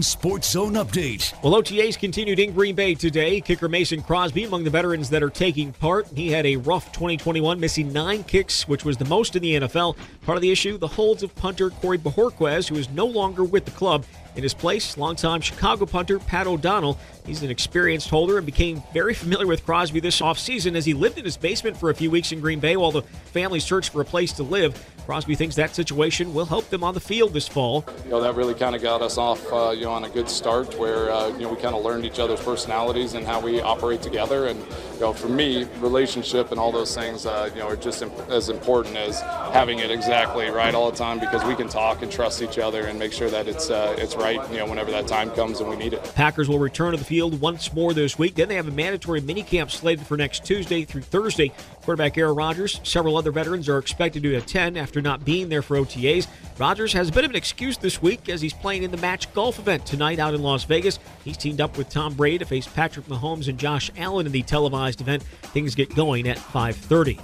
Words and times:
Sports 0.00 0.50
Zone 0.50 0.72
update. 0.72 1.32
Well, 1.44 1.62
OTAs 1.62 1.96
continued 1.96 2.40
in 2.40 2.52
Green 2.52 2.74
Bay 2.74 2.96
today. 2.96 3.40
Kicker 3.40 3.68
Mason 3.68 4.02
Crosby 4.02 4.42
among 4.42 4.64
the 4.64 4.70
veterans 4.70 5.08
that 5.10 5.22
are 5.22 5.30
taking 5.30 5.72
part. 5.72 6.08
He 6.08 6.28
had 6.28 6.44
a 6.44 6.56
rough 6.56 6.90
2021, 6.90 7.60
missing 7.60 7.92
nine 7.92 8.24
kicks, 8.24 8.66
which 8.66 8.84
was 8.84 8.96
the 8.96 9.04
most 9.04 9.36
in 9.36 9.42
the 9.42 9.60
NFL. 9.60 9.96
Part 10.22 10.34
of 10.34 10.42
the 10.42 10.50
issue, 10.50 10.76
the 10.76 10.88
holds 10.88 11.22
of 11.22 11.32
punter 11.36 11.70
Corey 11.70 11.98
Bojorquez, 11.98 12.68
who 12.68 12.74
is 12.74 12.90
no 12.90 13.06
longer 13.06 13.44
with 13.44 13.64
the 13.64 13.70
club. 13.70 14.04
In 14.36 14.42
his 14.42 14.52
place, 14.52 14.98
longtime 14.98 15.40
Chicago 15.40 15.86
punter 15.86 16.18
Pat 16.18 16.46
O'Donnell. 16.46 16.98
He's 17.24 17.42
an 17.42 17.50
experienced 17.50 18.10
holder 18.10 18.36
and 18.36 18.44
became 18.44 18.82
very 18.92 19.14
familiar 19.14 19.46
with 19.46 19.64
Crosby 19.64 19.98
this 19.98 20.20
offseason 20.20 20.76
as 20.76 20.84
he 20.84 20.92
lived 20.92 21.18
in 21.18 21.24
his 21.24 21.38
basement 21.38 21.76
for 21.76 21.88
a 21.88 21.94
few 21.94 22.10
weeks 22.10 22.32
in 22.32 22.40
Green 22.40 22.60
Bay 22.60 22.76
while 22.76 22.92
the 22.92 23.02
family 23.32 23.60
searched 23.60 23.92
for 23.92 24.02
a 24.02 24.04
place 24.04 24.32
to 24.34 24.42
live. 24.42 24.78
Crosby 25.06 25.36
thinks 25.36 25.54
that 25.54 25.74
situation 25.74 26.34
will 26.34 26.46
help 26.46 26.68
them 26.68 26.82
on 26.82 26.92
the 26.92 27.00
field 27.00 27.32
this 27.32 27.46
fall. 27.46 27.84
You 28.04 28.10
know, 28.10 28.20
that 28.20 28.34
really 28.34 28.54
kind 28.54 28.74
of 28.74 28.82
got 28.82 29.02
us 29.02 29.18
off, 29.18 29.40
uh, 29.52 29.70
you 29.70 29.84
know, 29.84 29.92
on 29.92 30.02
a 30.02 30.08
good 30.08 30.28
start 30.28 30.76
where, 30.78 31.12
uh, 31.12 31.28
you 31.28 31.42
know, 31.42 31.50
we 31.50 31.56
kind 31.60 31.76
of 31.76 31.84
learned 31.84 32.04
each 32.04 32.18
other's 32.18 32.40
personalities 32.40 33.14
and 33.14 33.24
how 33.24 33.40
we 33.40 33.60
operate 33.60 34.02
together. 34.02 34.48
And, 34.48 34.58
you 34.94 35.00
know, 35.00 35.12
for 35.12 35.28
me, 35.28 35.64
relationship 35.78 36.50
and 36.50 36.58
all 36.58 36.72
those 36.72 36.92
things, 36.92 37.24
uh, 37.24 37.50
you 37.54 37.60
know, 37.60 37.68
are 37.68 37.76
just 37.76 38.02
imp- 38.02 38.30
as 38.30 38.48
important 38.48 38.96
as 38.96 39.20
having 39.20 39.78
it 39.78 39.92
exactly 39.92 40.48
right 40.48 40.74
all 40.74 40.90
the 40.90 40.96
time 40.96 41.20
because 41.20 41.44
we 41.44 41.54
can 41.54 41.68
talk 41.68 42.02
and 42.02 42.10
trust 42.10 42.42
each 42.42 42.58
other 42.58 42.86
and 42.86 42.98
make 42.98 43.12
sure 43.12 43.30
that 43.30 43.46
it's, 43.46 43.70
uh, 43.70 43.94
it's 43.96 44.16
right, 44.16 44.25
you 44.32 44.58
know, 44.58 44.66
whenever 44.66 44.90
that 44.90 45.06
time 45.06 45.30
comes 45.30 45.60
and 45.60 45.68
we 45.68 45.76
need 45.76 45.92
it. 45.92 46.02
Packers 46.14 46.48
will 46.48 46.58
return 46.58 46.92
to 46.92 46.98
the 46.98 47.04
field 47.04 47.40
once 47.40 47.72
more 47.72 47.92
this 47.92 48.18
week. 48.18 48.34
Then 48.34 48.48
they 48.48 48.56
have 48.56 48.68
a 48.68 48.72
mandatory 48.72 49.20
minicamp 49.20 49.70
slated 49.70 50.06
for 50.06 50.16
next 50.16 50.44
Tuesday 50.44 50.84
through 50.84 51.02
Thursday. 51.02 51.52
Quarterback 51.82 52.18
Aaron 52.18 52.34
Rodgers, 52.34 52.80
several 52.82 53.16
other 53.16 53.30
veterans 53.30 53.68
are 53.68 53.78
expected 53.78 54.22
to 54.22 54.34
attend 54.34 54.76
after 54.76 55.00
not 55.00 55.24
being 55.24 55.48
there 55.48 55.62
for 55.62 55.76
OTAs. 55.76 56.26
Rodgers 56.58 56.92
has 56.94 57.10
a 57.10 57.12
bit 57.12 57.24
of 57.24 57.30
an 57.30 57.36
excuse 57.36 57.76
this 57.76 58.00
week 58.00 58.28
as 58.28 58.40
he's 58.40 58.54
playing 58.54 58.82
in 58.82 58.90
the 58.90 58.96
match 58.96 59.32
golf 59.34 59.58
event 59.58 59.84
tonight 59.84 60.18
out 60.18 60.34
in 60.34 60.42
Las 60.42 60.64
Vegas. 60.64 60.98
He's 61.24 61.36
teamed 61.36 61.60
up 61.60 61.76
with 61.76 61.88
Tom 61.90 62.14
Brady 62.14 62.38
to 62.38 62.44
face 62.44 62.66
Patrick 62.66 63.06
Mahomes 63.06 63.48
and 63.48 63.58
Josh 63.58 63.90
Allen 63.96 64.26
in 64.26 64.32
the 64.32 64.42
televised 64.42 65.00
event. 65.00 65.22
Things 65.22 65.74
get 65.74 65.94
going 65.94 66.28
at 66.28 66.38
5:30. 66.38 67.18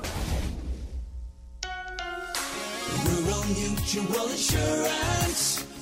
Rural 3.07 3.45
Mutual 3.45 4.29
Insurance, 4.29 5.65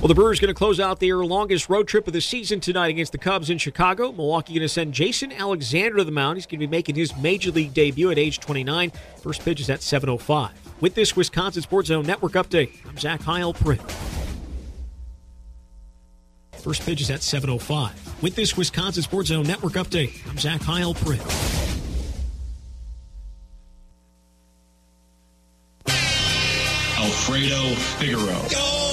Well, 0.00 0.08
the 0.08 0.14
Brewers 0.14 0.38
going 0.38 0.48
to 0.48 0.54
close 0.54 0.78
out 0.78 1.00
their 1.00 1.16
longest 1.24 1.68
road 1.68 1.88
trip 1.88 2.06
of 2.06 2.12
the 2.12 2.20
season 2.20 2.60
tonight 2.60 2.88
against 2.88 3.12
the 3.12 3.18
Cubs 3.18 3.50
in 3.50 3.58
Chicago. 3.58 4.12
Milwaukee 4.12 4.52
going 4.52 4.62
to 4.62 4.68
send 4.68 4.92
Jason 4.92 5.32
Alexander 5.32 5.96
to 5.96 6.04
the 6.04 6.12
mound. 6.12 6.36
He's 6.36 6.46
going 6.46 6.60
to 6.60 6.66
be 6.66 6.70
making 6.70 6.94
his 6.94 7.16
major 7.16 7.50
league 7.50 7.74
debut 7.74 8.10
at 8.10 8.18
age 8.18 8.38
29. 8.38 8.92
First 9.22 9.42
pitch 9.42 9.60
is 9.60 9.70
at 9.70 9.80
7:05. 9.80 10.50
With 10.80 10.94
this 10.94 11.16
Wisconsin 11.16 11.62
Sports 11.62 11.88
Zone 11.88 12.06
Network 12.06 12.32
update, 12.32 12.70
I'm 12.86 12.98
Zach 12.98 13.20
Heilprin. 13.20 13.80
First 16.52 16.82
pitch 16.82 17.00
is 17.00 17.10
at 17.10 17.20
7:05. 17.20 18.22
With 18.22 18.36
this 18.36 18.56
Wisconsin 18.56 19.02
Sports 19.02 19.28
Zone 19.28 19.46
Network 19.46 19.72
update, 19.72 20.12
I'm 20.28 20.38
Zach 20.38 20.60
Heilprin. 20.60 21.20
Alfredo 26.98 27.74
Figaro. 27.98 28.40
Oh, 28.56 28.85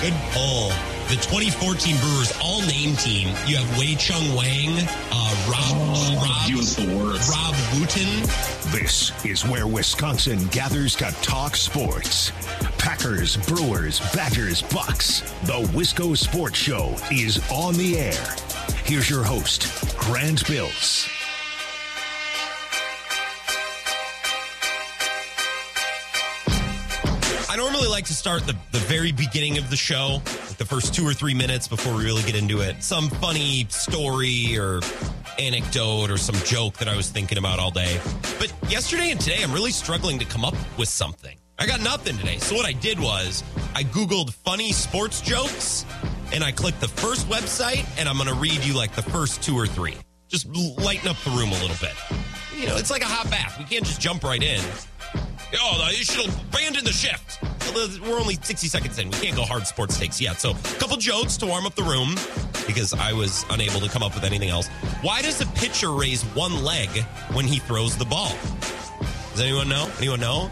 good 0.00 0.12
one. 0.12 0.20
Pull. 0.32 0.68
The 1.08 1.16
2014 1.16 1.96
Brewers 1.98 2.32
all 2.40 2.60
name 2.62 2.94
team. 2.96 3.28
You 3.46 3.56
have 3.56 3.78
Wei 3.78 3.96
Chung 3.96 4.32
Wang, 4.34 4.86
uh, 5.10 5.46
Rob, 5.50 6.22
Rob, 6.22 6.42
He 6.46 6.54
was 6.54 6.76
the 6.76 6.86
worst. 6.96 7.28
Rob 7.30 7.54
Wooten. 7.74 8.22
This 8.70 9.12
is 9.24 9.44
where 9.44 9.66
Wisconsin 9.66 10.46
gathers 10.48 10.94
to 10.96 11.06
talk 11.20 11.56
sports. 11.56 12.30
Packers, 12.78 13.36
Brewers, 13.36 13.98
Badgers, 14.14 14.62
Bucks. 14.62 15.22
The 15.42 15.68
Wisco 15.74 16.16
Sports 16.16 16.58
Show 16.58 16.94
is 17.10 17.40
on 17.50 17.74
the 17.74 17.98
air. 17.98 18.36
Here's 18.84 19.10
your 19.10 19.24
host, 19.24 19.96
Grant 19.98 20.46
Bills. 20.46 21.08
Like 28.00 28.06
to 28.06 28.14
start 28.14 28.46
the, 28.46 28.56
the 28.72 28.78
very 28.78 29.12
beginning 29.12 29.58
of 29.58 29.68
the 29.68 29.76
show, 29.76 30.22
like 30.24 30.56
the 30.56 30.64
first 30.64 30.94
two 30.94 31.06
or 31.06 31.12
three 31.12 31.34
minutes 31.34 31.68
before 31.68 31.94
we 31.94 32.02
really 32.02 32.22
get 32.22 32.34
into 32.34 32.62
it. 32.62 32.82
Some 32.82 33.10
funny 33.10 33.66
story 33.68 34.56
or 34.56 34.80
anecdote 35.38 36.10
or 36.10 36.16
some 36.16 36.34
joke 36.46 36.78
that 36.78 36.88
I 36.88 36.96
was 36.96 37.10
thinking 37.10 37.36
about 37.36 37.58
all 37.58 37.70
day. 37.70 38.00
But 38.38 38.54
yesterday 38.70 39.10
and 39.10 39.20
today, 39.20 39.42
I'm 39.42 39.52
really 39.52 39.70
struggling 39.70 40.18
to 40.18 40.24
come 40.24 40.46
up 40.46 40.54
with 40.78 40.88
something. 40.88 41.36
I 41.58 41.66
got 41.66 41.82
nothing 41.82 42.16
today. 42.16 42.38
So 42.38 42.54
what 42.54 42.64
I 42.64 42.72
did 42.72 42.98
was 42.98 43.44
I 43.74 43.82
Googled 43.82 44.32
funny 44.32 44.72
sports 44.72 45.20
jokes 45.20 45.84
and 46.32 46.42
I 46.42 46.52
clicked 46.52 46.80
the 46.80 46.88
first 46.88 47.28
website 47.28 47.86
and 47.98 48.08
I'm 48.08 48.16
going 48.16 48.30
to 48.30 48.34
read 48.34 48.64
you 48.64 48.72
like 48.72 48.94
the 48.96 49.02
first 49.02 49.42
two 49.42 49.58
or 49.58 49.66
three. 49.66 49.98
Just 50.26 50.46
lighten 50.46 51.06
up 51.06 51.18
the 51.18 51.32
room 51.32 51.50
a 51.50 51.60
little 51.60 51.76
bit. 51.82 51.94
You 52.56 52.66
know, 52.66 52.78
it's 52.78 52.90
like 52.90 53.02
a 53.02 53.06
hot 53.06 53.30
bath. 53.30 53.58
We 53.58 53.66
can't 53.66 53.84
just 53.84 54.00
jump 54.00 54.24
right 54.24 54.42
in. 54.42 54.62
Oh, 55.58 55.90
you 55.90 56.04
should 56.04 56.30
abandon 56.30 56.84
the 56.84 56.92
shift. 56.92 57.40
We're 57.74 58.18
only 58.18 58.34
60 58.34 58.68
seconds 58.68 58.98
in. 58.98 59.10
We 59.10 59.16
can't 59.16 59.36
go 59.36 59.42
hard 59.42 59.66
sports 59.66 59.98
takes 59.98 60.20
yet. 60.20 60.40
So, 60.40 60.50
a 60.50 60.78
couple 60.78 60.96
jokes 60.96 61.36
to 61.38 61.46
warm 61.46 61.66
up 61.66 61.74
the 61.74 61.82
room 61.82 62.14
because 62.66 62.92
I 62.92 63.12
was 63.12 63.44
unable 63.50 63.80
to 63.80 63.88
come 63.88 64.02
up 64.02 64.14
with 64.14 64.24
anything 64.24 64.48
else. 64.48 64.68
Why 65.02 65.22
does 65.22 65.40
a 65.40 65.46
pitcher 65.46 65.90
raise 65.92 66.22
one 66.34 66.64
leg 66.64 66.88
when 67.32 67.46
he 67.46 67.58
throws 67.58 67.96
the 67.96 68.04
ball? 68.04 68.32
Does 69.32 69.40
anyone 69.40 69.68
know? 69.68 69.90
Anyone 69.98 70.20
know? 70.20 70.50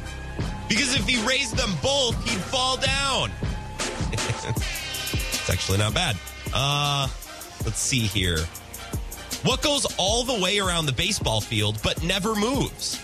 Because 0.69 0.95
if 0.95 1.07
he 1.07 1.23
raised 1.27 1.57
them 1.57 1.71
both, 1.83 2.15
he'd 2.29 2.41
fall 2.41 2.77
down. 2.77 3.31
it's 4.13 5.51
actually 5.51 5.79
not 5.79 5.95
bad. 5.95 6.17
Uh, 6.55 7.09
let's 7.65 7.81
see 7.81 8.01
here. 8.01 8.39
What 9.45 9.63
goes 9.63 9.87
all 9.99 10.25
the 10.25 10.43
way 10.43 10.59
around 10.59 10.87
the 10.87 10.93
baseball 10.93 11.41
field 11.41 11.79
but 11.83 12.03
never 12.03 12.35
moves? 12.35 13.01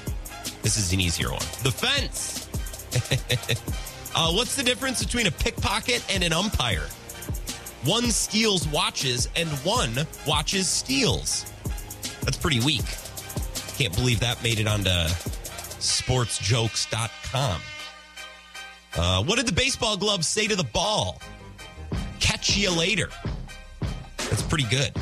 This 0.63 0.77
is 0.77 0.93
an 0.93 1.01
easier 1.01 1.31
one. 1.31 1.41
The 1.63 1.71
fence. 1.71 2.49
uh, 4.15 4.33
what's 4.33 4.57
the 4.57 4.63
difference 4.63 5.05
between 5.05 5.27
a 5.27 5.31
pickpocket 5.31 6.05
and 6.13 6.23
an 6.23 6.33
umpire? 6.33 6.87
One 7.85 8.11
steals 8.11 8.67
watches 8.69 9.29
and 9.37 9.49
one 9.65 10.07
watches 10.27 10.69
steals. 10.69 11.51
That's 12.23 12.37
pretty 12.37 12.61
weak. 12.61 12.85
Can't 13.77 13.95
believe 13.95 14.21
that 14.21 14.43
made 14.43 14.59
it 14.59 14.67
onto 14.67 14.91
sportsjokes.com. 14.91 17.61
Uh, 18.97 19.23
what 19.25 19.37
did 19.37 19.47
the 19.47 19.53
baseball 19.53 19.97
glove 19.97 20.25
say 20.25 20.47
to 20.47 20.57
the 20.57 20.65
ball? 20.65 21.21
Catch 22.21 22.57
you 22.57 22.71
later. 22.71 23.09
That's 24.17 24.43
pretty 24.43 24.65
good. 24.65 24.93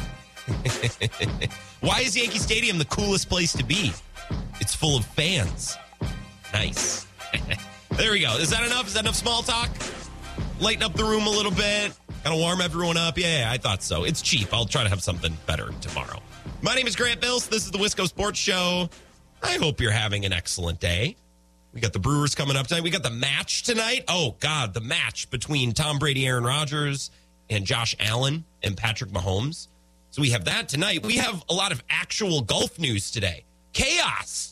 Why 1.80 2.00
is 2.00 2.16
Yankee 2.16 2.38
Stadium 2.38 2.78
the 2.78 2.84
coolest 2.86 3.28
place 3.28 3.52
to 3.52 3.64
be? 3.64 3.92
It's 4.60 4.74
full 4.74 4.96
of 4.96 5.04
fans. 5.04 5.76
Nice. 6.52 7.06
there 7.96 8.12
we 8.12 8.20
go. 8.20 8.36
Is 8.36 8.50
that 8.50 8.64
enough? 8.64 8.86
Is 8.86 8.94
that 8.94 9.04
enough 9.04 9.14
small 9.14 9.42
talk? 9.42 9.70
Lighten 10.60 10.82
up 10.82 10.94
the 10.94 11.04
room 11.04 11.26
a 11.26 11.30
little 11.30 11.52
bit. 11.52 11.92
Kind 12.24 12.34
of 12.34 12.40
warm 12.40 12.60
everyone 12.60 12.96
up. 12.96 13.18
Yeah, 13.18 13.40
yeah, 13.40 13.50
I 13.50 13.58
thought 13.58 13.82
so. 13.82 14.04
It's 14.04 14.22
cheap. 14.22 14.52
I'll 14.54 14.64
try 14.64 14.82
to 14.82 14.88
have 14.88 15.02
something 15.02 15.36
better 15.46 15.70
tomorrow. 15.80 16.20
My 16.62 16.74
name 16.74 16.86
is 16.86 16.94
Grant 16.94 17.20
Bills. 17.20 17.48
This 17.48 17.64
is 17.64 17.70
the 17.70 17.78
Wisco 17.78 18.06
Sports 18.06 18.38
Show. 18.38 18.88
I 19.42 19.56
hope 19.56 19.80
you're 19.80 19.90
having 19.90 20.24
an 20.24 20.32
excellent 20.32 20.78
day. 20.78 21.16
We 21.72 21.80
got 21.80 21.92
the 21.92 21.98
Brewers 21.98 22.34
coming 22.34 22.56
up 22.56 22.66
tonight. 22.66 22.84
We 22.84 22.90
got 22.90 23.02
the 23.02 23.10
match 23.10 23.64
tonight. 23.64 24.04
Oh, 24.06 24.36
God, 24.40 24.72
the 24.74 24.80
match 24.80 25.30
between 25.30 25.72
Tom 25.72 25.98
Brady, 25.98 26.26
Aaron 26.26 26.44
Rodgers, 26.44 27.10
and 27.50 27.64
Josh 27.64 27.96
Allen 27.98 28.44
and 28.62 28.76
Patrick 28.76 29.10
Mahomes. 29.10 29.68
So 30.10 30.22
we 30.22 30.30
have 30.30 30.44
that 30.44 30.68
tonight. 30.68 31.04
We 31.04 31.16
have 31.16 31.42
a 31.48 31.54
lot 31.54 31.72
of 31.72 31.82
actual 31.90 32.42
golf 32.42 32.78
news 32.78 33.10
today. 33.10 33.44
Chaos 33.72 34.51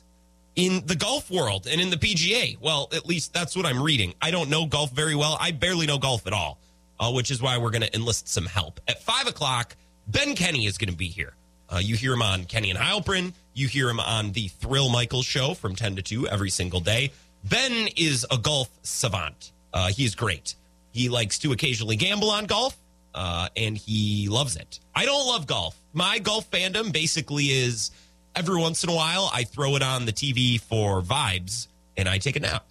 in 0.56 0.84
the 0.86 0.96
golf 0.96 1.30
world 1.30 1.66
and 1.70 1.80
in 1.80 1.90
the 1.90 1.96
PGA. 1.96 2.58
Well, 2.60 2.88
at 2.92 3.06
least 3.06 3.32
that's 3.32 3.56
what 3.56 3.66
I'm 3.66 3.82
reading. 3.82 4.14
I 4.20 4.30
don't 4.30 4.50
know 4.50 4.66
golf 4.66 4.90
very 4.90 5.14
well. 5.14 5.36
I 5.40 5.52
barely 5.52 5.86
know 5.86 5.98
golf 5.98 6.26
at 6.26 6.32
all, 6.32 6.58
uh, 6.98 7.10
which 7.12 7.30
is 7.30 7.40
why 7.40 7.58
we're 7.58 7.70
going 7.70 7.82
to 7.82 7.94
enlist 7.94 8.28
some 8.28 8.46
help. 8.46 8.80
At 8.88 9.02
five 9.02 9.26
o'clock, 9.26 9.76
Ben 10.08 10.34
Kenny 10.34 10.66
is 10.66 10.76
going 10.78 10.90
to 10.90 10.96
be 10.96 11.08
here. 11.08 11.34
Uh, 11.68 11.78
you 11.78 11.94
hear 11.96 12.12
him 12.12 12.22
on 12.22 12.44
Kenny 12.44 12.70
and 12.70 12.78
Heilprin. 12.78 13.32
You 13.54 13.68
hear 13.68 13.88
him 13.88 14.00
on 14.00 14.32
the 14.32 14.48
Thrill 14.48 14.88
Michael 14.90 15.22
show 15.22 15.54
from 15.54 15.76
10 15.76 15.96
to 15.96 16.02
2 16.02 16.28
every 16.28 16.50
single 16.50 16.80
day. 16.80 17.12
Ben 17.44 17.88
is 17.96 18.26
a 18.30 18.36
golf 18.38 18.68
savant. 18.82 19.52
Uh, 19.72 19.88
he's 19.88 20.14
great. 20.16 20.56
He 20.92 21.08
likes 21.08 21.38
to 21.40 21.52
occasionally 21.52 21.94
gamble 21.96 22.30
on 22.30 22.46
golf. 22.46 22.76
uh, 23.14 23.48
and 23.56 23.76
he 23.76 24.28
loves 24.28 24.56
it. 24.56 24.78
I 24.94 25.04
don't 25.04 25.26
love 25.26 25.46
golf. 25.46 25.76
My 25.92 26.18
golf 26.20 26.48
fandom 26.50 26.92
basically 26.92 27.46
is 27.46 27.90
every 28.34 28.56
once 28.56 28.84
in 28.84 28.90
a 28.90 28.94
while 28.94 29.30
I 29.32 29.44
throw 29.44 29.76
it 29.76 29.82
on 29.82 30.06
the 30.06 30.12
TV 30.12 30.60
for 30.60 31.02
vibes 31.02 31.68
and 31.96 32.08
I 32.08 32.18
take 32.18 32.36
a 32.36 32.40
nap. 32.40 32.64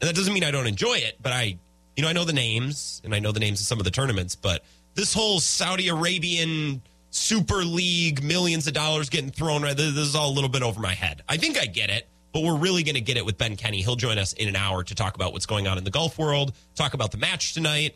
And 0.00 0.08
that 0.08 0.16
doesn't 0.16 0.32
mean 0.32 0.44
I 0.44 0.50
don't 0.50 0.66
enjoy 0.66 0.94
it, 0.94 1.16
but 1.22 1.32
I, 1.32 1.56
you 1.96 2.02
know, 2.02 2.08
I 2.08 2.12
know 2.12 2.24
the 2.24 2.32
names 2.32 3.00
and 3.04 3.14
I 3.14 3.18
know 3.18 3.32
the 3.32 3.40
names 3.40 3.60
of 3.60 3.66
some 3.66 3.78
of 3.78 3.84
the 3.84 3.90
tournaments, 3.90 4.34
but 4.34 4.64
this 4.94 5.14
whole 5.14 5.40
Saudi 5.40 5.88
Arabian 5.88 6.82
Super 7.10 7.64
League, 7.64 8.22
millions 8.22 8.66
of 8.66 8.72
dollars 8.72 9.10
getting 9.10 9.30
thrown, 9.30 9.62
right? 9.62 9.76
This 9.76 9.96
is 9.96 10.16
all 10.16 10.30
a 10.30 10.34
little 10.34 10.48
bit 10.48 10.62
over 10.62 10.80
my 10.80 10.94
head. 10.94 11.22
I 11.28 11.36
think 11.36 11.58
I 11.58 11.66
get 11.66 11.90
it, 11.90 12.08
but 12.32 12.42
we're 12.42 12.56
really 12.56 12.82
going 12.82 12.94
to 12.94 13.00
get 13.00 13.16
it 13.16 13.24
with 13.24 13.36
Ben 13.36 13.56
Kenny. 13.56 13.82
He'll 13.82 13.96
join 13.96 14.18
us 14.18 14.32
in 14.32 14.48
an 14.48 14.56
hour 14.56 14.82
to 14.82 14.94
talk 14.94 15.14
about 15.14 15.32
what's 15.32 15.46
going 15.46 15.68
on 15.68 15.76
in 15.78 15.84
the 15.84 15.90
golf 15.90 16.18
world, 16.18 16.52
talk 16.74 16.94
about 16.94 17.10
the 17.10 17.18
match 17.18 17.52
tonight. 17.52 17.94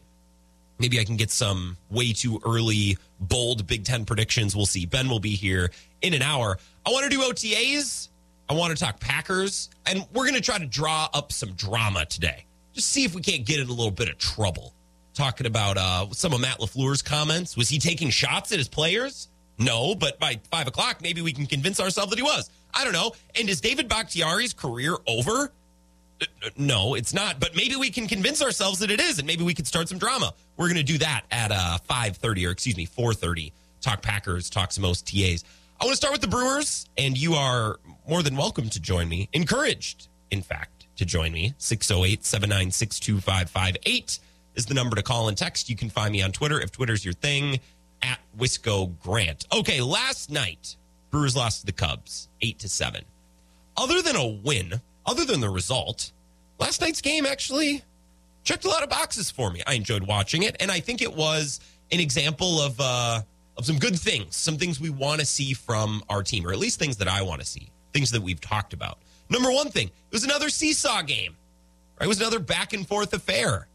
Maybe 0.78 1.00
I 1.00 1.04
can 1.04 1.16
get 1.16 1.30
some 1.30 1.78
way 1.90 2.12
too 2.12 2.40
early, 2.44 2.98
bold 3.18 3.66
Big 3.66 3.84
Ten 3.84 4.04
predictions. 4.04 4.54
We'll 4.54 4.66
see. 4.66 4.84
Ben 4.84 5.08
will 5.08 5.20
be 5.20 5.34
here 5.34 5.70
in 6.02 6.12
an 6.12 6.20
hour. 6.20 6.58
I 6.86 6.90
want 6.90 7.04
to 7.04 7.10
do 7.10 7.20
OTAs. 7.20 8.08
I 8.48 8.54
want 8.54 8.76
to 8.76 8.82
talk 8.82 9.00
Packers, 9.00 9.70
and 9.86 10.06
we're 10.12 10.22
going 10.22 10.34
to 10.36 10.40
try 10.40 10.56
to 10.56 10.66
draw 10.66 11.08
up 11.12 11.32
some 11.32 11.52
drama 11.54 12.06
today. 12.06 12.44
Just 12.74 12.90
see 12.90 13.04
if 13.04 13.12
we 13.12 13.22
can't 13.22 13.44
get 13.44 13.58
in 13.58 13.66
a 13.66 13.72
little 13.72 13.90
bit 13.90 14.08
of 14.08 14.18
trouble. 14.18 14.72
Talking 15.12 15.46
about 15.46 15.78
uh, 15.78 16.06
some 16.12 16.32
of 16.32 16.40
Matt 16.40 16.60
LaFleur's 16.60 17.02
comments. 17.02 17.56
Was 17.56 17.68
he 17.68 17.78
taking 17.78 18.10
shots 18.10 18.52
at 18.52 18.58
his 18.58 18.68
players? 18.68 19.28
No, 19.58 19.94
but 19.94 20.20
by 20.20 20.38
five 20.50 20.68
o'clock, 20.68 21.00
maybe 21.02 21.22
we 21.22 21.32
can 21.32 21.46
convince 21.46 21.80
ourselves 21.80 22.10
that 22.10 22.18
he 22.18 22.22
was. 22.22 22.50
I 22.72 22.84
don't 22.84 22.92
know. 22.92 23.12
And 23.34 23.48
is 23.48 23.60
David 23.60 23.88
Bakhtiari's 23.88 24.52
career 24.52 24.94
over? 25.08 25.50
No, 26.56 26.94
it's 26.94 27.14
not. 27.14 27.40
But 27.40 27.56
maybe 27.56 27.74
we 27.76 27.90
can 27.90 28.06
convince 28.06 28.42
ourselves 28.42 28.78
that 28.78 28.90
it 28.90 29.00
is, 29.00 29.18
and 29.18 29.26
maybe 29.26 29.42
we 29.42 29.54
could 29.54 29.66
start 29.66 29.88
some 29.88 29.98
drama. 29.98 30.34
We're 30.56 30.66
going 30.66 30.76
to 30.76 30.82
do 30.82 30.98
that 30.98 31.22
at 31.30 31.50
uh, 31.50 31.78
five 31.78 32.18
thirty, 32.18 32.46
or 32.46 32.50
excuse 32.50 32.76
me, 32.76 32.84
four 32.84 33.12
thirty. 33.12 33.52
Talk 33.80 34.02
Packers, 34.02 34.50
talk 34.50 34.70
some 34.72 34.82
most 34.82 35.06
TAs. 35.06 35.44
I 35.78 35.84
want 35.84 35.92
to 35.92 35.96
start 35.98 36.12
with 36.12 36.22
the 36.22 36.28
Brewers, 36.28 36.86
and 36.96 37.18
you 37.18 37.34
are 37.34 37.78
more 38.08 38.22
than 38.22 38.34
welcome 38.34 38.70
to 38.70 38.80
join 38.80 39.10
me. 39.10 39.28
Encouraged, 39.34 40.08
in 40.30 40.40
fact, 40.40 40.86
to 40.96 41.04
join 41.04 41.32
me. 41.32 41.54
608 41.58 42.24
796 42.24 42.98
2558 42.98 44.18
is 44.54 44.64
the 44.66 44.72
number 44.72 44.96
to 44.96 45.02
call 45.02 45.28
and 45.28 45.36
text. 45.36 45.68
You 45.68 45.76
can 45.76 45.90
find 45.90 46.12
me 46.12 46.22
on 46.22 46.32
Twitter 46.32 46.58
if 46.58 46.72
Twitter's 46.72 47.04
your 47.04 47.12
thing 47.12 47.60
at 48.00 48.18
Wisco 48.38 48.98
Grant. 49.02 49.46
Okay, 49.52 49.82
last 49.82 50.30
night, 50.30 50.76
Brewers 51.10 51.36
lost 51.36 51.60
to 51.60 51.66
the 51.66 51.72
Cubs 51.72 52.28
8 52.40 52.58
to 52.60 52.70
7. 52.70 53.02
Other 53.76 54.00
than 54.00 54.16
a 54.16 54.26
win, 54.26 54.80
other 55.04 55.26
than 55.26 55.40
the 55.40 55.50
result, 55.50 56.10
last 56.58 56.80
night's 56.80 57.02
game 57.02 57.26
actually 57.26 57.82
checked 58.44 58.64
a 58.64 58.70
lot 58.70 58.82
of 58.82 58.88
boxes 58.88 59.30
for 59.30 59.50
me. 59.50 59.62
I 59.66 59.74
enjoyed 59.74 60.04
watching 60.04 60.42
it, 60.42 60.56
and 60.58 60.70
I 60.70 60.80
think 60.80 61.02
it 61.02 61.14
was 61.14 61.60
an 61.92 62.00
example 62.00 62.62
of 62.62 62.80
uh, 62.80 63.20
of 63.56 63.64
some 63.66 63.78
good 63.78 63.98
things, 63.98 64.36
some 64.36 64.58
things 64.58 64.80
we 64.80 64.90
want 64.90 65.20
to 65.20 65.26
see 65.26 65.54
from 65.54 66.02
our 66.08 66.22
team, 66.22 66.46
or 66.46 66.52
at 66.52 66.58
least 66.58 66.78
things 66.78 66.98
that 66.98 67.08
I 67.08 67.22
want 67.22 67.40
to 67.40 67.46
see, 67.46 67.70
things 67.92 68.10
that 68.10 68.22
we've 68.22 68.40
talked 68.40 68.72
about. 68.72 68.98
Number 69.28 69.50
one 69.50 69.70
thing, 69.70 69.88
it 69.88 70.12
was 70.12 70.24
another 70.24 70.48
seesaw 70.48 71.02
game. 71.02 71.36
Right, 71.98 72.04
it 72.04 72.08
was 72.08 72.20
another 72.20 72.38
back 72.38 72.72
and 72.72 72.86
forth 72.86 73.12
affair. 73.12 73.66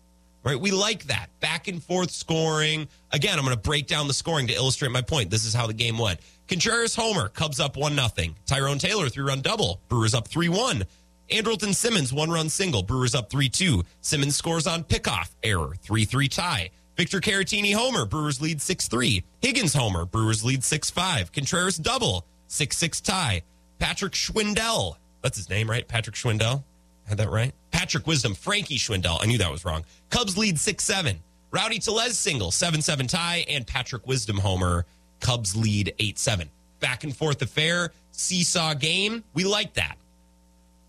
Right, 0.44 0.60
we 0.60 0.72
like 0.72 1.04
that 1.06 1.28
back 1.40 1.68
and 1.68 1.84
forth 1.84 2.10
scoring. 2.10 2.88
Again, 3.12 3.38
I'm 3.38 3.46
going 3.46 3.56
to 3.56 3.62
break 3.62 3.86
down 3.86 4.08
the 4.08 4.14
scoring 4.14 4.48
to 4.48 4.54
illustrate 4.54 4.92
my 4.92 5.04
point. 5.04 5.30
This 5.30 5.46
is 5.46 5.54
how 5.54 5.68
the 5.68 5.74
game 5.74 6.00
went. 6.00 6.20
Contreras 6.48 6.96
homer, 6.96 7.30
Cubs 7.30 7.60
up 7.60 7.78
one 7.78 7.96
nothing. 7.96 8.36
Tyrone 8.48 8.80
Taylor 8.80 9.08
three 9.08 9.24
run 9.24 9.42
double, 9.42 9.82
Brewers 9.88 10.16
up 10.16 10.28
three 10.28 10.50
one. 10.50 10.86
Andrelton 11.30 11.74
Simmons 11.76 12.12
one 12.12 12.30
run 12.30 12.50
single, 12.50 12.82
Brewers 12.84 13.14
up 13.14 13.30
three 13.30 13.50
two. 13.50 13.84
Simmons 14.02 14.36
scores 14.36 14.66
on 14.66 14.84
pickoff 14.84 15.30
error, 15.44 15.76
three 15.82 16.06
three 16.06 16.28
tie. 16.28 16.72
Victor 17.02 17.20
Caratini 17.20 17.74
homer, 17.74 18.06
Brewers 18.06 18.40
lead 18.40 18.62
6 18.62 18.88
3. 18.88 19.24
Higgins 19.42 19.74
homer, 19.74 20.06
Brewers 20.06 20.44
lead 20.44 20.64
6 20.64 20.92
5. 20.92 21.32
Contreras 21.32 21.78
double, 21.78 22.28
6 22.46 22.78
6 22.78 23.02
tie. 23.02 23.42
Patrick 23.80 24.14
Schwindel, 24.14 24.98
that's 25.24 25.36
his 25.36 25.50
name, 25.50 25.68
right? 25.68 25.88
Patrick 25.88 26.16
Schwindel. 26.16 26.64
Had 27.08 27.18
that 27.18 27.32
right? 27.32 27.56
Patrick 27.72 28.06
Wisdom, 28.06 28.36
Frankie 28.36 28.78
Schwindel. 28.78 29.18
I 29.20 29.26
knew 29.26 29.40
that 29.40 29.52
was 29.52 29.66
wrong. 29.66 29.84
Cubs 30.12 30.38
lead 30.38 30.60
6 30.60 30.84
7. 30.84 31.18
Rowdy 31.50 31.80
Tellez 31.80 32.20
single, 32.20 32.52
7 32.52 32.84
7 32.84 33.08
tie. 33.08 33.46
And 33.50 33.66
Patrick 33.66 34.06
Wisdom 34.06 34.38
homer, 34.38 34.86
Cubs 35.22 35.56
lead 35.56 35.96
8 35.98 36.20
7. 36.20 36.52
Back 36.82 37.04
and 37.04 37.18
forth 37.18 37.42
affair, 37.42 37.94
seesaw 38.12 38.76
game. 38.76 39.24
We 39.34 39.44
like 39.44 39.74
that 39.74 39.98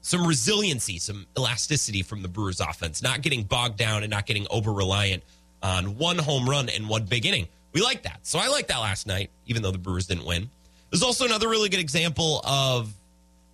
some 0.02 0.26
resiliency, 0.26 0.98
some 0.98 1.26
elasticity 1.38 2.02
from 2.02 2.22
the 2.22 2.28
Brewers 2.28 2.60
offense, 2.60 3.02
not 3.02 3.22
getting 3.22 3.44
bogged 3.44 3.78
down 3.78 4.02
and 4.02 4.10
not 4.10 4.26
getting 4.26 4.48
over 4.50 4.72
reliant 4.72 5.22
on 5.62 5.98
one 5.98 6.18
home 6.18 6.48
run 6.48 6.68
and 6.68 6.88
one 6.88 7.04
big 7.04 7.26
inning. 7.26 7.48
We 7.72 7.82
like 7.82 8.02
that. 8.02 8.20
So 8.22 8.38
I 8.38 8.48
like 8.48 8.68
that 8.68 8.78
last 8.78 9.06
night, 9.06 9.30
even 9.46 9.62
though 9.62 9.70
the 9.70 9.78
Brewers 9.78 10.06
didn't 10.06 10.24
win. 10.24 10.50
There's 10.90 11.02
also 11.02 11.24
another 11.24 11.48
really 11.48 11.68
good 11.68 11.80
example 11.80 12.42
of 12.44 12.92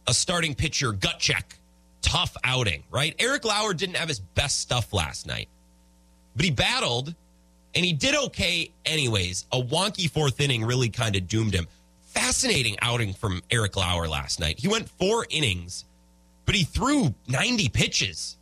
a 0.07 0.15
starting 0.15 0.55
pitcher 0.55 0.93
gut 0.93 1.19
check, 1.19 1.57
tough 2.03 2.37
outing, 2.43 2.83
right? 2.91 3.15
Eric 3.19 3.45
Lauer 3.45 3.75
didn't 3.75 3.97
have 3.97 4.09
his 4.09 4.19
best 4.19 4.61
stuff 4.61 4.93
last 4.93 5.27
night, 5.27 5.49
but 6.35 6.45
he 6.45 6.51
battled 6.51 7.15
and 7.75 7.85
he 7.85 7.93
did 7.93 8.17
okay 8.17 8.71
anyways. 8.85 9.47
A 9.53 9.61
wonky 9.61 10.11
fourth 10.11 10.41
inning 10.41 10.65
really 10.65 10.89
kind 10.89 11.15
of 11.15 11.29
doomed 11.29 11.55
him. 11.55 11.69
Fascinating 12.07 12.77
outing 12.83 13.13
from 13.13 13.43
Eric 13.51 13.77
Lauer 13.77 14.09
last 14.09 14.41
night. 14.41 14.59
He 14.59 14.67
went 14.67 14.89
four 14.89 15.27
innings 15.31 15.85
but 16.49 16.55
he 16.55 16.65
threw 16.65 17.15
90 17.27 17.69
pitches. 17.69 18.38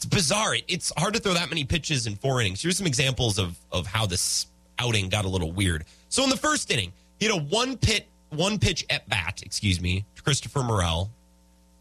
It's 0.00 0.06
bizarre. 0.06 0.56
It's 0.66 0.90
hard 0.96 1.12
to 1.12 1.20
throw 1.20 1.34
that 1.34 1.50
many 1.50 1.62
pitches 1.62 2.06
in 2.06 2.16
four 2.16 2.40
innings. 2.40 2.62
Here's 2.62 2.78
some 2.78 2.86
examples 2.86 3.38
of 3.38 3.58
of 3.70 3.86
how 3.86 4.06
this 4.06 4.46
outing 4.78 5.10
got 5.10 5.26
a 5.26 5.28
little 5.28 5.52
weird. 5.52 5.84
So 6.08 6.24
in 6.24 6.30
the 6.30 6.38
first 6.38 6.70
inning, 6.70 6.90
he 7.18 7.26
had 7.26 7.34
a 7.34 7.38
one 7.38 7.76
pit 7.76 8.06
one 8.30 8.58
pitch 8.58 8.86
at 8.88 9.06
bat, 9.10 9.42
excuse 9.44 9.78
me, 9.78 10.06
to 10.16 10.22
Christopher 10.22 10.62
Morel. 10.62 11.10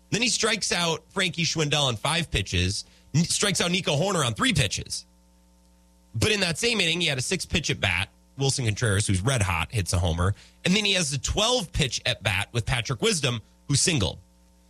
Then 0.09 0.21
he 0.21 0.27
strikes 0.27 0.73
out 0.73 1.01
Frankie 1.11 1.45
Schwindel 1.45 1.83
on 1.83 1.95
five 1.95 2.29
pitches, 2.29 2.83
strikes 3.23 3.61
out 3.61 3.71
Nico 3.71 3.95
Hoerner 3.95 4.25
on 4.25 4.33
three 4.33 4.51
pitches. 4.51 5.05
But 6.13 6.33
in 6.33 6.41
that 6.41 6.57
same 6.57 6.81
inning, 6.81 6.99
he 6.99 7.07
had 7.07 7.19
a 7.19 7.21
six 7.21 7.45
pitch 7.45 7.69
at 7.69 7.79
bat. 7.79 8.09
Willson 8.37 8.65
Contreras, 8.65 9.07
who's 9.07 9.21
red 9.21 9.41
hot, 9.41 9.71
hits 9.71 9.93
a 9.93 9.97
homer. 9.97 10.35
And 10.65 10.75
then 10.75 10.83
he 10.83 10.93
has 10.95 11.13
a 11.13 11.19
12 11.19 11.71
pitch 11.71 12.01
at 12.05 12.21
bat 12.21 12.49
with 12.51 12.65
Patrick 12.65 13.01
Wisdom, 13.01 13.41
who 13.69 13.75
singled. 13.75 14.17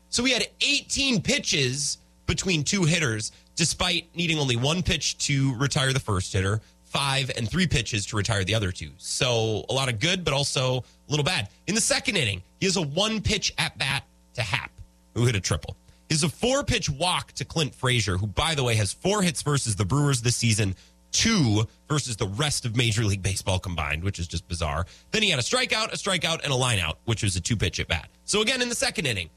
So 0.09 0.23
he 0.23 0.33
had 0.33 0.45
18 0.61 1.23
pitches 1.23 1.97
between 2.29 2.63
two 2.63 2.83
hitters, 2.83 3.31
despite 3.55 4.07
needing 4.15 4.37
only 4.37 4.55
one 4.55 4.83
pitch 4.83 5.17
to 5.17 5.55
retire 5.55 5.91
the 5.91 5.99
first 5.99 6.31
hitter, 6.31 6.61
five 6.85 7.31
and 7.35 7.49
three 7.49 7.65
pitches 7.65 8.05
to 8.05 8.15
retire 8.15 8.43
the 8.43 8.53
other 8.53 8.71
two. 8.71 8.91
So 8.97 9.65
a 9.67 9.73
lot 9.73 9.89
of 9.89 9.99
good, 9.99 10.23
but 10.23 10.31
also 10.31 10.77
a 10.77 10.83
little 11.09 11.25
bad. 11.25 11.49
In 11.65 11.73
the 11.73 11.81
second 11.81 12.17
inning, 12.17 12.43
he 12.59 12.67
has 12.67 12.77
a 12.77 12.83
one 12.83 13.19
pitch 13.19 13.51
at 13.57 13.75
bat 13.79 14.03
to 14.35 14.43
Happ, 14.43 14.69
who 15.15 15.25
hit 15.25 15.35
a 15.35 15.39
triple. 15.39 15.75
Has 16.11 16.21
a 16.21 16.29
four 16.29 16.63
pitch 16.63 16.87
walk 16.87 17.31
to 17.33 17.45
Clint 17.45 17.73
Frazier, 17.73 18.17
who, 18.17 18.27
by 18.27 18.53
the 18.53 18.63
way, 18.63 18.75
has 18.75 18.93
four 18.93 19.23
hits 19.23 19.41
versus 19.41 19.75
the 19.75 19.85
Brewers 19.85 20.21
this 20.21 20.35
season, 20.35 20.75
two 21.11 21.67
versus 21.87 22.15
the 22.15 22.27
rest 22.27 22.63
of 22.63 22.75
Major 22.75 23.05
League 23.05 23.23
Baseball 23.23 23.57
combined, 23.57 24.03
which 24.03 24.19
is 24.19 24.27
just 24.27 24.47
bizarre. 24.47 24.85
Then 25.09 25.23
he 25.23 25.31
had 25.31 25.39
a 25.39 25.43
strikeout, 25.43 25.93
a 25.93 25.97
strikeout, 25.97 26.43
and 26.43 26.53
a 26.53 26.55
lineout, 26.55 26.97
which 27.05 27.23
was 27.23 27.35
a 27.35 27.41
two 27.41 27.57
pitch 27.57 27.79
at 27.79 27.87
bat. 27.87 28.07
So 28.25 28.41
again, 28.41 28.61
in 28.61 28.69
the 28.69 28.75
second 28.75 29.07
inning, 29.07 29.29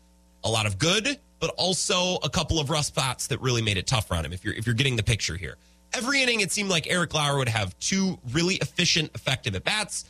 a 0.45 0.51
lot 0.51 0.67
of 0.67 0.79
good, 0.79 1.19
but 1.43 1.51
also 1.57 2.19
a 2.23 2.31
couple 2.31 2.61
of 2.61 2.71
rough 2.71 2.85
spots 2.85 3.27
that 3.27 3.41
really 3.41 3.63
made 3.63 3.77
it 3.77 3.85
tough 3.85 4.13
on 4.13 4.25
him. 4.25 4.33
If 4.33 4.45
you're 4.45 4.55
if 4.55 4.65
you're 4.65 4.77
getting 4.77 4.95
the 4.95 5.03
picture 5.03 5.37
here, 5.37 5.57
every 5.93 6.23
inning 6.23 6.41
it 6.41 6.53
seemed 6.53 6.71
like 6.71 6.87
Eric 6.89 7.15
Lauer 7.15 7.37
would 7.37 7.49
have 7.49 7.77
two 7.81 8.17
really 8.31 8.55
efficient, 8.55 9.11
effective 9.17 9.57
at 9.57 9.65
bats, 9.65 10.05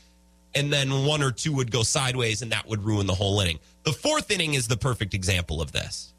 and 0.55 0.71
then 0.71 1.07
one 1.07 1.23
or 1.23 1.33
two 1.33 1.55
would 1.55 1.71
go 1.71 1.83
sideways, 1.85 2.43
and 2.43 2.53
that 2.53 2.69
would 2.69 2.85
ruin 2.85 3.07
the 3.07 3.15
whole 3.15 3.41
inning. 3.41 3.59
The 3.85 3.93
fourth 3.93 4.31
inning 4.31 4.53
is 4.53 4.69
the 4.69 4.77
perfect 4.77 5.15
example 5.15 5.63
of 5.63 5.73
this. 5.73 6.13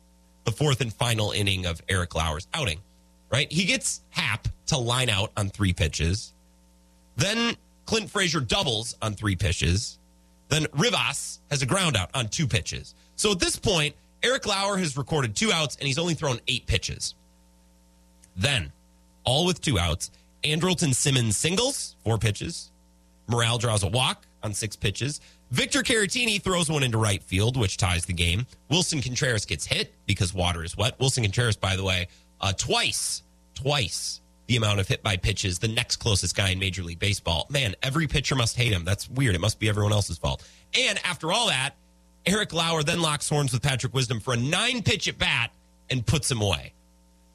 The 0.46 0.51
fourth 0.51 0.82
and 0.82 0.91
final 0.91 1.29
inning 1.29 1.67
of 1.67 1.79
Eric 1.88 2.15
Lauer's 2.15 2.48
outing. 2.51 2.79
Right, 3.32 3.51
he 3.51 3.65
gets 3.65 4.01
Happ 4.10 4.48
to 4.67 4.79
line 4.79 5.10
out 5.10 5.32
on 5.38 5.50
three 5.50 5.74
pitches. 5.74 6.34
Then 7.17 7.55
Clint 7.86 8.10
Frazier 8.10 8.39
doubles 8.39 8.98
on 9.00 9.13
three 9.13 9.36
pitches. 9.36 10.00
Then 10.50 10.65
Rivas 10.74 11.39
has 11.51 11.62
a 11.62 11.67
ground 11.67 11.98
out 11.98 12.10
on 12.15 12.29
two 12.29 12.48
pitches. 12.48 12.96
So 13.15 13.32
at 13.32 13.39
this 13.39 13.55
point, 13.55 13.96
Eric 14.24 14.46
Lauer 14.46 14.77
has 14.77 14.96
recorded 14.98 15.36
two 15.36 15.51
outs 15.51 15.75
and 15.75 15.86
he's 15.86 16.00
only 16.00 16.13
thrown 16.13 16.39
eight 16.48 16.65
pitches. 16.65 17.15
Then, 18.36 18.72
all 19.25 19.46
with 19.46 19.62
two 19.62 19.77
outs, 19.77 20.12
Andrelton 20.44 20.96
Simmons 20.96 21.38
singles, 21.38 21.96
four 22.03 22.18
pitches. 22.18 22.72
Morel 23.27 23.58
draws 23.58 23.84
a 23.84 23.88
walk 23.88 24.25
on 24.42 24.53
six 24.53 24.75
pitches. 24.75 25.22
Victor 25.51 25.84
Caratini 25.84 26.42
throws 26.42 26.70
one 26.70 26.84
into 26.84 26.98
right 26.98 27.22
field, 27.22 27.58
which 27.58 27.77
ties 27.77 28.06
the 28.06 28.13
game. 28.13 28.46
Willson 28.72 29.03
Contreras 29.03 29.46
gets 29.46 29.65
hit 29.65 29.94
because 30.06 30.34
water 30.34 30.63
is 30.63 30.75
wet. 30.75 30.98
Willson 31.00 31.24
Contreras, 31.24 31.56
by 31.56 31.75
the 31.75 31.84
way, 31.84 32.08
uh, 32.42 32.53
twice, 32.53 33.24
twice 33.53 34.22
the 34.48 34.58
amount 34.58 34.80
of 34.80 34.88
hit 34.88 35.03
by 35.03 35.15
pitches, 35.15 35.60
the 35.60 35.68
next 35.68 35.98
closest 35.98 36.36
guy 36.36 36.50
in 36.50 36.60
Major 36.60 36.84
League 36.84 37.00
Baseball. 37.00 37.46
Man, 37.50 37.75
every 37.84 38.08
pitcher 38.08 38.36
must 38.36 38.58
hate 38.58 38.74
him. 38.74 38.84
That's 38.84 39.10
weird. 39.10 39.36
It 39.36 39.42
must 39.42 39.60
be 39.60 39.70
everyone 39.70 39.94
else's 39.94 40.18
fault. 40.18 40.46
And 40.77 41.00
after 41.06 41.32
all 41.32 41.48
that, 41.48 41.75
Eric 42.25 42.53
Lauer 42.53 42.84
then 42.84 43.01
locks 43.01 43.27
horns 43.27 43.51
with 43.51 43.62
Patrick 43.62 43.94
Wisdom 43.94 44.20
for 44.20 44.34
a 44.34 44.38
nine 44.38 44.82
pitch 44.82 45.08
at 45.08 45.18
bat 45.18 45.51
and 45.89 46.06
puts 46.06 46.32
him 46.32 46.42
away. 46.42 46.74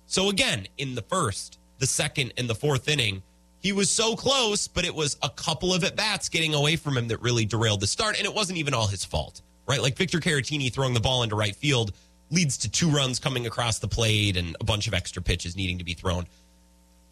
So 0.06 0.30
again, 0.30 0.66
in 0.78 0.94
the 0.94 1.02
first, 1.02 1.58
the 1.78 1.86
second, 1.86 2.32
and 2.38 2.48
the 2.48 2.54
fourth 2.54 2.88
inning, 2.88 3.22
he 3.60 3.72
was 3.72 3.90
so 3.90 4.16
close, 4.16 4.68
but 4.68 4.84
it 4.84 4.94
was 4.94 5.16
a 5.22 5.28
couple 5.28 5.74
of 5.74 5.84
at 5.84 5.96
bats 5.96 6.28
getting 6.28 6.54
away 6.54 6.76
from 6.76 6.96
him 6.96 7.08
that 7.08 7.20
really 7.20 7.44
derailed 7.44 7.80
the 7.80 7.86
start. 7.86 8.16
And 8.16 8.24
it 8.24 8.32
wasn't 8.32 8.58
even 8.58 8.72
all 8.72 8.86
his 8.86 9.04
fault, 9.04 9.42
right? 9.66 9.82
Like 9.82 9.96
Victor 9.96 10.20
Caratini 10.20 10.72
throwing 10.72 10.94
the 10.94 11.00
ball 11.00 11.22
into 11.22 11.36
right 11.36 11.54
field 11.54 11.92
leads 12.30 12.56
to 12.58 12.70
two 12.70 12.88
runs 12.88 13.18
coming 13.18 13.46
across 13.46 13.78
the 13.78 13.88
plate 13.88 14.36
and 14.36 14.56
a 14.60 14.64
bunch 14.64 14.86
of 14.86 14.94
extra 14.94 15.20
pitches 15.20 15.56
needing 15.56 15.78
to 15.78 15.84
be 15.84 15.94
thrown. 15.94 16.26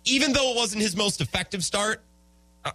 Even 0.04 0.32
though 0.32 0.52
it 0.52 0.56
wasn't 0.56 0.80
his 0.80 0.94
most 0.94 1.20
effective 1.20 1.64
start, 1.64 2.00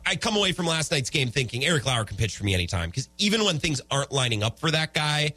I- 0.06 0.16
come 0.16 0.36
away 0.36 0.52
from 0.52 0.66
last 0.66 0.92
night's 0.92 1.10
game 1.10 1.30
thinking 1.30 1.66
Eric 1.66 1.86
Lauer 1.86 2.06
can 2.06 2.18
pitch 2.18 2.38
for 2.38 2.44
me 2.44 2.54
anytime 2.54 2.90
because 2.90 3.10
even 3.18 3.44
when 3.44 3.60
things 3.60 3.82
aren't 3.90 4.12
lining 4.12 4.44
up 4.44 4.60
for 4.60 4.72
that 4.72 4.94
guy, 4.94 5.34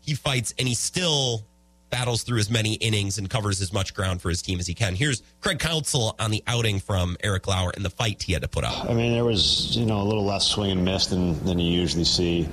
he 0.00 0.14
fights 0.14 0.54
and 0.58 0.66
he 0.68 0.74
still 0.74 1.44
battles 1.90 2.22
through 2.22 2.38
as 2.38 2.50
many 2.50 2.74
innings 2.74 3.16
and 3.16 3.30
covers 3.30 3.62
as 3.62 3.72
much 3.72 3.94
ground 3.94 4.20
for 4.20 4.28
his 4.28 4.42
team 4.42 4.58
as 4.60 4.66
he 4.66 4.74
can. 4.74 4.94
Here's 4.94 5.22
Craig 5.40 5.58
Counsell 5.58 6.14
on 6.18 6.30
the 6.30 6.42
outing 6.46 6.80
from 6.80 7.16
Eric 7.24 7.46
Lauer 7.46 7.72
and 7.74 7.82
the 7.84 7.90
fight 7.90 8.22
he 8.22 8.34
had 8.34 8.42
to 8.42 8.48
put 8.48 8.62
up. 8.62 8.84
I 8.88 8.92
mean, 8.92 9.12
there 9.12 9.24
was 9.24 9.74
you 9.76 9.86
know 9.86 10.02
a 10.02 10.04
little 10.04 10.24
less 10.24 10.46
swing 10.46 10.70
and 10.70 10.84
miss 10.84 11.06
than, 11.06 11.42
than 11.44 11.58
you 11.58 11.72
usually 11.72 12.04
see. 12.04 12.46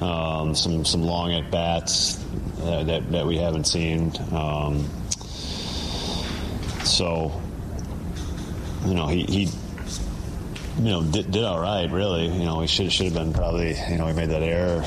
Um, 0.00 0.54
some 0.54 0.84
some 0.84 1.02
long 1.02 1.32
at 1.32 1.50
bats 1.50 2.16
that 2.58 3.10
that 3.12 3.26
we 3.26 3.36
haven't 3.36 3.64
seen. 3.64 4.12
Um, 4.32 4.88
so 6.84 7.40
you 8.84 8.94
know 8.94 9.06
he. 9.06 9.22
he 9.24 9.48
you 10.78 10.84
know, 10.90 11.02
did, 11.02 11.30
did 11.30 11.44
all 11.44 11.60
right. 11.60 11.90
Really, 11.90 12.26
you 12.26 12.44
know, 12.44 12.60
he 12.60 12.66
should 12.66 12.92
should 12.92 13.06
have 13.06 13.14
been 13.14 13.32
probably. 13.32 13.74
You 13.90 13.98
know, 13.98 14.06
he 14.06 14.12
made 14.14 14.30
that 14.30 14.42
error. 14.42 14.82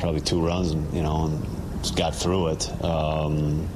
Probably 0.00 0.20
two 0.20 0.44
runs, 0.44 0.72
and 0.72 0.92
you 0.94 1.02
know, 1.02 1.26
and 1.26 1.96
got 1.96 2.14
through 2.14 2.48
it. 2.48 2.84
Um, 2.84 3.68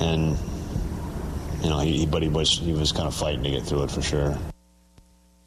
and 0.00 0.36
you 1.62 1.68
know, 1.70 1.80
he, 1.80 2.06
but 2.06 2.22
he 2.22 2.28
was 2.28 2.58
he 2.58 2.72
was 2.72 2.92
kind 2.92 3.06
of 3.08 3.14
fighting 3.14 3.42
to 3.44 3.50
get 3.50 3.64
through 3.64 3.84
it 3.84 3.90
for 3.90 4.02
sure. 4.02 4.38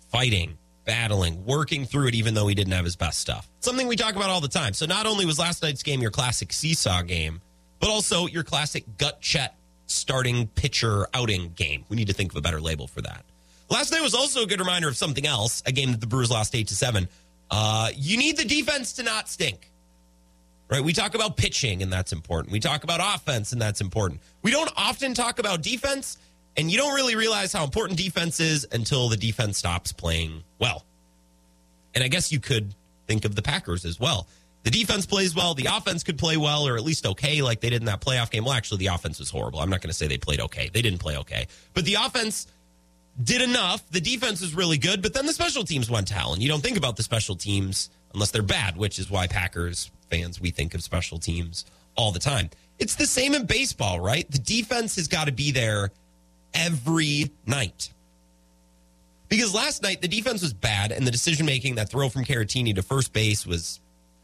fighting, 0.10 0.58
battling, 0.86 1.46
working 1.46 1.86
through 1.86 2.08
it, 2.08 2.16
even 2.16 2.34
though 2.34 2.48
he 2.48 2.56
didn't 2.56 2.74
have 2.74 2.86
his 2.86 2.96
best 2.96 3.20
stuff. 3.20 3.50
Something 3.62 3.88
we 3.88 3.96
talk 3.96 4.16
about 4.16 4.30
all 4.30 4.42
the 4.42 4.48
time. 4.48 4.74
So 4.74 4.86
not 4.86 5.06
only 5.06 5.26
was 5.26 5.40
last 5.40 5.64
night's 5.64 5.84
game 5.84 6.02
your 6.02 6.12
classic 6.12 6.54
seesaw 6.54 7.02
game, 7.04 7.42
but 7.80 7.90
also 7.90 8.28
your 8.28 8.44
classic 8.44 8.86
gut 8.98 9.22
check 9.22 9.56
starting 9.88 10.48
pitcher 10.48 11.08
outing 11.14 11.52
game. 11.56 11.86
We 11.90 11.98
need 11.98 12.08
to 12.08 12.14
think 12.14 12.32
of 12.32 12.38
a 12.38 12.42
better 12.42 12.62
label 12.62 12.88
for 12.88 13.02
that. 13.02 13.26
Last 13.74 13.92
night 13.92 14.04
was 14.04 14.14
also 14.14 14.44
a 14.44 14.46
good 14.46 14.60
reminder 14.60 14.88
of 14.88 14.96
something 14.96 15.26
else. 15.26 15.64
A 15.66 15.72
game 15.72 15.94
that 15.94 16.00
the 16.00 16.06
Brewers 16.06 16.30
lost 16.30 16.54
eight 16.54 16.68
to 16.68 16.76
seven. 16.76 17.10
Uh, 17.50 17.90
you 17.96 18.18
need 18.18 18.38
the 18.38 18.46
defense 18.46 18.94
to 18.94 19.04
not 19.04 19.28
stink. 19.28 19.72
Right? 20.70 20.84
We 20.84 20.94
talk 20.94 21.16
about 21.16 21.38
pitching, 21.38 21.82
and 21.82 21.92
that's 21.92 22.14
important. 22.14 22.54
We 22.54 22.60
talk 22.60 22.84
about 22.84 23.00
offense, 23.02 23.52
and 23.52 23.60
that's 23.60 23.82
important. 23.82 24.22
We 24.44 24.52
don't 24.52 24.72
often 24.78 25.16
talk 25.16 25.40
about 25.40 25.64
defense, 25.64 26.20
and 26.56 26.70
you 26.70 26.78
don't 26.78 26.94
really 26.94 27.16
realize 27.16 27.52
how 27.52 27.64
important 27.64 27.98
defense 27.98 28.40
is 28.40 28.68
until 28.72 29.10
the 29.10 29.18
defense 29.18 29.58
stops 29.58 29.92
playing 29.92 30.44
well. 30.60 30.86
And 31.96 32.04
I 32.04 32.10
guess 32.10 32.32
you 32.32 32.40
could 32.40 32.76
think 33.08 33.26
of 33.26 33.34
the 33.34 33.42
Packers 33.42 33.86
as 33.86 34.00
well. 34.00 34.28
The 34.62 34.70
defense 34.70 35.08
plays 35.08 35.34
well, 35.34 35.56
the 35.56 35.66
offense 35.72 36.04
could 36.04 36.20
play 36.20 36.38
well, 36.38 36.68
or 36.68 36.78
at 36.78 36.84
least 36.84 37.08
okay, 37.08 37.42
like 37.42 37.60
they 37.60 37.72
did 37.72 37.82
in 37.82 37.86
that 37.86 38.02
playoff 38.02 38.30
game. 38.30 38.46
Well, 38.46 38.54
actually, 38.54 38.78
the 38.78 38.88
offense 38.88 39.18
was 39.18 39.32
horrible. 39.32 39.62
I'm 39.62 39.72
not 39.72 39.82
going 39.82 39.90
to 39.90 39.96
say 39.96 40.08
they 40.08 40.20
played 40.20 40.42
okay. 40.42 40.70
They 40.72 40.84
didn't 40.84 41.00
play 41.00 41.18
okay. 41.18 41.48
But 41.74 41.86
the 41.86 41.96
offense 41.96 42.48
did 43.22 43.42
enough. 43.42 43.88
The 43.92 44.02
defense 44.02 44.42
was 44.42 44.56
really 44.56 44.78
good, 44.78 45.02
but 45.02 45.14
then 45.14 45.26
the 45.26 45.34
special 45.34 45.64
teams 45.64 45.90
went 45.90 46.08
to 46.08 46.14
hell. 46.14 46.34
And 46.34 46.42
you 46.42 46.50
don't 46.50 46.62
think 46.62 46.78
about 46.78 46.96
the 46.96 47.04
special 47.04 47.36
teams 47.36 47.90
unless 48.14 48.32
they're 48.32 48.42
bad, 48.42 48.78
which 48.78 49.00
is 49.00 49.10
why 49.10 49.28
Packers 49.28 49.92
fans, 50.10 50.40
we 50.40 50.52
think 50.52 50.74
of 50.74 50.84
special 50.84 51.20
teams 51.20 51.66
all 51.96 52.12
the 52.12 52.20
time. 52.20 52.50
It's 52.80 52.96
the 52.96 53.06
same 53.06 53.34
in 53.34 53.46
baseball, 53.46 54.00
right? 54.00 54.30
The 54.30 54.40
defense 54.40 54.96
has 54.96 55.08
got 55.08 55.26
to 55.26 55.32
be 55.32 55.52
there 55.52 55.92
every 56.54 57.32
night. 57.46 57.90
Because 59.30 59.54
last 59.54 59.82
night 59.82 60.02
the 60.02 60.08
defense 60.08 60.42
was 60.42 60.54
bad, 60.54 60.92
and 60.92 61.08
the 61.08 61.12
decision 61.12 61.46
making 61.46 61.76
that 61.76 61.90
throw 61.90 62.10
from 62.10 62.24
Caratini 62.24 62.76
to 62.76 62.84
first 62.84 63.14
base 63.14 63.46
was 63.46 63.80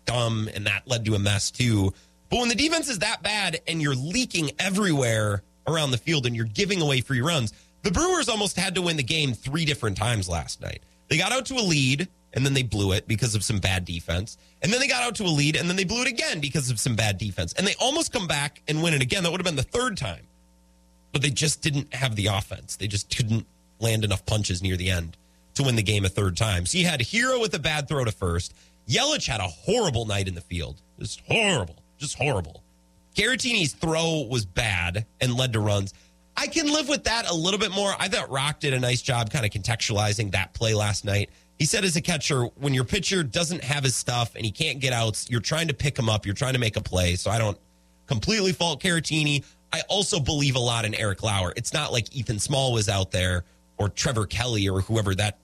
dumb, 0.06 0.50
and 0.54 0.66
that 0.68 0.88
led 0.88 1.06
to 1.06 1.16
a 1.16 1.20
mess 1.20 1.52
too. 1.52 1.94
But 2.30 2.40
when 2.40 2.50
the 2.50 2.56
defense 2.56 2.90
is 2.90 3.00
that 3.00 3.24
bad 3.24 3.60
and 3.68 3.82
you're 3.82 3.96
leaking 3.96 4.52
everywhere 4.60 5.42
around 5.68 5.92
the 5.92 5.98
field 5.98 6.26
and 6.26 6.36
you're 6.36 6.46
giving 6.46 6.82
away 6.82 7.02
free 7.02 7.22
runs, 7.22 7.54
the 7.84 7.92
Brewers 7.92 8.30
almost 8.30 8.58
had 8.58 8.76
to 8.76 8.82
win 8.82 8.98
the 8.98 9.04
game 9.04 9.34
three 9.34 9.66
different 9.66 9.98
times 9.98 10.28
last 10.28 10.62
night. 10.62 10.82
They 11.08 11.18
got 11.18 11.32
out 11.32 11.46
to 11.48 11.56
a 11.56 11.64
lead 11.64 12.08
and 12.34 12.46
then 12.46 12.54
they 12.54 12.64
blew 12.64 12.92
it 12.92 13.08
because 13.08 13.36
of 13.36 13.44
some 13.44 13.60
bad 13.60 13.86
defense. 13.86 14.38
And 14.62 14.72
then 14.72 14.80
they 14.80 14.88
got 14.88 15.02
out 15.02 15.16
to 15.16 15.24
a 15.24 15.28
lead 15.28 15.56
and 15.56 15.68
then 15.68 15.76
they 15.76 15.84
blew 15.84 16.02
it 16.02 16.08
again 16.08 16.40
because 16.40 16.70
of 16.70 16.80
some 16.80 16.96
bad 16.96 17.18
defense. 17.18 17.54
And 17.54 17.66
they 17.66 17.76
almost 17.80 18.14
come 18.14 18.28
back 18.28 18.62
and 18.68 18.84
win 18.84 18.94
it 18.94 19.02
again. 19.02 19.24
That 19.24 19.32
would 19.32 19.40
have 19.40 19.46
been 19.46 19.56
the 19.56 19.64
third 19.64 19.98
time. 19.98 20.28
But 21.12 21.22
they 21.22 21.32
just 21.32 21.62
didn't 21.62 21.94
have 21.94 22.16
the 22.16 22.28
offense. 22.28 22.76
They 22.76 22.88
just 22.88 23.16
couldn't 23.16 23.48
land 23.80 24.04
enough 24.04 24.26
punches 24.26 24.62
near 24.62 24.78
the 24.78 24.92
end 24.92 25.18
to 25.56 25.64
win 25.64 25.76
the 25.76 25.84
game 25.84 26.06
a 26.06 26.10
third 26.10 26.38
time. 26.38 26.66
So 26.66 26.78
you 26.78 26.86
had 26.86 27.00
Hiura 27.00 27.42
with 27.42 27.54
a 27.56 27.60
bad 27.60 27.88
throw 27.88 28.06
to 28.06 28.12
first. 28.12 28.54
Yelich 28.88 29.28
had 29.28 29.40
a 29.40 29.48
horrible 29.48 30.06
night 30.06 30.28
in 30.28 30.36
the 30.36 30.42
field. 30.42 30.82
Just 31.00 31.22
horrible. 31.22 31.78
Just 31.98 32.18
horrible. 32.18 32.64
Caratini's 33.16 33.74
throw 33.74 34.28
was 34.30 34.46
bad 34.46 35.06
and 35.20 35.36
led 35.36 35.54
to 35.54 35.60
runs. 35.60 35.94
I 36.40 36.48
can 36.48 36.72
live 36.72 36.88
with 36.88 37.04
that 37.04 37.30
a 37.30 37.34
little 37.34 37.60
bit 37.60 37.72
more. 37.72 37.94
I 38.00 38.08
thought 38.08 38.32
Rock 38.32 38.62
did 38.62 38.74
a 38.74 38.80
nice 38.80 39.02
job 39.02 39.30
kind 39.30 39.46
of 39.46 39.52
contextualizing 39.52 40.32
that 40.32 40.54
play 40.54 40.74
last 40.74 41.04
night. 41.04 41.32
He 41.58 41.66
said 41.66 41.84
as 41.84 41.98
a 41.98 42.02
catcher, 42.02 42.46
when 42.56 42.74
your 42.74 42.86
pitcher 42.86 43.24
doesn't 43.24 43.62
have 43.62 43.84
his 43.84 43.94
stuff 43.94 44.36
and 44.36 44.46
he 44.46 44.52
can't 44.52 44.80
get 44.80 44.94
outs, 44.94 45.30
you're 45.30 45.42
trying 45.42 45.68
to 45.68 45.74
pick 45.74 46.00
him 46.00 46.08
up, 46.08 46.26
you're 46.26 46.34
trying 46.34 46.54
to 46.54 46.60
make 46.60 46.78
a 46.78 46.82
play. 46.82 47.16
So 47.16 47.30
I 47.30 47.40
don't 47.40 47.58
completely 48.08 48.54
fault 48.54 48.82
Caratini. 48.82 49.44
I 49.74 49.82
also 49.90 50.18
believe 50.18 50.56
a 50.56 50.60
lot 50.60 50.86
in 50.86 50.96
Eric 50.96 51.24
Lauer. 51.24 51.52
It's 51.58 51.74
not 51.74 51.92
like 51.92 52.16
Ethan 52.16 52.40
Small 52.40 52.72
was 52.72 52.88
out 52.88 53.12
there 53.12 53.44
or 53.78 53.90
Trevor 53.90 54.26
Kelley 54.26 54.70
or 54.70 54.80
whoever 54.80 55.14
that 55.16 55.40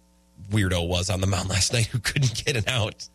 weirdo 0.50 0.88
was 0.88 1.10
on 1.10 1.20
the 1.20 1.28
mound 1.28 1.50
last 1.50 1.74
night 1.74 1.88
who 1.88 2.00
couldn't 2.00 2.46
get 2.46 2.56
an 2.56 2.64
out. 2.70 3.10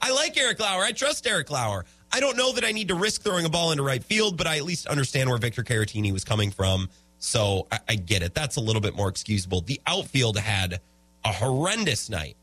I 0.00 0.12
like 0.12 0.36
Eric 0.36 0.60
Lauer. 0.60 0.84
I 0.84 0.92
trust 0.92 1.26
Eric 1.26 1.50
Lauer. 1.50 1.84
I 2.12 2.20
don't 2.20 2.36
know 2.36 2.52
that 2.52 2.64
I 2.64 2.70
need 2.70 2.88
to 2.88 2.94
risk 2.94 3.22
throwing 3.22 3.44
a 3.44 3.50
ball 3.50 3.72
into 3.72 3.82
right 3.82 4.02
field, 4.02 4.36
but 4.36 4.46
I 4.46 4.56
at 4.56 4.64
least 4.64 4.86
understand 4.86 5.28
where 5.28 5.38
Victor 5.38 5.64
Caratini 5.64 6.12
was 6.12 6.24
coming 6.24 6.52
from. 6.52 6.88
So 7.18 7.66
I, 7.70 7.78
I 7.90 7.94
get 7.96 8.22
it. 8.22 8.34
That's 8.34 8.56
a 8.56 8.60
little 8.60 8.82
bit 8.82 8.94
more 8.94 9.08
excusable. 9.08 9.60
The 9.60 9.80
outfield 9.86 10.38
had 10.38 10.80
a 11.24 11.32
horrendous 11.32 12.08
night. 12.08 12.36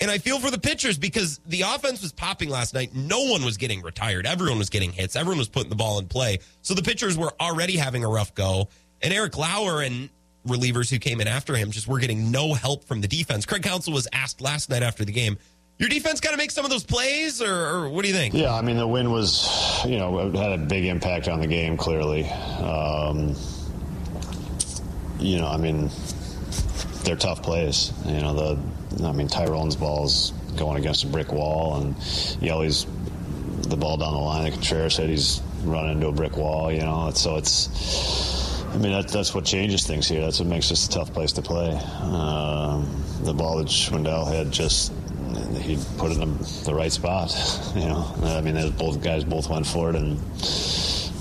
And 0.00 0.10
I 0.10 0.18
feel 0.18 0.38
for 0.38 0.50
the 0.50 0.58
pitchers 0.58 0.96
because 0.96 1.40
the 1.46 1.62
offense 1.62 2.02
was 2.02 2.12
popping 2.12 2.50
last 2.50 2.72
night. 2.72 2.94
No 2.94 3.24
one 3.24 3.44
was 3.44 3.56
getting 3.56 3.82
retired. 3.82 4.26
Everyone 4.26 4.58
was 4.58 4.70
getting 4.70 4.92
hits. 4.92 5.16
Everyone 5.16 5.38
was 5.38 5.48
putting 5.48 5.70
the 5.70 5.76
ball 5.76 5.98
in 5.98 6.06
play. 6.06 6.38
So 6.62 6.74
the 6.74 6.82
pitchers 6.82 7.18
were 7.18 7.32
already 7.40 7.76
having 7.76 8.04
a 8.04 8.08
rough 8.08 8.32
go. 8.34 8.68
And 9.02 9.12
Eric 9.12 9.36
Lauer 9.36 9.82
and 9.82 10.08
relievers 10.46 10.88
who 10.88 10.98
came 10.98 11.20
in 11.20 11.26
after 11.26 11.56
him 11.56 11.70
just 11.70 11.88
were 11.88 11.98
getting 11.98 12.30
no 12.30 12.54
help 12.54 12.84
from 12.84 13.00
the 13.00 13.08
defense. 13.08 13.44
Craig 13.44 13.62
Counsell 13.62 13.92
was 13.92 14.06
asked 14.12 14.40
last 14.40 14.70
night 14.70 14.82
after 14.82 15.04
the 15.04 15.12
game, 15.12 15.36
your 15.78 15.88
defense 15.88 16.20
got 16.20 16.32
to 16.32 16.36
make 16.36 16.50
some 16.50 16.64
of 16.64 16.70
those 16.70 16.82
plays, 16.82 17.40
or, 17.40 17.54
or, 17.54 17.88
what 17.88 18.02
do 18.02 18.08
you 18.08 18.14
think? 18.14 18.34
Yeah, 18.34 18.52
I 18.52 18.62
mean 18.62 18.76
the 18.76 18.86
win 18.86 19.12
was, 19.12 19.48
you 19.86 19.96
know, 19.96 20.30
had 20.32 20.52
a 20.52 20.58
big 20.58 20.84
impact 20.86 21.28
on 21.28 21.38
the 21.40 21.46
game. 21.46 21.76
Clearly, 21.76 22.28
um, 22.28 23.36
you 25.18 25.38
know, 25.38 25.48
I 25.48 25.56
mean, 25.56 25.90
they're 27.04 27.16
tough 27.16 27.42
plays. 27.42 27.92
You 28.06 28.20
know, 28.20 28.34
the, 28.34 29.06
I 29.06 29.12
mean, 29.12 29.28
Tyrone's 29.28 29.76
ball's 29.76 30.32
going 30.56 30.78
against 30.78 31.04
a 31.04 31.06
brick 31.06 31.32
wall, 31.32 31.80
and 31.80 31.96
Yelly's 32.40 32.86
the 33.62 33.76
ball 33.76 33.96
down 33.96 34.12
the 34.12 34.18
line. 34.18 34.52
Contreras 34.52 34.94
said 34.94 35.08
he's 35.08 35.40
running 35.64 35.92
into 35.92 36.08
a 36.08 36.12
brick 36.12 36.36
wall. 36.36 36.72
You 36.72 36.80
know, 36.80 37.10
so 37.14 37.36
it's. 37.36 38.48
I 38.68 38.76
mean, 38.76 38.92
that, 38.92 39.08
that's 39.08 39.34
what 39.34 39.46
changes 39.46 39.86
things 39.86 40.06
here. 40.06 40.20
That's 40.20 40.40
what 40.40 40.48
makes 40.48 40.68
this 40.68 40.86
a 40.86 40.90
tough 40.90 41.12
place 41.14 41.32
to 41.32 41.42
play. 41.42 41.70
Um, 42.02 43.02
the 43.22 43.32
ball 43.32 43.56
that 43.58 43.68
Schwindel 43.68 44.30
had 44.30 44.52
just 44.52 44.92
he 45.60 45.78
put 45.96 46.12
it 46.12 46.18
in 46.18 46.36
the 46.64 46.74
right 46.74 46.92
spot. 46.92 47.34
You 47.78 47.84
know, 47.84 48.12
I 48.24 48.40
mean, 48.40 48.72
both 48.72 49.02
guys 49.02 49.24
both 49.24 49.48
went 49.48 49.66
for 49.66 49.90
it, 49.90 49.96
and 49.96 50.18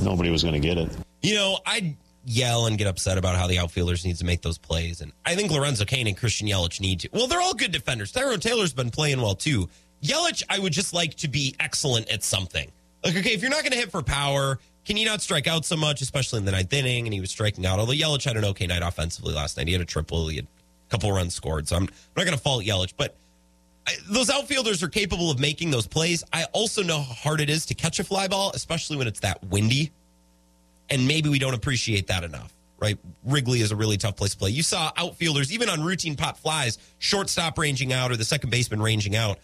nobody 0.03 0.31
was 0.31 0.43
going 0.43 0.53
to 0.53 0.59
get 0.59 0.77
it. 0.77 0.89
You 1.21 1.35
know, 1.35 1.59
I'd 1.65 1.95
yell 2.27 2.65
and 2.65 2.77
get 2.77 2.87
upset 2.87 3.17
about 3.17 3.35
how 3.35 3.47
the 3.47 3.57
outfielders 3.57 4.05
need 4.05 4.17
to 4.17 4.25
make 4.25 4.41
those 4.41 4.57
plays, 4.57 5.01
and 5.01 5.11
I 5.25 5.35
think 5.35 5.51
Lorenzo 5.51 5.85
Cain 5.85 6.07
and 6.07 6.17
Christian 6.17 6.47
Yelich 6.47 6.79
need 6.79 6.99
to. 7.01 7.09
Well, 7.13 7.27
they're 7.27 7.41
all 7.41 7.53
good 7.53 7.71
defenders. 7.71 8.11
Tyrone 8.11 8.39
Taylor's 8.39 8.73
been 8.73 8.91
playing 8.91 9.21
well 9.21 9.35
too. 9.35 9.69
Yelich, 10.03 10.43
I 10.49 10.59
would 10.59 10.73
just 10.73 10.93
like 10.93 11.15
to 11.15 11.27
be 11.27 11.55
excellent 11.59 12.09
at 12.09 12.23
something. 12.23 12.71
Like, 13.03 13.15
okay, 13.15 13.33
if 13.33 13.41
you're 13.41 13.49
not 13.49 13.61
going 13.61 13.71
to 13.71 13.77
hit 13.77 13.91
for 13.91 14.03
power, 14.03 14.59
can 14.85 14.97
you 14.97 15.05
not 15.05 15.21
strike 15.21 15.47
out 15.47 15.65
so 15.65 15.75
much, 15.75 16.01
especially 16.01 16.39
in 16.39 16.45
the 16.45 16.51
ninth 16.51 16.71
inning? 16.71 17.07
And 17.07 17.13
he 17.13 17.19
was 17.19 17.31
striking 17.31 17.65
out. 17.65 17.79
Although 17.79 17.93
Yelich 17.93 18.23
had 18.23 18.37
an 18.37 18.45
okay 18.45 18.67
night 18.67 18.83
offensively 18.83 19.33
last 19.33 19.57
night, 19.57 19.67
he 19.67 19.73
had 19.73 19.81
a 19.81 19.85
triple, 19.85 20.27
he 20.27 20.37
had 20.37 20.45
a 20.45 20.91
couple 20.91 21.11
runs 21.11 21.33
scored. 21.33 21.67
So 21.67 21.75
I'm, 21.75 21.83
I'm 21.83 21.89
not 22.15 22.25
going 22.25 22.37
to 22.37 22.43
fault 22.43 22.63
Yelich, 22.63 22.93
but 22.95 23.15
those 24.09 24.29
outfielders 24.29 24.83
are 24.83 24.89
capable 24.89 25.31
of 25.31 25.39
making 25.39 25.71
those 25.71 25.87
plays. 25.87 26.23
I 26.33 26.45
also 26.53 26.83
know 26.83 26.97
how 26.97 27.13
hard 27.13 27.41
it 27.41 27.49
is 27.49 27.65
to 27.67 27.73
catch 27.73 27.99
a 27.99 28.03
fly 28.03 28.27
ball, 28.27 28.51
especially 28.53 28.97
when 28.97 29.07
it's 29.07 29.21
that 29.21 29.43
windy. 29.45 29.91
And 30.89 31.07
maybe 31.07 31.29
we 31.29 31.39
don't 31.39 31.53
appreciate 31.53 32.07
that 32.07 32.23
enough, 32.23 32.53
right? 32.79 32.97
Wrigley 33.25 33.61
is 33.61 33.71
a 33.71 33.75
really 33.75 33.97
tough 33.97 34.15
place 34.15 34.31
to 34.31 34.37
play. 34.37 34.51
You 34.51 34.63
saw 34.63 34.91
outfielders, 34.95 35.51
even 35.51 35.69
on 35.69 35.83
routine 35.83 36.15
pop 36.15 36.37
flies, 36.37 36.77
shortstop 36.99 37.57
ranging 37.57 37.91
out 37.91 38.11
or 38.11 38.17
the 38.17 38.25
second 38.25 38.49
baseman 38.49 38.81
ranging 38.81 39.15
out, 39.15 39.39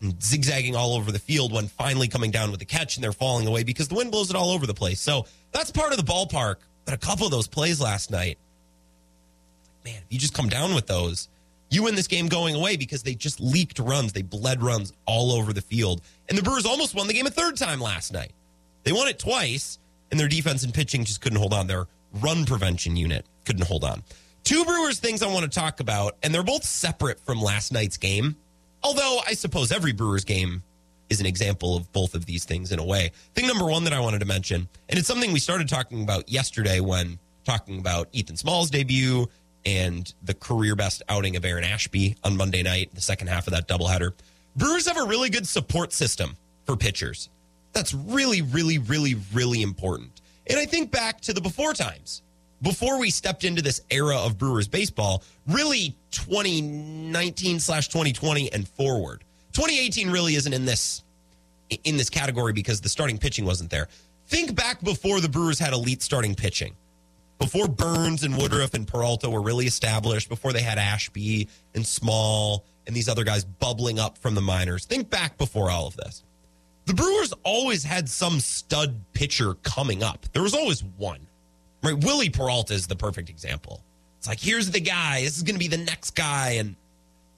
and 0.00 0.22
zigzagging 0.22 0.76
all 0.76 0.94
over 0.94 1.10
the 1.10 1.18
field 1.18 1.52
when 1.52 1.68
finally 1.68 2.08
coming 2.08 2.30
down 2.30 2.50
with 2.50 2.60
the 2.60 2.66
catch 2.66 2.96
and 2.96 3.04
they're 3.04 3.12
falling 3.12 3.46
away 3.46 3.62
because 3.62 3.88
the 3.88 3.94
wind 3.94 4.10
blows 4.10 4.30
it 4.30 4.36
all 4.36 4.50
over 4.50 4.66
the 4.66 4.74
place. 4.74 5.00
So 5.00 5.26
that's 5.52 5.70
part 5.70 5.92
of 5.92 5.98
the 5.98 6.04
ballpark. 6.04 6.56
But 6.84 6.94
a 6.94 6.98
couple 6.98 7.24
of 7.24 7.32
those 7.32 7.48
plays 7.48 7.80
last 7.80 8.10
night, 8.10 8.38
man, 9.84 9.96
if 9.96 10.04
you 10.10 10.18
just 10.18 10.34
come 10.34 10.48
down 10.48 10.74
with 10.74 10.86
those, 10.86 11.28
you 11.70 11.82
win 11.82 11.94
this 11.94 12.06
game 12.06 12.28
going 12.28 12.54
away 12.54 12.76
because 12.76 13.02
they 13.02 13.14
just 13.14 13.40
leaked 13.40 13.78
runs. 13.78 14.12
They 14.12 14.22
bled 14.22 14.62
runs 14.62 14.92
all 15.04 15.32
over 15.32 15.52
the 15.52 15.60
field. 15.60 16.00
And 16.28 16.38
the 16.38 16.42
Brewers 16.42 16.64
almost 16.66 16.94
won 16.94 17.08
the 17.08 17.14
game 17.14 17.26
a 17.26 17.30
third 17.30 17.56
time 17.56 17.80
last 17.80 18.12
night. 18.12 18.32
They 18.84 18.92
won 18.92 19.08
it 19.08 19.18
twice, 19.18 19.78
and 20.10 20.18
their 20.18 20.28
defense 20.28 20.62
and 20.64 20.72
pitching 20.72 21.04
just 21.04 21.20
couldn't 21.20 21.38
hold 21.38 21.52
on. 21.52 21.66
Their 21.66 21.86
run 22.12 22.44
prevention 22.44 22.96
unit 22.96 23.26
couldn't 23.44 23.66
hold 23.66 23.84
on. 23.84 24.02
Two 24.44 24.64
Brewers 24.64 25.00
things 25.00 25.22
I 25.22 25.32
want 25.32 25.50
to 25.50 25.60
talk 25.60 25.80
about, 25.80 26.16
and 26.22 26.32
they're 26.32 26.42
both 26.42 26.64
separate 26.64 27.18
from 27.20 27.40
last 27.40 27.72
night's 27.72 27.96
game. 27.96 28.36
Although 28.82 29.20
I 29.26 29.34
suppose 29.34 29.72
every 29.72 29.92
Brewers 29.92 30.24
game 30.24 30.62
is 31.10 31.20
an 31.20 31.26
example 31.26 31.76
of 31.76 31.92
both 31.92 32.14
of 32.14 32.26
these 32.26 32.44
things 32.44 32.72
in 32.72 32.78
a 32.78 32.84
way. 32.84 33.10
Thing 33.34 33.46
number 33.46 33.64
one 33.64 33.84
that 33.84 33.92
I 33.92 34.00
wanted 34.00 34.20
to 34.20 34.26
mention, 34.26 34.68
and 34.88 34.98
it's 34.98 35.08
something 35.08 35.32
we 35.32 35.38
started 35.38 35.68
talking 35.68 36.02
about 36.02 36.28
yesterday 36.28 36.80
when 36.80 37.18
talking 37.44 37.78
about 37.78 38.08
Ethan 38.12 38.36
Small's 38.36 38.70
debut 38.70 39.26
and 39.64 40.12
the 40.22 40.34
career 40.34 40.76
best 40.76 41.02
outing 41.08 41.36
of 41.36 41.44
Aaron 41.44 41.64
Ashby 41.64 42.16
on 42.22 42.36
Monday 42.36 42.62
night, 42.62 42.94
the 42.94 43.00
second 43.00 43.28
half 43.28 43.46
of 43.46 43.52
that 43.52 43.68
doubleheader. 43.68 44.12
Brewers 44.54 44.86
have 44.86 44.96
a 44.96 45.04
really 45.04 45.28
good 45.28 45.46
support 45.46 45.92
system 45.92 46.36
for 46.64 46.76
pitchers. 46.76 47.28
That's 47.72 47.92
really, 47.94 48.42
really, 48.42 48.78
really, 48.78 49.16
really 49.32 49.62
important. 49.62 50.20
And 50.48 50.58
I 50.58 50.64
think 50.64 50.90
back 50.90 51.20
to 51.22 51.32
the 51.32 51.40
before 51.40 51.74
times, 51.74 52.22
before 52.62 52.98
we 52.98 53.10
stepped 53.10 53.44
into 53.44 53.62
this 53.62 53.82
era 53.90 54.16
of 54.16 54.38
Brewers 54.38 54.68
baseball, 54.68 55.22
really 55.46 55.96
2019 56.10 57.60
slash 57.60 57.88
2020 57.88 58.52
and 58.52 58.66
forward. 58.68 59.24
2018 59.52 60.10
really 60.10 60.34
isn't 60.34 60.52
in 60.52 60.64
this 60.64 61.02
in 61.84 61.96
this 61.96 62.08
category 62.08 62.52
because 62.52 62.80
the 62.80 62.88
starting 62.88 63.18
pitching 63.18 63.44
wasn't 63.44 63.70
there. 63.70 63.88
Think 64.28 64.54
back 64.54 64.82
before 64.82 65.20
the 65.20 65.28
Brewers 65.28 65.58
had 65.58 65.72
elite 65.72 66.02
starting 66.02 66.34
pitching. 66.34 66.74
Before 67.38 67.68
Burnes 67.68 68.22
and 68.22 68.36
Woodruff 68.36 68.74
and 68.74 68.86
Peralta 68.86 69.28
were 69.28 69.42
really 69.42 69.66
established, 69.66 70.28
before 70.28 70.52
they 70.52 70.62
had 70.62 70.78
Ashby 70.78 71.48
and 71.74 71.86
Small 71.86 72.64
and 72.86 72.96
these 72.96 73.08
other 73.08 73.24
guys 73.24 73.44
bubbling 73.44 73.98
up 73.98 74.16
from 74.18 74.34
the 74.34 74.40
minors. 74.40 74.86
Think 74.86 75.10
back 75.10 75.36
before 75.36 75.70
all 75.70 75.86
of 75.86 75.96
this. 75.96 76.22
The 76.86 76.94
Brewers 76.94 77.34
always 77.42 77.84
had 77.84 78.08
some 78.08 78.40
stud 78.40 78.94
pitcher 79.12 79.54
coming 79.62 80.02
up. 80.04 80.24
There 80.32 80.42
was 80.42 80.54
always 80.54 80.82
one. 80.96 81.20
Right? 81.82 82.02
Wily 82.02 82.30
Peralta 82.30 82.72
is 82.74 82.86
the 82.86 82.96
perfect 82.96 83.28
example. 83.28 83.82
It's 84.18 84.28
like, 84.28 84.40
here's 84.40 84.70
the 84.70 84.80
guy. 84.80 85.20
This 85.22 85.36
is 85.36 85.42
going 85.42 85.56
to 85.56 85.58
be 85.58 85.68
the 85.68 85.76
next 85.76 86.12
guy. 86.12 86.52
And 86.52 86.76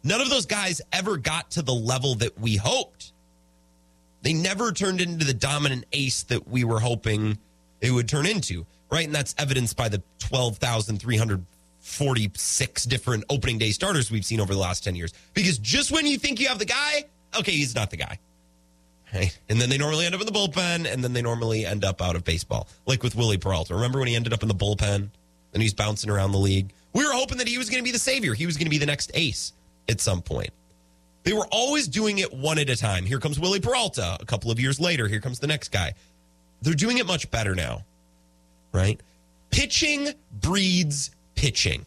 none 0.04 0.20
of 0.20 0.30
those 0.30 0.46
guys 0.46 0.80
ever 0.92 1.16
got 1.16 1.50
to 1.52 1.62
the 1.62 1.74
level 1.74 2.14
that 2.16 2.38
we 2.38 2.56
hoped. 2.56 3.12
They 4.22 4.34
never 4.34 4.72
turned 4.72 5.00
into 5.00 5.24
the 5.24 5.34
dominant 5.34 5.86
ace 5.92 6.24
that 6.24 6.48
we 6.48 6.64
were 6.64 6.80
hoping 6.80 7.38
it 7.80 7.90
would 7.90 8.08
turn 8.08 8.26
into. 8.26 8.66
Right? 8.90 9.06
And 9.06 9.14
that's 9.14 9.34
evidenced 9.38 9.78
by 9.78 9.88
the 9.88 10.02
12,346 10.18 12.84
different 12.84 13.24
opening 13.30 13.56
day 13.58 13.70
starters 13.70 14.10
we've 14.10 14.26
seen 14.26 14.40
over 14.40 14.52
the 14.52 14.60
last 14.60 14.84
10 14.84 14.94
years. 14.94 15.14
Because 15.32 15.56
just 15.56 15.90
when 15.90 16.04
you 16.06 16.18
think 16.18 16.38
you 16.38 16.48
have 16.48 16.58
the 16.58 16.66
guy, 16.66 17.04
okay, 17.38 17.52
he's 17.52 17.74
not 17.74 17.90
the 17.90 17.96
guy. 17.96 18.18
Right? 19.14 19.38
And 19.48 19.60
then 19.60 19.70
they 19.70 19.78
normally 19.78 20.04
end 20.04 20.14
up 20.14 20.20
in 20.20 20.26
the 20.26 20.32
bullpen, 20.32 20.90
and 20.90 21.02
then 21.02 21.12
they 21.12 21.22
normally 21.22 21.64
end 21.64 21.84
up 21.84 22.02
out 22.02 22.14
of 22.14 22.24
baseball, 22.24 22.68
like 22.86 23.02
with 23.02 23.14
Wily 23.14 23.38
Peralta. 23.38 23.74
Remember 23.74 23.98
when 23.98 24.08
he 24.08 24.14
ended 24.14 24.32
up 24.32 24.42
in 24.42 24.48
the 24.48 24.54
bullpen 24.54 25.08
and 25.54 25.62
he's 25.62 25.72
bouncing 25.72 26.10
around 26.10 26.32
the 26.32 26.38
league? 26.38 26.72
We 26.92 27.04
were 27.04 27.12
hoping 27.12 27.38
that 27.38 27.48
he 27.48 27.56
was 27.56 27.70
going 27.70 27.82
to 27.82 27.84
be 27.84 27.92
the 27.92 27.98
savior. 27.98 28.34
He 28.34 28.44
was 28.44 28.56
going 28.56 28.66
to 28.66 28.70
be 28.70 28.78
the 28.78 28.86
next 28.86 29.10
ace 29.14 29.52
at 29.88 30.00
some 30.00 30.20
point. 30.20 30.50
They 31.24 31.32
were 31.32 31.46
always 31.50 31.88
doing 31.88 32.18
it 32.18 32.32
one 32.32 32.58
at 32.58 32.70
a 32.70 32.76
time. 32.76 33.04
Here 33.04 33.18
comes 33.18 33.38
Wily 33.38 33.60
Peralta. 33.60 34.16
A 34.20 34.24
couple 34.26 34.50
of 34.50 34.60
years 34.60 34.80
later, 34.80 35.08
here 35.08 35.20
comes 35.20 35.38
the 35.38 35.46
next 35.46 35.68
guy. 35.68 35.94
They're 36.62 36.74
doing 36.74 36.98
it 36.98 37.06
much 37.06 37.30
better 37.30 37.54
now, 37.54 37.84
right? 38.72 39.00
Pitching 39.50 40.10
breeds 40.32 41.10
pitching. 41.34 41.86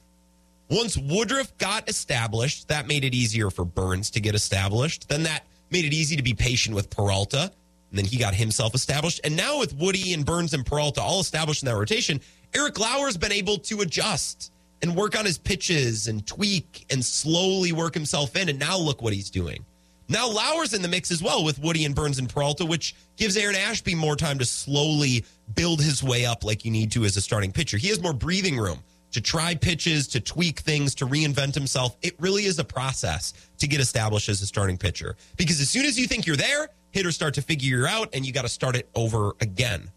Once 0.69 0.97
Woodruff 0.97 1.55
got 1.57 1.89
established, 1.89 2.69
that 2.69 2.87
made 2.87 3.03
it 3.03 3.13
easier 3.13 3.49
for 3.49 3.65
Burnes 3.65 4.09
to 4.11 4.21
get 4.21 4.35
established. 4.35 5.09
Then 5.09 5.23
that 5.23 5.43
made 5.71 5.85
it 5.85 5.93
easy 5.93 6.15
to 6.15 6.23
be 6.23 6.33
patient 6.33 6.75
with 6.75 6.89
Peralta. 6.89 7.51
And 7.89 7.97
then 7.97 8.05
he 8.05 8.17
got 8.17 8.33
himself 8.33 8.73
established. 8.73 9.19
And 9.23 9.35
now 9.35 9.59
with 9.59 9.73
Woody 9.73 10.13
and 10.13 10.25
Burnes 10.25 10.53
and 10.53 10.65
Peralta 10.65 11.01
all 11.01 11.19
established 11.19 11.63
in 11.63 11.67
that 11.67 11.75
rotation, 11.75 12.22
Eric 12.55 12.79
Lauer's 12.79 13.17
been 13.17 13.31
able 13.31 13.57
to 13.59 13.81
adjust 13.81 14.51
and 14.81 14.96
work 14.96 15.17
on 15.17 15.25
his 15.25 15.37
pitches 15.37 16.07
and 16.07 16.25
tweak 16.25 16.85
and 16.89 17.03
slowly 17.03 17.72
work 17.72 17.93
himself 17.93 18.35
in. 18.35 18.50
And 18.50 18.59
now 18.59 18.77
look 18.77 19.01
what 19.01 19.13
he's 19.13 19.29
doing. 19.29 19.65
Now 20.07 20.29
Lauer's 20.29 20.74
in 20.74 20.81
the 20.81 20.87
mix 20.87 21.11
as 21.11 21.24
well 21.24 21.43
with 21.43 21.59
Woody 21.59 21.85
and 21.85 21.96
Burnes 21.96 22.19
and 22.19 22.27
Peralta, 22.27 22.65
which 22.65 22.96
gives 23.15 23.37
Aaron 23.37 23.55
Ashby 23.55 23.96
more 23.96 24.15
time 24.15 24.39
to 24.39 24.46
slowly 24.46 25.24
build 25.55 25.81
his 25.81 26.03
way 26.03 26.25
up 26.25 26.43
like 26.43 26.65
you 26.65 26.72
need 26.72 26.91
to 26.91 27.05
as 27.05 27.15
a 27.15 27.22
starting 27.22 27.51
pitcher. 27.51 27.77
He 27.77 27.87
has 27.89 28.01
more 28.01 28.13
breathing 28.13 28.57
room 28.57 28.79
to 29.11 29.21
try 29.21 29.55
pitches, 29.55 30.07
to 30.07 30.19
tweak 30.19 30.59
things, 30.59 30.95
to 30.95 31.05
reinvent 31.05 31.53
himself. 31.53 31.97
It 32.01 32.15
really 32.19 32.45
is 32.45 32.59
a 32.59 32.63
process 32.63 33.33
to 33.59 33.67
get 33.67 33.79
established 33.79 34.29
as 34.29 34.41
a 34.41 34.45
starting 34.45 34.77
pitcher. 34.77 35.15
Because 35.37 35.59
as 35.61 35.69
soon 35.69 35.85
as 35.85 36.00
you 36.00 36.07
think 36.07 36.25
you're 36.25 36.35
there, 36.35 36.69
hitters 36.91 37.15
start 37.15 37.33
to 37.35 37.41
figure 37.41 37.77
you 37.77 37.85
out 37.85 38.09
and 38.13 38.25
you 38.25 38.31
got 38.31 38.43
to 38.43 38.50
start 38.50 38.75
it 38.75 38.89
over 38.95 39.33
again, 39.41 39.89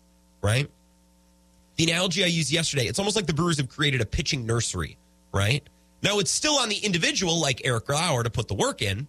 right? 0.43 0.69
The 1.77 1.85
analogy 1.85 2.23
I 2.23 2.29
used 2.29 2.53
yesterday, 2.53 2.87
it's 2.87 2.99
almost 2.99 3.17
like 3.17 3.27
the 3.27 3.35
Brewers 3.35 3.57
have 3.59 3.69
created 3.69 4.01
a 4.01 4.07
pitching 4.07 4.47
nursery, 4.47 4.97
right? 5.33 5.63
Now 6.03 6.19
it's 6.19 6.31
still 6.31 6.55
on 6.55 6.69
the 6.69 6.77
individual 6.77 7.41
like 7.41 7.63
Eric 7.65 7.89
Lauer 7.89 8.23
to 8.23 8.31
put 8.31 8.49
the 8.49 8.55
work 8.55 8.83
in. 8.83 9.09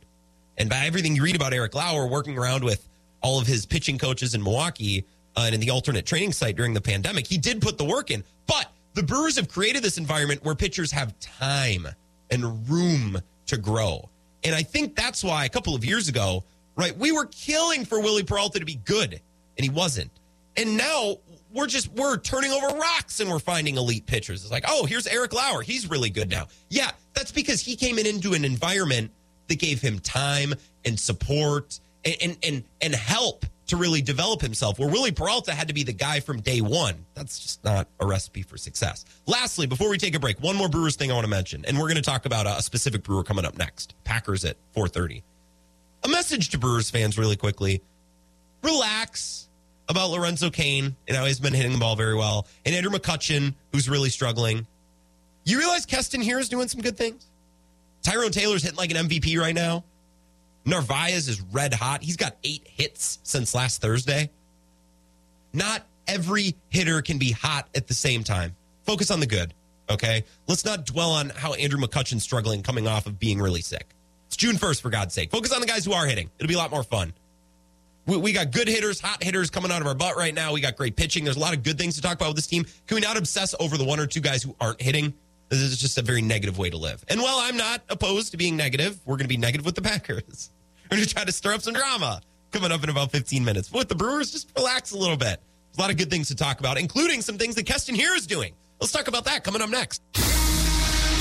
And 0.58 0.70
by 0.70 0.86
everything 0.86 1.16
you 1.16 1.24
read 1.24 1.36
about 1.36 1.54
Eric 1.54 1.76
Lauer 1.76 2.08
working 2.08 2.38
around 2.38 2.64
with 2.64 2.88
all 3.22 3.40
of 3.40 3.46
his 3.46 3.66
pitching 3.66 3.98
coaches 3.98 4.34
in 4.34 4.42
Milwaukee 4.42 5.04
uh, 5.36 5.42
and 5.46 5.56
in 5.56 5.60
the 5.62 5.70
alternate 5.72 6.06
training 6.06 6.32
site 6.32 6.56
during 6.56 6.74
the 6.74 6.82
pandemic, 6.82 7.28
he 7.28 7.38
did 7.38 7.62
put 7.62 7.78
the 7.78 7.84
work 7.84 8.12
in. 8.12 8.24
But 8.48 8.72
the 8.96 9.04
Brewers 9.04 9.36
have 9.36 9.50
created 9.50 9.84
this 9.84 9.98
environment 9.98 10.44
where 10.44 10.56
pitchers 10.56 10.92
have 10.92 11.18
time 11.20 11.88
and 12.32 12.68
room 12.70 13.20
to 13.48 13.58
grow. 13.58 14.10
And 14.44 14.56
I 14.56 14.64
think 14.64 14.96
that's 14.96 15.24
why 15.24 15.46
a 15.46 15.50
couple 15.50 15.76
of 15.76 15.86
years 15.86 16.08
ago, 16.08 16.44
right, 16.76 16.98
we 16.98 17.12
were 17.12 17.26
killing 17.26 17.86
for 17.86 18.00
Wily 18.00 18.24
Peralta 18.24 18.60
to 18.60 18.66
be 18.66 18.76
good, 18.86 19.14
and 19.58 19.64
he 19.64 19.70
wasn't. 19.70 20.12
And 20.58 20.78
now 20.78 21.18
we're 21.52 21.68
just 21.68 21.92
we're 21.94 22.18
turning 22.18 22.52
over 22.52 22.68
rocks 22.68 23.20
and 23.20 23.30
we're 23.30 23.40
finding 23.40 23.76
elite 23.76 24.06
pitchers. 24.06 24.44
It's 24.44 24.52
like, 24.52 24.66
oh, 24.68 24.86
here's 24.86 25.08
Eric 25.08 25.34
Lauer. 25.34 25.62
He's 25.62 25.90
really 25.90 26.10
good 26.10 26.30
now. 26.30 26.48
Yeah, 26.70 26.92
that's 27.14 27.32
because 27.32 27.62
he 27.62 27.76
came 27.76 28.00
in 28.00 28.06
into 28.06 28.34
an 28.34 28.46
environment 28.46 29.12
that 29.48 29.60
gave 29.60 29.82
him 29.82 30.00
time 30.00 30.54
and 30.86 30.98
support 30.98 31.80
and 32.06 32.16
and 32.22 32.38
and, 32.44 32.64
and 32.82 32.96
help 32.96 33.46
to 33.68 33.78
really 33.78 34.02
develop 34.02 34.42
himself. 34.42 34.78
Where 34.80 34.90
Wily 34.90 35.12
Peralta 35.12 35.54
had 35.54 35.68
to 35.70 35.74
be 35.74 35.84
the 35.84 35.94
guy 35.94 36.20
from 36.20 36.42
day 36.42 36.62
one. 36.62 37.06
That's 37.14 37.40
just 37.40 37.64
not 37.64 37.88
a 38.00 38.06
recipe 38.06 38.44
for 38.44 38.58
success. 38.58 39.06
Lastly, 39.26 39.66
before 39.66 39.90
we 39.90 39.98
take 39.98 40.16
a 40.16 40.20
break, 40.20 40.40
one 40.40 40.56
more 40.56 40.70
Brewers 40.70 40.96
thing 40.96 41.12
I 41.12 41.14
want 41.14 41.26
to 41.26 41.30
mention, 41.30 41.66
and 41.66 41.78
we're 41.78 41.88
going 41.88 41.96
to 41.96 42.02
talk 42.02 42.26
about 42.26 42.46
a 42.46 42.62
specific 42.62 43.04
Brewer 43.04 43.24
coming 43.24 43.46
up 43.46 43.58
next. 43.58 43.96
Packers 44.04 44.46
at 44.46 44.58
4:30. 44.76 45.24
A 46.04 46.08
message 46.08 46.50
to 46.50 46.60
Brewers 46.60 46.90
fans, 46.92 47.18
really 47.18 47.36
quickly: 47.36 47.82
relax 48.62 49.48
about 49.88 50.10
Lorenzo 50.10 50.50
Cain 50.50 50.96
and 51.08 51.18
how 51.18 51.26
he's 51.26 51.40
been 51.40 51.54
hitting 51.54 51.72
the 51.72 51.78
ball 51.78 51.96
very 51.96 52.16
well, 52.16 52.48
and 52.66 52.76
Andrew 52.76 52.92
McCutchen, 52.92 53.56
who's 53.72 53.90
really 53.90 54.10
struggling. 54.10 54.68
You 55.44 55.60
realize 55.60 55.86
Keston 55.86 56.22
Hiura 56.22 56.40
is 56.40 56.50
doing 56.50 56.68
some 56.68 56.82
good 56.82 56.98
things. 56.98 57.26
Tyrone 58.02 58.32
Taylor's 58.32 58.64
hitting 58.64 58.78
like 58.78 58.92
an 58.92 59.08
MVP 59.08 59.40
right 59.40 59.54
now. 59.54 59.84
Narvaez 60.66 61.28
is 61.28 61.42
red 61.42 61.74
hot. 61.74 62.02
He's 62.02 62.18
got 62.18 62.38
eight 62.44 62.68
hits 62.68 63.20
since 63.24 63.54
last 63.54 63.82
Thursday. 63.82 64.32
Not 65.54 65.86
every 66.08 66.56
hitter 66.70 67.02
can 67.02 67.18
be 67.18 67.32
hot 67.32 67.70
at 67.76 67.88
the 67.88 67.94
same 67.94 68.24
time. 68.24 68.56
Focus 68.84 69.12
on 69.12 69.20
the 69.20 69.28
good, 69.28 69.54
okay? 69.90 70.26
Let's 70.48 70.66
not 70.66 70.86
dwell 70.86 71.12
on 71.12 71.30
how 71.30 71.54
Andrew 71.54 71.80
McCutchen's 71.80 72.24
struggling 72.24 72.62
coming 72.62 72.88
off 72.88 73.06
of 73.06 73.20
being 73.20 73.40
really 73.42 73.62
sick. 73.62 73.88
It's 74.28 74.36
June 74.36 74.56
1st, 74.56 74.82
for 74.82 74.90
God's 74.90 75.14
sake. 75.14 75.32
Focus 75.32 75.54
on 75.54 75.62
the 75.62 75.68
guys 75.68 75.86
who 75.86 75.94
are 75.94 76.06
hitting. 76.06 76.30
It'll 76.40 76.48
be 76.48 76.56
a 76.56 76.58
lot 76.58 76.72
more 76.72 76.84
fun. 76.84 77.14
We, 78.08 78.18
we 78.18 78.34
got 78.34 78.52
good 78.52 78.68
hitters, 78.68 79.00
hot 79.00 79.24
hitters 79.24 79.50
coming 79.50 79.72
out 79.72 79.82
of 79.82 79.88
our 79.88 79.96
butt 79.96 80.16
right 80.16 80.34
now. 80.34 80.54
We 80.54 80.62
got 80.62 80.76
great 80.76 80.96
pitching. 80.96 81.24
There's 81.24 81.38
a 81.38 81.40
lot 81.40 81.56
of 81.56 81.64
good 81.64 81.78
things 81.78 81.96
to 81.96 82.02
talk 82.02 82.16
about 82.16 82.28
with 82.28 82.36
this 82.36 82.48
team. 82.48 82.66
Can 82.88 82.96
we 82.96 83.02
not 83.02 83.18
obsess 83.18 83.56
over 83.60 83.78
the 83.78 83.86
one 83.86 84.00
or 84.00 84.08
two 84.08 84.22
guys 84.22 84.44
who 84.44 84.56
aren't 84.60 84.82
hitting? 84.82 85.14
This 85.50 85.60
is 85.60 85.80
just 85.80 85.98
a 85.98 86.02
very 86.02 86.22
negative 86.22 86.58
way 86.58 86.70
to 86.70 86.78
live. 86.78 87.04
And 87.08 87.22
while 87.22 87.38
I'm 87.40 87.56
not 87.56 87.84
opposed 87.90 88.32
to 88.32 88.38
being 88.38 88.58
negative, 88.58 89.00
we're 89.06 89.16
going 89.16 89.26
to 89.26 89.30
be 89.30 89.38
negative 89.38 89.66
with 89.66 89.76
the 89.76 89.82
Packers. 89.82 90.50
We're 90.92 90.98
to 90.98 91.08
try 91.08 91.24
to 91.24 91.32
stir 91.32 91.54
up 91.54 91.62
some 91.62 91.74
drama 91.74 92.22
coming 92.52 92.72
up 92.72 92.84
in 92.84 92.90
about 92.90 93.12
15 93.12 93.44
minutes. 93.44 93.70
But 93.70 93.80
with 93.80 93.90
the 93.90 93.96
Brewers, 93.96 94.32
just 94.32 94.52
relax 94.56 94.92
a 94.92 94.98
little 94.98 95.18
bit. 95.18 95.40
There's 95.72 95.78
a 95.78 95.82
lot 95.82 95.90
of 95.90 95.98
good 95.98 96.10
things 96.10 96.28
to 96.30 96.36
talk 96.36 96.60
about, 96.60 96.78
including 96.78 97.22
some 97.22 97.38
things 97.38 97.56
that 97.56 97.66
Keston 97.66 97.96
Hiura 97.96 98.18
is 98.18 98.28
doing. 98.28 98.54
Let's 98.80 98.94
talk 98.94 99.08
about 99.08 99.26
that 99.26 99.44
coming 99.44 99.62
up 99.62 99.70
next. 99.70 100.02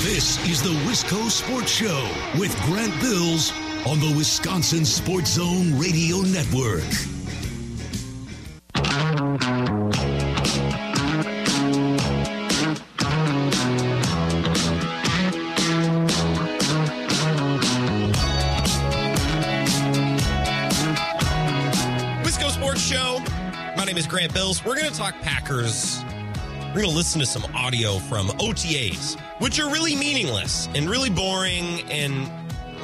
This 0.03 0.39
is 0.47 0.63
the 0.63 0.75
Wisco 0.87 1.31
Sports 1.31 1.71
Show 1.73 2.09
with 2.39 2.55
Grant 2.67 2.93
Bills 3.01 3.53
on 3.87 4.01
the 4.01 4.15
Wisconsin 4.17 4.85
Sports 4.85 5.31
Zone 5.31 5.79
Radio 5.79 6.19
Network. 6.21 6.85
Name 23.95 24.01
is 24.01 24.07
Grant 24.09 24.35
Bills. 24.35 24.65
We're 24.65 24.75
going 24.75 24.91
to 24.91 24.99
talk 24.99 25.15
Packers 25.21 26.03
We're 26.75 26.83
going 26.83 26.89
to 26.89 26.97
listen 26.97 27.21
to 27.21 27.27
some 27.27 27.45
audio 27.55 28.01
from 28.01 28.27
OTAs, 28.41 29.21
which 29.41 29.61
are 29.61 29.71
really 29.71 29.95
meaningless 29.95 30.69
and 30.75 30.91
really 30.91 31.11
boring 31.11 31.81
and 31.83 32.29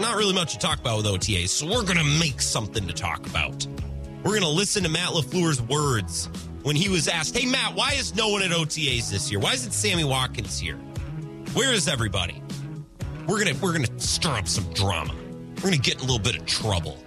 not 0.01 0.16
really 0.16 0.33
much 0.33 0.53
to 0.53 0.59
talk 0.61 0.79
about 0.79 0.99
with 0.99 1.07
OTAs. 1.07 1.49
So 1.49 1.66
we're 1.66 1.83
going 1.83 1.96
to 1.96 2.20
make 2.20 2.40
something 2.40 2.87
to 2.87 2.92
talk 2.92 3.27
about. 3.27 3.66
We're 4.23 4.38
going 4.38 4.42
to 4.42 4.49
listen 4.49 4.85
to 4.85 4.88
Matt 4.88 5.09
LaFleur's 5.09 5.61
words 5.62 6.29
when 6.62 6.77
he 6.77 6.88
was 6.88 7.09
asked, 7.09 7.37
Hey, 7.37 7.44
Matt, 7.44 7.75
why 7.75 7.94
is 7.94 8.14
no 8.14 8.29
one 8.29 8.42
at 8.42 8.53
OTAs 8.53 9.11
this 9.11 9.33
year? 9.33 9.40
Why 9.40 9.55
isn't 9.55 9.73
Sammy 9.73 10.05
Watkins 10.05 10.61
here? 10.61 10.77
Where 11.55 11.73
is 11.73 11.88
everybody? 11.88 12.40
We're 13.27 13.42
going 13.42 13.53
to 13.53 13.61
we're 13.61 13.73
going 13.73 13.87
to 13.87 13.99
stir 13.99 14.37
up 14.37 14.46
some 14.46 14.73
drama. 14.75 15.16
We're 15.57 15.70
going 15.70 15.75
to 15.75 15.81
get 15.81 15.94
in 15.94 16.09
a 16.09 16.12
little 16.12 16.20
bit 16.20 16.37
of 16.37 16.46
trouble. 16.46 17.03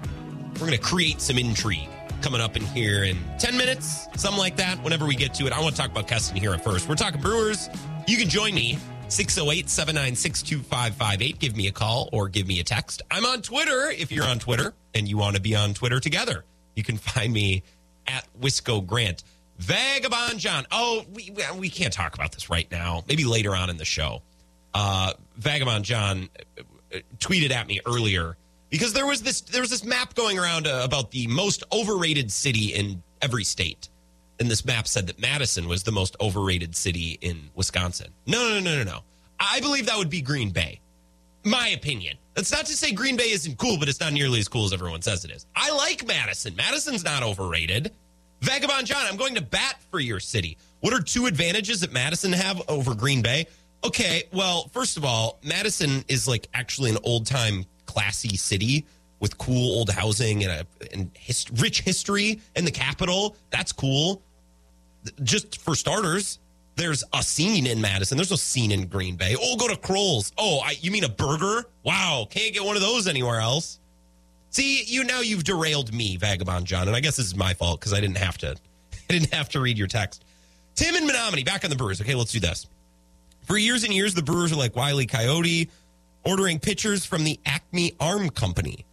We're 0.55 0.67
going 0.67 0.71
to 0.71 0.77
create 0.77 1.21
some 1.21 1.37
intrigue 1.37 1.87
coming 2.23 2.39
up 2.39 2.55
in 2.55 2.63
here 2.67 3.03
in 3.03 3.17
10 3.37 3.57
minutes, 3.57 4.07
something 4.15 4.39
like 4.39 4.55
that. 4.55 4.81
Whenever 4.81 5.05
we 5.05 5.13
get 5.13 5.33
to 5.33 5.45
it, 5.45 5.51
I 5.51 5.59
want 5.59 5.75
to 5.75 5.81
talk 5.81 5.91
about 5.91 6.07
Keston 6.07 6.37
At 6.37 6.63
first. 6.63 6.87
We're 6.87 6.95
talking 6.95 7.19
Brewers. 7.19 7.69
You 8.07 8.15
can 8.15 8.29
join 8.29 8.55
me 8.55 8.77
608 9.09 9.69
796 9.69 10.41
2558. 10.43 11.39
Give 11.39 11.55
me 11.57 11.67
a 11.67 11.73
call 11.73 12.09
or 12.13 12.29
give 12.29 12.47
me 12.47 12.61
a 12.61 12.63
text. 12.63 13.01
I'm 13.11 13.25
on 13.25 13.41
Twitter 13.41 13.89
if 13.91 14.09
you're 14.09 14.23
on 14.23 14.39
Twitter 14.39 14.73
and 14.95 15.05
you 15.05 15.17
want 15.17 15.35
to 15.35 15.41
be 15.41 15.53
on 15.53 15.73
Twitter 15.73 15.99
together. 15.99 16.45
You 16.75 16.83
can 16.83 16.97
find 16.97 17.33
me 17.33 17.63
at 18.07 18.25
Wisco 18.39 18.85
Grant. 18.85 19.23
Vagabond 19.59 20.39
John. 20.39 20.65
Oh, 20.71 21.03
we, 21.13 21.35
we 21.57 21.69
can't 21.69 21.93
talk 21.93 22.15
about 22.15 22.31
this 22.31 22.49
right 22.49 22.71
now. 22.71 23.03
Maybe 23.09 23.25
later 23.25 23.53
on 23.53 23.69
in 23.69 23.75
the 23.75 23.85
show. 23.85 24.21
Uh, 24.73 25.11
Vagabond 25.35 25.83
John 25.83 26.29
uh, 26.57 26.99
tweeted 27.19 27.51
at 27.51 27.67
me 27.67 27.81
earlier 27.85 28.37
because 28.73 28.91
there 28.91 29.05
was 29.05 29.21
this 29.21 29.41
there 29.41 29.61
was 29.61 29.69
this 29.69 29.83
map 29.83 30.15
going 30.15 30.39
around 30.39 30.65
uh, 30.65 30.81
about 30.83 31.11
the 31.11 31.27
most 31.27 31.63
overrated 31.71 32.31
city 32.31 32.73
in 32.73 33.03
every 33.21 33.43
state, 33.43 33.87
and 34.39 34.49
this 34.49 34.65
map 34.65 34.87
said 34.87 35.05
that 35.05 35.19
Madison 35.21 35.67
was 35.67 35.83
the 35.83 35.91
most 35.91 36.15
overrated 36.19 36.75
city 36.75 37.19
in 37.21 37.51
Wisconsin. 37.53 38.07
No, 38.25 38.49
no, 38.49 38.59
no, 38.59 38.77
no, 38.77 38.83
no. 38.83 38.99
I 39.39 39.59
believe 39.59 39.85
that 39.85 39.97
would 39.99 40.09
be 40.09 40.21
Green 40.21 40.49
Bay. 40.49 40.81
My 41.43 41.67
opinion. 41.67 42.17
That's 42.33 42.51
not 42.51 42.65
to 42.65 42.73
say 42.75 42.93
Green 42.93 43.15
Bay 43.15 43.29
isn't 43.29 43.59
cool, 43.59 43.77
but 43.77 43.87
it's 43.87 43.99
not 43.99 44.11
nearly 44.11 44.39
as 44.39 44.47
cool 44.47 44.65
as 44.65 44.73
everyone 44.73 45.03
says 45.03 45.23
it 45.23 45.29
is. 45.29 45.45
I 45.55 45.69
like 45.71 46.07
Madison. 46.07 46.55
Madison's 46.55 47.03
not 47.03 47.21
overrated. 47.21 47.91
Vagabond 48.41 48.87
John, 48.87 49.05
I'm 49.07 49.17
going 49.17 49.35
to 49.35 49.41
bat 49.41 49.75
for 49.91 49.99
your 49.99 50.19
city. 50.19 50.57
What 50.79 50.93
are 50.93 50.99
two 50.99 51.27
advantages 51.27 51.81
that 51.81 51.93
Madison 51.93 52.33
have 52.33 52.59
over 52.67 52.95
Green 52.95 53.21
Bay? 53.21 53.45
Okay, 53.83 54.23
well, 54.33 54.67
first 54.69 54.97
of 54.97 55.05
all, 55.05 55.37
Madison 55.43 56.03
is 56.07 56.27
like 56.27 56.47
actually 56.55 56.89
an 56.89 56.97
old 57.03 57.27
time 57.27 57.65
classy 57.93 58.35
city 58.35 58.85
with 59.19 59.37
cool 59.37 59.77
old 59.77 59.89
housing 59.89 60.43
and 60.43 60.51
a 60.51 60.65
and 60.93 61.11
his, 61.13 61.45
rich 61.53 61.81
history 61.81 62.41
in 62.55 62.65
the 62.65 62.71
capital. 62.71 63.35
That's 63.51 63.71
cool. 63.71 64.21
Just 65.23 65.61
for 65.61 65.75
starters, 65.75 66.39
there's 66.75 67.03
a 67.13 67.21
scene 67.21 67.67
in 67.67 67.79
Madison. 67.79 68.17
There's 68.17 68.31
no 68.31 68.35
scene 68.37 68.71
in 68.71 68.87
Green 68.87 69.15
Bay. 69.15 69.35
Oh, 69.39 69.55
go 69.57 69.67
to 69.67 69.75
Kroll's. 69.75 70.31
Oh, 70.37 70.59
I, 70.59 70.75
you 70.81 70.91
mean 70.91 71.03
a 71.03 71.09
burger? 71.09 71.65
Wow, 71.83 72.27
can't 72.29 72.53
get 72.53 72.63
one 72.63 72.75
of 72.75 72.81
those 72.81 73.07
anywhere 73.07 73.39
else. 73.39 73.79
See, 74.49 74.83
you 74.83 75.03
now 75.03 75.21
you've 75.21 75.43
derailed 75.43 75.93
me, 75.93 76.17
Vagabond 76.17 76.65
John, 76.65 76.87
and 76.87 76.95
I 76.95 76.99
guess 76.99 77.17
this 77.17 77.25
is 77.25 77.35
my 77.35 77.53
fault 77.53 77.79
because 77.79 77.93
I 77.93 77.99
didn't 77.99 78.17
have 78.17 78.37
to. 78.39 78.55
I 79.09 79.13
didn't 79.13 79.33
have 79.33 79.49
to 79.49 79.59
read 79.59 79.77
your 79.77 79.87
text. 79.87 80.25
Tim 80.75 80.95
and 80.95 81.05
Menominee 81.05 81.43
back 81.43 81.63
on 81.63 81.69
the 81.69 81.75
Brewers. 81.75 82.01
Okay, 82.01 82.15
let's 82.15 82.31
do 82.31 82.39
this. 82.39 82.67
For 83.45 83.57
years 83.57 83.83
and 83.83 83.93
years, 83.93 84.13
the 84.13 84.21
Brewers 84.21 84.51
are 84.51 84.55
like 84.55 84.75
Wiley 84.75 85.05
Coyote, 85.05 85.69
ordering 86.25 86.59
pitchers 86.59 87.05
from 87.05 87.23
the 87.23 87.39
Acme 87.45 87.93
Arm 87.99 88.29
Company. 88.29 88.85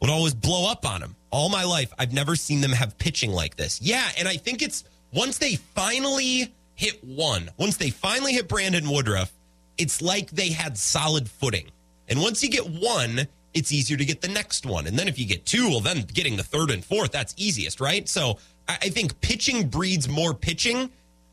Would 0.00 0.10
always 0.10 0.34
blow 0.34 0.70
up 0.70 0.86
on 0.86 1.00
them. 1.00 1.16
All 1.30 1.48
my 1.48 1.64
life, 1.64 1.92
I've 1.98 2.12
never 2.12 2.36
seen 2.36 2.60
them 2.60 2.72
have 2.72 2.98
pitching 2.98 3.30
like 3.30 3.56
this. 3.56 3.80
Yeah, 3.80 4.06
and 4.18 4.28
I 4.28 4.36
think 4.36 4.62
it's 4.62 4.84
once 5.12 5.38
they 5.38 5.56
finally 5.56 6.52
hit 6.74 7.02
one, 7.02 7.50
once 7.56 7.76
they 7.76 7.90
finally 7.90 8.32
hit 8.32 8.48
Brandon 8.48 8.88
Woodruff, 8.88 9.32
it's 9.78 10.02
like 10.02 10.30
they 10.30 10.50
had 10.50 10.76
solid 10.76 11.28
footing. 11.28 11.70
And 12.08 12.20
once 12.20 12.42
you 12.42 12.50
get 12.50 12.68
one, 12.68 13.26
it's 13.54 13.72
easier 13.72 13.96
to 13.96 14.04
get 14.04 14.20
the 14.20 14.28
next 14.28 14.66
one. 14.66 14.86
And 14.86 14.98
then 14.98 15.08
if 15.08 15.18
you 15.18 15.26
get 15.26 15.46
two, 15.46 15.68
well, 15.68 15.80
then 15.80 16.02
getting 16.02 16.36
the 16.36 16.42
third 16.42 16.70
and 16.70 16.84
fourth, 16.84 17.10
that's 17.10 17.34
easiest, 17.36 17.80
right? 17.80 18.08
So 18.08 18.38
I, 18.68 18.74
I 18.82 18.88
think 18.90 19.20
pitching 19.22 19.68
breeds 19.68 20.08
more 20.08 20.34
pitching. 20.34 20.90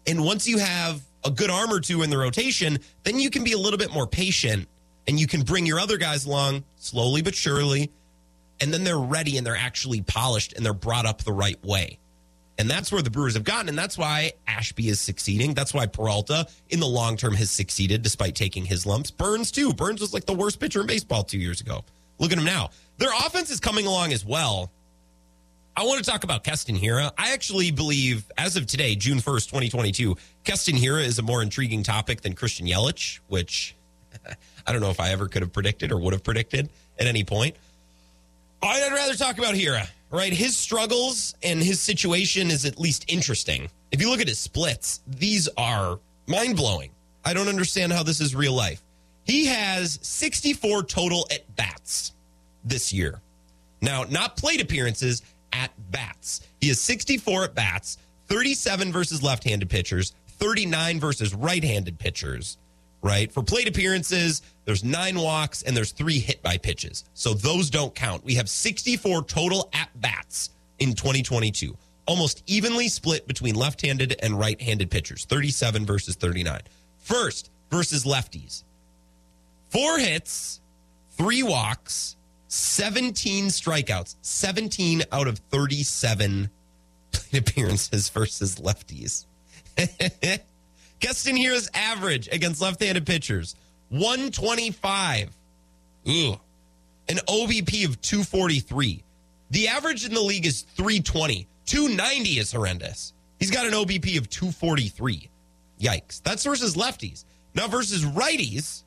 And 0.07 0.23
once 0.23 0.47
you 0.47 0.57
have 0.57 1.01
a 1.25 1.31
good 1.31 1.49
arm 1.49 1.71
or 1.71 1.79
two 1.79 2.01
in 2.01 2.09
the 2.09 2.17
rotation, 2.17 2.79
then 3.03 3.19
you 3.19 3.29
can 3.29 3.43
be 3.43 3.51
a 3.51 3.57
little 3.57 3.77
bit 3.77 3.93
more 3.93 4.07
patient 4.07 4.67
and 5.07 5.19
you 5.19 5.27
can 5.27 5.41
bring 5.41 5.65
your 5.65 5.79
other 5.79 5.97
guys 5.97 6.25
along 6.25 6.63
slowly 6.77 7.21
but 7.21 7.35
surely. 7.35 7.91
And 8.61 8.73
then 8.73 8.83
they're 8.83 8.97
ready 8.97 9.37
and 9.37 9.45
they're 9.45 9.57
actually 9.57 10.01
polished 10.01 10.53
and 10.53 10.65
they're 10.65 10.73
brought 10.73 11.05
up 11.05 11.23
the 11.23 11.33
right 11.33 11.61
way. 11.65 11.99
And 12.57 12.69
that's 12.69 12.91
where 12.91 13.01
the 13.01 13.09
Brewers 13.09 13.33
have 13.33 13.43
gotten. 13.43 13.67
And 13.67 13.77
that's 13.77 13.97
why 13.97 14.33
Ashby 14.47 14.87
is 14.87 15.01
succeeding. 15.01 15.53
That's 15.53 15.73
why 15.73 15.87
Peralta 15.87 16.47
in 16.69 16.79
the 16.79 16.87
long 16.87 17.17
term 17.17 17.33
has 17.33 17.49
succeeded 17.49 18.03
despite 18.03 18.35
taking 18.35 18.63
his 18.65 18.85
lumps. 18.85 19.09
Burnes, 19.11 19.51
too. 19.51 19.73
Burnes 19.73 20.01
was 20.01 20.13
like 20.13 20.25
the 20.25 20.33
worst 20.33 20.59
pitcher 20.59 20.81
in 20.81 20.87
baseball 20.87 21.23
two 21.23 21.39
years 21.39 21.61
ago. 21.61 21.83
Look 22.19 22.31
at 22.31 22.37
him 22.37 22.45
now. 22.45 22.69
Their 22.99 23.11
offense 23.25 23.49
is 23.49 23.59
coming 23.59 23.87
along 23.87 24.13
as 24.13 24.23
well. 24.23 24.71
I 25.75 25.85
want 25.85 26.03
to 26.03 26.09
talk 26.09 26.23
about 26.23 26.43
Keston 26.43 26.77
Hiura. 26.77 27.11
I 27.17 27.33
actually 27.33 27.71
believe, 27.71 28.31
as 28.37 28.55
of 28.55 28.67
today, 28.67 28.95
June 28.95 29.17
1st, 29.17 29.47
2022, 29.47 30.15
Keston 30.43 30.75
Hiura 30.75 31.03
is 31.03 31.17
a 31.17 31.23
more 31.23 31.41
intriguing 31.41 31.81
topic 31.81 32.21
than 32.21 32.33
Christian 32.33 32.67
Yelich, 32.67 33.19
which 33.27 33.75
I 34.67 34.71
don't 34.71 34.81
know 34.81 34.89
if 34.89 34.99
I 34.99 35.11
ever 35.11 35.27
could 35.27 35.41
have 35.41 35.53
predicted 35.53 35.91
or 35.91 35.99
would 35.99 36.13
have 36.13 36.23
predicted 36.23 36.69
at 36.99 37.07
any 37.07 37.23
point. 37.23 37.55
I'd 38.61 38.93
rather 38.93 39.13
talk 39.15 39.37
about 39.37 39.55
Hiura, 39.55 39.87
right? 40.09 40.31
His 40.31 40.57
struggles 40.57 41.35
and 41.43 41.61
his 41.61 41.81
situation 41.81 42.49
is 42.49 42.65
at 42.65 42.79
least 42.79 43.05
interesting. 43.07 43.69
If 43.91 44.01
you 44.01 44.09
look 44.09 44.21
at 44.21 44.27
his 44.27 44.39
splits, 44.39 45.01
these 45.05 45.49
are 45.57 45.99
mind 46.27 46.55
blowing. 46.55 46.91
I 47.25 47.33
don't 47.33 47.49
understand 47.49 47.91
how 47.91 48.03
this 48.03 48.21
is 48.21 48.35
real 48.35 48.53
life. 48.53 48.81
He 49.25 49.45
has 49.45 49.99
64 50.01 50.83
total 50.83 51.27
at 51.31 51.55
bats 51.55 52.13
this 52.63 52.93
year. 52.93 53.21
Now, 53.81 54.03
not 54.03 54.37
plate 54.37 54.61
appearances, 54.61 55.21
at 55.53 55.71
bats. 55.91 56.41
He 56.59 56.67
has 56.69 56.81
64 56.81 57.45
at 57.45 57.55
bats, 57.55 57.97
37 58.27 58.91
versus 58.91 59.21
left 59.21 59.43
handed 59.43 59.69
pitchers, 59.69 60.13
39 60.27 60.99
versus 60.99 61.33
right 61.33 61.63
handed 61.63 61.99
pitchers 61.99 62.57
right? 63.03 63.31
For 63.31 63.43
plate 63.43 63.67
appearances, 63.67 64.41
there's 64.65 64.83
nine 64.83 65.19
walks 65.19 65.61
and 65.61 65.77
there's 65.77 65.91
three 65.91 66.19
hit 66.19 66.41
by 66.41 66.57
pitches. 66.57 67.03
So 67.13 67.33
those 67.33 67.69
don't 67.69 67.93
count. 67.93 68.23
We 68.23 68.35
have 68.35 68.49
64 68.49 69.25
total 69.25 69.69
at 69.73 69.89
bats 70.01 70.49
in 70.79 70.93
2022, 70.93 71.77
almost 72.07 72.41
evenly 72.47 72.87
split 72.87 73.27
between 73.27 73.55
left 73.55 73.85
handed 73.85 74.15
and 74.23 74.39
right 74.39 74.59
handed 74.59 74.89
pitchers 74.89 75.25
37 75.25 75.85
versus 75.85 76.15
39. 76.15 76.61
First 76.97 77.51
versus 77.69 78.05
lefties, 78.05 78.63
four 79.69 79.99
hits, 79.99 80.61
three 81.11 81.43
walks, 81.43 82.15
17 82.47 83.47
strikeouts, 83.47 84.15
17 84.21 85.03
out 85.11 85.27
of 85.27 85.39
37 85.49 86.49
plate 87.11 87.33
appearances 87.49 88.09
versus 88.09 88.55
lefties. 88.55 89.25
Keston 91.03 91.35
Hiura's 91.35 91.69
average 91.73 92.29
against 92.31 92.61
left-handed 92.61 93.05
pitchers 93.05 93.57
125. 93.89 95.35
Ooh. 96.07 96.39
An 97.09 97.17
OBP 97.27 97.85
of 97.85 97.99
243. 97.99 99.03
The 99.51 99.67
average 99.67 100.05
in 100.05 100.13
the 100.13 100.21
league 100.21 100.45
is 100.45 100.61
320. 100.61 101.45
290 101.65 102.29
is 102.39 102.53
horrendous. 102.53 103.11
He's 103.37 103.51
got 103.51 103.67
an 103.67 103.73
OBP 103.73 104.17
of 104.17 104.29
243. 104.29 105.29
Yikes. 105.81 106.23
That's 106.23 106.45
versus 106.45 106.77
lefties. 106.77 107.25
Now 107.53 107.67
versus 107.67 108.05
righties, 108.05 108.83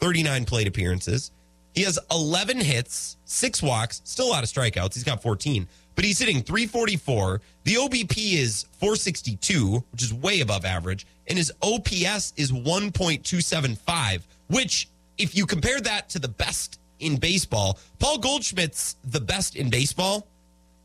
39 0.00 0.46
plate 0.46 0.68
appearances. 0.68 1.32
He 1.74 1.82
has 1.82 1.98
11 2.10 2.60
hits, 2.60 3.18
six 3.26 3.62
walks, 3.62 4.00
still 4.04 4.28
a 4.28 4.30
lot 4.30 4.42
of 4.42 4.48
strikeouts. 4.48 4.94
He's 4.94 5.04
got 5.04 5.22
14 5.22 5.68
but 5.98 6.04
he's 6.04 6.20
hitting 6.20 6.42
344. 6.42 7.40
The 7.64 7.74
OBP 7.74 8.34
is 8.34 8.66
462, 8.78 9.82
which 9.90 10.04
is 10.04 10.14
way 10.14 10.42
above 10.42 10.64
average, 10.64 11.08
and 11.26 11.36
his 11.36 11.52
OPS 11.60 12.34
is 12.36 12.52
1.275, 12.52 14.22
which, 14.46 14.88
if 15.18 15.34
you 15.34 15.44
compare 15.44 15.80
that 15.80 16.08
to 16.10 16.20
the 16.20 16.28
best 16.28 16.78
in 17.00 17.16
baseball, 17.16 17.80
Paul 17.98 18.18
Goldschmidt's 18.18 18.94
the 19.02 19.20
best 19.20 19.56
in 19.56 19.70
baseball 19.70 20.28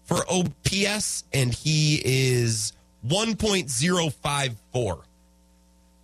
for 0.05 0.25
OPS, 0.27 1.25
and 1.31 1.53
he 1.53 2.01
is 2.03 2.73
1.054. 3.07 5.01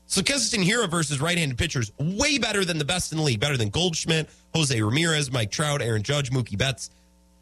So 0.06 0.22
Keston 0.22 0.62
Hiura 0.62 0.88
versus 0.88 1.20
right-handed 1.20 1.58
pitchers, 1.58 1.92
way 1.98 2.38
better 2.38 2.64
than 2.64 2.78
the 2.78 2.86
best 2.86 3.12
in 3.12 3.18
the 3.18 3.24
league, 3.24 3.40
better 3.40 3.58
than 3.58 3.70
Goldschmidt, 3.70 4.30
Jose 4.54 4.80
Ramirez, 4.80 5.32
Mike 5.32 5.50
Trout, 5.50 5.82
Aaron 5.82 6.04
Judge, 6.04 6.30
Mookie 6.30 6.60
Betts. 6.60 6.92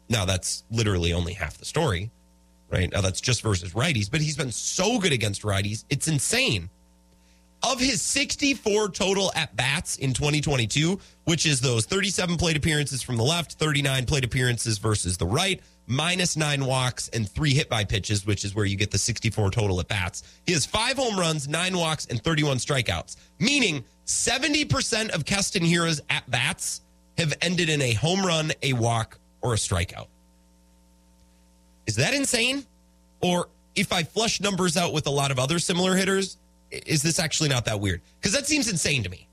Now, 0.08 0.24
that's 0.24 0.64
literally 0.70 1.12
only 1.12 1.34
half 1.34 1.58
the 1.58 1.64
story, 1.64 2.10
right? 2.70 2.90
Now, 2.92 3.00
that's 3.02 3.20
just 3.20 3.42
versus 3.42 3.72
righties, 3.74 4.10
but 4.10 4.20
he's 4.20 4.36
been 4.36 4.52
so 4.52 4.98
good 4.98 5.12
against 5.12 5.42
righties. 5.42 5.84
It's 5.90 6.08
insane. 6.08 6.70
of 7.62 7.80
his 7.80 8.00
64 8.02 8.90
total 8.90 9.32
at 9.34 9.54
bats 9.56 9.96
in 9.96 10.12
2022, 10.12 10.98
which 11.24 11.44
is 11.44 11.60
those 11.60 11.86
37 11.86 12.36
plate 12.36 12.56
appearances 12.56 13.02
from 13.02 13.16
the 13.16 13.24
left, 13.24 13.54
39 13.54 14.06
plate 14.06 14.24
appearances 14.24 14.78
versus 14.78 15.16
the 15.16 15.26
right, 15.26 15.60
minus 15.88 16.36
nine 16.36 16.64
walks 16.64 17.08
and 17.08 17.28
three 17.28 17.52
hit 17.52 17.68
by 17.68 17.84
pitches, 17.84 18.24
which 18.26 18.44
is 18.44 18.54
where 18.54 18.64
you 18.64 18.76
get 18.76 18.92
the 18.92 18.98
64 18.98 19.50
total 19.50 19.80
at 19.80 19.88
bats. 19.88 20.22
He 20.46 20.52
has 20.52 20.64
five 20.66 20.96
home 20.98 21.18
runs, 21.18 21.48
nine 21.48 21.76
walks, 21.76 22.06
and 22.06 22.22
31 22.22 22.58
strikeouts, 22.58 23.16
meaning 23.40 23.84
70% 24.06 25.10
of 25.10 25.24
Keston 25.24 25.64
Hiura's 25.64 26.00
at 26.10 26.30
bats 26.30 26.82
have 27.18 27.34
ended 27.42 27.68
in 27.68 27.82
a 27.82 27.92
home 27.94 28.24
run, 28.24 28.52
a 28.62 28.72
walk, 28.74 29.18
or 29.40 29.54
a 29.54 29.56
strikeout. 29.56 30.06
Is 31.86 31.96
that 31.96 32.14
insane? 32.14 32.64
Or 33.20 33.48
if 33.74 33.92
I 33.92 34.02
flush 34.02 34.40
numbers 34.40 34.76
out 34.76 34.92
with 34.92 35.06
a 35.06 35.10
lot 35.10 35.30
of 35.30 35.38
other 35.38 35.58
similar 35.58 35.94
hitters, 35.94 36.36
is 36.70 37.02
this 37.02 37.18
actually 37.18 37.48
not 37.48 37.64
that 37.64 37.80
weird? 37.80 38.02
Because 38.20 38.32
that 38.32 38.46
seems 38.46 38.68
insane 38.68 39.02
to 39.04 39.08
me. 39.08 39.26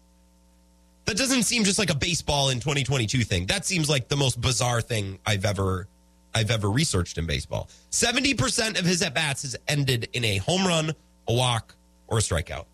That 1.06 1.18
doesn't 1.18 1.44
seem 1.44 1.64
just 1.64 1.78
like 1.78 1.90
a 1.90 1.96
baseball 1.96 2.50
in 2.50 2.60
2022 2.60 3.24
thing. 3.24 3.46
That 3.46 3.66
seems 3.66 3.90
like 3.90 4.08
the 4.08 4.16
most 4.16 4.42
bizarre 4.42 4.82
thing 4.82 5.20
I've 5.26 5.46
ever 5.46 5.88
I've 6.34 6.52
ever 6.52 6.70
researched 6.70 7.18
in 7.18 7.26
baseball. 7.26 7.70
70% 7.92 8.78
of 8.78 8.86
his 8.86 9.02
at 9.02 9.14
bats 9.14 9.44
has 9.44 9.56
ended 9.70 10.10
in 10.12 10.26
a 10.26 10.38
home 10.38 10.68
run, 10.68 10.92
a 11.30 11.34
walk, 11.34 11.76
or 12.08 12.18
a 12.18 12.22
strikeout. 12.22 12.66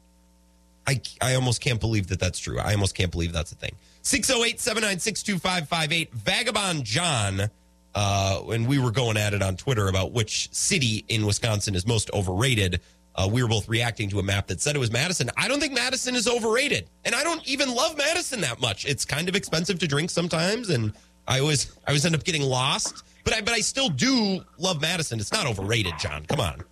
I, 0.88 1.00
I 1.22 1.36
almost 1.36 1.62
can't 1.62 1.80
believe 1.80 2.08
that 2.08 2.20
that's 2.20 2.40
true. 2.40 2.60
I 2.60 2.74
almost 2.74 2.96
can't 2.96 3.12
believe 3.12 3.34
that's 3.34 3.52
a 3.52 3.56
thing. 3.56 3.76
608 4.02 4.60
796 4.60 5.24
2558. 5.24 6.14
Vagabond 6.14 6.84
John, 6.84 7.50
uh, 7.94 8.38
when 8.40 8.66
we 8.66 8.80
were 8.80 8.92
going 8.92 9.18
at 9.18 9.34
it 9.34 9.42
on 9.42 9.58
Twitter 9.58 9.88
about 9.88 10.12
which 10.12 10.52
city 10.54 11.06
in 11.08 11.26
Wisconsin 11.26 11.76
is 11.76 11.86
most 11.86 12.10
overrated, 12.12 12.82
uh, 13.16 13.30
we 13.32 13.44
were 13.44 13.50
both 13.50 13.68
reacting 13.68 14.10
to 14.10 14.20
a 14.20 14.24
map 14.24 14.48
that 14.48 14.62
said 14.62 14.76
it 14.76 14.80
was 14.80 14.92
Madison. 14.92 15.30
I 15.38 15.48
don't 15.48 15.60
think 15.60 15.74
Madison 15.74 16.16
is 16.16 16.28
overrated. 16.28 16.90
And 17.06 17.14
I 17.14 17.24
don't 17.24 17.46
even 17.48 17.74
love 17.74 17.98
Madison 17.98 18.42
that 18.42 18.62
much. 18.62 18.86
It's 18.86 19.06
kind 19.06 19.28
of 19.28 19.36
expensive 19.36 19.80
to 19.80 19.88
drink 19.88 20.10
sometimes. 20.10 20.70
And 20.70 20.94
I 21.28 21.40
always, 21.40 21.72
I 21.86 21.92
always 21.92 22.06
end 22.06 22.16
up 22.16 22.24
getting 22.24 22.44
lost. 22.44 23.04
But 23.24 23.36
I, 23.36 23.42
but 23.42 23.54
I 23.54 23.60
still 23.60 23.90
do 23.90 24.44
love 24.58 24.82
Madison. 24.82 25.20
It's 25.20 25.32
not 25.32 25.46
overrated, 25.46 25.94
John. 26.00 26.26
Come 26.26 26.40
on. 26.40 26.64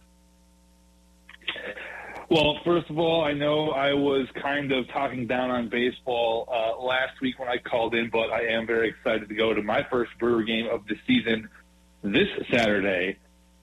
Well, 2.30 2.60
first 2.64 2.92
of 2.92 3.00
all, 3.00 3.24
I 3.24 3.34
know 3.34 3.72
I 3.72 3.94
was 3.94 4.28
kind 4.36 4.72
of 4.72 4.88
talking 4.90 5.26
down 5.26 5.50
on 5.50 5.68
baseball 5.68 6.48
uh, 6.48 6.80
last 6.80 7.20
week 7.22 7.40
when 7.40 7.50
I 7.50 7.58
called 7.58 7.96
in, 7.96 8.12
but 8.12 8.30
I 8.30 8.50
am 8.50 8.68
very 8.68 8.90
excited 8.90 9.30
to 9.30 9.36
go 9.36 9.52
to 9.52 9.64
my 9.64 9.84
first 9.90 10.12
Brewer 10.20 10.44
game 10.44 10.68
of 10.68 10.86
the 10.86 10.96
season 11.08 11.50
this 12.04 12.28
Saturday. 12.52 13.18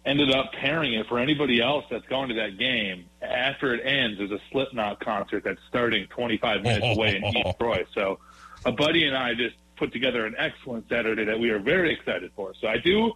Ended 0.05 0.33
up 0.33 0.53
pairing 0.53 0.95
it 0.95 1.07
for 1.07 1.21
anybody 1.21 1.61
else 1.61 1.85
that's 1.89 2.07
going 2.07 2.29
to 2.31 2.35
that 2.37 2.59
game. 2.59 3.05
After 3.23 3.73
it 3.73 3.87
ends, 3.87 4.19
there's 4.19 4.33
a 4.33 4.41
Slipknot 4.51 4.99
concert 4.99 5.45
that's 5.45 5.61
starting 5.69 6.09
25 6.09 6.63
minutes 6.63 6.97
away 6.97 7.17
in 7.17 7.25
East 7.25 7.57
Troy. 7.61 7.87
So, 7.95 8.19
a 8.65 8.73
buddy 8.73 9.07
and 9.07 9.17
I 9.17 9.35
just 9.35 9.55
put 9.77 9.93
together 9.93 10.27
an 10.27 10.35
excellent 10.39 10.89
Saturday 10.89 11.25
that 11.25 11.39
we 11.39 11.51
are 11.51 11.61
very 11.61 11.93
excited 11.93 12.33
for. 12.35 12.53
So, 12.61 12.67
I 12.67 12.79
do, 12.79 13.13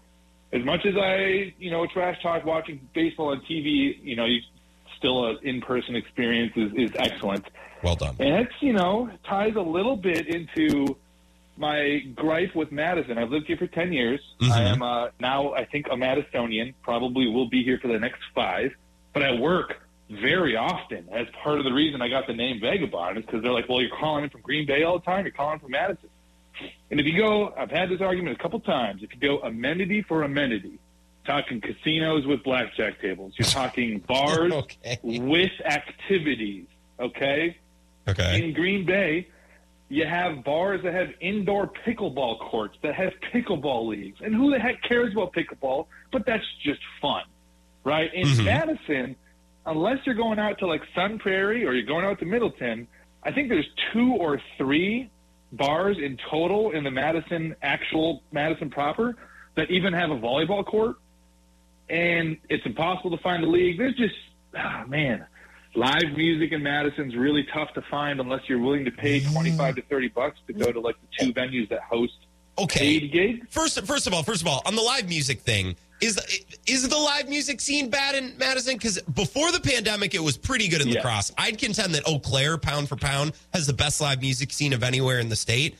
as 0.52 0.64
much 0.64 0.86
as 0.86 0.96
I, 0.96 1.54
you 1.58 1.72
know, 1.72 1.86
trash 1.86 2.22
talk 2.22 2.44
watching 2.44 2.88
baseball 2.92 3.30
on 3.30 3.40
TV, 3.40 3.98
you 4.00 4.14
know, 4.14 4.26
you 4.26 4.40
still 5.00 5.26
an 5.26 5.38
in-person 5.42 5.96
experience 5.96 6.52
is, 6.54 6.72
is 6.76 6.90
excellent. 6.96 7.44
Well 7.82 7.96
done. 7.96 8.14
And 8.20 8.46
it's, 8.46 8.52
you 8.60 8.72
know, 8.72 9.10
ties 9.24 9.56
a 9.56 9.60
little 9.60 9.96
bit 9.96 10.28
into 10.28 10.96
my 11.56 12.00
gripe 12.14 12.54
with 12.54 12.70
Madison. 12.70 13.18
I've 13.18 13.30
lived 13.30 13.46
here 13.46 13.56
for 13.56 13.66
10 13.66 13.92
years. 13.92 14.20
I 14.40 14.62
am 14.62 14.82
uh, 14.82 15.08
now, 15.18 15.54
I 15.54 15.64
think, 15.64 15.86
a 15.90 15.94
Madisonian. 15.94 16.74
Probably 16.82 17.28
will 17.28 17.48
be 17.48 17.64
here 17.64 17.78
for 17.80 17.88
the 17.88 17.98
next 17.98 18.20
five. 18.34 18.72
But 19.12 19.22
I 19.22 19.38
work 19.38 19.80
very 20.10 20.56
often. 20.56 21.08
As 21.12 21.26
part 21.42 21.58
of 21.58 21.64
the 21.64 21.72
reason 21.72 22.02
I 22.02 22.08
got 22.08 22.26
the 22.26 22.34
name 22.34 22.60
Vagabond 22.60 23.18
is 23.18 23.24
because 23.24 23.42
they're 23.42 23.52
like, 23.52 23.68
well, 23.68 23.80
you're 23.80 23.96
calling 23.96 24.24
in 24.24 24.30
from 24.30 24.40
Green 24.40 24.66
Bay 24.66 24.82
all 24.82 24.98
the 24.98 25.04
time. 25.04 25.24
You're 25.24 25.32
calling 25.32 25.58
from 25.58 25.70
Madison. 25.70 26.08
And 26.90 26.98
if 26.98 27.06
you 27.06 27.16
go, 27.16 27.54
I've 27.56 27.70
had 27.70 27.88
this 27.88 28.00
argument 28.00 28.38
a 28.38 28.42
couple 28.42 28.60
times. 28.60 29.02
If 29.02 29.14
you 29.14 29.20
go 29.20 29.38
amenity 29.40 30.02
for 30.02 30.22
amenity, 30.22 30.79
talking 31.30 31.60
casinos 31.60 32.26
with 32.26 32.42
blackjack 32.42 33.00
tables, 33.00 33.32
you're 33.36 33.46
talking 33.46 33.98
bars 34.08 34.52
Okay. 34.52 34.98
with 35.02 35.52
activities, 35.64 36.66
okay? 36.98 37.56
Okay. 38.08 38.42
In 38.42 38.52
Green 38.52 38.84
Bay, 38.84 39.28
you 39.88 40.06
have 40.06 40.44
bars 40.44 40.80
that 40.84 40.94
have 40.94 41.08
indoor 41.20 41.70
pickleball 41.86 42.38
courts 42.38 42.76
that 42.82 42.94
have 42.94 43.12
pickleball 43.32 43.88
leagues. 43.88 44.18
And 44.20 44.34
who 44.34 44.50
the 44.50 44.58
heck 44.58 44.82
cares 44.82 45.12
about 45.12 45.32
pickleball? 45.32 45.86
But 46.12 46.26
that's 46.26 46.44
just 46.64 46.80
fun, 47.00 47.24
right? 47.84 48.12
In 48.14 48.26
mm-hmm. 48.26 48.44
Madison, 48.44 49.16
unless 49.66 49.98
you're 50.06 50.14
going 50.14 50.38
out 50.38 50.58
to 50.60 50.66
like 50.66 50.82
Sun 50.94 51.18
Prairie 51.18 51.66
or 51.66 51.72
you're 51.74 51.86
going 51.86 52.04
out 52.04 52.18
to 52.20 52.24
Middleton, 52.24 52.86
I 53.22 53.32
think 53.32 53.48
there's 53.48 53.68
two 53.92 54.14
or 54.18 54.40
three 54.56 55.10
bars 55.52 55.96
in 55.98 56.16
total 56.30 56.70
in 56.70 56.84
the 56.84 56.90
Madison, 56.90 57.56
actual 57.62 58.22
Madison 58.32 58.70
proper, 58.70 59.16
that 59.56 59.70
even 59.70 59.92
have 59.92 60.10
a 60.10 60.16
volleyball 60.16 60.64
court. 60.64 60.96
And 61.90 62.36
it's 62.48 62.64
impossible 62.64 63.10
to 63.16 63.22
find 63.22 63.42
a 63.44 63.48
league. 63.48 63.76
There's 63.78 63.96
just, 63.96 64.14
ah, 64.56 64.84
man, 64.86 65.26
live 65.74 66.12
music 66.16 66.52
in 66.52 66.62
Madison's 66.62 67.16
really 67.16 67.46
tough 67.52 67.72
to 67.74 67.82
find 67.90 68.20
unless 68.20 68.42
you're 68.48 68.60
willing 68.60 68.84
to 68.84 68.90
pay 68.92 69.20
25 69.20 69.76
to 69.76 69.82
30 69.82 70.08
bucks 70.08 70.38
to 70.46 70.52
go 70.52 70.70
to 70.72 70.80
like 70.80 70.96
the 71.00 71.24
two 71.24 71.32
venues 71.32 71.68
that 71.70 71.80
host 71.82 72.14
Okay. 72.58 73.00
paid 73.00 73.12
gigs. 73.12 73.46
First, 73.50 73.80
first 73.86 74.06
of 74.06 74.14
all, 74.14 74.22
first 74.22 74.42
of 74.42 74.48
all, 74.48 74.62
on 74.66 74.74
the 74.76 74.82
live 74.82 75.08
music 75.08 75.40
thing, 75.40 75.74
is 76.00 76.18
is 76.66 76.88
the 76.88 76.96
live 76.96 77.28
music 77.28 77.60
scene 77.60 77.90
bad 77.90 78.14
in 78.14 78.36
Madison? 78.38 78.74
Because 78.76 79.00
before 79.02 79.52
the 79.52 79.60
pandemic, 79.60 80.14
it 80.14 80.22
was 80.22 80.36
pretty 80.36 80.66
good 80.68 80.80
in 80.80 80.88
Yeah. 80.88 80.94
La 80.96 81.02
Crosse. 81.02 81.32
I'd 81.36 81.58
contend 81.58 81.94
that 81.94 82.06
Eau 82.08 82.18
Claire, 82.18 82.56
pound 82.56 82.88
for 82.88 82.96
pound, 82.96 83.32
has 83.52 83.66
the 83.66 83.72
best 83.74 84.00
live 84.00 84.20
music 84.20 84.50
scene 84.52 84.72
of 84.72 84.82
anywhere 84.82 85.18
in 85.18 85.28
the 85.28 85.36
state. 85.36 85.76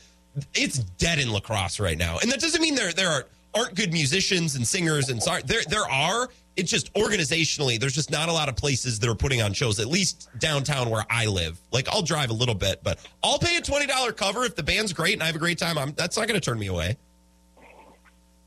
It's 0.53 0.77
dead 0.77 1.17
in 1.19 1.31
La 1.31 1.39
Crosse 1.39 1.79
right 1.79 1.97
now, 1.97 2.17
and 2.21 2.31
that 2.31 2.39
doesn't 2.39 2.61
mean 2.61 2.75
there 2.75 2.91
there 2.93 3.09
are 3.09 3.25
aren't 3.53 3.75
good 3.75 3.91
musicians 3.91 4.55
and 4.55 4.65
singers 4.65 5.09
and 5.09 5.21
sorry 5.21 5.41
there 5.45 5.61
there 5.69 5.89
are. 5.89 6.29
It's 6.57 6.69
just 6.69 6.93
organizationally, 6.95 7.79
there's 7.79 7.95
just 7.95 8.11
not 8.11 8.27
a 8.27 8.33
lot 8.33 8.49
of 8.49 8.57
places 8.57 8.99
that 8.99 9.09
are 9.09 9.15
putting 9.15 9.41
on 9.41 9.53
shows. 9.53 9.79
At 9.79 9.87
least 9.87 10.29
downtown 10.37 10.89
where 10.89 11.05
I 11.09 11.25
live. 11.25 11.57
Like 11.71 11.87
I'll 11.89 12.01
drive 12.01 12.29
a 12.29 12.33
little 12.33 12.55
bit, 12.55 12.83
but 12.83 12.99
I'll 13.23 13.39
pay 13.39 13.55
a 13.57 13.61
twenty 13.61 13.87
dollar 13.87 14.11
cover 14.11 14.43
if 14.43 14.55
the 14.55 14.63
band's 14.63 14.93
great 14.93 15.13
and 15.13 15.23
I 15.23 15.27
have 15.27 15.35
a 15.35 15.39
great 15.39 15.57
time. 15.57 15.77
I'm 15.77 15.93
that's 15.93 16.17
not 16.17 16.27
going 16.27 16.39
to 16.39 16.45
turn 16.45 16.59
me 16.59 16.67
away. 16.67 16.97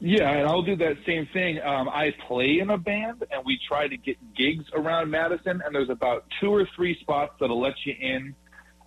Yeah, 0.00 0.30
and 0.30 0.46
I'll 0.46 0.62
do 0.62 0.76
that 0.76 0.96
same 1.06 1.26
thing. 1.32 1.60
Um, 1.62 1.88
I 1.88 2.12
play 2.28 2.58
in 2.60 2.68
a 2.68 2.76
band, 2.76 3.24
and 3.30 3.42
we 3.46 3.58
try 3.66 3.88
to 3.88 3.96
get 3.96 4.18
gigs 4.34 4.66
around 4.74 5.10
Madison, 5.10 5.62
and 5.64 5.74
there's 5.74 5.88
about 5.88 6.26
two 6.40 6.52
or 6.52 6.68
three 6.76 6.98
spots 7.00 7.32
that'll 7.40 7.60
let 7.60 7.72
you 7.86 7.94
in, 7.98 8.34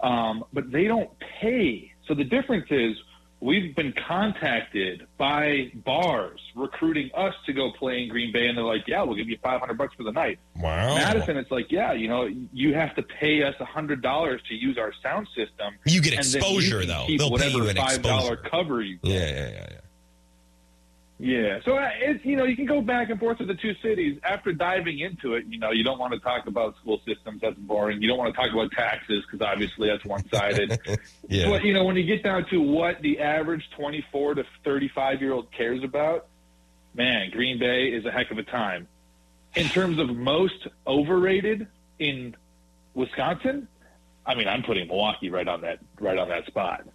um, 0.01 0.43
but 0.53 0.71
they 0.71 0.84
don't 0.84 1.10
pay. 1.41 1.91
So 2.08 2.13
the 2.13 2.23
difference 2.23 2.67
is 2.69 2.95
we've 3.39 3.76
been 3.76 3.93
contacted 4.08 5.08
by 5.17 5.71
bars 5.73 6.39
recruiting 6.56 7.10
us 7.15 7.34
to 7.45 7.54
go 7.54 7.71
play 7.71 8.04
in 8.04 8.10
Green 8.10 8.32
Bay, 8.32 8.47
and 8.47 8.58
they're 8.58 8.65
like, 8.65 8.88
"Yeah, 8.88 9.04
we'll 9.04 9.15
give 9.15 9.30
you 9.30 9.38
500 9.43 9.78
bucks 9.78 9.93
for 9.95 10.04
the 10.04 10.12
night." 10.12 10.39
Wow. 10.56 10.95
Madison, 10.95 11.38
it's 11.38 11.52
like, 11.52 11.71
yeah, 11.71 11.93
you 11.93 12.08
know, 12.08 12.28
you 12.54 12.73
have 12.73 12.95
to 12.95 13.04
pay 13.04 13.43
us 13.43 13.56
a 13.60 13.65
hundred 13.65 14.02
dollars 14.02 14.41
to 14.50 14.56
use 14.56 14.78
our 14.78 14.93
sound 15.04 15.28
system. 15.36 15.76
You 15.86 16.02
get 16.02 16.13
exposure, 16.13 16.86
though. 16.86 17.06
They'll 17.08 17.38
pay 17.38 17.50
you 17.50 17.67
an 17.67 17.78
five 17.78 18.02
dollar 18.02 18.36
cover 18.36 18.82
you. 18.82 19.00
Yeah, 19.04 19.19
yeah, 19.19 19.30
yeah, 19.30 19.50
yeah. 19.71 19.80
Yeah, 21.19 21.60
so 21.65 21.75
uh, 21.75 21.89
it's 21.99 22.23
you 22.23 22.36
know 22.36 22.43
you 22.43 22.56
can 22.56 22.67
go 22.67 22.80
back 22.80 23.10
and 23.10 23.19
forth 23.19 23.39
with 23.39 23.47
the 23.47 23.56
two 23.56 23.73
cities. 23.82 24.19
After 24.23 24.53
diving 24.53 24.99
into 24.99 25.34
it, 25.34 25.45
you 25.47 25.58
know 25.58 25.71
you 25.71 25.84
don't 25.84 25.97
want 25.97 26.13
to 26.13 26.19
talk 26.19 26.45
about 26.45 26.77
school 26.77 27.01
systems. 27.08 27.41
That's 27.41 27.58
boring. 27.58 28.03
You 28.03 28.08
don't 28.08 28.19
want 28.19 28.36
to 28.36 28.39
talk 28.39 28.51
about 28.53 28.71
taxes 28.71 29.23
because 29.25 29.43
obviously 29.45 29.89
that's 29.89 30.06
one 30.06 30.27
sided. 30.30 30.80
Yeah. 31.30 31.49
But 31.49 31.65
you 31.65 31.73
know 31.73 31.84
when 31.84 31.97
you 31.97 32.03
get 32.06 32.23
down 32.23 32.45
to 32.51 32.62
what 32.62 33.01
the 33.01 33.19
average 33.19 33.67
twenty 33.75 34.06
four 34.12 34.36
to 34.36 34.45
thirty 34.63 34.88
five 34.88 35.19
year 35.19 35.34
old 35.34 35.51
cares 35.51 35.84
about, 35.84 36.27
man, 36.93 37.32
Green 37.32 37.60
Bay 37.60 37.88
is 37.88 38.06
a 38.06 38.12
heck 38.12 38.32
of 38.32 38.38
a 38.38 38.43
time. 38.43 38.88
In 39.56 39.67
terms 39.67 39.99
of 39.99 40.15
most 40.15 40.67
overrated 40.86 41.67
in 41.99 42.36
Wisconsin, 42.93 43.67
I 44.25 44.36
mean 44.36 44.47
I'm 44.47 44.63
putting 44.63 44.88
Milwaukee 44.88 45.30
right 45.30 45.47
on 45.47 45.62
that 45.62 45.80
right 45.99 46.17
on 46.17 46.30
that 46.30 46.45
spot. 46.45 46.86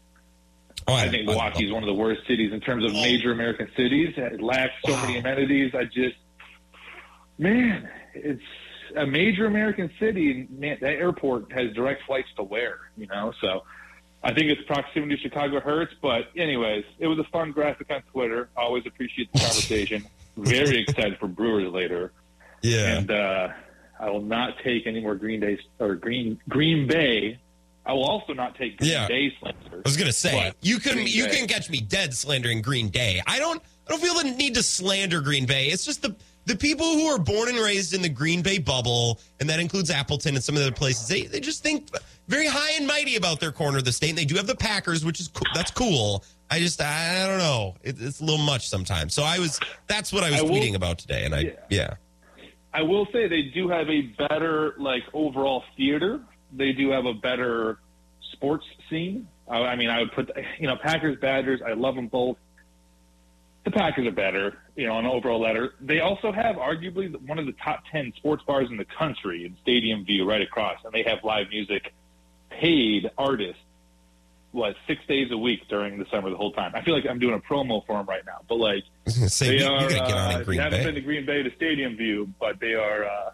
Oh, 0.92 0.96
I 0.96 1.09
think 1.09 1.26
Milwaukee 1.26 1.66
is 1.66 1.72
one 1.72 1.83
of 1.83 1.87
the 1.87 1.94
worst 1.94 2.26
cities 2.26 2.52
in 2.52 2.61
terms 2.61 2.85
of 2.85 2.92
major 2.92 3.33
American 3.33 3.68
cities. 3.76 4.14
It 4.16 4.40
lacks 4.40 4.74
so 4.85 4.96
many 4.96 5.18
amenities. 5.18 5.74
I 5.74 5.85
just, 5.85 6.16
man, 7.38 7.88
it's 8.14 8.42
a 8.96 9.07
major 9.07 9.46
American 9.46 9.90
city. 9.98 10.31
and 10.31 10.61
Man, 10.61 10.78
that 10.81 10.92
airport 10.92 11.52
has 11.52 11.72
direct 11.74 12.05
flights 12.07 12.28
to 12.37 12.42
where, 12.42 12.78
you 12.96 13.07
know? 13.07 13.33
So 13.40 13.64
I 14.22 14.33
think 14.33 14.50
its 14.50 14.62
proximity 14.66 15.16
to 15.16 15.22
Chicago 15.22 15.61
hurts. 15.61 15.94
But, 16.00 16.28
anyways, 16.37 16.85
it 16.98 17.07
was 17.07 17.18
a 17.18 17.24
fun 17.24 17.52
graphic 17.52 17.90
on 17.90 18.02
Twitter. 18.12 18.48
Always 18.57 18.87
appreciate 18.87 19.33
the 19.33 19.40
conversation. 19.40 20.05
Very 20.37 20.83
excited 20.83 21.18
for 21.18 21.28
Brewers 21.28 21.70
later. 21.72 22.12
Yeah. 22.62 22.98
And 22.98 23.11
uh, 23.11 23.48
I 24.00 24.11
will 24.11 24.22
not 24.22 24.55
take 24.64 24.87
any 24.87 25.00
more 25.00 25.14
Green 25.14 25.40
Day 25.40 25.59
or 25.78 25.94
Green 25.94 26.40
Green 26.48 26.87
Bay. 26.87 27.38
I 27.85 27.92
will 27.92 28.05
also 28.05 28.33
not 28.33 28.55
take 28.57 28.79
Green 28.79 28.90
Yeah. 28.90 29.09
Day 29.09 29.33
slander. 29.40 29.59
I 29.79 29.81
was 29.85 29.97
gonna 29.97 30.12
say 30.12 30.53
you 30.62 30.79
can 30.79 31.07
you 31.07 31.27
can 31.27 31.47
catch 31.49 31.68
me 31.68 31.81
dead 31.81 32.14
slandering 32.14 32.62
Green 32.62 32.88
Day. 32.90 33.21
I 33.27 33.38
don't 33.38 33.61
I 33.87 33.90
don't 33.90 34.01
feel 34.01 34.14
the 34.14 34.25
need 34.31 34.55
to 34.55 34.62
slander 34.62 35.21
Green 35.21 35.47
Bay. 35.47 35.66
It's 35.68 35.85
just 35.85 36.03
the 36.03 36.14
the 36.45 36.57
people 36.57 36.87
who 36.95 37.07
are 37.07 37.18
born 37.18 37.49
and 37.49 37.59
raised 37.59 37.95
in 37.95 38.03
the 38.03 38.09
Green 38.09 38.42
Bay 38.42 38.59
bubble, 38.59 39.21
and 39.38 39.49
that 39.49 39.61
includes 39.61 39.90
Appleton 39.90 40.35
and 40.35 40.42
some 40.42 40.57
of 40.57 40.61
the 40.61 40.66
other 40.68 40.75
places. 40.77 41.09
They 41.09 41.23
they 41.23 41.40
just 41.40 41.62
think 41.62 41.88
very 42.29 42.47
high 42.47 42.73
and 42.73 42.87
mighty 42.87 43.16
about 43.16 43.40
their 43.40 43.53
corner 43.53 43.79
of 43.79 43.85
the 43.85 43.92
state. 43.92 44.11
And 44.11 44.18
they 44.18 44.25
do 44.25 44.37
have 44.37 44.47
the 44.47 44.55
Packers, 44.57 45.05
which 45.05 45.18
is 45.21 45.29
cool. 45.29 45.47
that's 45.55 45.71
cool. 45.73 46.25
I 46.51 46.59
just 46.61 46.81
I, 46.81 47.25
I 47.25 47.27
don't 47.27 47.38
know. 47.38 47.75
It, 47.83 47.97
it's 48.01 48.21
a 48.21 48.25
little 48.25 48.45
much 48.45 48.68
sometimes. 48.68 49.12
So 49.14 49.23
I 49.25 49.38
was 49.40 49.59
that's 49.88 50.12
what 50.12 50.23
I 50.23 50.31
was 50.31 50.40
I 50.40 50.42
will- 50.42 50.51
tweeting 50.51 50.75
about 50.77 50.99
today, 50.99 51.25
and 51.25 51.35
I 51.35 51.40
Yeah. 51.40 51.51
yeah. 51.71 51.95
I 52.75 52.83
will 52.83 53.07
say 53.12 53.29
they 53.29 53.42
do 53.55 53.68
have 53.68 53.88
a 53.90 54.03
better 54.29 54.75
like 54.79 55.03
overall 55.12 55.62
theater. 55.77 56.21
They 56.53 56.73
do 56.73 56.91
have 56.91 57.07
a 57.07 57.15
better 57.15 57.79
sports 58.33 58.65
scene. 58.91 59.29
I, 59.49 59.59
I 59.59 59.77
mean, 59.77 59.88
I 59.91 60.01
would 60.01 60.12
put 60.12 60.31
you 60.59 60.67
know 60.67 60.77
Packers 60.77 61.19
Badgers. 61.21 61.61
I 61.67 61.73
love 61.75 61.95
them 61.95 62.09
both. 62.09 62.37
The 63.65 63.71
Packers 63.71 64.09
are 64.09 64.12
better, 64.12 64.59
you 64.75 64.88
know, 64.88 64.95
on 64.95 65.05
an 65.05 65.11
overall 65.12 65.41
letter. 65.41 65.75
They 65.81 66.01
also 66.01 66.33
have 66.33 66.57
arguably 66.57 67.15
one 67.29 67.38
of 67.38 67.47
the 67.47 67.55
top 67.65 67.85
ten 67.93 68.12
sports 68.17 68.43
bars 68.45 68.69
in 68.71 68.77
the 68.77 68.85
country 68.85 69.45
in 69.47 69.57
Stadium 69.62 70.05
View, 70.05 70.29
right 70.29 70.43
across, 70.43 70.79
and 70.85 70.93
they 70.93 71.05
have 71.05 71.23
live 71.23 71.49
music, 71.49 71.93
paid 72.51 73.09
artists, 73.17 73.62
what 74.51 74.75
six 74.88 75.01
days 75.07 75.31
a 75.31 75.38
week 75.38 75.61
during 75.69 75.99
the 75.99 76.07
summer 76.11 76.29
the 76.29 76.37
whole 76.37 76.53
time. 76.53 76.73
I 76.75 76.83
feel 76.83 76.95
like 76.95 77.07
I'm 77.09 77.21
doing 77.21 77.35
a 77.35 77.38
promo 77.38 77.87
for 77.87 77.97
them 77.97 78.07
right 78.07 78.27
now, 78.27 78.41
but 78.49 78.57
like 78.57 78.83
Say, 79.07 79.47
they 79.47 79.57
we, 79.59 79.62
are. 79.65 79.81
gotta 79.88 79.95
get 79.95 80.12
on 80.12 80.35
uh, 80.35 80.38
in 80.38 80.45
Green 80.45 80.57
you 80.57 80.62
haven't 80.62 80.85
been 80.85 80.95
to 80.97 81.01
Green 81.01 81.25
Bay 81.27 81.43
to 81.45 81.55
Stadium 81.55 81.97
View, 81.97 82.29
but 82.41 82.59
they 82.61 82.75
are. 82.75 83.05
Uh, 83.05 83.31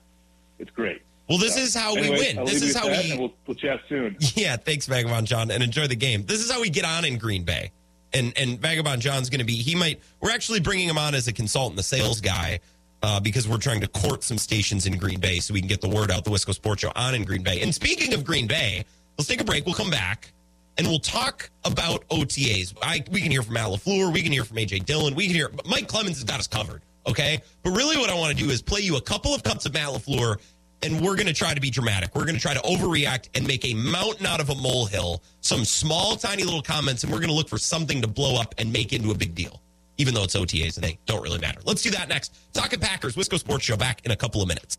it's 0.59 0.71
great. 0.71 1.01
Well, 1.29 1.38
this 1.38 1.55
So, 1.55 1.61
is 1.61 1.75
how 1.75 1.95
we 1.95 2.09
win. 2.11 2.38
I'll 2.38 2.47
This 2.47 2.62
is 2.62 2.75
how 2.77 2.88
we 2.88 3.17
we'll, 3.19 3.33
we'll 3.47 3.55
chat 3.55 3.81
soon. 3.88 4.17
Yeah, 4.35 4.57
thanks, 4.57 4.87
Vagabond 4.87 5.27
John, 5.27 5.51
and 5.51 5.62
enjoy 5.62 5.87
the 5.87 5.97
game. 5.97 6.25
This 6.25 6.45
is 6.45 6.51
how 6.51 6.61
we 6.61 6.71
get 6.71 6.85
on 6.85 7.05
in 7.05 7.19
Green 7.19 7.45
Bay. 7.45 7.71
And 8.12 8.33
and 8.38 8.59
Vagabond 8.59 9.03
John's 9.03 9.29
going 9.29 9.41
to 9.41 9.45
be. 9.47 9.55
He 9.57 9.75
might. 9.75 10.01
We're 10.21 10.31
actually 10.31 10.61
bringing 10.61 10.88
him 10.88 10.97
on 10.99 11.14
as 11.14 11.29
a 11.29 11.33
consultant, 11.33 11.77
the 11.77 11.83
sales 11.83 12.21
guy, 12.23 12.61
uh, 13.03 13.21
because 13.21 13.47
we're 13.47 13.59
trying 13.59 13.81
to 13.83 13.88
court 13.88 14.23
some 14.25 14.38
stations 14.38 14.87
in 14.87 14.97
Green 14.97 15.21
Bay 15.21 15.41
so 15.41 15.53
we 15.53 15.61
can 15.61 15.69
get 15.69 15.81
the 15.83 15.88
word 15.91 16.11
out. 16.11 16.25
The 16.25 16.31
Wisco 16.31 16.55
Sports 16.55 16.81
Show 16.83 16.93
on 16.97 17.14
in 17.14 17.25
Green 17.25 17.43
Bay. 17.43 17.61
And 17.61 17.75
speaking 17.75 18.14
of 18.14 18.25
Green 18.25 18.47
Bay, 18.47 18.85
let's 19.19 19.29
take 19.29 19.41
a 19.41 19.45
break. 19.45 19.67
We'll 19.67 19.75
come 19.75 19.91
back 19.91 20.33
and 20.79 20.87
we'll 20.87 21.01
talk 21.01 21.51
about 21.67 22.09
OTAs. 22.09 22.75
I 22.81 23.05
we 23.11 23.21
can 23.21 23.31
hear 23.31 23.43
from 23.43 23.55
Matt 23.55 23.67
Lafleur. 23.69 24.11
We 24.11 24.23
can 24.23 24.33
hear 24.33 24.45
from 24.45 24.57
AJ 24.57 24.87
Dillon. 24.87 25.14
We 25.14 25.27
can 25.27 25.35
hear 25.35 25.51
Mike 25.67 25.87
Clemens 25.88 26.17
has 26.17 26.25
got 26.25 26.38
us 26.41 26.47
covered. 26.47 26.81
Okay, 27.07 27.41
but 27.62 27.71
really, 27.71 27.97
what 27.99 28.09
I 28.11 28.14
want 28.14 28.37
to 28.37 28.43
do 28.43 28.51
is 28.51 28.61
play 28.62 28.81
you 28.81 28.97
a 28.97 29.01
couple 29.03 29.35
of 29.35 29.43
cups 29.43 29.67
of 29.67 29.75
Matt 29.75 29.88
Lafleur 29.88 30.37
and 30.83 31.01
we're 31.01 31.17
going 31.17 31.27
to 31.27 31.35
try 31.35 31.55
to 31.55 31.61
be 31.61 31.71
dramatic. 31.71 32.14
We're 32.14 32.25
going 32.25 32.37
to 32.37 32.41
try 32.41 32.55
to 32.55 32.61
overreact 32.61 33.29
and 33.35 33.47
make 33.47 33.64
a 33.64 33.75
mountain 33.75 34.27
out 34.27 34.41
of 34.41 34.51
a 34.51 34.55
molehill, 34.55 35.23
some 35.41 35.64
small, 35.64 36.17
tiny 36.17 36.45
little 36.45 36.62
comments, 36.62 37.03
and 37.05 37.12
we're 37.12 37.19
going 37.19 37.31
to 37.31 37.35
look 37.35 37.49
for 37.49 37.59
something 37.59 38.03
to 38.03 38.09
blow 38.09 38.41
up 38.41 38.55
and 38.59 38.73
make 38.73 38.93
into 38.93 39.11
a 39.11 39.14
big 39.14 39.35
deal, 39.35 39.62
even 39.97 40.14
though 40.14 40.25
it's 40.25 40.37
OTAs 40.37 40.77
and 40.77 40.85
they 40.85 40.99
don't 41.07 41.23
really 41.23 41.38
matter. 41.38 41.61
Let's 41.64 41.83
do 41.83 41.91
that 41.91 42.09
next. 42.09 42.37
Talking 42.53 42.81
Packers, 42.81 43.17
Wisco 43.17 43.38
Sports 43.38 43.64
Show 43.64 43.77
back 43.77 44.05
in 44.05 44.12
a 44.12 44.17
couple 44.17 44.43
of 44.43 44.49
minutes. 44.49 44.79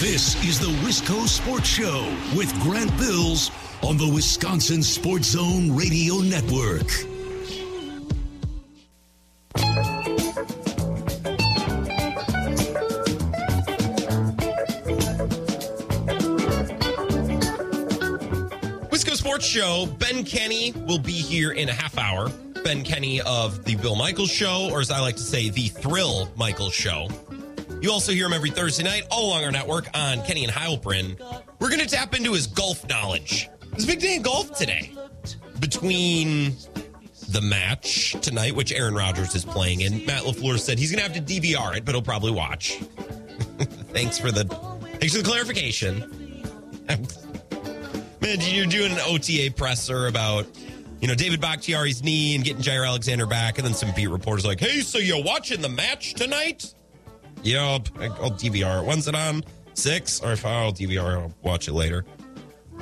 This 0.00 0.36
is 0.44 0.60
the 0.60 0.72
Wisco 0.86 1.26
Sports 1.26 1.68
Show 1.68 2.16
with 2.36 2.52
Grant 2.60 2.96
Bills 2.98 3.50
on 3.82 3.96
the 3.96 4.08
Wisconsin 4.08 4.82
Sports 4.82 5.28
Zone 5.30 5.74
Radio 5.74 6.18
Network. 6.18 7.17
Sports 19.38 19.52
Show. 19.52 19.86
Ben 20.00 20.24
Kenny 20.24 20.72
will 20.72 20.98
be 20.98 21.12
here 21.12 21.52
in 21.52 21.68
a 21.68 21.72
half 21.72 21.96
hour. 21.96 22.28
Ben 22.64 22.82
Kenny 22.82 23.20
of 23.20 23.64
the 23.64 23.76
Bill 23.76 23.94
Michaels 23.94 24.32
Show, 24.32 24.68
or 24.72 24.80
as 24.80 24.90
I 24.90 24.98
like 24.98 25.14
to 25.14 25.22
say, 25.22 25.48
the 25.48 25.68
Thrill 25.68 26.28
Michaels 26.36 26.74
Show. 26.74 27.06
You 27.80 27.92
also 27.92 28.10
hear 28.10 28.26
him 28.26 28.32
every 28.32 28.50
Thursday 28.50 28.82
night 28.82 29.04
all 29.12 29.28
along 29.28 29.44
our 29.44 29.52
network 29.52 29.86
on 29.94 30.24
Kenny 30.24 30.42
and 30.42 30.52
Heilprin. 30.52 31.20
We're 31.60 31.68
going 31.68 31.78
to 31.78 31.86
tap 31.86 32.16
into 32.16 32.32
his 32.32 32.48
golf 32.48 32.88
knowledge. 32.88 33.48
It's 33.74 33.84
a 33.84 33.86
big 33.86 34.00
day 34.00 34.16
in 34.16 34.22
golf 34.22 34.58
today. 34.58 34.90
Between 35.60 36.56
the 37.28 37.40
match 37.40 38.16
tonight, 38.20 38.56
which 38.56 38.72
Aaron 38.72 38.96
Rodgers 38.96 39.36
is 39.36 39.44
playing 39.44 39.82
in, 39.82 40.04
Matt 40.04 40.24
LaFleur 40.24 40.58
said 40.58 40.80
he's 40.80 40.90
going 40.90 41.04
to 41.04 41.12
have 41.12 41.24
to 41.24 41.40
DVR 41.40 41.76
it, 41.76 41.84
but 41.84 41.94
he'll 41.94 42.02
probably 42.02 42.32
watch. 42.32 42.78
thanks 43.92 44.18
for 44.18 44.32
the 44.32 44.46
thanks 44.98 45.14
for 45.14 45.22
the 45.22 45.28
clarification. 45.28 46.42
You're 48.36 48.66
doing 48.66 48.92
an 48.92 48.98
OTA 49.00 49.54
presser 49.56 50.06
about, 50.06 50.46
you 51.00 51.08
know, 51.08 51.14
David 51.14 51.40
Bakhtiari's 51.40 52.02
knee 52.02 52.34
and 52.34 52.44
getting 52.44 52.62
Jaire 52.62 52.86
Alexander 52.86 53.26
back, 53.26 53.58
and 53.58 53.66
then 53.66 53.74
some 53.74 53.92
beat 53.94 54.08
reporters 54.08 54.44
like, 54.44 54.60
"Hey, 54.60 54.80
so 54.80 54.98
you're 54.98 55.22
watching 55.22 55.62
the 55.62 55.68
match 55.68 56.14
tonight?" 56.14 56.74
Yep, 57.42 57.88
I'll 58.00 58.30
DVR. 58.30 58.84
When's 58.84 59.08
it 59.08 59.14
on? 59.14 59.44
Six? 59.74 60.20
Or 60.20 60.32
if 60.32 60.44
I'll 60.44 60.72
DVR, 60.72 61.22
I'll 61.22 61.34
watch 61.42 61.68
it 61.68 61.72
later. 61.72 62.04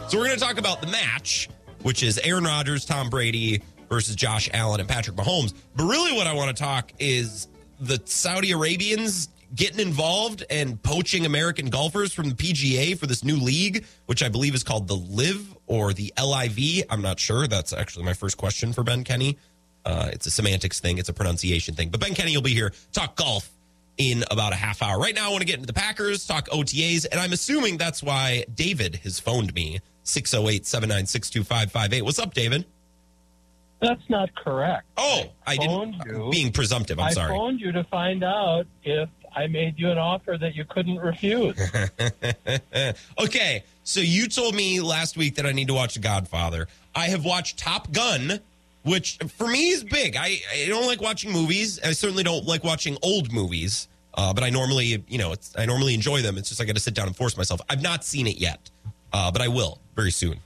So 0.08 0.18
we're 0.18 0.26
going 0.26 0.38
to 0.38 0.44
talk 0.44 0.58
about 0.58 0.80
the 0.80 0.86
match, 0.88 1.48
which 1.82 2.02
is 2.02 2.18
Aaron 2.18 2.44
Rodgers, 2.44 2.84
Tom 2.84 3.08
Brady 3.08 3.62
versus 3.88 4.16
Josh 4.16 4.48
Allen 4.52 4.80
and 4.80 4.88
Patrick 4.88 5.16
Mahomes. 5.16 5.54
But 5.76 5.84
really, 5.84 6.12
what 6.16 6.26
I 6.26 6.32
want 6.34 6.56
to 6.56 6.62
talk 6.62 6.92
is 6.98 7.48
the 7.80 8.00
Saudi 8.04 8.52
Arabians 8.52 9.28
getting 9.56 9.80
involved 9.80 10.44
and 10.50 10.80
poaching 10.82 11.24
American 11.26 11.70
golfers 11.70 12.12
from 12.12 12.28
the 12.28 12.34
PGA 12.34 12.96
for 12.96 13.06
this 13.06 13.24
new 13.24 13.36
league, 13.36 13.84
which 14.04 14.22
I 14.22 14.28
believe 14.28 14.54
is 14.54 14.62
called 14.62 14.86
the 14.86 14.94
Live 14.96 15.56
or 15.66 15.92
the 15.92 16.12
LIV. 16.22 16.84
I'm 16.90 17.02
not 17.02 17.18
sure. 17.18 17.46
That's 17.46 17.72
actually 17.72 18.04
my 18.04 18.12
first 18.12 18.36
question 18.36 18.72
for 18.72 18.84
Ben 18.84 19.02
Kenny. 19.02 19.38
Uh, 19.84 20.10
it's 20.12 20.26
a 20.26 20.30
semantics 20.30 20.80
thing, 20.80 20.98
it's 20.98 21.08
a 21.08 21.12
pronunciation 21.12 21.74
thing. 21.74 21.88
But 21.90 22.00
Ben 22.00 22.12
Kenny 22.14 22.36
will 22.36 22.42
be 22.42 22.52
here, 22.54 22.72
talk 22.92 23.16
golf 23.16 23.48
in 23.98 24.24
about 24.30 24.52
a 24.52 24.56
half 24.56 24.82
hour. 24.82 24.98
Right 24.98 25.14
now, 25.14 25.28
I 25.28 25.30
want 25.30 25.40
to 25.40 25.46
get 25.46 25.54
into 25.54 25.66
the 25.68 25.72
Packers, 25.72 26.26
talk 26.26 26.48
OTAs, 26.48 27.06
and 27.10 27.18
I'm 27.20 27.32
assuming 27.32 27.78
that's 27.78 28.02
why 28.02 28.44
David 28.52 28.96
has 29.04 29.18
phoned 29.20 29.54
me 29.54 29.78
608 30.02 30.66
796 30.66 31.30
2558. 31.30 32.02
What's 32.02 32.18
up, 32.18 32.34
David? 32.34 32.66
That's 33.80 34.02
not 34.08 34.34
correct. 34.34 34.86
Oh, 34.96 35.24
I 35.46 35.56
phoned 35.56 36.02
didn't. 36.02 36.24
you. 36.24 36.30
Being 36.30 36.50
presumptive, 36.52 36.98
I'm 36.98 37.06
I 37.06 37.10
sorry. 37.10 37.28
phoned 37.30 37.60
you 37.60 37.72
to 37.72 37.84
find 37.84 38.24
out 38.24 38.66
if 38.82 39.08
I 39.36 39.46
made 39.48 39.78
you 39.78 39.90
an 39.90 39.98
offer 39.98 40.38
that 40.40 40.56
you 40.56 40.64
couldn't 40.64 40.98
refuse. 40.98 41.60
okay, 43.20 43.64
so 43.84 44.00
you 44.00 44.28
told 44.28 44.54
me 44.54 44.80
last 44.80 45.18
week 45.18 45.34
that 45.34 45.44
I 45.44 45.52
need 45.52 45.68
to 45.68 45.74
watch 45.74 45.92
The 45.92 46.00
Godfather. 46.00 46.68
I 46.94 47.08
have 47.08 47.22
watched 47.22 47.58
Top 47.58 47.92
Gun, 47.92 48.40
which 48.82 49.18
for 49.36 49.46
me 49.46 49.68
is 49.68 49.84
big. 49.84 50.16
I, 50.16 50.38
I 50.50 50.66
don't 50.68 50.86
like 50.86 51.02
watching 51.02 51.32
movies. 51.32 51.78
I 51.84 51.92
certainly 51.92 52.22
don't 52.22 52.46
like 52.46 52.64
watching 52.64 52.96
old 53.02 53.30
movies, 53.30 53.88
uh, 54.14 54.32
but 54.32 54.42
I 54.42 54.48
normally, 54.48 55.04
you 55.06 55.18
know, 55.18 55.32
it's, 55.32 55.52
I 55.58 55.66
normally 55.66 55.92
enjoy 55.92 56.22
them. 56.22 56.38
It's 56.38 56.48
just 56.48 56.62
I 56.62 56.64
got 56.64 56.76
to 56.76 56.82
sit 56.82 56.94
down 56.94 57.06
and 57.06 57.14
force 57.14 57.36
myself. 57.36 57.60
I've 57.68 57.82
not 57.82 58.06
seen 58.06 58.26
it 58.26 58.38
yet, 58.38 58.70
uh, 59.12 59.30
but 59.30 59.42
I 59.42 59.48
will 59.48 59.78
very 59.94 60.12
soon. 60.12 60.40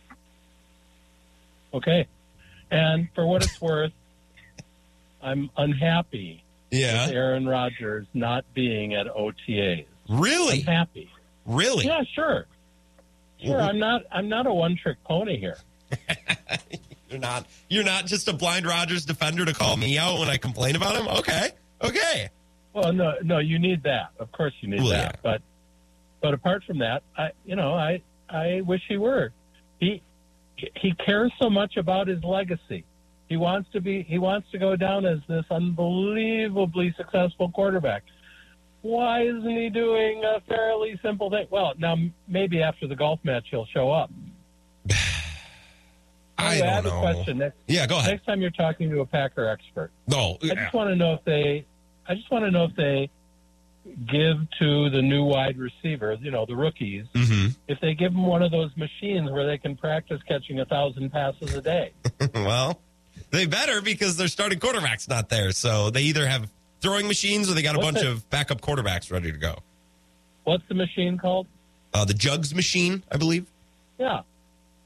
okay. 1.72 2.08
And 2.72 3.08
for 3.14 3.24
what 3.24 3.44
it's 3.44 3.60
worth, 3.60 3.92
I'm 5.22 5.48
unhappy 5.56 6.42
Yeah, 6.70 7.08
Aaron 7.10 7.46
Rodgers 7.46 8.06
not 8.14 8.44
being 8.54 8.94
at 8.94 9.06
OTAs. 9.08 9.86
really, 10.08 10.60
I'm 10.60 10.66
happy. 10.66 11.10
really. 11.46 11.86
Yeah, 11.86 12.02
sure. 12.14 12.46
Sure, 13.42 13.60
I'm 13.60 13.78
not 13.78 14.02
I'm 14.12 14.28
not 14.28 14.46
a 14.46 14.52
one 14.52 14.76
trick 14.80 15.02
pony 15.04 15.38
here. 15.38 15.56
You're 17.10 17.18
not. 17.18 17.46
You're 17.68 17.84
not 17.84 18.06
just 18.06 18.28
a 18.28 18.32
blind 18.32 18.66
Rodgers 18.66 19.04
defender 19.04 19.44
to 19.44 19.52
call 19.54 19.76
me 19.76 19.98
out 19.98 20.18
when 20.20 20.28
I 20.28 20.36
complain 20.36 20.76
about 20.76 20.94
him. 20.96 21.08
Okay, 21.08 21.50
okay. 21.82 22.28
Well, 22.72 22.92
no, 22.92 23.14
no, 23.24 23.38
you 23.38 23.58
need 23.58 23.82
that. 23.82 24.10
Of 24.20 24.30
course, 24.30 24.52
you 24.60 24.68
need 24.68 24.80
Well, 24.80 24.90
that. 24.90 25.16
yeah. 25.16 25.20
But, 25.22 25.42
but 26.22 26.34
apart 26.34 26.62
from 26.64 26.78
that, 26.78 27.02
I, 27.18 27.30
you 27.44 27.56
know, 27.56 27.74
I, 27.74 28.00
I 28.28 28.60
wish 28.60 28.80
he 28.86 28.96
were. 28.96 29.32
He, 29.80 30.02
he 30.76 30.92
cares 31.04 31.32
so 31.42 31.50
much 31.50 31.76
about 31.76 32.06
his 32.06 32.22
legacy. 32.22 32.84
He 33.30 33.36
wants 33.36 33.70
to 33.72 33.80
be. 33.80 34.02
He 34.02 34.18
wants 34.18 34.50
to 34.50 34.58
go 34.58 34.74
down 34.74 35.06
as 35.06 35.20
this 35.28 35.44
unbelievably 35.52 36.94
successful 36.96 37.48
quarterback. 37.50 38.02
Why 38.82 39.22
isn't 39.22 39.48
he 39.56 39.70
doing 39.70 40.22
a 40.24 40.40
fairly 40.48 40.98
simple 41.00 41.30
thing? 41.30 41.46
Well, 41.48 41.74
now 41.78 41.94
maybe 42.26 42.60
after 42.60 42.88
the 42.88 42.96
golf 42.96 43.20
match 43.22 43.44
he'll 43.50 43.66
show 43.66 43.92
up. 43.92 44.10
I 46.38 46.54
Anyway, 46.54 46.66
don't 46.66 46.74
have 46.74 46.84
know. 46.86 46.96
a 46.96 47.00
question. 47.00 47.38
Next, 47.38 47.56
Yeah, 47.68 47.86
go 47.86 47.98
ahead. 47.98 48.10
next 48.12 48.24
time 48.26 48.40
you're 48.40 48.50
talking 48.50 48.90
to 48.90 49.00
a 49.00 49.06
Packer 49.06 49.46
expert, 49.46 49.90
No, 50.08 50.38
I 50.42 50.54
just 50.54 50.74
want 50.74 50.90
to 50.90 50.96
know 50.96 51.12
if 51.14 51.24
they. 51.24 51.66
I 52.08 52.14
just 52.14 52.30
want 52.32 52.44
to 52.46 52.50
know 52.50 52.64
if 52.64 52.74
they 52.74 53.10
give 54.10 54.36
to 54.58 54.90
the 54.90 55.02
new 55.02 55.22
wide 55.24 55.56
receivers, 55.58 56.18
you 56.22 56.30
know, 56.32 56.46
the 56.46 56.56
rookies, 56.56 57.04
hmm 57.14 57.48
if 57.68 57.78
they 57.80 57.94
give 57.94 58.12
them 58.12 58.26
one 58.26 58.42
of 58.42 58.50
those 58.50 58.70
machines 58.76 59.30
where 59.30 59.46
they 59.46 59.56
can 59.58 59.76
practice 59.76 60.20
catching 60.26 60.58
a 60.58 60.64
thousand 60.64 61.10
passes 61.12 61.54
a 61.54 61.62
day. 61.62 61.92
well, 62.34 62.80
they 63.30 63.46
better 63.46 63.80
because 63.80 64.16
their 64.16 64.28
starting 64.28 64.58
quarterback's 64.58 65.08
not 65.08 65.28
there. 65.28 65.52
So 65.52 65.90
they 65.90 66.02
either 66.02 66.26
have 66.26 66.48
throwing 66.80 67.06
machines 67.06 67.50
or 67.50 67.54
they 67.54 67.62
got 67.62 67.74
a 67.74 67.78
What's 67.78 67.92
bunch 67.92 68.04
it? 68.04 68.08
of 68.10 68.28
backup 68.30 68.60
quarterbacks 68.60 69.10
ready 69.12 69.30
to 69.32 69.38
go. 69.38 69.58
What's 70.44 70.64
the 70.68 70.74
machine 70.74 71.18
called? 71.18 71.46
Uh, 71.92 72.04
the 72.04 72.14
Jugs 72.14 72.54
machine, 72.54 73.02
I 73.10 73.16
believe. 73.16 73.46
Yeah, 73.98 74.22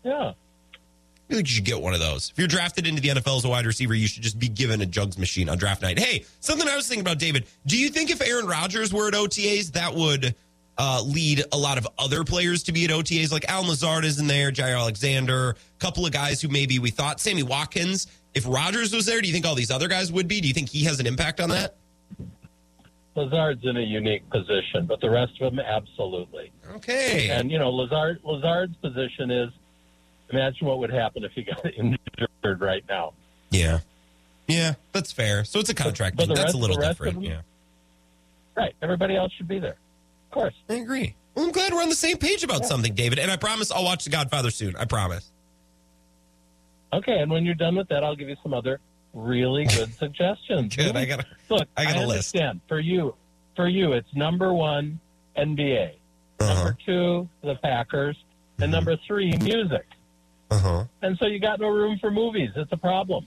yeah. 0.02 0.32
I 0.32 1.28
feel 1.28 1.38
like 1.38 1.48
you 1.48 1.54
should 1.54 1.64
get 1.64 1.80
one 1.80 1.94
of 1.94 2.00
those. 2.00 2.30
If 2.30 2.38
you're 2.38 2.48
drafted 2.48 2.86
into 2.86 3.00
the 3.00 3.08
NFL 3.08 3.38
as 3.38 3.44
a 3.44 3.48
wide 3.48 3.64
receiver, 3.64 3.94
you 3.94 4.06
should 4.06 4.22
just 4.22 4.38
be 4.38 4.48
given 4.48 4.80
a 4.82 4.86
jugs 4.86 5.16
machine 5.16 5.48
on 5.48 5.56
draft 5.56 5.80
night. 5.80 5.98
Hey, 5.98 6.24
something 6.40 6.68
I 6.68 6.76
was 6.76 6.86
thinking 6.86 7.00
about, 7.00 7.18
David. 7.18 7.46
Do 7.66 7.78
you 7.78 7.88
think 7.88 8.10
if 8.10 8.20
Aaron 8.20 8.46
Rodgers 8.46 8.92
were 8.92 9.08
at 9.08 9.14
OTAs, 9.14 9.72
that 9.72 9.94
would 9.94 10.34
uh, 10.78 11.02
lead 11.04 11.42
a 11.52 11.56
lot 11.58 11.78
of 11.78 11.86
other 11.98 12.24
players 12.24 12.62
to 12.64 12.72
be 12.72 12.84
at 12.84 12.90
OTAs? 12.90 13.30
Like 13.32 13.48
Al 13.48 13.66
Lazard 13.66 14.04
is 14.04 14.18
in 14.18 14.26
there, 14.26 14.50
Jaire 14.50 14.78
Alexander, 14.78 15.50
a 15.50 15.54
couple 15.78 16.04
of 16.06 16.12
guys 16.12 16.40
who 16.40 16.48
maybe 16.48 16.78
we 16.78 16.90
thought, 16.90 17.20
Sammy 17.20 17.42
Watkins. 17.42 18.06
If 18.34 18.46
Rodgers 18.48 18.92
was 18.92 19.06
there, 19.06 19.20
do 19.20 19.28
you 19.28 19.32
think 19.32 19.46
all 19.46 19.54
these 19.54 19.70
other 19.70 19.86
guys 19.88 20.10
would 20.10 20.26
be? 20.26 20.40
Do 20.40 20.48
you 20.48 20.54
think 20.54 20.68
he 20.68 20.84
has 20.84 20.98
an 20.98 21.06
impact 21.06 21.40
on 21.40 21.50
that? 21.50 21.76
Lazard's 23.14 23.64
in 23.64 23.76
a 23.76 23.80
unique 23.80 24.28
position, 24.30 24.86
but 24.86 25.00
the 25.00 25.08
rest 25.08 25.40
of 25.40 25.54
them 25.54 25.60
absolutely. 25.64 26.50
Okay. 26.76 27.28
And 27.30 27.48
you 27.50 27.58
know, 27.60 27.70
Lazard 27.70 28.18
Lazard's 28.24 28.74
position 28.78 29.30
is 29.30 29.50
imagine 30.30 30.66
what 30.66 30.78
would 30.80 30.90
happen 30.90 31.22
if 31.22 31.30
he 31.32 31.42
got 31.44 31.64
injured 31.76 32.60
right 32.60 32.84
now. 32.88 33.12
Yeah. 33.50 33.80
Yeah, 34.48 34.74
that's 34.92 35.12
fair. 35.12 35.44
So 35.44 35.60
it's 35.60 35.70
a 35.70 35.74
contract. 35.74 36.16
But 36.16 36.26
the 36.28 36.34
that's 36.34 36.46
rest- 36.46 36.54
a 36.56 36.58
little 36.58 36.76
different. 36.76 37.14
them- 37.14 37.22
Yeah. 37.24 37.40
Right. 38.56 38.74
Everybody 38.82 39.16
else 39.16 39.32
should 39.32 39.48
be 39.48 39.58
there. 39.60 39.76
Of 40.34 40.40
course. 40.42 40.54
I 40.68 40.74
agree. 40.74 41.14
Well, 41.36 41.44
I'm 41.46 41.52
glad 41.52 41.72
we're 41.72 41.80
on 41.82 41.88
the 41.88 41.94
same 41.94 42.16
page 42.16 42.42
about 42.42 42.64
something, 42.66 42.92
David. 42.92 43.20
And 43.20 43.30
I 43.30 43.36
promise 43.36 43.70
I'll 43.70 43.84
watch 43.84 44.02
The 44.02 44.10
Godfather 44.10 44.50
soon. 44.50 44.74
I 44.74 44.84
promise. 44.84 45.30
Okay, 46.92 47.18
and 47.20 47.30
when 47.30 47.44
you're 47.44 47.54
done 47.54 47.76
with 47.76 47.88
that, 47.88 48.02
I'll 48.02 48.16
give 48.16 48.28
you 48.28 48.36
some 48.42 48.52
other 48.52 48.80
really 49.12 49.64
good 49.76 49.94
suggestions. 49.94 50.74
Good. 50.74 50.96
I 50.96 51.04
got 51.04 51.24
Look, 51.48 51.68
I 51.76 51.84
got 51.84 51.96
a 51.96 52.00
list. 52.00 52.34
understand. 52.34 52.60
For 52.66 52.80
you, 52.80 53.14
for 53.54 53.68
you, 53.68 53.92
it's 53.92 54.08
number 54.14 54.52
one 54.52 54.98
NBA, 55.36 55.92
Uh-huh. 56.40 56.54
number 56.54 56.76
two 56.84 57.28
the 57.42 57.54
Packers, 57.62 58.16
and 58.60 58.72
number 58.72 58.96
three 59.06 59.36
music. 59.40 59.86
Uh 60.50 60.58
huh. 60.58 60.84
And 61.02 61.16
so 61.18 61.26
you 61.26 61.38
got 61.38 61.60
no 61.60 61.68
room 61.68 61.96
for 62.00 62.10
movies. 62.10 62.50
It's 62.56 62.72
a 62.72 62.76
problem. 62.76 63.26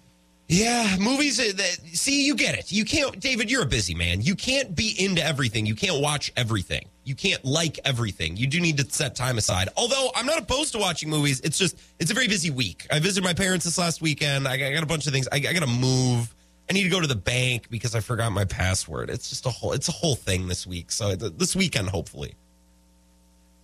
Yeah, 0.50 0.96
movies. 1.00 1.40
uh, 1.40 1.52
that- 1.58 1.80
See, 1.94 2.26
you 2.26 2.34
get 2.36 2.58
it. 2.58 2.72
You 2.72 2.86
can't, 2.86 3.20
David. 3.20 3.52
You're 3.52 3.64
a 3.64 3.68
busy 3.68 3.94
man. 3.94 4.22
You 4.22 4.34
can't 4.34 4.74
be 4.76 4.96
into 4.98 5.22
everything. 5.24 5.66
You 5.66 5.76
can't 5.76 6.02
watch 6.02 6.32
everything. 6.38 6.86
You 7.04 7.16
can't 7.16 7.44
like 7.44 7.80
everything. 7.84 8.38
You 8.38 8.48
do 8.48 8.62
need 8.62 8.78
to 8.78 8.90
set 8.90 9.14
time 9.16 9.38
aside. 9.38 9.68
Although 9.76 10.10
I'm 10.16 10.26
not 10.26 10.38
opposed 10.40 10.72
to 10.74 10.78
watching 10.80 11.10
movies. 11.10 11.42
It's 11.42 11.58
just 11.58 11.78
it's 12.00 12.12
a 12.12 12.14
very 12.14 12.28
busy 12.30 12.50
week. 12.50 12.88
I 12.90 13.00
visited 13.00 13.26
my 13.26 13.34
parents 13.34 13.66
this 13.66 13.78
last 13.78 14.02
weekend. 14.02 14.48
I 14.48 14.56
got, 14.58 14.66
I 14.68 14.74
got 14.74 14.84
a 14.84 14.88
bunch 14.88 15.06
of 15.06 15.12
things. 15.14 15.28
I, 15.32 15.36
I 15.38 15.40
got 15.54 15.60
to 15.64 15.68
move. 15.68 16.34
I 16.70 16.74
need 16.74 16.84
to 16.84 16.90
go 16.90 17.02
to 17.02 17.08
the 17.08 17.16
bank 17.16 17.70
because 17.70 17.94
I 17.96 18.00
forgot 18.00 18.32
my 18.32 18.46
password. 18.46 19.10
It's 19.10 19.30
just 19.30 19.46
a 19.46 19.50
whole. 19.50 19.74
It's 19.74 19.90
a 19.90 19.94
whole 19.94 20.16
thing 20.16 20.48
this 20.48 20.66
week. 20.66 20.92
So 20.92 21.16
this 21.16 21.56
weekend, 21.58 21.90
hopefully. 21.90 22.36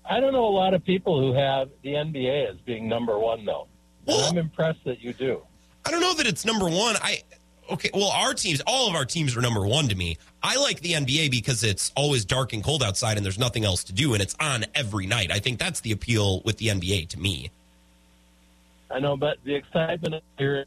I 0.10 0.20
don't 0.20 0.34
know 0.34 0.46
a 0.46 0.50
lot 0.56 0.74
of 0.74 0.84
people 0.84 1.18
who 1.20 1.34
have 1.34 1.70
the 1.82 1.92
NBA 1.94 2.50
as 2.52 2.58
being 2.66 2.90
number 2.90 3.18
one, 3.18 3.46
though. 3.46 3.68
Well- 4.06 4.30
I'm 4.30 4.38
impressed 4.38 4.84
that 4.84 5.00
you 5.02 5.14
do. 5.14 5.44
I 5.86 5.92
don't 5.92 6.02
know 6.02 6.14
that 6.16 6.28
it's 6.28 6.46
number 6.46 6.66
one. 6.66 6.96
I 7.02 7.22
okay. 7.72 7.90
Well, 7.94 8.10
our 8.10 8.34
teams, 8.34 8.62
all 8.66 8.90
of 8.90 8.96
our 8.96 9.06
teams 9.06 9.36
are 9.36 9.42
number 9.42 9.66
one 9.66 9.88
to 9.90 9.96
me. 9.96 10.18
I 10.42 10.58
like 10.58 10.82
the 10.82 10.94
NBA 10.94 11.32
because 11.32 11.64
it's 11.64 11.92
always 11.96 12.26
dark 12.26 12.54
and 12.54 12.64
cold 12.64 12.84
outside, 12.84 13.18
and 13.18 13.26
there's 13.26 13.40
nothing 13.40 13.66
else 13.66 13.84
to 13.86 13.94
do, 13.94 14.14
and 14.14 14.22
it's 14.22 14.36
on 14.40 14.66
every 14.76 15.06
night. 15.08 15.32
I 15.32 15.40
think 15.40 15.60
that's 15.60 15.82
the 15.82 15.92
appeal 15.92 16.42
with 16.42 16.58
the 16.58 16.68
NBA 16.68 17.10
to 17.10 17.20
me. 17.20 17.52
I 18.92 19.00
know, 19.00 19.18
but 19.18 19.38
the 19.44 19.56
excitement 19.56 20.24
here 20.38 20.66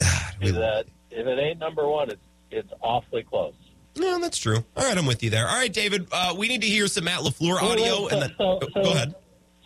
is 0.40 0.52
that 0.54 0.86
if 1.10 1.26
it 1.26 1.38
ain't 1.38 1.58
number 1.58 1.86
one, 1.88 2.10
it's 2.10 2.20
it's 2.50 2.72
awfully 2.80 3.24
close. 3.24 3.54
No, 3.96 4.18
that's 4.20 4.38
true. 4.38 4.64
All 4.76 4.84
right, 4.84 4.96
I'm 4.96 5.06
with 5.06 5.22
you 5.22 5.30
there. 5.30 5.48
All 5.48 5.54
right, 5.54 5.72
David, 5.72 6.08
uh, 6.12 6.34
we 6.36 6.48
need 6.48 6.62
to 6.62 6.66
hear 6.66 6.86
some 6.88 7.04
Matt 7.04 7.20
Lafleur 7.20 7.60
audio, 7.62 8.02
wait, 8.04 8.12
and 8.12 8.12
so- 8.12 8.20
then 8.20 8.34
so- 8.38 8.58
go, 8.58 8.66
so- 8.74 8.82
go 8.82 8.90
ahead. 8.92 9.14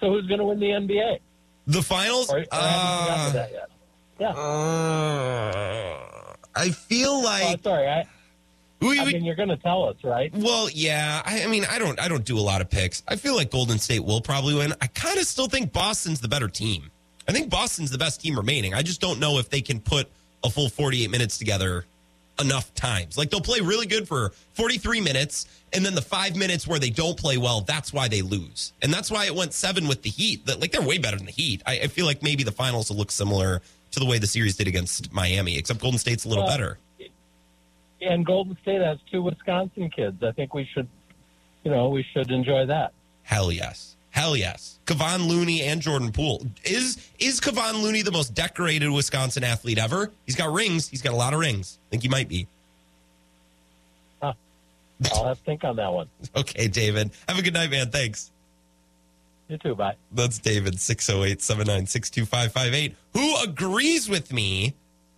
So 0.01 0.11
who's 0.11 0.27
going 0.27 0.39
to 0.39 0.45
win 0.45 0.61
the 0.61 0.67
NBA? 0.67 1.19
The 1.69 1.83
finals. 1.83 2.31
Or, 2.31 2.39
or 2.39 2.45
haven't 2.51 2.51
gotten 2.51 2.55
to 2.55 3.29
Uh, 3.29 3.33
that 3.33 3.53
yet? 3.53 3.71
Yeah. 4.19 4.29
uh, 4.31 6.35
I 6.57 6.71
feel 6.71 7.11
oh, 7.11 7.21
like 7.21 7.63
sorry. 7.63 7.87
I, 7.87 8.05
we, 8.81 8.99
I 8.99 9.05
mean, 9.05 9.25
you're 9.25 9.37
going 9.37 9.49
to 9.49 9.57
tell 9.57 9.85
us, 9.85 9.97
right? 10.03 10.33
Well, 10.35 10.69
yeah. 10.73 11.23
I, 11.25 11.45
I 11.45 11.47
mean, 11.47 11.65
I 11.71 11.79
don't. 11.79 12.01
I 12.01 12.09
don't 12.09 12.25
do 12.25 12.39
a 12.39 12.41
lot 12.41 12.61
of 12.61 12.71
picks. 12.71 13.03
I 13.07 13.17
feel 13.17 13.37
like 13.37 13.51
Golden 13.51 13.79
State 13.79 14.05
will 14.05 14.21
probably 14.21 14.55
win. 14.55 14.73
I 14.81 14.87
kind 14.89 15.19
of 15.19 15.27
still 15.27 15.49
think 15.49 15.73
Boston's 15.73 16.21
the 16.21 16.29
better 16.29 16.49
team. 16.49 16.91
I 17.29 17.33
think 17.33 17.51
Boston's 17.51 17.91
the 17.91 17.99
best 17.99 18.21
team 18.23 18.37
remaining. 18.37 18.75
I 18.75 18.83
just 18.83 19.01
don't 19.01 19.21
know 19.21 19.39
if 19.39 19.51
they 19.51 19.61
can 19.61 19.81
put 19.81 20.09
a 20.43 20.51
full 20.51 20.69
48 20.69 21.11
minutes 21.11 21.39
together 21.39 21.85
enough 22.41 22.73
times. 22.75 23.19
Like 23.19 23.31
they'll 23.31 23.41
play 23.41 23.61
really 23.61 23.87
good 23.87 24.07
for 24.09 24.31
43 24.55 25.01
minutes, 25.01 25.47
and 25.73 25.85
then 25.85 25.95
the 25.95 26.03
five 26.03 26.37
minutes 26.37 26.67
where 26.67 26.79
they 26.79 26.91
don't 26.91 27.19
play 27.19 27.37
well, 27.37 27.61
that's 27.63 27.93
why 27.93 28.09
they 28.09 28.23
lose. 28.23 28.73
And 28.83 28.93
that's 28.93 29.11
why 29.11 29.27
it 29.27 29.35
went 29.35 29.53
seven 29.53 29.89
with 29.89 30.03
the 30.03 30.11
Heat. 30.11 30.47
That 30.47 30.61
like 30.61 30.73
they're 30.73 30.83
way 30.83 30.99
better 30.99 31.17
than 31.17 31.27
the 31.27 31.33
Heat. 31.33 31.63
I, 31.67 31.81
I 31.81 31.87
feel 31.89 32.07
like 32.07 32.23
maybe 32.23 32.43
the 32.43 32.53
finals 32.53 32.91
will 32.91 32.97
look 32.97 33.11
similar 33.11 33.63
to 33.91 34.01
the 34.01 34.07
way 34.07 34.19
the 34.19 34.27
series 34.27 34.57
did 34.57 34.69
against 34.69 35.13
Miami, 35.13 35.57
except 35.57 35.81
Golden 35.81 35.99
State's 35.99 36.25
a 36.25 36.29
little 36.29 36.45
Well, 36.45 36.53
better. 36.53 36.79
And 38.01 38.25
Golden 38.25 38.57
State 38.63 38.81
has 38.81 38.99
two 39.11 39.23
Wisconsin 39.23 39.91
kids. 39.91 40.23
I 40.23 40.31
think 40.33 40.55
we 40.55 40.69
should, 40.73 40.89
you 41.65 41.71
know, 41.71 41.89
we 41.89 42.05
should 42.13 42.31
enjoy 42.31 42.67
that. 42.67 42.93
Hell 43.23 43.51
yes. 43.51 43.97
Hell 44.11 44.37
yes. 44.37 44.79
Kevon 44.87 45.29
Looney 45.29 45.63
and 45.63 45.81
Jordan 45.81 46.13
Poole. 46.13 46.47
Is 46.65 46.97
is 47.19 47.41
Kevon 47.41 47.83
Looney 47.83 48.03
the 48.03 48.11
most 48.13 48.35
decorated 48.35 48.89
Wisconsin 48.91 49.45
athlete 49.45 49.79
ever? 49.79 50.11
He's 50.27 50.35
got 50.35 50.53
rings. 50.53 50.89
He's 50.89 51.03
got 51.03 51.13
a 51.13 51.17
lot 51.17 51.35
of 51.35 51.41
rings. 51.41 51.79
I 51.89 51.91
think 51.91 52.03
he 52.03 52.09
might 52.09 52.29
be. 52.29 52.47
I'll 55.13 55.27
have 55.27 55.39
to 55.39 55.45
think 55.45 55.65
on 55.65 55.77
that 55.77 55.93
one. 55.93 56.09
Okay, 56.37 56.69
David. 56.69 57.11
Have 57.29 57.39
a 57.39 57.43
good 57.43 57.55
night, 57.55 57.71
man. 57.71 57.91
Thanks. 57.91 58.31
You 59.49 59.57
too. 59.57 59.75
Bye. 59.75 59.95
That's 60.13 60.39
David, 60.39 60.79
608 60.79 61.41
796 61.41 62.11
2558, 62.11 62.95
who 63.15 63.37
agrees 63.43 64.09
with 64.09 64.33
me 64.33 64.75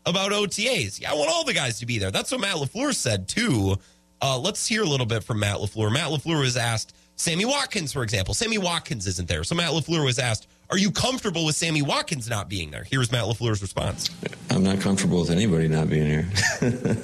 about 0.07 0.33
OTAs. 0.33 1.01
Yeah, 1.01 1.13
I 1.13 1.15
want 1.15 1.31
all 1.31 1.45
the 1.45 1.53
guys 1.53 1.79
to 1.81 1.87
be 1.87 1.99
there. 1.99 2.11
That's 2.11 2.31
what 2.31 2.41
Matt 2.41 2.57
LaFleur 2.57 2.95
said, 2.95 3.27
too. 3.27 3.77
Uh, 4.23 4.39
let's 4.39 4.67
hear 4.67 4.83
a 4.83 4.87
little 4.87 5.07
bit 5.07 5.25
from 5.25 5.41
Matt 5.41 5.57
LaFleur. 5.57 5.93
Matt 5.93 6.11
LaFleur 6.11 6.41
was 6.41 6.57
asked, 6.57 6.95
Sammy 7.21 7.45
Watkins, 7.45 7.93
for 7.93 8.03
example. 8.03 8.33
Sammy 8.33 8.57
Watkins 8.57 9.07
isn't 9.07 9.29
there. 9.29 9.45
So 9.45 9.55
Matt 9.55 9.73
LaFleur 9.73 10.03
was 10.03 10.19
asked, 10.19 10.47
Are 10.71 10.79
you 10.79 10.91
comfortable 10.91 11.45
with 11.45 11.55
Sammy 11.55 11.83
Watkins 11.83 12.31
not 12.31 12.49
being 12.49 12.71
there? 12.71 12.83
Here's 12.83 13.13
Matt 13.13 13.25
LaFleur's 13.25 13.61
response. 13.61 14.09
I'm 14.49 14.63
not 14.63 14.81
comfortable 14.81 15.21
with 15.21 15.31
anybody 15.31 15.69
not 15.69 15.91
being 15.91 16.07
here. 16.07 16.29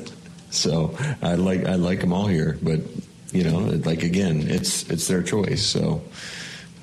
so 0.50 0.96
I 1.20 1.34
like 1.34 1.66
I 1.66 1.74
like 1.74 2.00
them 2.00 2.14
all 2.14 2.26
here, 2.28 2.56
but 2.62 2.80
you 3.30 3.44
know, 3.44 3.58
like 3.84 4.04
again, 4.04 4.46
it's 4.48 4.88
it's 4.88 5.06
their 5.06 5.22
choice. 5.22 5.62
So 5.62 6.02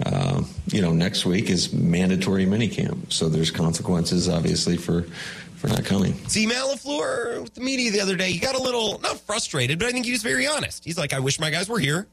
uh, 0.06 0.44
you 0.68 0.84
know, 0.84 0.94
next 0.94 1.26
week 1.26 1.50
is 1.50 1.74
mandatory 1.74 2.46
minicamp, 2.46 3.12
so 3.12 3.30
there's 3.30 3.50
consequences 3.50 4.30
obviously 4.30 4.78
for 4.78 5.08
for 5.56 5.70
not 5.70 5.86
coming. 5.86 6.14
See, 6.28 6.46
Matt 6.46 6.66
LaFleur 6.66 7.42
with 7.42 7.56
the 7.56 7.62
media 7.62 7.90
the 7.90 8.02
other 8.02 8.16
day, 8.16 8.32
he 8.32 8.38
got 8.38 8.54
a 8.54 8.62
little, 8.62 9.00
not 9.00 9.20
frustrated, 9.22 9.80
but 9.80 9.88
I 9.88 9.92
think 9.92 10.06
he 10.06 10.12
was 10.12 10.22
very 10.22 10.46
honest. 10.46 10.84
He's 10.86 11.00
like, 11.00 11.14
I 11.14 11.20
wish 11.20 11.40
my 11.40 11.50
guys 11.50 11.68
were 11.68 11.80
here. 11.80 12.06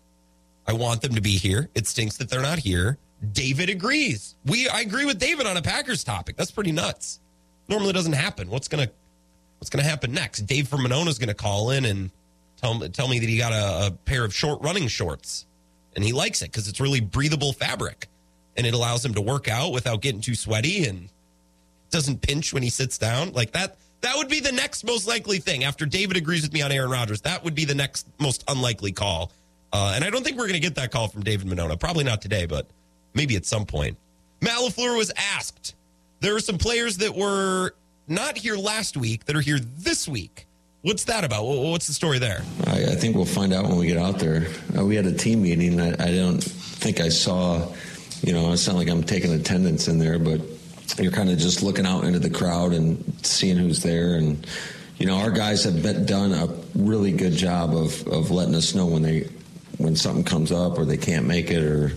I 0.67 0.73
want 0.73 1.03
them 1.03 1.15
to 1.15 1.21
be 1.21 1.37
here. 1.37 1.69
It 1.75 1.87
stinks 1.87 2.17
that 2.19 2.29
they're 2.29 2.43
not 2.43 2.59
here. 2.59 2.99
David 3.33 3.69
agrees. 3.69 4.35
We 4.47 4.69
I 4.69 4.81
agree 4.81 5.05
with 5.05 5.19
David 5.19 5.47
on 5.47 5.57
a 5.57 5.63
Packers 5.63 6.05
topic. 6.05 6.37
That's 6.37 6.51
pretty 6.51 6.73
nuts. 6.73 7.21
Normally 7.69 7.93
doesn't 7.93 8.13
happen. 8.13 8.49
What's 8.49 8.69
gonna 8.69 8.91
what's 9.59 9.71
gonna 9.71 9.85
happen 9.85 10.13
next? 10.13 10.43
Dave 10.43 10.69
from 10.69 10.83
Monona's 10.83 11.19
gonna 11.19 11.35
call 11.35 11.71
in 11.71 11.85
and 11.85 12.11
tell 12.57 12.79
tell 12.89 13.09
me 13.09 13.19
that 13.19 13.29
he 13.29 13.37
got 13.37 13.53
a, 13.53 13.89
a 13.89 13.91
pair 13.91 14.25
of 14.25 14.35
short 14.35 14.63
running 14.63 14.89
shorts. 14.89 15.47
And 15.97 16.05
he 16.05 16.13
likes 16.13 16.41
it 16.41 16.47
because 16.47 16.69
it's 16.69 16.81
really 16.81 17.01
breathable 17.01 17.53
fabric. 17.53 18.09
And 18.57 18.67
it 18.67 18.75
allows 18.75 19.05
him 19.05 19.15
to 19.15 19.21
work 19.21 19.49
out 19.49 19.73
without 19.73 20.03
getting 20.03 20.21
too 20.21 20.35
sweaty 20.35 20.85
and 20.85 21.09
doesn't 21.91 22.23
pinch 22.23 22.53
when 22.53 22.63
he 22.63 22.71
sits 22.71 22.97
down. 22.97 23.33
Like 23.33 23.53
that 23.53 23.77
that 24.01 24.17
would 24.17 24.29
be 24.29 24.41
the 24.41 24.53
next 24.53 24.85
most 24.85 25.07
likely 25.07 25.39
thing. 25.39 25.65
After 25.65 25.85
David 25.85 26.17
agrees 26.17 26.43
with 26.43 26.53
me 26.53 26.63
on 26.63 26.73
Aaron 26.73 26.91
Rodgers, 26.91 27.21
that 27.23 27.45
would 27.45 27.55
be 27.55 27.65
the 27.65 27.75
next 27.75 28.07
most 28.19 28.45
unlikely 28.49 28.93
call. 28.93 29.31
Uh, 29.73 29.93
and 29.95 30.05
I 30.05 30.11
don't 30.11 30.25
think 30.25 30.37
we're 30.37 30.49
going 30.49 30.55
to 30.55 30.61
get 30.61 30.75
that 30.77 30.91
call 30.91 31.09
from 31.09 31.23
David 31.23 31.47
Monona. 31.47 31.77
Probably 31.77 32.05
not 32.05 32.21
today, 32.21 32.47
but 32.47 32.66
maybe 33.14 33.37
at 33.37 33.47
some 33.47 33.66
point. 33.66 33.97
Matt 34.41 34.59
LaFleur 34.59 34.97
was 34.97 35.12
asked. 35.16 35.75
There 36.21 36.35
are 36.35 36.41
some 36.41 36.59
players 36.59 36.99
that 36.99 37.14
were 37.14 37.75
not 38.09 38.37
here 38.37 38.57
last 38.57 38.97
week 38.97 39.27
that 39.27 39.37
are 39.37 39.41
here 39.41 39.59
this 39.59 40.09
week. 40.09 40.47
What's 40.83 41.05
that 41.05 41.25
about? 41.25 41.45
What's 41.45 41.87
the 41.87 41.93
story 41.93 42.18
there? 42.18 42.43
I, 42.66 42.85
I 42.85 42.95
think 42.95 43.14
we'll 43.14 43.27
find 43.27 43.53
out 43.53 43.64
when 43.64 43.77
we 43.77 43.87
get 43.87 43.99
out 43.99 44.18
there. 44.18 44.47
Uh, 44.77 44.85
we 44.85 44.97
had 44.97 45.05
a 45.05 45.12
team 45.12 45.43
meeting. 45.43 45.79
I, 45.79 45.91
I 45.91 46.14
don't 46.14 46.43
think 46.43 47.01
I 47.01 47.11
saw, 47.11 47.71
you 48.23 48.33
know, 48.33 48.53
it's 48.53 48.66
not 48.66 48.77
like 48.77 48.89
I'm 48.89 49.03
taking 49.03 49.33
attendance 49.33 49.89
in 49.89 49.99
there, 49.99 50.18
but 50.18 50.41
you're 50.99 51.12
kind 51.12 51.31
of 51.31 51.39
just 51.39 51.62
looking 51.62 51.87
out 51.87 52.05
into 52.05 52.18
the 52.18 52.31
crowd 52.31 52.73
and 52.73 53.14
seeing 53.23 53.59
who's 53.59 53.83
there. 53.83 54.14
And, 54.14 54.47
you 54.97 55.07
know, 55.07 55.16
our 55.16 55.31
guys 55.31 55.64
have 55.64 55.83
been, 55.83 56.07
done 56.07 56.33
a 56.33 56.49
really 56.75 57.12
good 57.12 57.35
job 57.35 57.77
of, 57.77 58.07
of 58.09 58.31
letting 58.31 58.55
us 58.55 58.75
know 58.75 58.87
when 58.87 59.03
they 59.03 59.29
when 59.81 59.97
something 59.97 60.24
comes 60.24 60.53
up 60.53 60.78
or 60.78 60.85
they 60.85 60.97
can't 60.97 61.26
make 61.26 61.51
it 61.51 61.62
or 61.62 61.93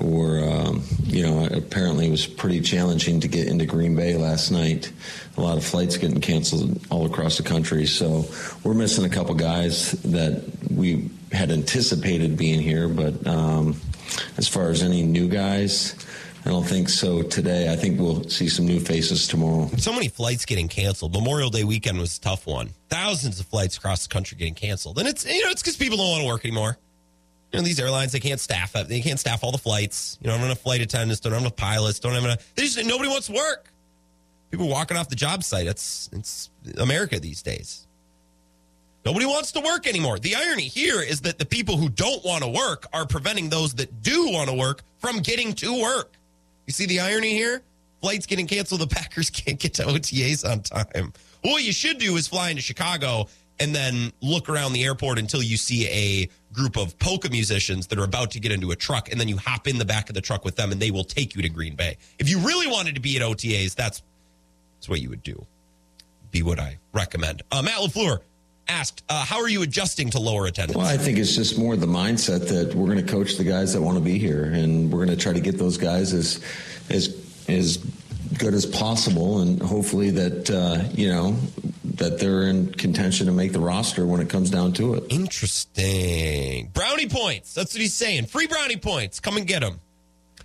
or 0.00 0.42
um, 0.42 0.82
you 1.04 1.22
know 1.22 1.46
apparently 1.46 2.08
it 2.08 2.10
was 2.10 2.26
pretty 2.26 2.60
challenging 2.60 3.20
to 3.20 3.28
get 3.28 3.46
into 3.46 3.66
Green 3.66 3.94
Bay 3.94 4.16
last 4.16 4.50
night. 4.50 4.92
A 5.36 5.40
lot 5.40 5.56
of 5.56 5.64
flights 5.64 5.96
getting 5.96 6.20
canceled 6.20 6.80
all 6.90 7.06
across 7.06 7.36
the 7.36 7.42
country, 7.42 7.86
so 7.86 8.24
we're 8.64 8.74
missing 8.74 9.04
a 9.04 9.08
couple 9.08 9.34
guys 9.34 9.92
that 10.02 10.42
we 10.70 11.10
had 11.30 11.50
anticipated 11.50 12.36
being 12.36 12.60
here. 12.60 12.88
But 12.88 13.26
um, 13.26 13.76
as 14.36 14.48
far 14.48 14.70
as 14.70 14.82
any 14.82 15.02
new 15.02 15.28
guys, 15.28 15.94
I 16.44 16.50
don't 16.50 16.64
think 16.64 16.88
so 16.88 17.22
today. 17.22 17.72
I 17.72 17.76
think 17.76 18.00
we'll 18.00 18.24
see 18.24 18.48
some 18.48 18.66
new 18.66 18.80
faces 18.80 19.28
tomorrow. 19.28 19.70
So 19.76 19.92
many 19.92 20.08
flights 20.08 20.44
getting 20.44 20.68
canceled. 20.68 21.12
Memorial 21.12 21.50
Day 21.50 21.64
weekend 21.64 21.98
was 21.98 22.16
a 22.16 22.20
tough 22.20 22.46
one. 22.46 22.70
Thousands 22.88 23.38
of 23.40 23.46
flights 23.46 23.76
across 23.76 24.06
the 24.06 24.12
country 24.12 24.36
getting 24.36 24.54
canceled, 24.54 24.98
and 24.98 25.06
it's 25.06 25.24
you 25.24 25.44
know 25.44 25.50
it's 25.50 25.62
because 25.62 25.76
people 25.76 25.98
don't 25.98 26.10
want 26.10 26.22
to 26.22 26.26
work 26.26 26.44
anymore. 26.44 26.78
You 27.52 27.58
know 27.58 27.64
these 27.64 27.78
airlines 27.78 28.12
they 28.12 28.20
can't 28.20 28.40
staff 28.40 28.74
up. 28.74 28.88
They 28.88 29.00
can't 29.00 29.20
staff 29.20 29.44
all 29.44 29.52
the 29.52 29.58
flights. 29.58 30.18
You 30.20 30.26
know, 30.26 30.32
don't 30.32 30.40
have 30.40 30.48
enough 30.48 30.60
flight 30.60 30.80
attendants. 30.80 31.20
Don't 31.20 31.32
have 31.32 31.42
enough 31.42 31.56
pilots. 31.56 31.98
Don't 31.98 32.14
have 32.14 32.24
enough. 32.24 32.54
They 32.54 32.62
just, 32.62 32.84
nobody 32.86 33.10
wants 33.10 33.28
work. 33.28 33.70
People 34.50 34.68
walking 34.68 34.96
off 34.96 35.08
the 35.08 35.16
job 35.16 35.44
site. 35.44 35.66
It's 35.66 36.08
it's 36.12 36.50
America 36.78 37.20
these 37.20 37.42
days. 37.42 37.86
Nobody 39.04 39.26
wants 39.26 39.52
to 39.52 39.60
work 39.60 39.86
anymore. 39.86 40.18
The 40.18 40.36
irony 40.36 40.68
here 40.68 41.02
is 41.02 41.22
that 41.22 41.38
the 41.38 41.44
people 41.44 41.76
who 41.76 41.88
don't 41.88 42.24
want 42.24 42.44
to 42.44 42.48
work 42.48 42.86
are 42.92 43.04
preventing 43.04 43.48
those 43.48 43.74
that 43.74 44.02
do 44.02 44.30
want 44.30 44.48
to 44.48 44.54
work 44.54 44.82
from 44.98 45.18
getting 45.18 45.52
to 45.54 45.82
work. 45.82 46.16
You 46.66 46.72
see 46.72 46.86
the 46.86 47.00
irony 47.00 47.32
here? 47.32 47.62
Flights 48.00 48.26
getting 48.26 48.46
canceled, 48.46 48.80
the 48.80 48.86
Packers 48.86 49.30
can't 49.30 49.58
get 49.58 49.74
to 49.74 49.84
OTAs 49.84 50.48
on 50.48 50.60
time. 50.60 51.12
What 51.42 51.64
you 51.64 51.72
should 51.72 51.98
do 51.98 52.16
is 52.16 52.28
fly 52.28 52.50
into 52.50 52.62
Chicago 52.62 53.26
and 53.60 53.74
then 53.74 54.12
look 54.20 54.48
around 54.48 54.72
the 54.72 54.84
airport 54.84 55.18
until 55.18 55.42
you 55.42 55.56
see 55.56 55.88
a 55.88 56.28
group 56.52 56.76
of 56.76 56.98
polka 56.98 57.30
musicians 57.30 57.86
that 57.88 57.98
are 57.98 58.04
about 58.04 58.30
to 58.32 58.40
get 58.40 58.52
into 58.52 58.70
a 58.70 58.76
truck, 58.76 59.10
and 59.10 59.20
then 59.20 59.28
you 59.28 59.36
hop 59.36 59.66
in 59.66 59.78
the 59.78 59.84
back 59.84 60.08
of 60.08 60.14
the 60.14 60.20
truck 60.20 60.44
with 60.44 60.56
them, 60.56 60.72
and 60.72 60.80
they 60.80 60.90
will 60.90 61.04
take 61.04 61.34
you 61.34 61.42
to 61.42 61.48
Green 61.48 61.74
Bay. 61.74 61.96
If 62.18 62.28
you 62.28 62.38
really 62.40 62.66
wanted 62.66 62.94
to 62.94 63.00
be 63.00 63.16
at 63.16 63.22
OTAs, 63.22 63.74
that's 63.74 64.02
that's 64.76 64.88
what 64.88 65.00
you 65.00 65.10
would 65.10 65.22
do. 65.22 65.46
Be 66.30 66.42
what 66.42 66.58
I 66.58 66.78
recommend. 66.92 67.42
Uh, 67.52 67.62
Matt 67.62 67.78
Lafleur 67.78 68.20
asked, 68.68 69.04
uh, 69.08 69.24
"How 69.24 69.40
are 69.40 69.48
you 69.48 69.62
adjusting 69.62 70.10
to 70.10 70.18
lower 70.18 70.46
attendance?" 70.46 70.76
Well, 70.76 70.86
I 70.86 70.96
think 70.96 71.18
it's 71.18 71.34
just 71.36 71.58
more 71.58 71.76
the 71.76 71.86
mindset 71.86 72.48
that 72.48 72.74
we're 72.74 72.86
going 72.86 73.04
to 73.04 73.10
coach 73.12 73.36
the 73.36 73.44
guys 73.44 73.72
that 73.74 73.82
want 73.82 73.96
to 73.96 74.04
be 74.04 74.18
here, 74.18 74.44
and 74.44 74.90
we're 74.90 75.04
going 75.04 75.16
to 75.16 75.22
try 75.22 75.32
to 75.32 75.40
get 75.40 75.58
those 75.58 75.76
guys 75.76 76.12
as 76.12 76.42
as 76.90 77.16
as 77.48 77.78
good 78.38 78.54
as 78.54 78.66
possible, 78.66 79.40
and 79.40 79.62
hopefully 79.62 80.10
that 80.10 80.50
uh, 80.50 80.88
you 80.94 81.08
know 81.08 81.36
that 81.96 82.18
they're 82.18 82.42
in 82.42 82.72
contention 82.72 83.26
to 83.26 83.32
make 83.32 83.52
the 83.52 83.60
roster 83.60 84.06
when 84.06 84.20
it 84.20 84.28
comes 84.28 84.50
down 84.50 84.72
to 84.74 84.94
it. 84.94 85.04
Interesting. 85.10 86.70
Brownie 86.72 87.08
points. 87.08 87.54
That's 87.54 87.74
what 87.74 87.80
he's 87.80 87.94
saying. 87.94 88.26
Free 88.26 88.46
brownie 88.46 88.76
points. 88.76 89.20
Come 89.20 89.36
and 89.36 89.46
get 89.46 89.60
them. 89.60 89.80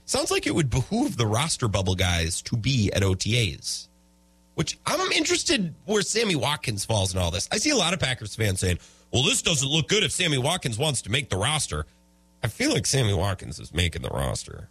Sounds 0.06 0.32
like 0.32 0.48
it 0.48 0.56
would 0.56 0.70
behoove 0.70 1.18
the 1.18 1.28
roster 1.28 1.68
bubble 1.68 1.96
guys 1.96 2.42
to 2.44 2.56
be 2.56 2.92
at 2.94 3.02
OTAs. 3.02 3.88
Which 4.56 4.78
I'm 4.86 5.12
interested 5.12 5.76
where 5.86 6.02
Sammy 6.02 6.36
Watkins 6.36 6.86
falls 6.86 7.14
in 7.14 7.20
all 7.20 7.30
this. 7.30 7.48
I 7.52 7.58
see 7.58 7.70
a 7.70 7.76
lot 7.76 7.94
of 7.94 8.00
Packers 8.00 8.36
fans 8.36 8.60
saying, 8.60 8.80
well, 9.12 9.24
this 9.24 9.42
doesn't 9.42 9.68
look 9.68 9.88
good 9.88 10.04
if 10.04 10.12
Sammy 10.12 10.38
Watkins 10.38 10.78
wants 10.78 11.02
to 11.04 11.12
make 11.12 11.30
the 11.30 11.38
roster. 11.38 11.86
I 12.44 12.48
feel 12.48 12.74
like 12.74 12.86
Sammy 12.86 13.14
Watkins 13.14 13.60
is 13.60 13.74
making 13.74 14.02
the 14.02 14.10
roster. 14.10 14.70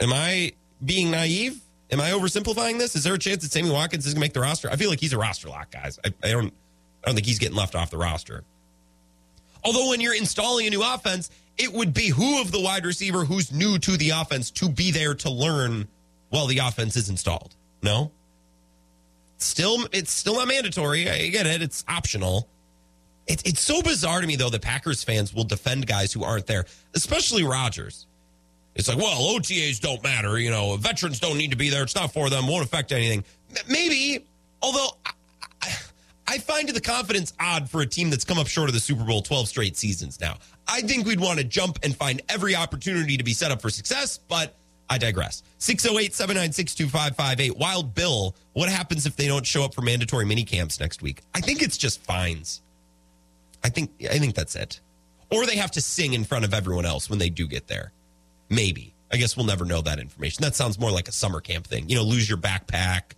Am 0.00 0.12
I 0.12 0.52
being 0.84 1.10
naive? 1.10 1.60
Am 1.92 2.00
I 2.00 2.10
oversimplifying 2.10 2.78
this? 2.78 2.94
Is 2.94 3.04
there 3.04 3.14
a 3.14 3.18
chance 3.18 3.42
that 3.42 3.50
Sammy 3.50 3.70
Watkins 3.70 4.06
is 4.06 4.14
going 4.14 4.20
to 4.20 4.24
make 4.24 4.32
the 4.32 4.40
roster? 4.40 4.70
I 4.70 4.76
feel 4.76 4.90
like 4.90 5.00
he's 5.00 5.12
a 5.12 5.18
roster 5.18 5.48
lock, 5.48 5.70
guys. 5.72 5.98
I, 6.04 6.12
I 6.22 6.30
don't, 6.30 6.52
I 7.02 7.06
don't 7.06 7.14
think 7.14 7.26
he's 7.26 7.38
getting 7.38 7.56
left 7.56 7.74
off 7.74 7.90
the 7.90 7.98
roster. 7.98 8.44
Although 9.64 9.88
when 9.88 10.00
you're 10.00 10.14
installing 10.14 10.66
a 10.66 10.70
new 10.70 10.82
offense, 10.82 11.30
it 11.58 11.72
would 11.72 11.92
be 11.92 12.08
who 12.08 12.40
of 12.40 12.52
the 12.52 12.60
wide 12.60 12.86
receiver 12.86 13.24
who's 13.24 13.52
new 13.52 13.78
to 13.78 13.96
the 13.96 14.10
offense 14.10 14.50
to 14.52 14.68
be 14.68 14.90
there 14.90 15.14
to 15.16 15.30
learn 15.30 15.88
while 16.30 16.46
the 16.46 16.58
offense 16.58 16.96
is 16.96 17.10
installed. 17.10 17.54
No, 17.82 18.12
still, 19.38 19.86
it's 19.92 20.12
still 20.12 20.36
not 20.36 20.48
mandatory. 20.48 21.10
I 21.10 21.28
get 21.28 21.46
it; 21.46 21.60
it's 21.60 21.84
optional. 21.88 22.48
It, 23.26 23.46
it's 23.46 23.60
so 23.60 23.82
bizarre 23.82 24.20
to 24.20 24.26
me 24.26 24.36
though 24.36 24.50
that 24.50 24.62
Packers 24.62 25.04
fans 25.04 25.34
will 25.34 25.44
defend 25.44 25.86
guys 25.86 26.12
who 26.12 26.24
aren't 26.24 26.46
there, 26.46 26.64
especially 26.94 27.44
Rodgers. 27.44 28.06
It's 28.80 28.88
like, 28.88 28.98
well, 28.98 29.34
OTAs 29.34 29.78
don't 29.78 30.02
matter. 30.02 30.38
You 30.38 30.50
know, 30.50 30.76
veterans 30.76 31.20
don't 31.20 31.36
need 31.36 31.50
to 31.50 31.56
be 31.56 31.68
there. 31.68 31.82
It's 31.82 31.94
not 31.94 32.12
for 32.12 32.30
them. 32.30 32.46
Won't 32.46 32.64
affect 32.64 32.92
anything. 32.92 33.24
Maybe, 33.68 34.24
although 34.62 34.96
I, 35.62 35.76
I, 36.26 36.38
find 36.38 36.68
the 36.68 36.80
confidence 36.80 37.34
odd 37.38 37.68
for 37.68 37.82
a 37.82 37.86
team 37.86 38.10
that's 38.10 38.24
come 38.24 38.38
up 38.38 38.46
short 38.46 38.68
of 38.68 38.74
the 38.74 38.80
Super 38.80 39.04
Bowl 39.04 39.20
12 39.22 39.48
straight 39.48 39.76
seasons 39.76 40.18
now. 40.18 40.36
I 40.66 40.80
think 40.80 41.06
we'd 41.06 41.20
want 41.20 41.38
to 41.38 41.44
jump 41.44 41.78
and 41.82 41.94
find 41.94 42.22
every 42.28 42.56
opportunity 42.56 43.16
to 43.16 43.24
be 43.24 43.34
set 43.34 43.50
up 43.50 43.60
for 43.60 43.68
success, 43.68 44.18
but 44.18 44.56
I 44.88 44.98
digress. 44.98 45.42
608 45.58 46.14
796 46.14 46.74
2558. 46.74 47.58
Wild 47.58 47.94
Bill, 47.94 48.34
what 48.54 48.68
happens 48.68 49.04
if 49.04 49.14
they 49.14 49.26
don't 49.26 49.46
show 49.46 49.62
up 49.62 49.74
for 49.74 49.82
mandatory 49.82 50.24
mini 50.24 50.44
camps 50.44 50.80
next 50.80 51.02
week? 51.02 51.20
I 51.34 51.40
think 51.40 51.62
it's 51.62 51.76
just 51.76 52.02
fines. 52.02 52.62
I 53.62 53.68
think 53.68 53.90
I 54.10 54.18
think 54.18 54.34
that's 54.34 54.56
it. 54.56 54.80
Or 55.30 55.44
they 55.44 55.56
have 55.56 55.70
to 55.72 55.80
sing 55.80 56.14
in 56.14 56.24
front 56.24 56.44
of 56.44 56.54
everyone 56.54 56.86
else 56.86 57.10
when 57.10 57.18
they 57.18 57.30
do 57.30 57.46
get 57.46 57.68
there. 57.68 57.92
Maybe. 58.50 58.94
I 59.12 59.16
guess 59.16 59.36
we'll 59.36 59.46
never 59.46 59.64
know 59.64 59.80
that 59.80 59.98
information. 59.98 60.42
That 60.42 60.54
sounds 60.54 60.78
more 60.78 60.90
like 60.90 61.08
a 61.08 61.12
summer 61.12 61.40
camp 61.40 61.66
thing. 61.66 61.88
You 61.88 61.96
know, 61.96 62.02
lose 62.04 62.28
your 62.28 62.38
backpack. 62.38 63.12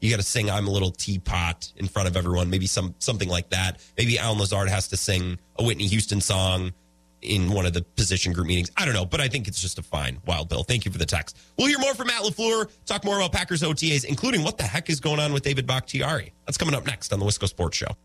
You 0.00 0.10
got 0.10 0.16
to 0.16 0.22
sing 0.22 0.50
"I'm 0.50 0.66
a 0.66 0.70
Little 0.70 0.90
Teapot" 0.90 1.72
in 1.76 1.88
front 1.88 2.08
of 2.08 2.16
everyone. 2.16 2.50
Maybe 2.50 2.66
some 2.66 2.94
something 2.98 3.28
like 3.28 3.50
that. 3.50 3.80
Maybe 3.96 4.18
Allen 4.18 4.38
Lazard 4.38 4.68
has 4.68 4.88
to 4.88 4.96
sing 4.96 5.38
a 5.58 5.64
Whitney 5.64 5.86
Houston 5.86 6.20
song 6.20 6.72
in 7.22 7.50
one 7.50 7.66
of 7.66 7.72
the 7.72 7.82
position 7.82 8.32
group 8.32 8.46
meetings. 8.46 8.70
I 8.76 8.84
don't 8.84 8.94
know, 8.94 9.06
but 9.06 9.20
I 9.20 9.28
think 9.28 9.48
it's 9.48 9.60
just 9.60 9.78
a 9.78 9.82
fine. 9.82 10.18
Wild 10.26 10.48
Bill, 10.48 10.62
thank 10.62 10.84
you 10.84 10.92
for 10.92 10.98
the 10.98 11.06
text. 11.06 11.38
We'll 11.56 11.68
hear 11.68 11.78
more 11.78 11.94
from 11.94 12.08
Matt 12.08 12.22
Lafleur. 12.22 12.70
Talk 12.84 13.04
more 13.04 13.16
about 13.16 13.32
Packers 13.32 13.62
OTAs, 13.62 14.04
including 14.04 14.42
what 14.42 14.58
the 14.58 14.64
heck 14.64 14.90
is 14.90 15.00
going 15.00 15.18
on 15.18 15.32
with 15.32 15.42
David 15.42 15.66
Bakhtiari. 15.66 16.32
That's 16.46 16.58
coming 16.58 16.74
up 16.74 16.86
next 16.86 17.12
on 17.12 17.18
the 17.18 17.26
Wisco 17.26 17.48
Sports 17.48 17.78
Show. 17.78 17.96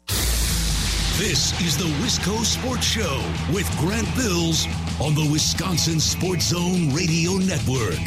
This 1.18 1.60
is 1.62 1.78
the 1.78 1.86
Wisco 2.04 2.44
Sports 2.44 2.86
Show 2.86 3.24
with 3.54 3.70
Grant 3.78 4.08
Bills 4.16 4.66
on 5.00 5.14
the 5.14 5.30
Wisconsin 5.32 6.00
Sports 6.00 6.48
Zone 6.48 6.94
Radio 6.94 7.34
Network. 7.34 8.00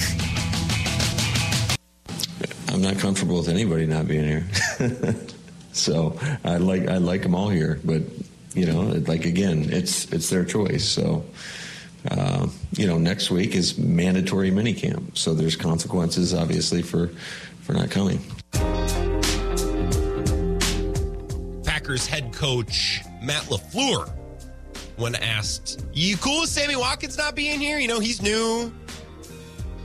I'm 2.68 2.82
not 2.82 2.98
comfortable 2.98 3.36
with 3.36 3.48
anybody 3.48 3.86
not 3.86 4.08
being 4.08 4.24
here. 4.24 4.46
so 5.72 6.18
I 6.44 6.56
like 6.56 6.88
I 6.88 6.96
like 6.96 7.22
them 7.22 7.34
all 7.34 7.48
here, 7.50 7.78
but 7.84 8.02
you 8.54 8.66
know, 8.66 8.80
like 9.06 9.24
again, 9.26 9.68
it's 9.70 10.12
it's 10.12 10.28
their 10.28 10.44
choice. 10.44 10.84
So 10.84 11.24
uh, 12.10 12.48
you 12.72 12.86
know, 12.86 12.98
next 12.98 13.30
week 13.30 13.54
is 13.54 13.78
mandatory 13.78 14.50
minicamp, 14.50 15.16
so 15.16 15.34
there's 15.34 15.56
consequences 15.56 16.34
obviously 16.34 16.82
for 16.82 17.08
for 17.62 17.74
not 17.74 17.90
coming. 17.90 18.18
Packers 21.84 22.06
head 22.06 22.32
coach 22.32 23.02
Matt 23.20 23.42
LaFleur, 23.42 24.10
when 24.96 25.14
asked, 25.16 25.84
You 25.92 26.16
cool 26.16 26.40
with 26.40 26.48
Sammy 26.48 26.76
Watkins 26.76 27.18
not 27.18 27.34
being 27.34 27.60
here? 27.60 27.78
You 27.78 27.88
know, 27.88 28.00
he's 28.00 28.22
new, 28.22 28.72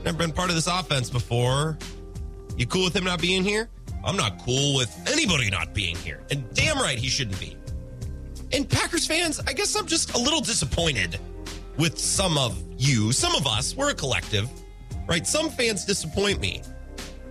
never 0.02 0.16
been 0.16 0.32
part 0.32 0.48
of 0.48 0.54
this 0.54 0.66
offense 0.66 1.10
before. 1.10 1.76
You 2.56 2.66
cool 2.66 2.84
with 2.84 2.96
him 2.96 3.04
not 3.04 3.20
being 3.20 3.44
here? 3.44 3.68
I'm 4.02 4.16
not 4.16 4.38
cool 4.38 4.78
with 4.78 4.90
anybody 5.12 5.50
not 5.50 5.74
being 5.74 5.94
here. 5.94 6.22
And 6.30 6.42
damn 6.54 6.78
right 6.78 6.96
he 6.98 7.08
shouldn't 7.08 7.38
be. 7.38 7.54
And 8.50 8.66
Packers 8.66 9.06
fans, 9.06 9.38
I 9.46 9.52
guess 9.52 9.76
I'm 9.76 9.86
just 9.86 10.14
a 10.14 10.18
little 10.18 10.40
disappointed 10.40 11.18
with 11.76 11.98
some 11.98 12.38
of 12.38 12.64
you, 12.78 13.12
some 13.12 13.34
of 13.34 13.46
us. 13.46 13.76
We're 13.76 13.90
a 13.90 13.94
collective, 13.94 14.48
right? 15.06 15.26
Some 15.26 15.50
fans 15.50 15.84
disappoint 15.84 16.40
me. 16.40 16.62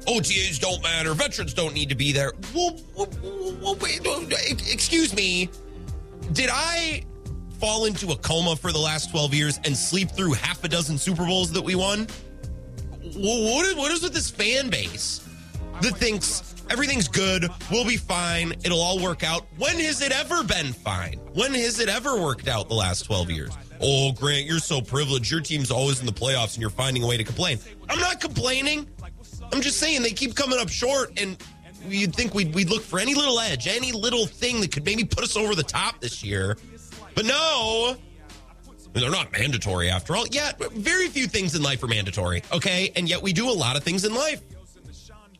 OTAs 0.10 0.60
don't 0.60 0.82
matter. 0.82 1.14
Veterans 1.14 1.54
don't 1.54 1.74
need 1.76 1.88
to 1.90 1.96
be 1.96 2.12
there. 2.12 2.34
Well, 2.56 2.76
wait, 3.80 4.02
excuse 4.72 5.14
me. 5.16 5.50
Did 6.34 6.50
I 6.52 7.04
fall 7.60 7.86
into 7.86 8.12
a 8.12 8.16
coma 8.16 8.56
for 8.56 8.72
the 8.72 8.80
last 8.80 9.12
12 9.12 9.34
years 9.36 9.60
and 9.66 9.78
sleep 9.78 10.10
through 10.10 10.34
half 10.34 10.64
a 10.64 10.68
dozen 10.68 10.98
Super 10.98 11.26
Bowls 11.26 11.52
that 11.52 11.62
we 11.62 11.76
won? 11.76 12.08
What 13.16 13.68
is, 13.68 13.76
what 13.76 13.92
is 13.92 14.02
with 14.02 14.14
this 14.14 14.32
fan 14.32 14.70
base 14.70 15.28
that 15.82 15.96
thinks 15.98 16.56
everything's 16.72 17.08
good, 17.08 17.48
we'll 17.72 17.86
be 17.86 17.98
fine, 17.98 18.54
it'll 18.64 18.82
all 18.82 19.00
work 19.00 19.24
out? 19.24 19.46
When 19.58 19.78
has 19.80 20.02
it 20.02 20.12
ever 20.12 20.44
been 20.44 20.74
fine? 20.74 21.20
When 21.34 21.54
has 21.54 21.80
it 21.80 21.88
ever 21.88 22.20
worked 22.20 22.48
out 22.48 22.68
the 22.68 22.76
last 22.76 23.04
12 23.04 23.30
years? 23.30 23.56
Oh, 23.82 24.12
Grant, 24.12 24.46
you're 24.46 24.60
so 24.60 24.82
privileged. 24.82 25.32
Your 25.32 25.42
team's 25.42 25.72
always 25.72 26.00
in 26.00 26.06
the 26.06 26.12
playoffs 26.12 26.56
and 26.56 26.62
you're 26.62 26.70
finding 26.70 27.04
a 27.04 27.08
way 27.08 27.18
to 27.18 27.24
complain. 27.24 27.60
I'm 27.90 28.00
not 28.00 28.20
complaining. 28.20 28.88
I'm 29.52 29.62
just 29.62 29.80
saying 29.80 30.02
they 30.04 30.12
keep 30.12 30.36
coming 30.36 30.60
up 30.60 30.70
short, 30.70 31.20
and 31.20 31.38
you'd 31.88 32.16
think 32.16 32.34
we'd, 32.34 32.54
we'd 32.54 32.70
look 32.70 32.84
for 32.84 33.00
any 33.00 33.16
little 33.16 33.40
edge, 33.40 33.68
any 33.68 33.92
little 33.92 34.26
thing 34.26 34.62
that 34.62 34.72
could 34.72 34.86
maybe 34.86 35.04
put 35.04 35.24
us 35.24 35.36
over 35.36 35.56
the 35.56 35.64
top 35.64 36.00
this 36.00 36.24
year. 36.24 36.58
But 37.16 37.26
no, 37.26 37.96
they're 38.94 39.12
not 39.12 39.32
mandatory 39.32 39.90
after 39.90 40.16
all. 40.16 40.26
Yeah, 40.28 40.52
very 40.72 41.08
few 41.08 41.28
things 41.28 41.56
in 41.56 41.62
life 41.62 41.84
are 41.84 41.88
mandatory, 41.88 42.44
okay? 42.52 42.92
And 42.96 43.10
yet 43.10 43.22
we 43.22 43.34
do 43.34 43.50
a 43.50 43.54
lot 43.54 43.76
of 43.76 43.84
things 43.84 44.06
in 44.06 44.14
life. 44.14 44.42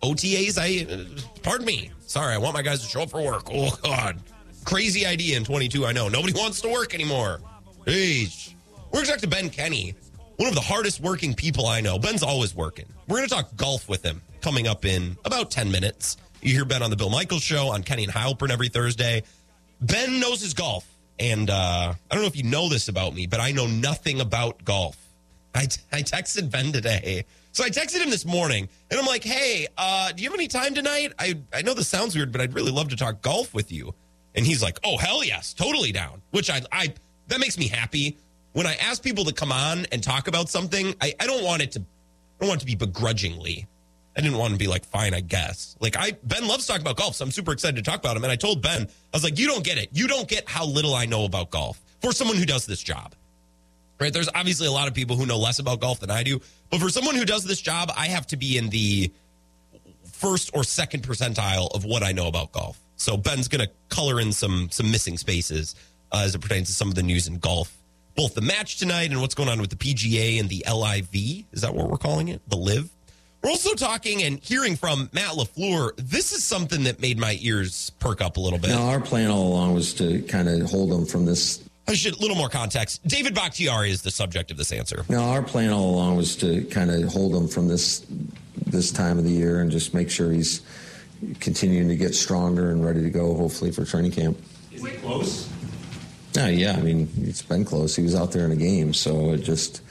OTAs, 0.02 0.58
I, 0.58 1.06
pardon 1.44 1.66
me. 1.66 1.92
Sorry, 2.06 2.34
I 2.34 2.38
want 2.38 2.54
my 2.54 2.62
guys 2.62 2.82
to 2.82 2.88
show 2.88 3.02
up 3.02 3.10
for 3.10 3.22
work. 3.22 3.48
Oh, 3.52 3.78
God. 3.84 4.20
Crazy 4.66 5.06
idea 5.06 5.38
in 5.38 5.44
22, 5.44 5.86
I 5.86 5.92
know. 5.92 6.10
Nobody 6.10 6.34
wants 6.34 6.62
to 6.62 6.70
work 6.70 6.94
anymore. 6.94 7.42
Jeez. 7.86 8.54
We're 8.92 9.04
going 9.04 9.06
to 9.06 9.12
talk 9.12 9.22
to 9.22 9.28
Ben 9.28 9.50
Kenny, 9.50 9.96
one 10.40 10.48
of 10.48 10.56
the 10.56 10.62
hardest 10.62 11.02
working 11.02 11.34
people 11.34 11.68
I 11.68 11.82
know. 11.82 12.00
Ben's 12.00 12.24
always 12.24 12.56
working. 12.56 12.86
We're 13.10 13.18
going 13.18 13.28
to 13.28 13.36
talk 13.36 13.54
golf 13.58 13.90
with 13.90 14.02
him 14.02 14.22
coming 14.40 14.68
up 14.68 14.86
in 14.86 15.18
about 15.26 15.52
10 15.52 15.70
minutes. 15.70 16.16
You 16.42 16.54
hear 16.54 16.64
Ben 16.64 16.82
on 16.82 16.90
the 16.90 16.96
Bill 16.96 17.10
Michaels 17.10 17.44
show 17.44 17.68
on 17.68 17.84
Kenny 17.84 18.06
and 18.06 18.14
Heilprin 18.14 18.50
every 18.50 18.70
Thursday. 18.70 19.24
Ben 19.82 20.22
knows 20.22 20.40
his 20.40 20.54
golf. 20.54 20.88
And 21.20 21.50
uh, 21.50 21.94
I 22.10 22.16
don't 22.16 22.24
know 22.24 22.28
if 22.30 22.38
you 22.38 22.44
know 22.44 22.70
this 22.70 22.88
about 22.88 23.14
me, 23.14 23.28
but 23.28 23.42
I 23.42 23.52
know 23.52 23.68
nothing 23.68 24.22
about 24.22 24.64
golf. 24.64 24.96
I, 25.54 25.64
I 25.92 26.04
texted 26.04 26.50
Ben 26.50 26.72
today 26.72 27.26
So 27.52 27.66
I 27.66 27.70
texted 27.70 28.02
him 28.02 28.10
this 28.10 28.26
morning 28.26 28.70
and 28.90 28.98
I'm 28.98 29.06
like, 29.06 29.26
hey, 29.26 29.68
uh, 29.78 30.14
do 30.14 30.24
you 30.24 30.30
have 30.30 30.40
any 30.40 30.48
time 30.48 30.74
tonight? 30.74 31.12
I, 31.20 31.38
I 31.54 31.64
know 31.64 31.74
this 31.74 31.90
sounds 31.90 32.16
weird, 32.16 32.32
but 32.32 32.40
I'd 32.40 32.54
really 32.54 32.72
love 32.72 32.88
to 32.90 32.96
talk 32.96 33.22
golf 33.22 33.54
with 33.54 33.74
you. 33.74 33.94
And 34.36 34.46
he's 34.46 34.64
like, 34.64 34.80
oh, 34.86 34.96
hell 34.98 35.22
yes, 35.22 35.54
totally 35.54 35.92
down. 35.92 36.22
Which 36.32 36.50
I, 36.50 36.62
I 36.72 36.94
that 37.28 37.42
makes 37.42 37.58
me 37.58 37.68
happy. 37.68 38.18
When 38.60 38.68
I 38.68 38.76
ask 38.76 39.02
people 39.02 39.24
to 39.24 39.34
come 39.34 39.54
on 39.54 39.86
and 39.90 40.04
talk 40.04 40.28
about 40.28 40.50
something, 40.50 40.94
I, 41.00 41.14
I 41.18 41.28
don't 41.28 41.46
want 41.46 41.62
it 41.62 41.72
to 41.72 41.80
I 41.80 41.84
don't 42.42 42.50
want 42.50 42.60
it 42.60 42.66
to 42.66 42.66
be 42.66 42.76
begrudgingly. 42.76 43.66
I 44.18 44.20
didn't 44.20 44.38
want 44.38 44.52
to 44.52 44.60
be 44.60 44.68
like, 44.68 44.84
fine, 44.84 45.14
I 45.14 45.22
guess. 45.22 45.78
Like 45.80 45.96
I 45.98 46.18
Ben 46.24 46.46
loves 46.46 46.68
talking 46.68 46.82
about 46.82 46.98
golf, 46.98 47.16
so 47.16 47.24
I'm 47.24 47.32
super 47.32 47.54
excited 47.54 47.78
to 47.78 47.90
talk 47.90 48.00
about 48.00 48.18
him. 48.18 48.24
And 48.26 48.34
I 48.34 48.36
told 48.36 48.62
Ben, 48.62 48.82
I 48.82 48.88
was 49.14 49.24
like, 49.24 49.40
you 49.40 49.48
don't 49.48 49.64
get 49.64 49.78
it. 49.78 49.88
You 49.94 50.10
don't 50.10 50.28
get 50.28 50.50
how 50.50 50.66
little 50.66 50.94
I 50.94 51.06
know 51.06 51.24
about 51.24 51.52
golf 51.52 51.80
for 52.02 52.12
someone 52.12 52.36
who 52.36 52.46
does 52.46 52.66
this 52.66 52.84
job. 52.84 53.16
Right? 53.98 54.12
There's 54.12 54.28
obviously 54.36 54.68
a 54.68 54.74
lot 54.74 54.90
of 54.90 54.94
people 54.94 55.16
who 55.16 55.26
know 55.26 55.38
less 55.38 55.60
about 55.60 55.80
golf 55.80 56.02
than 56.02 56.12
I 56.12 56.24
do, 56.24 56.42
but 56.70 56.82
for 56.82 56.90
someone 56.90 57.16
who 57.16 57.24
does 57.24 57.46
this 57.46 57.62
job, 57.62 57.94
I 57.96 58.08
have 58.08 58.28
to 58.28 58.36
be 58.36 58.58
in 58.58 58.68
the 58.68 59.10
first 60.04 60.52
or 60.54 60.66
second 60.66 61.04
percentile 61.04 61.74
of 61.74 61.86
what 61.86 62.04
I 62.04 62.12
know 62.12 62.28
about 62.28 62.52
golf. 62.52 62.78
So 62.98 63.16
Ben's 63.16 63.48
to 63.48 63.70
color 63.88 64.20
in 64.20 64.34
some 64.34 64.68
some 64.70 64.92
missing 64.92 65.18
spaces 65.18 65.76
uh, 66.12 66.24
as 66.26 66.36
it 66.36 66.42
pertains 66.42 66.68
to 66.68 66.74
some 66.74 66.90
of 66.90 66.96
the 66.96 67.04
news 67.04 67.30
in 67.30 67.38
golf, 67.38 67.79
both 68.20 68.36
the 68.36 68.42
match 68.42 68.76
tonight 68.76 69.12
and 69.12 69.22
what's 69.22 69.34
going 69.34 69.48
on 69.48 69.62
with 69.62 69.70
the 69.70 69.78
PGA 69.78 70.42
and 70.42 70.50
the 70.50 70.62
LIV. 70.70 71.46
Is 71.54 71.62
that 71.62 71.74
what 71.74 71.90
we're 71.90 71.96
calling 71.96 72.28
it? 72.28 72.42
The 72.50 72.58
Live. 72.58 72.90
We're 73.42 73.50
also 73.50 73.76
talking 73.76 74.24
and 74.24 74.40
hearing 74.40 74.76
from 74.76 75.10
Matt 75.14 75.36
LaFleur. 75.36 75.92
This 75.96 76.34
is 76.34 76.44
something 76.44 76.84
that 76.84 77.00
made 77.00 77.18
my 77.18 77.38
ears 77.40 77.92
perk 77.92 78.20
up 78.20 78.36
a 78.36 78.42
little 78.42 78.60
bit. 78.60 78.72
Now, 78.72 78.90
our 78.90 79.00
plan 79.00 79.30
all 79.30 79.48
along 79.48 79.74
was 79.74 79.94
to 79.94 80.22
kind 80.24 80.50
of 80.50 80.70
hold 80.70 80.92
them 80.92 81.06
from 81.06 81.24
this. 81.24 81.64
I 81.88 81.94
should 81.94 82.18
a 82.18 82.20
little 82.20 82.36
more 82.36 82.50
context. 82.50 83.08
David 83.08 83.34
Bakhtiari 83.34 83.90
is 83.90 84.02
the 84.02 84.12
subject 84.12 84.52
of 84.52 84.58
this 84.58 84.74
answer. 84.74 85.06
Now, 85.08 85.30
our 85.30 85.42
plan 85.42 85.72
all 85.72 85.90
along 85.90 86.18
was 86.18 86.36
to 86.38 86.66
kind 86.66 86.92
of 86.92 87.10
hold 87.10 87.34
him 87.34 87.48
from 87.48 87.70
this 87.70 88.06
this 88.66 88.92
time 88.92 89.18
of 89.18 89.24
the 89.24 89.32
year 89.32 89.62
and 89.62 89.72
just 89.72 89.94
make 89.94 90.12
sure 90.12 90.30
he's 90.30 90.62
continuing 91.40 91.88
to 91.88 91.96
get 91.96 92.14
stronger 92.14 92.72
and 92.72 92.86
ready 92.86 93.02
to 93.02 93.10
go, 93.10 93.34
hopefully 93.34 93.72
for 93.72 93.86
training 93.86 94.12
camp. 94.12 94.38
Is 94.74 94.84
it 94.84 95.02
close? 95.02 95.50
Yeah, 96.34 96.48
yeah. 96.48 96.76
I 96.78 96.82
mean, 96.82 97.10
it's 97.22 97.42
been 97.42 97.66
close. 97.66 97.96
He 97.96 98.04
was 98.04 98.16
out 98.16 98.32
there 98.32 98.46
in 98.46 98.52
a 98.52 98.56
game, 98.56 98.94
so 98.94 99.32
it 99.32 99.40
just. 99.40 99.82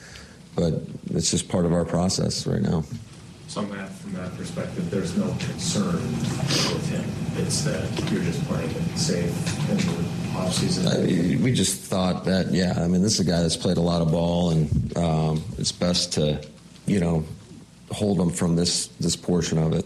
But 0.55 0.73
it's 1.11 1.31
just 1.31 1.47
part 1.47 1.65
of 1.65 1.71
our 1.71 1.85
process 1.85 2.45
right 2.45 2.61
now. 2.61 2.83
So 3.47 3.61
Matt, 3.61 3.89
from 3.91 4.13
that 4.13 4.35
perspective, 4.35 4.89
there's 4.91 5.15
no 5.15 5.27
concern 5.39 5.95
with 5.95 6.89
him. 6.89 7.41
It's 7.41 7.61
that 7.61 8.11
you're 8.11 8.23
just 8.23 8.43
playing 8.45 8.69
it 8.69 8.97
safe 8.97 9.69
in 9.69 9.77
the 9.77 9.83
offseason. 10.37 11.37
I, 11.37 11.41
we 11.41 11.53
just 11.53 11.79
thought 11.81 12.25
that, 12.25 12.51
yeah. 12.51 12.73
I 12.77 12.87
mean, 12.87 13.01
this 13.01 13.13
is 13.13 13.19
a 13.21 13.29
guy 13.29 13.41
that's 13.41 13.55
played 13.55 13.77
a 13.77 13.81
lot 13.81 14.01
of 14.01 14.11
ball, 14.11 14.49
and 14.49 14.97
um, 14.97 15.43
it's 15.57 15.71
best 15.71 16.13
to, 16.13 16.43
you 16.85 16.99
know, 16.99 17.23
hold 17.91 18.19
him 18.19 18.31
from 18.31 18.55
this 18.55 18.87
this 18.99 19.15
portion 19.15 19.57
of 19.59 19.73
it. 19.73 19.85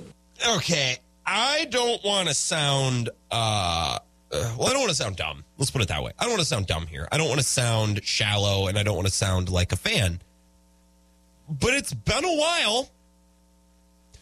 Okay, 0.55 0.97
I 1.25 1.65
don't 1.69 2.03
want 2.03 2.29
to 2.29 2.33
sound. 2.33 3.09
Uh, 3.29 3.99
uh, 4.33 4.55
well, 4.57 4.67
I 4.67 4.71
don't 4.71 4.81
want 4.81 4.89
to 4.89 4.95
sound 4.95 5.15
dumb. 5.15 5.43
Let's 5.57 5.71
put 5.71 5.81
it 5.81 5.87
that 5.89 6.03
way. 6.03 6.11
I 6.17 6.23
don't 6.23 6.31
want 6.31 6.41
to 6.41 6.47
sound 6.47 6.65
dumb 6.65 6.87
here. 6.87 7.07
I 7.11 7.17
don't 7.17 7.27
want 7.27 7.39
to 7.39 7.45
sound 7.45 8.03
shallow, 8.03 8.67
and 8.67 8.77
I 8.77 8.83
don't 8.83 8.95
want 8.95 9.07
to 9.07 9.13
sound 9.13 9.49
like 9.49 9.71
a 9.71 9.75
fan. 9.75 10.19
But 11.47 11.73
it's 11.75 11.93
been 11.93 12.25
a 12.25 12.35
while. 12.35 12.89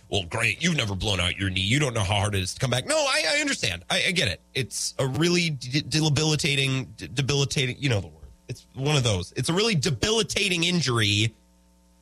Well, 0.09 0.23
great. 0.23 0.61
You've 0.61 0.75
never 0.75 0.93
blown 0.93 1.21
out 1.21 1.37
your 1.37 1.49
knee. 1.49 1.61
You 1.61 1.79
don't 1.79 1.93
know 1.93 2.03
how 2.03 2.15
hard 2.15 2.35
it 2.35 2.41
is 2.41 2.53
to 2.55 2.59
come 2.59 2.69
back. 2.69 2.85
No, 2.85 2.97
I, 2.97 3.23
I 3.37 3.39
understand. 3.39 3.85
I, 3.89 4.03
I, 4.07 4.11
get 4.11 4.27
it. 4.27 4.41
It's 4.53 4.93
a 4.99 5.07
really 5.07 5.51
de- 5.51 5.81
debilitating, 5.81 6.93
de- 6.97 7.07
debilitating. 7.07 7.77
You 7.79 7.89
know 7.89 8.01
the 8.01 8.07
word. 8.07 8.15
It's 8.49 8.67
one 8.73 8.97
of 8.97 9.03
those. 9.03 9.31
It's 9.37 9.47
a 9.47 9.53
really 9.53 9.75
debilitating 9.75 10.65
injury. 10.65 11.33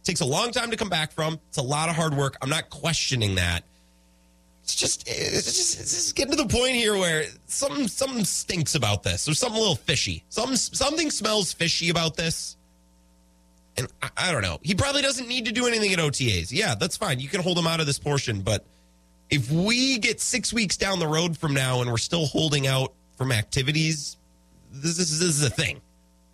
takes 0.03 0.21
a 0.21 0.25
long 0.25 0.51
time 0.51 0.71
to 0.71 0.77
come 0.77 0.89
back 0.89 1.11
from. 1.11 1.39
It's 1.49 1.59
a 1.59 1.61
lot 1.61 1.89
of 1.89 1.95
hard 1.95 2.15
work. 2.15 2.37
I'm 2.41 2.49
not 2.49 2.71
questioning 2.71 3.35
that. 3.35 3.63
It's 4.69 4.75
just, 4.75 5.07
it's 5.07 5.45
just, 5.45 5.79
it's 5.79 5.95
just 5.95 6.15
getting 6.15 6.37
to 6.37 6.43
the 6.43 6.47
point 6.47 6.75
here 6.75 6.95
where 6.95 7.25
something, 7.47 7.87
something 7.87 8.23
stinks 8.23 8.75
about 8.75 9.01
this. 9.01 9.25
There's 9.25 9.39
something 9.39 9.57
a 9.57 9.59
little 9.59 9.75
fishy. 9.75 10.23
Something, 10.29 10.57
something 10.57 11.09
smells 11.09 11.51
fishy 11.51 11.89
about 11.89 12.15
this. 12.15 12.55
And 13.77 13.87
I, 13.99 14.09
I, 14.15 14.31
don't 14.31 14.43
know. 14.43 14.59
He 14.61 14.75
probably 14.75 15.01
doesn't 15.01 15.27
need 15.27 15.45
to 15.45 15.51
do 15.51 15.65
anything 15.65 15.91
at 15.91 15.97
OTAs. 15.97 16.51
Yeah, 16.51 16.75
that's 16.75 16.97
fine. 16.97 17.19
You 17.19 17.29
can 17.29 17.41
hold 17.41 17.57
him 17.57 17.65
out 17.65 17.79
of 17.79 17.87
this 17.87 17.97
portion. 17.97 18.41
But 18.41 18.63
if 19.31 19.51
we 19.51 19.97
get 19.97 20.21
six 20.21 20.53
weeks 20.53 20.77
down 20.77 20.99
the 20.99 21.07
road 21.07 21.35
from 21.35 21.55
now 21.55 21.81
and 21.81 21.89
we're 21.89 21.97
still 21.97 22.27
holding 22.27 22.67
out 22.67 22.93
from 23.17 23.31
activities, 23.31 24.17
this 24.71 24.99
is, 24.99 25.19
this 25.19 25.29
is 25.29 25.43
a 25.43 25.49
thing. 25.49 25.81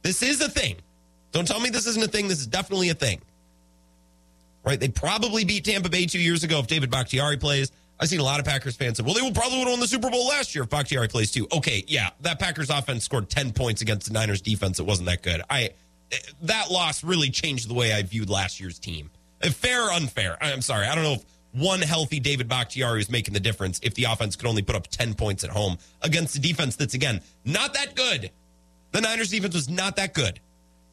This 0.01 0.21
is 0.21 0.41
a 0.41 0.49
thing. 0.49 0.75
Don't 1.31 1.47
tell 1.47 1.61
me 1.61 1.69
this 1.69 1.87
isn't 1.87 2.03
a 2.03 2.09
thing. 2.09 2.27
This 2.27 2.39
is 2.39 2.47
definitely 2.47 2.89
a 2.89 2.95
thing. 2.95 3.21
Right? 4.65 4.79
They 4.79 4.89
probably 4.89 5.45
beat 5.45 5.63
Tampa 5.63 5.89
Bay 5.89 6.05
two 6.05 6.19
years 6.19 6.43
ago 6.43 6.59
if 6.59 6.67
David 6.67 6.91
Bakhtiari 6.91 7.37
plays. 7.37 7.71
I've 7.99 8.09
seen 8.09 8.19
a 8.19 8.23
lot 8.23 8.39
of 8.39 8.45
Packers 8.45 8.75
fans 8.75 8.97
say, 8.97 9.03
well, 9.03 9.13
they 9.13 9.21
will 9.21 9.31
probably 9.31 9.59
would 9.59 9.67
have 9.67 9.73
won 9.73 9.79
the 9.79 9.87
Super 9.87 10.09
Bowl 10.09 10.27
last 10.27 10.53
year 10.53 10.63
if 10.65 10.69
Bakhtiari 10.69 11.07
plays 11.07 11.31
too. 11.31 11.47
Okay, 11.51 11.83
yeah, 11.87 12.09
that 12.21 12.39
Packers 12.39 12.69
offense 12.69 13.05
scored 13.05 13.29
10 13.29 13.53
points 13.53 13.81
against 13.81 14.07
the 14.07 14.13
Niners 14.13 14.41
defense. 14.41 14.79
It 14.79 14.85
wasn't 14.85 15.07
that 15.07 15.23
good. 15.23 15.41
I 15.49 15.71
that 16.43 16.69
loss 16.69 17.03
really 17.03 17.29
changed 17.29 17.69
the 17.69 17.73
way 17.73 17.93
I 17.93 18.03
viewed 18.03 18.29
last 18.29 18.59
year's 18.59 18.79
team. 18.79 19.09
Uh, 19.41 19.49
fair 19.49 19.87
or 19.87 19.91
unfair? 19.91 20.37
I'm 20.41 20.61
sorry. 20.61 20.87
I 20.87 20.95
don't 20.95 21.03
know 21.03 21.13
if 21.13 21.25
one 21.51 21.81
healthy 21.81 22.19
David 22.19 22.47
Bakhtiari 22.47 22.99
is 22.99 23.09
making 23.09 23.33
the 23.33 23.39
difference 23.39 23.79
if 23.81 23.95
the 23.95 24.05
offense 24.05 24.35
could 24.35 24.47
only 24.47 24.61
put 24.61 24.75
up 24.75 24.87
10 24.87 25.13
points 25.13 25.43
at 25.43 25.49
home 25.49 25.77
against 26.01 26.35
a 26.35 26.39
defense 26.39 26.75
that's, 26.75 26.93
again, 26.93 27.21
not 27.43 27.73
that 27.73 27.95
good. 27.95 28.29
The 28.91 29.01
Niners 29.01 29.29
defense 29.29 29.55
was 29.55 29.69
not 29.69 29.95
that 29.95 30.13
good. 30.13 30.39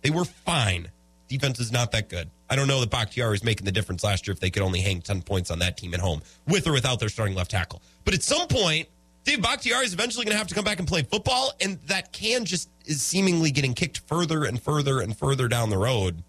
They 0.02 0.10
were 0.10 0.24
fine. 0.24 0.88
Defense 1.32 1.58
is 1.60 1.72
not 1.72 1.92
that 1.92 2.08
good. 2.08 2.28
I 2.50 2.56
don't 2.56 2.68
know 2.68 2.80
that 2.80 2.90
Bakhtiari 2.90 3.34
is 3.34 3.42
making 3.42 3.64
the 3.64 3.72
difference 3.72 4.04
last 4.04 4.26
year 4.26 4.32
if 4.32 4.40
they 4.40 4.50
could 4.50 4.62
only 4.62 4.80
hang 4.80 5.00
10 5.00 5.22
points 5.22 5.50
on 5.50 5.60
that 5.60 5.78
team 5.78 5.94
at 5.94 6.00
home, 6.00 6.20
with 6.46 6.66
or 6.66 6.72
without 6.72 7.00
their 7.00 7.08
starting 7.08 7.34
left 7.34 7.50
tackle. 7.50 7.80
But 8.04 8.12
at 8.12 8.22
some 8.22 8.46
point, 8.48 8.88
Dave 9.24 9.40
Bakhtiari 9.40 9.86
is 9.86 9.94
eventually 9.94 10.24
going 10.24 10.32
to 10.32 10.38
have 10.38 10.48
to 10.48 10.54
come 10.54 10.64
back 10.64 10.78
and 10.78 10.86
play 10.86 11.02
football, 11.02 11.52
and 11.60 11.78
that 11.86 12.12
can 12.12 12.44
just 12.44 12.68
is 12.84 13.02
seemingly 13.02 13.50
getting 13.50 13.72
kicked 13.72 14.00
further 14.00 14.44
and 14.44 14.60
further 14.60 15.00
and 15.00 15.16
further 15.16 15.48
down 15.48 15.70
the 15.70 15.78
road. 15.78 16.22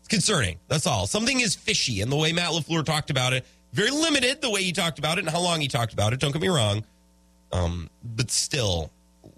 It's 0.00 0.08
concerning. 0.08 0.58
That's 0.68 0.86
all. 0.86 1.06
Something 1.06 1.40
is 1.40 1.54
fishy, 1.56 2.00
and 2.02 2.12
the 2.12 2.16
way 2.16 2.32
Matt 2.32 2.50
Lafleur 2.50 2.84
talked 2.84 3.10
about 3.10 3.32
it, 3.32 3.46
very 3.72 3.90
limited 3.90 4.40
the 4.40 4.50
way 4.50 4.62
he 4.62 4.72
talked 4.72 4.98
about 4.98 5.18
it 5.18 5.22
and 5.22 5.30
how 5.30 5.40
long 5.40 5.60
he 5.60 5.68
talked 5.68 5.92
about 5.92 6.12
it. 6.12 6.20
Don't 6.20 6.32
get 6.32 6.42
me 6.42 6.48
wrong, 6.48 6.84
um, 7.52 7.90
but 8.04 8.30
still 8.30 8.90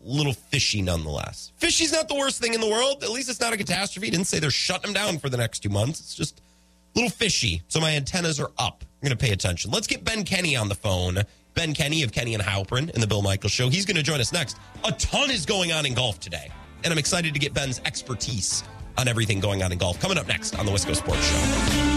little 0.05 0.32
fishy 0.32 0.82
nonetheless. 0.82 1.53
Fishy's 1.57 1.92
not 1.92 2.09
the 2.09 2.14
worst 2.14 2.40
thing 2.40 2.55
in 2.55 2.61
the 2.61 2.68
world. 2.68 3.03
At 3.03 3.11
least 3.11 3.30
it's 3.30 3.40
not 3.40 3.53
a 3.53 3.57
catastrophe. 3.57 4.11
Didn't 4.11 4.26
say 4.26 4.38
they're 4.38 4.50
shutting 4.50 4.92
them 4.92 4.94
down 4.94 5.18
for 5.18 5.28
the 5.28 5.36
next 5.36 5.61
two 5.61 5.68
months. 5.68 6.00
It's 6.00 6.14
just 6.14 6.40
a 6.40 6.98
little 6.98 7.11
fishy. 7.11 7.62
So 7.68 7.80
my 7.80 7.94
antennas 7.94 8.40
are 8.40 8.50
up. 8.59 8.84
I'm 9.03 9.09
going 9.09 9.16
to 9.16 9.24
pay 9.24 9.32
attention. 9.32 9.70
Let's 9.70 9.86
get 9.86 10.05
Ben 10.05 10.24
Kenny 10.24 10.57
on 10.57 10.68
the 10.68 10.74
phone. 10.74 11.18
Ben 11.55 11.74
Kenny 11.74 12.03
of 12.03 12.12
Kenny 12.12 12.34
and 12.34 12.42
Heilprin 12.42 12.90
in 12.90 13.00
the 13.00 13.07
Bill 13.07 13.22
Michaels 13.22 13.53
Show. 13.53 13.68
He's 13.68 13.84
going 13.84 13.96
to 13.96 14.03
join 14.03 14.20
us 14.20 14.32
next. 14.32 14.57
A 14.84 14.92
ton 14.92 15.30
is 15.30 15.44
going 15.44 15.72
on 15.72 15.84
in 15.84 15.94
golf 15.94 16.18
today, 16.18 16.50
and 16.82 16.92
I'm 16.92 16.98
excited 16.98 17.34
to 17.34 17.40
get 17.40 17.53
Ben's 17.53 17.80
expertise 17.84 18.64
on 18.96 19.09
everything 19.09 19.40
going 19.40 19.62
on 19.62 19.72
in 19.72 19.78
golf. 19.78 20.00
Coming 20.00 20.18
up 20.18 20.26
next 20.26 20.59
on 20.59 20.66
the 20.66 20.72
Wisco 20.72 20.94
Sports 20.94 21.26
Show. 21.28 21.91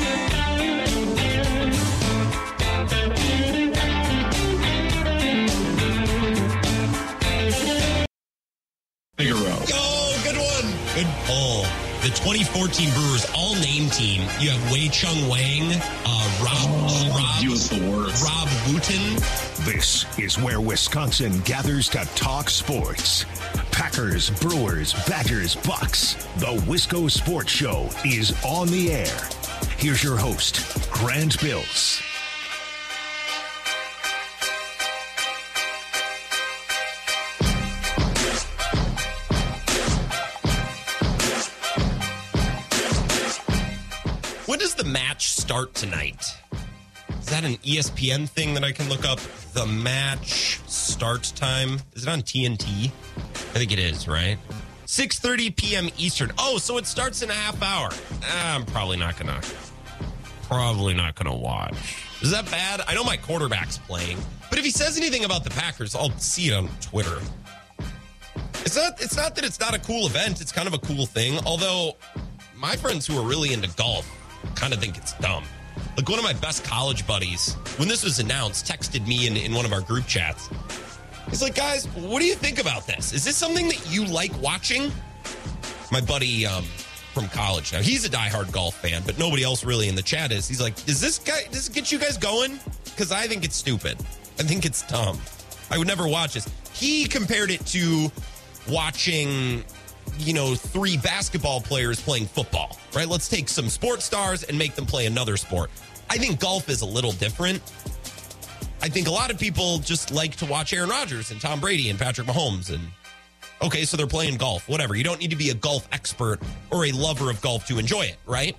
The 12.06 12.12
2014 12.12 12.93
Brewers 12.93 13.26
all 13.34 13.56
name 13.56 13.89
team. 13.89 14.22
You 14.39 14.51
have 14.51 14.72
Wei 14.72 14.89
Chung 14.89 15.28
Wang, 15.28 15.64
uh, 16.06 16.39
Rob, 16.39 17.18
Rob, 17.18 17.41
He 17.41 17.49
was 17.49 17.68
the 17.68 17.80
worst. 17.89 18.24
Rob 18.24 18.47
Wooten. 18.68 19.16
This 19.66 20.06
is 20.20 20.38
where 20.38 20.62
Wisconsin 20.62 21.39
gathers 21.39 21.89
to 21.89 22.08
talk 22.14 22.51
sports. 22.51 23.26
Packers, 23.72 24.30
Brewers, 24.30 24.93
Badgers, 25.08 25.56
Bucks. 25.56 26.14
The 26.38 26.62
Wisco 26.68 27.10
Sports 27.10 27.49
Show 27.49 27.89
is 28.06 28.36
on 28.45 28.68
the 28.68 28.91
air. 28.91 29.30
Here's 29.80 30.03
your 30.03 30.18
host, 30.18 30.91
Grant 30.91 31.41
Bills. 31.41 32.03
Start 45.46 45.76
tonight? 45.76 46.26
Is 47.20 47.28
that 47.28 47.43
an 47.43 47.58
ESPN 47.58 48.28
thing 48.28 48.56
that 48.56 48.64
I 48.64 48.72
can 48.72 48.89
look 48.89 49.06
up? 49.06 49.20
The 49.54 49.68
match 49.68 50.60
start 50.66 51.32
time 51.36 51.78
is 51.93 52.02
it 52.02 52.10
on 52.10 52.24
TNT? 52.24 52.86
I 53.16 53.60
think 53.60 53.72
it 53.72 53.78
is, 53.78 54.08
right? 54.08 54.39
6:30 54.88 55.56
p.m. 55.56 55.89
Eastern. 56.00 56.32
Oh, 56.39 56.58
so 56.58 56.80
it 56.80 56.88
starts 56.88 57.22
in 57.22 57.30
a 57.30 57.34
half 57.34 57.62
hour. 57.62 57.89
I'm 58.43 58.66
probably 58.66 58.98
not 58.98 59.20
gonna, 59.20 59.39
probably 60.48 60.96
not 60.96 61.14
gonna 61.14 61.36
watch. 61.36 61.76
Is 62.24 62.32
that 62.32 62.50
bad? 62.50 62.82
I 62.88 62.96
know 62.96 63.04
my 63.04 63.16
quarterback's 63.16 63.78
playing, 63.78 64.18
but 64.50 64.58
if 64.58 64.66
he 64.66 64.72
says 64.72 64.98
anything 64.98 65.26
about 65.26 65.43
the 65.43 65.52
Packers, 65.52 65.93
I'll 65.93 66.10
see 66.18 66.48
it 66.48 66.54
on 66.54 66.70
Twitter. 66.82 67.20
It's 68.66 68.76
not. 68.76 69.00
It's 69.00 69.16
not 69.16 69.36
that 69.36 69.46
it's 69.46 69.60
not 69.60 69.76
a 69.76 69.80
cool 69.80 70.08
event. 70.08 70.41
It's 70.41 70.52
kind 70.52 70.68
of 70.68 70.74
a 70.74 70.80
cool 70.80 71.06
thing. 71.06 71.38
Although 71.46 71.98
my 72.56 72.76
friends 72.76 73.06
who 73.06 73.16
are 73.20 73.24
really 73.24 73.54
into 73.54 73.70
golf 73.76 74.10
kind 74.54 74.74
of 74.74 74.80
think 74.80 74.98
it's 74.98 75.14
dumb. 75.14 75.43
Like 75.98 76.10
one 76.10 76.20
of 76.20 76.24
my 76.24 76.34
best 76.34 76.64
college 76.64 77.06
buddies, 77.06 77.54
when 77.78 77.88
this 77.88 78.04
was 78.04 78.20
announced, 78.20 78.66
texted 78.66 79.08
me 79.08 79.28
in, 79.28 79.36
in 79.36 79.54
one 79.54 79.66
of 79.66 79.74
our 79.74 79.82
group 79.82 80.06
chats. 80.08 80.50
He's 81.30 81.41
like, 81.41 81.56
guys, 81.56 81.88
what 81.88 82.20
do 82.20 82.26
you 82.26 82.36
think 82.36 82.60
about 82.60 82.86
this? 82.86 83.14
Is 83.14 83.26
this 83.26 83.36
something 83.36 83.68
that 83.68 83.91
you 83.91 84.06
like 84.06 84.32
watching? 84.41 84.91
My 85.91 86.02
buddy 86.02 86.46
um, 86.46 86.64
from 87.14 87.28
college 87.30 87.74
now, 87.74 87.80
he's 87.80 88.06
a 88.06 88.10
diehard 88.10 88.52
golf 88.52 88.76
fan, 88.76 89.02
but 89.06 89.18
nobody 89.18 89.43
else 89.43 89.64
really 89.66 89.88
in 89.88 89.96
the 89.96 90.02
chat 90.02 90.32
is. 90.32 90.48
He's 90.48 90.62
like, 90.62 90.76
does 90.86 91.02
this 91.02 91.20
guy, 91.20 91.43
does 91.52 91.68
it 91.68 91.74
get 91.74 91.91
you 91.91 92.00
guys 92.00 92.18
going? 92.18 92.60
Because 92.84 93.12
I 93.12 93.28
think 93.28 93.43
it's 93.43 93.56
stupid. 93.56 93.98
I 94.39 94.43
think 94.43 94.66
it's 94.66 94.82
dumb. 94.84 95.20
I 95.72 95.78
would 95.78 95.88
never 95.88 96.08
watch 96.08 96.36
this. 96.36 96.48
He 96.74 97.06
compared 97.06 97.52
it 97.52 97.66
to 97.68 98.12
watching, 98.70 99.64
you 100.18 100.34
know, 100.34 100.56
three 100.56 100.97
basketball 100.97 101.62
players 101.62 102.01
playing 102.01 102.26
football, 102.26 102.78
right? 102.93 103.08
Let's 103.08 103.28
take 103.28 103.49
some 103.49 103.70
sports 103.70 104.06
stars 104.06 104.43
and 104.43 104.58
make 104.58 104.76
them 104.76 104.86
play 104.86 105.06
another 105.06 105.38
sport. 105.38 105.70
I 106.10 106.18
think 106.18 106.39
golf 106.39 106.70
is 106.70 106.82
a 106.82 106.86
little 106.86 107.12
different. 107.12 107.62
I 108.82 108.89
think 108.89 109.08
a 109.08 109.12
lot 109.12 109.32
of 109.32 109.39
people 109.39 109.80
just 109.80 110.12
like 110.12 110.36
to 110.38 110.45
watch 110.45 110.74
Aaron 110.74 110.89
Rodgers 110.89 111.32
and 111.32 111.41
Tom 111.41 111.60
Brady 111.60 111.89
and 111.89 111.97
Patrick 111.97 112.28
Mahomes 112.28 112.72
and 112.72 112.82
okay, 113.62 113.86
so 113.86 113.97
they're 113.97 114.08
playing 114.08 114.38
golf, 114.38 114.68
whatever. 114.70 114.95
You 114.95 115.03
don't 115.03 115.20
need 115.20 115.32
to 115.32 115.36
be 115.36 115.49
a 115.49 115.56
golf 115.56 115.88
expert 115.91 116.39
or 116.72 116.86
a 116.86 116.91
lover 116.91 117.30
of 117.30 117.41
golf 117.41 117.66
to 117.68 117.80
enjoy 117.80 118.03
it, 118.03 118.18
right? 118.26 118.56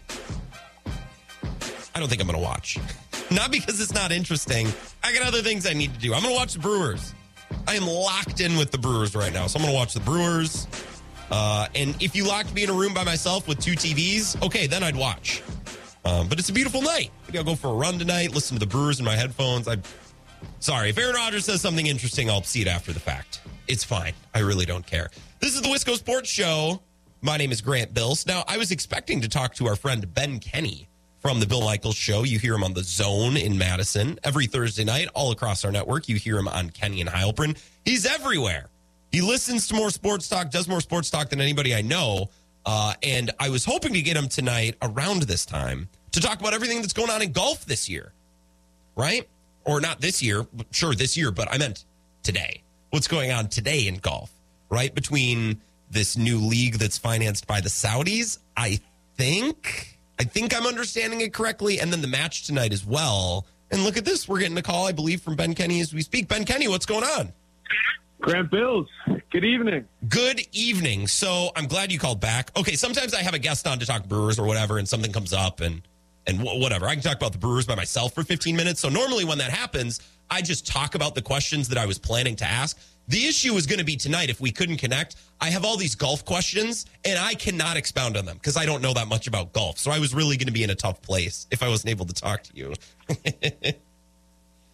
I 1.94 2.00
don't 2.00 2.08
think 2.08 2.20
I'm 2.20 2.26
going 2.26 2.38
to 2.38 2.44
watch. 2.44 2.78
Not 3.30 3.50
because 3.50 3.80
it's 3.80 3.92
not 3.92 4.12
interesting. 4.12 4.68
I 5.02 5.12
got 5.12 5.26
other 5.26 5.42
things 5.42 5.66
I 5.66 5.72
need 5.72 5.92
to 5.94 5.98
do. 5.98 6.14
I'm 6.14 6.22
going 6.22 6.32
to 6.32 6.38
watch 6.38 6.52
the 6.52 6.60
Brewers. 6.60 7.12
I 7.66 7.74
am 7.74 7.84
locked 7.84 8.40
in 8.40 8.56
with 8.56 8.70
the 8.70 8.78
Brewers 8.78 9.16
right 9.16 9.32
now. 9.32 9.48
So 9.48 9.58
I'm 9.58 9.64
going 9.64 9.74
to 9.74 9.76
watch 9.76 9.94
the 9.94 10.00
Brewers. 10.00 10.68
Uh, 11.30 11.66
and 11.74 12.00
if 12.02 12.14
you 12.14 12.26
locked 12.26 12.54
me 12.54 12.64
in 12.64 12.70
a 12.70 12.72
room 12.72 12.94
by 12.94 13.04
myself 13.04 13.48
with 13.48 13.58
two 13.58 13.72
TVs, 13.72 14.40
okay, 14.44 14.66
then 14.66 14.82
I'd 14.82 14.96
watch. 14.96 15.42
Um, 16.04 16.28
but 16.28 16.38
it's 16.38 16.48
a 16.48 16.52
beautiful 16.52 16.82
night. 16.82 17.10
Maybe 17.26 17.38
I'll 17.38 17.44
go 17.44 17.56
for 17.56 17.68
a 17.68 17.74
run 17.74 17.98
tonight, 17.98 18.32
listen 18.32 18.56
to 18.56 18.60
the 18.60 18.70
Brewers 18.70 19.00
in 19.00 19.04
my 19.04 19.16
headphones. 19.16 19.66
I'm 19.66 19.82
sorry, 20.60 20.90
if 20.90 20.98
Aaron 20.98 21.16
Rodgers 21.16 21.44
says 21.46 21.60
something 21.60 21.86
interesting, 21.86 22.30
I'll 22.30 22.42
see 22.42 22.62
it 22.62 22.68
after 22.68 22.92
the 22.92 23.00
fact. 23.00 23.40
It's 23.66 23.82
fine. 23.82 24.12
I 24.34 24.40
really 24.40 24.66
don't 24.66 24.86
care. 24.86 25.10
This 25.40 25.56
is 25.56 25.62
the 25.62 25.68
Wisco 25.68 25.96
Sports 25.96 26.30
Show. 26.30 26.80
My 27.22 27.36
name 27.36 27.50
is 27.50 27.60
Grant 27.60 27.92
Bills. 27.92 28.24
Now, 28.26 28.44
I 28.46 28.56
was 28.56 28.70
expecting 28.70 29.20
to 29.22 29.28
talk 29.28 29.54
to 29.56 29.66
our 29.66 29.74
friend 29.74 30.12
Ben 30.14 30.38
Kenny 30.38 30.88
from 31.18 31.40
the 31.40 31.46
Bill 31.46 31.62
Michaels 31.62 31.96
Show. 31.96 32.22
You 32.22 32.38
hear 32.38 32.54
him 32.54 32.62
on 32.62 32.74
the 32.74 32.84
Zone 32.84 33.36
in 33.36 33.58
Madison 33.58 34.20
every 34.22 34.46
Thursday 34.46 34.84
night, 34.84 35.08
all 35.14 35.32
across 35.32 35.64
our 35.64 35.72
network. 35.72 36.08
You 36.08 36.16
hear 36.16 36.38
him 36.38 36.46
on 36.46 36.70
Kenny 36.70 37.00
and 37.00 37.10
Heilprin. 37.10 37.58
He's 37.84 38.06
everywhere. 38.06 38.68
He 39.12 39.20
listens 39.20 39.66
to 39.68 39.74
more 39.74 39.90
sports 39.90 40.28
talk, 40.28 40.50
does 40.50 40.68
more 40.68 40.80
sports 40.80 41.10
talk 41.10 41.30
than 41.30 41.40
anybody 41.40 41.74
I 41.74 41.82
know. 41.82 42.30
Uh, 42.64 42.94
and 43.02 43.30
I 43.38 43.48
was 43.48 43.64
hoping 43.64 43.92
to 43.94 44.02
get 44.02 44.16
him 44.16 44.28
tonight 44.28 44.76
around 44.82 45.22
this 45.22 45.46
time 45.46 45.88
to 46.12 46.20
talk 46.20 46.40
about 46.40 46.52
everything 46.52 46.80
that's 46.80 46.92
going 46.92 47.10
on 47.10 47.22
in 47.22 47.32
golf 47.32 47.64
this 47.64 47.88
year, 47.88 48.12
right? 48.96 49.28
Or 49.64 49.80
not 49.80 50.00
this 50.00 50.22
year, 50.22 50.46
sure, 50.72 50.94
this 50.94 51.16
year, 51.16 51.30
but 51.30 51.52
I 51.52 51.58
meant 51.58 51.84
today. 52.22 52.62
What's 52.90 53.08
going 53.08 53.30
on 53.30 53.48
today 53.48 53.86
in 53.86 53.96
golf, 53.96 54.30
right? 54.68 54.94
Between 54.94 55.60
this 55.90 56.16
new 56.16 56.38
league 56.38 56.74
that's 56.74 56.98
financed 56.98 57.46
by 57.46 57.60
the 57.60 57.68
Saudis, 57.68 58.38
I 58.56 58.80
think. 59.16 59.98
I 60.18 60.24
think 60.24 60.56
I'm 60.56 60.66
understanding 60.66 61.20
it 61.20 61.32
correctly. 61.32 61.78
And 61.78 61.92
then 61.92 62.00
the 62.00 62.08
match 62.08 62.46
tonight 62.46 62.72
as 62.72 62.84
well. 62.84 63.46
And 63.70 63.84
look 63.84 63.96
at 63.96 64.04
this. 64.04 64.28
We're 64.28 64.38
getting 64.40 64.56
a 64.58 64.62
call, 64.62 64.86
I 64.86 64.92
believe, 64.92 65.20
from 65.20 65.36
Ben 65.36 65.54
Kenny 65.54 65.80
as 65.80 65.92
we 65.92 66.02
speak. 66.02 66.28
Ben 66.28 66.44
Kenny, 66.44 66.68
what's 66.68 66.86
going 66.86 67.04
on? 67.04 67.32
Grant 68.26 68.50
Bills, 68.50 68.88
good 69.30 69.44
evening. 69.44 69.86
Good 70.08 70.40
evening. 70.50 71.06
So 71.06 71.50
I'm 71.54 71.66
glad 71.66 71.92
you 71.92 71.98
called 72.00 72.20
back. 72.20 72.50
Okay, 72.56 72.74
sometimes 72.74 73.14
I 73.14 73.22
have 73.22 73.34
a 73.34 73.38
guest 73.38 73.68
on 73.68 73.78
to 73.78 73.86
talk 73.86 74.08
Brewers 74.08 74.40
or 74.40 74.48
whatever, 74.48 74.78
and 74.78 74.88
something 74.88 75.12
comes 75.12 75.32
up 75.32 75.60
and 75.60 75.80
and 76.26 76.40
wh- 76.40 76.58
whatever. 76.58 76.88
I 76.88 76.94
can 76.94 77.04
talk 77.04 77.14
about 77.14 77.30
the 77.30 77.38
Brewers 77.38 77.66
by 77.66 77.76
myself 77.76 78.14
for 78.14 78.24
15 78.24 78.56
minutes. 78.56 78.80
So 78.80 78.88
normally 78.88 79.24
when 79.24 79.38
that 79.38 79.50
happens, 79.50 80.00
I 80.28 80.42
just 80.42 80.66
talk 80.66 80.96
about 80.96 81.14
the 81.14 81.22
questions 81.22 81.68
that 81.68 81.78
I 81.78 81.86
was 81.86 82.00
planning 82.00 82.34
to 82.36 82.44
ask. 82.44 82.76
The 83.06 83.26
issue 83.26 83.54
is 83.54 83.64
going 83.64 83.78
to 83.78 83.84
be 83.84 83.94
tonight 83.94 84.28
if 84.28 84.40
we 84.40 84.50
couldn't 84.50 84.78
connect. 84.78 85.14
I 85.40 85.50
have 85.50 85.64
all 85.64 85.76
these 85.76 85.94
golf 85.94 86.24
questions 86.24 86.86
and 87.04 87.20
I 87.20 87.34
cannot 87.34 87.76
expound 87.76 88.16
on 88.16 88.24
them 88.24 88.38
because 88.38 88.56
I 88.56 88.66
don't 88.66 88.82
know 88.82 88.92
that 88.94 89.06
much 89.06 89.28
about 89.28 89.52
golf. 89.52 89.78
So 89.78 89.92
I 89.92 90.00
was 90.00 90.12
really 90.16 90.36
going 90.36 90.48
to 90.48 90.52
be 90.52 90.64
in 90.64 90.70
a 90.70 90.74
tough 90.74 91.00
place 91.00 91.46
if 91.52 91.62
I 91.62 91.68
wasn't 91.68 91.92
able 91.92 92.06
to 92.06 92.14
talk 92.14 92.42
to 92.42 92.56
you. 92.56 92.74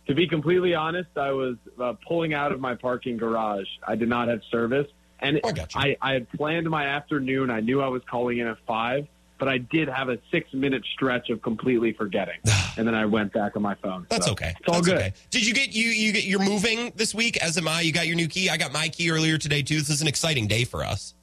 To 0.09 0.15
be 0.15 0.27
completely 0.27 0.75
honest, 0.75 1.11
I 1.17 1.31
was 1.31 1.57
uh, 1.81 1.95
pulling 2.07 2.35
out 2.35 2.51
of 2.53 2.61
my 2.61 2.75
parking 2.75 3.17
garage. 3.17 3.67
I 3.87 3.95
did 3.95 4.09
not 4.09 4.29
have 4.29 4.41
service, 4.51 4.89
and 5.21 5.41
I, 5.75 5.97
I 6.03 6.13
had 6.15 6.31
planned 6.33 6.69
my 6.69 6.87
afternoon. 6.87 7.51
I 7.51 7.61
knew 7.61 7.81
I 7.81 7.87
was 7.89 8.03
calling 8.11 8.39
in 8.39 8.49
at 8.49 8.57
five, 8.67 9.07
but 9.39 9.47
I 9.49 9.59
did 9.59 9.89
have 9.89 10.09
a 10.09 10.19
six-minute 10.33 10.83
stretch 10.95 11.31
of 11.31 11.41
completely 11.41 11.93
forgetting, 11.93 12.39
and 12.77 12.87
then 12.87 12.97
I 12.97 13.07
went 13.07 13.33
back 13.33 13.55
on 13.55 13.63
my 13.63 13.77
phone. 13.77 14.07
That's 14.09 14.27
So, 14.27 14.33
okay. 14.33 14.55
It's 14.59 14.69
all 14.69 14.75
That's 14.75 14.87
good. 14.89 14.97
okay. 14.97 15.13
Did 15.31 15.47
you 15.47 15.55
get 15.55 15.73
you 15.73 15.89
you 15.89 16.13
get 16.13 16.25
you're 16.25 16.43
moving 16.43 16.93
this 16.97 17.15
week? 17.15 17.37
As 17.37 17.57
am 17.57 17.69
I. 17.69 17.83
You 17.83 17.93
got 17.93 18.09
your 18.09 18.17
new 18.17 18.27
key. 18.29 18.51
I 18.51 18.57
got 18.57 18.73
my 18.73 18.89
key 18.89 19.09
earlier 19.11 19.39
today 19.39 19.63
too. 19.63 19.79
This 19.79 19.91
is 19.91 20.03
an 20.03 20.09
exciting 20.09 20.49
day 20.49 20.65
for 20.65 20.85
us. 20.85 21.15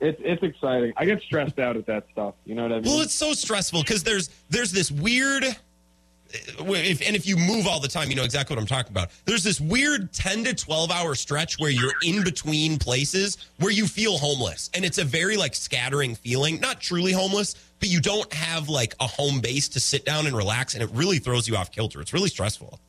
It's 0.00 0.20
it's 0.24 0.42
exciting. 0.42 0.92
I 0.96 1.04
get 1.04 1.22
stressed 1.22 1.60
out 1.60 1.76
at 1.76 1.86
that 1.86 2.06
stuff. 2.12 2.34
You 2.44 2.56
know 2.56 2.62
what 2.64 2.72
I 2.72 2.80
mean? 2.80 2.84
Well, 2.90 3.00
it's 3.02 3.14
so 3.14 3.32
stressful 3.34 3.82
because 3.82 4.02
there's 4.02 4.30
there's 4.50 4.72
this 4.72 4.90
weird. 4.90 5.44
If, 6.34 7.00
and 7.06 7.14
if 7.14 7.26
you 7.26 7.36
move 7.36 7.66
all 7.66 7.78
the 7.80 7.88
time, 7.88 8.10
you 8.10 8.16
know 8.16 8.24
exactly 8.24 8.54
what 8.56 8.60
I'm 8.60 8.66
talking 8.66 8.90
about. 8.92 9.10
There's 9.24 9.44
this 9.44 9.60
weird 9.60 10.12
10 10.12 10.44
to 10.44 10.54
12 10.54 10.90
hour 10.90 11.14
stretch 11.14 11.58
where 11.58 11.70
you're 11.70 11.94
in 12.04 12.24
between 12.24 12.78
places 12.78 13.38
where 13.58 13.70
you 13.70 13.86
feel 13.86 14.18
homeless. 14.18 14.70
And 14.74 14.84
it's 14.84 14.98
a 14.98 15.04
very 15.04 15.36
like 15.36 15.54
scattering 15.54 16.14
feeling, 16.16 16.60
not 16.60 16.80
truly 16.80 17.12
homeless, 17.12 17.54
but 17.78 17.88
you 17.88 18.00
don't 18.00 18.32
have 18.32 18.68
like 18.68 18.94
a 19.00 19.06
home 19.06 19.40
base 19.40 19.68
to 19.70 19.80
sit 19.80 20.04
down 20.04 20.26
and 20.26 20.36
relax. 20.36 20.74
And 20.74 20.82
it 20.82 20.90
really 20.92 21.18
throws 21.18 21.46
you 21.46 21.56
off 21.56 21.70
kilter. 21.70 22.00
It's 22.00 22.12
really 22.12 22.28
stressful. 22.28 22.80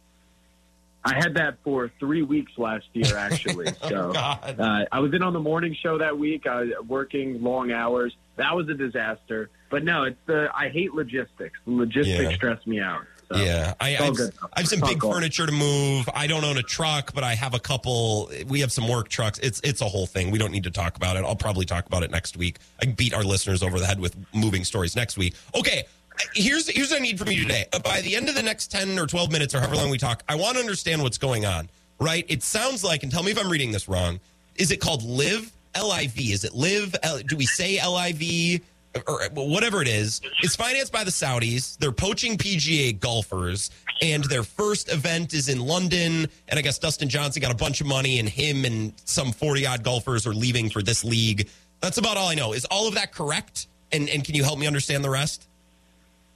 I 1.07 1.13
had 1.13 1.35
that 1.35 1.57
for 1.63 1.91
three 1.99 2.23
weeks 2.23 2.53
last 2.57 2.87
year, 2.93 3.15
actually. 3.15 3.67
So 3.87 4.11
God. 4.11 4.59
uh, 4.59 4.85
I 4.91 4.99
was 4.99 5.13
in 5.13 5.21
on 5.21 5.33
the 5.33 5.39
morning 5.39 5.75
show 5.79 5.99
that 5.99 6.17
week. 6.17 6.47
I 6.47 6.61
was 6.61 6.69
working 6.87 7.43
long 7.43 7.71
hours. 7.71 8.15
That 8.37 8.55
was 8.55 8.67
a 8.69 8.73
disaster. 8.73 9.51
But 9.69 9.83
no, 9.83 10.05
it's 10.05 10.17
the 10.25 10.49
I 10.53 10.69
hate 10.69 10.93
logistics. 10.95 11.59
The 11.65 11.71
logistics 11.73 12.23
Yeah. 12.31 12.35
stress 12.35 12.65
me 12.65 12.79
out. 12.79 13.03
So 13.29 13.37
yeah, 13.37 13.73
I, 13.79 13.97
I've. 13.97 14.19
I 14.53 14.59
have 14.59 14.67
some 14.67 14.79
It's 14.79 14.89
big 14.89 15.01
furniture 15.01 15.45
to 15.45 15.51
move. 15.51 16.07
I 16.13 16.27
don't 16.27 16.43
own 16.43 16.57
a 16.57 16.63
truck, 16.63 17.13
but 17.13 17.23
I 17.23 17.33
have 17.33 17.53
a 17.53 17.59
couple. 17.59 18.29
We 18.47 18.59
have 18.61 18.71
some 18.71 18.87
work 18.87 19.09
trucks. 19.09 19.39
It's 19.39 19.59
it's 19.63 19.81
a 19.81 19.85
whole 19.85 20.05
thing. 20.05 20.29
We 20.31 20.37
don't 20.37 20.51
need 20.51 20.63
to 20.65 20.71
talk 20.71 20.95
about 20.95 21.17
it. 21.17 21.25
I'll 21.25 21.35
probably 21.35 21.65
talk 21.65 21.87
about 21.87 22.03
it 22.03 22.11
next 22.11 22.37
week. 22.37 22.59
I 22.81 22.85
beat 22.85 23.13
our 23.13 23.23
listeners 23.23 23.63
over 23.63 23.79
the 23.79 23.85
head 23.85 23.99
with 23.99 24.15
moving 24.33 24.63
stories 24.63 24.95
next 24.95 25.17
week. 25.17 25.33
Okay, 25.55 25.85
here's 26.33 26.67
here's 26.69 26.91
what 26.91 26.99
I 26.99 27.03
need 27.03 27.17
from 27.17 27.31
you 27.31 27.41
today. 27.41 27.65
Uh, 27.73 27.79
By 27.79 28.01
the 28.01 28.15
end 28.15 28.29
of 28.29 28.35
the 28.35 28.43
next 28.43 28.71
ten 28.71 28.99
or 28.99 29.07
twelve 29.07 29.31
minutes 29.31 29.55
or 29.55 29.59
however 29.59 29.77
long 29.77 29.89
we 29.89 29.97
talk, 29.97 30.23
I 30.29 30.35
want 30.35 30.55
to 30.55 30.61
understand 30.61 31.01
what's 31.01 31.17
going 31.17 31.45
on. 31.45 31.69
Right? 31.99 32.25
It 32.27 32.43
sounds 32.43 32.83
like, 32.83 33.03
and 33.03 33.11
tell 33.11 33.23
me 33.23 33.31
if 33.31 33.39
I'm 33.39 33.49
reading 33.49 33.71
this 33.71 33.87
wrong. 33.87 34.19
Is 34.55 34.71
it 34.71 34.81
called 34.81 35.03
Live 35.03 35.51
L 35.73 35.91
I 35.91 36.07
V? 36.07 36.31
Is 36.31 36.43
it 36.43 36.53
Live? 36.53 36.95
L- 37.03 37.19
do 37.19 37.35
we 37.37 37.45
say 37.45 37.77
L 37.77 37.95
I 37.95 38.11
V? 38.11 38.61
Or 39.07 39.19
whatever 39.33 39.81
it 39.81 39.87
is, 39.87 40.21
it's 40.41 40.55
financed 40.55 40.91
by 40.91 41.03
the 41.03 41.11
Saudis. 41.11 41.77
They're 41.77 41.91
poaching 41.91 42.37
PGA 42.37 42.99
golfers, 42.99 43.71
and 44.01 44.23
their 44.25 44.43
first 44.43 44.91
event 44.91 45.33
is 45.33 45.49
in 45.49 45.59
London. 45.59 46.27
And 46.47 46.59
I 46.59 46.61
guess 46.61 46.79
Dustin 46.79 47.09
Johnson 47.09 47.41
got 47.41 47.51
a 47.51 47.55
bunch 47.55 47.81
of 47.81 47.87
money, 47.87 48.19
and 48.19 48.27
him 48.27 48.65
and 48.65 48.93
some 49.05 49.31
40 49.31 49.65
odd 49.67 49.83
golfers 49.83 50.25
are 50.25 50.33
leaving 50.33 50.69
for 50.69 50.81
this 50.81 51.03
league. 51.03 51.49
That's 51.81 51.97
about 51.97 52.17
all 52.17 52.27
I 52.27 52.35
know. 52.35 52.53
Is 52.53 52.65
all 52.65 52.87
of 52.87 52.95
that 52.95 53.11
correct? 53.11 53.67
And, 53.91 54.09
and 54.09 54.23
can 54.23 54.35
you 54.35 54.43
help 54.43 54.59
me 54.59 54.67
understand 54.67 55.03
the 55.03 55.09
rest? 55.09 55.47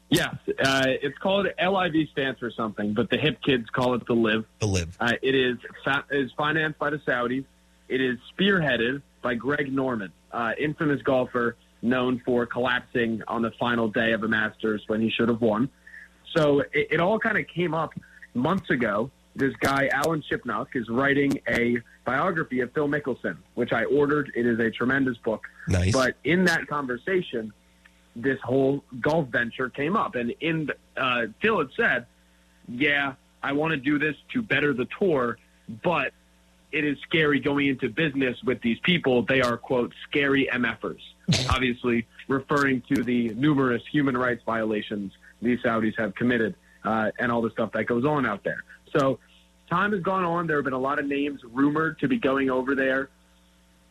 Yes, 0.09 0.35
uh, 0.63 0.85
it's 0.87 1.17
called 1.19 1.47
LIV 1.61 2.09
stands 2.11 2.39
for 2.39 2.49
something, 2.49 2.93
but 2.93 3.11
the 3.11 3.17
hip 3.17 3.39
kids 3.43 3.69
call 3.69 3.93
it 3.93 4.05
the 4.07 4.13
Live. 4.13 4.43
The 4.57 4.65
Live. 4.65 4.97
Uh, 4.99 5.13
it 5.21 5.35
is 5.35 5.57
fa- 5.83 6.05
is 6.09 6.31
financed 6.31 6.79
by 6.79 6.89
the 6.89 6.97
Saudis. 6.97 7.45
It 7.87 8.01
is 8.01 8.17
spearheaded 8.35 9.03
by 9.21 9.35
Greg 9.35 9.71
Norman, 9.71 10.11
uh, 10.31 10.53
infamous 10.57 11.01
golfer 11.03 11.57
known 11.81 12.21
for 12.25 12.45
collapsing 12.45 13.21
on 13.27 13.41
the 13.41 13.51
final 13.51 13.87
day 13.87 14.11
of 14.11 14.23
a 14.23 14.27
Masters 14.27 14.83
when 14.87 15.01
he 15.01 15.09
should 15.09 15.29
have 15.29 15.41
won. 15.41 15.69
So 16.35 16.59
it, 16.59 16.87
it 16.91 16.99
all 16.99 17.19
kind 17.19 17.37
of 17.37 17.47
came 17.47 17.73
up 17.73 17.93
months 18.33 18.69
ago. 18.69 19.11
This 19.35 19.55
guy 19.59 19.89
Alan 19.93 20.23
Shipnuck 20.29 20.67
is 20.75 20.89
writing 20.89 21.39
a 21.47 21.77
biography 22.05 22.59
of 22.61 22.73
Phil 22.73 22.87
Mickelson, 22.87 23.37
which 23.55 23.71
I 23.71 23.85
ordered. 23.85 24.31
It 24.35 24.45
is 24.45 24.59
a 24.59 24.69
tremendous 24.69 25.17
book. 25.17 25.45
Nice. 25.67 25.93
But 25.93 26.15
in 26.23 26.45
that 26.45 26.67
conversation, 26.67 27.53
this 28.15 28.39
whole 28.41 28.83
golf 28.99 29.29
venture 29.29 29.69
came 29.69 29.95
up, 29.95 30.15
and 30.15 30.33
in 30.41 30.69
uh, 30.97 31.27
Phil 31.41 31.59
had 31.59 31.69
said, 31.77 32.05
"Yeah, 32.67 33.13
I 33.41 33.53
want 33.53 33.71
to 33.71 33.77
do 33.77 33.99
this 33.99 34.15
to 34.33 34.41
better 34.41 34.73
the 34.73 34.87
tour, 34.97 35.37
but 35.83 36.11
it 36.71 36.83
is 36.83 36.97
scary 37.07 37.39
going 37.39 37.67
into 37.67 37.89
business 37.89 38.37
with 38.43 38.61
these 38.61 38.79
people. 38.79 39.23
They 39.23 39.41
are 39.41 39.57
quote 39.57 39.93
scary 40.09 40.49
MFers." 40.51 41.01
Obviously, 41.49 42.07
referring 42.27 42.81
to 42.93 43.03
the 43.03 43.29
numerous 43.29 43.83
human 43.91 44.17
rights 44.17 44.43
violations 44.45 45.11
these 45.41 45.59
Saudis 45.59 45.97
have 45.97 46.15
committed 46.15 46.55
uh, 46.83 47.11
and 47.19 47.31
all 47.31 47.41
the 47.41 47.51
stuff 47.51 47.71
that 47.73 47.85
goes 47.85 48.05
on 48.05 48.25
out 48.25 48.43
there. 48.43 48.63
So, 48.95 49.19
time 49.69 49.91
has 49.93 50.01
gone 50.01 50.23
on. 50.23 50.47
There 50.47 50.57
have 50.57 50.65
been 50.65 50.73
a 50.73 50.79
lot 50.79 50.99
of 50.99 51.05
names 51.05 51.41
rumored 51.43 51.99
to 51.99 52.07
be 52.07 52.17
going 52.17 52.49
over 52.49 52.75
there 52.75 53.09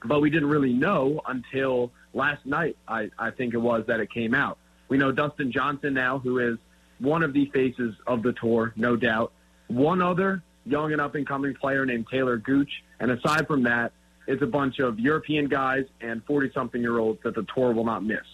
but 0.04 0.20
we 0.20 0.30
didn't 0.30 0.48
really 0.48 0.72
know 0.72 1.20
until 1.26 1.90
last 2.12 2.44
night. 2.46 2.76
I, 2.86 3.10
I 3.18 3.30
think 3.30 3.54
it 3.54 3.58
was 3.58 3.84
that 3.86 4.00
it 4.00 4.10
came 4.12 4.34
out. 4.34 4.58
We 4.88 4.98
know 4.98 5.12
Dustin 5.12 5.52
Johnson 5.52 5.94
now, 5.94 6.18
who 6.18 6.38
is 6.38 6.58
one 6.98 7.22
of 7.22 7.32
the 7.32 7.46
faces 7.46 7.94
of 8.06 8.22
the 8.22 8.32
tour, 8.32 8.72
no 8.76 8.96
doubt. 8.96 9.32
One 9.68 10.00
other 10.00 10.42
young 10.64 10.92
and 10.92 11.00
up 11.00 11.14
and 11.14 11.26
coming 11.26 11.54
player 11.54 11.84
named 11.84 12.06
Taylor 12.10 12.36
Gooch. 12.36 12.70
And 13.00 13.10
aside 13.10 13.46
from 13.46 13.64
that, 13.64 13.92
it's 14.28 14.42
a 14.42 14.46
bunch 14.46 14.78
of 14.78 15.00
European 15.00 15.48
guys 15.48 15.86
and 16.00 16.22
40 16.24 16.52
something 16.54 16.80
year 16.80 16.98
olds 16.98 17.18
that 17.24 17.34
the 17.34 17.44
tour 17.54 17.72
will 17.72 17.84
not 17.84 18.04
miss. 18.04 18.24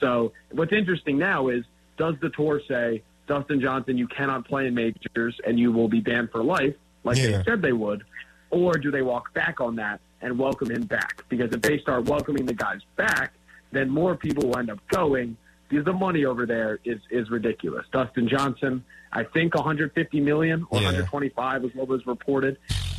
So 0.00 0.32
what's 0.50 0.72
interesting 0.72 1.18
now 1.18 1.48
is 1.48 1.64
does 1.96 2.16
the 2.20 2.28
tour 2.30 2.60
say, 2.68 3.02
Dustin 3.26 3.60
Johnson, 3.60 3.96
you 3.96 4.06
cannot 4.08 4.46
play 4.46 4.66
in 4.66 4.74
majors 4.74 5.38
and 5.46 5.58
you 5.58 5.72
will 5.72 5.88
be 5.88 6.00
banned 6.00 6.30
for 6.30 6.42
life, 6.44 6.74
like 7.04 7.16
Yeah. 7.16 7.38
they 7.38 7.44
said 7.44 7.62
they 7.62 7.72
would? 7.72 8.02
Or 8.50 8.74
do 8.74 8.90
they 8.90 9.02
walk 9.02 9.32
back 9.34 9.60
on 9.60 9.76
that 9.76 10.00
and 10.20 10.38
welcome 10.38 10.70
him 10.70 10.82
back? 10.82 11.24
Because 11.28 11.52
if 11.52 11.62
they 11.62 11.78
start 11.78 12.04
welcoming 12.04 12.44
the 12.44 12.54
guys 12.54 12.80
back, 12.96 13.32
then 13.72 13.88
more 13.88 14.16
people 14.16 14.48
will 14.48 14.58
end 14.58 14.70
up 14.70 14.78
going 14.88 15.36
because 15.68 15.84
the 15.84 15.92
money 15.92 16.24
over 16.24 16.44
there 16.46 16.78
is 16.84 17.00
is 17.10 17.30
ridiculous. 17.30 17.84
Dustin 17.92 18.28
Johnson, 18.28 18.84
I 19.12 19.24
think 19.24 19.54
150 19.54 20.20
million 20.20 20.66
or 20.70 20.78
Yeah. 20.80 20.86
125 20.88 21.64
is 21.64 21.74
what 21.74 21.88
was 21.88 22.06
reported. 22.06 22.58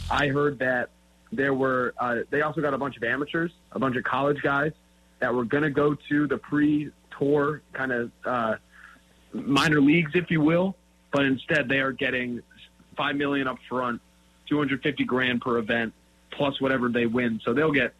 I 0.10 0.28
heard 0.28 0.60
that 0.60 0.89
there 1.32 1.53
were 1.53 1.93
uh, 1.99 2.17
they 2.30 2.41
also 2.41 2.61
got 2.61 2.73
a 2.73 2.78
bunch 2.78 2.97
of 2.97 3.03
amateurs, 3.03 3.51
a 3.71 3.80
bunch 3.80 3.95
of 3.95 4.03
college 4.03 4.41
guys 4.41 4.71
that 5.19 5.34
were 5.34 5.45
going 5.45 5.63
to 5.63 5.69
go 5.69 5.95
to 6.09 6.28
the 6.28 6.38
pre-tour 6.38 7.61
kind 7.73 7.91
of 7.91 8.11
uh, 8.25 8.55
minor 9.34 9.82
leagues, 9.82 10.11
if 10.13 10.30
you 10.30 10.41
will, 10.41 10.75
but 11.11 11.25
instead 11.25 11.67
they 11.67 11.80
are 11.80 11.91
getting 11.91 12.41
five 12.95 13.15
million 13.15 13.47
up 13.47 13.57
front, 13.67 14.01
250 14.47 15.03
grand 15.05 15.41
per 15.41 15.57
event, 15.57 15.93
plus 16.32 16.61
whatever 16.61 16.89
they 16.89 17.05
win. 17.05 17.41
So 17.43 17.53
they'll 17.53 17.71
get 17.71 17.93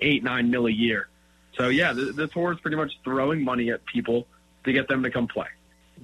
eight 0.00 0.22
nine 0.22 0.50
mil 0.50 0.66
a 0.66 0.70
year. 0.70 1.08
So 1.56 1.68
yeah, 1.68 1.92
the, 1.92 2.12
the 2.12 2.26
tour 2.26 2.52
is 2.52 2.60
pretty 2.60 2.76
much 2.76 2.92
throwing 3.02 3.42
money 3.42 3.70
at 3.70 3.84
people 3.86 4.26
to 4.64 4.72
get 4.72 4.88
them 4.88 5.02
to 5.02 5.10
come 5.10 5.26
play. 5.26 5.46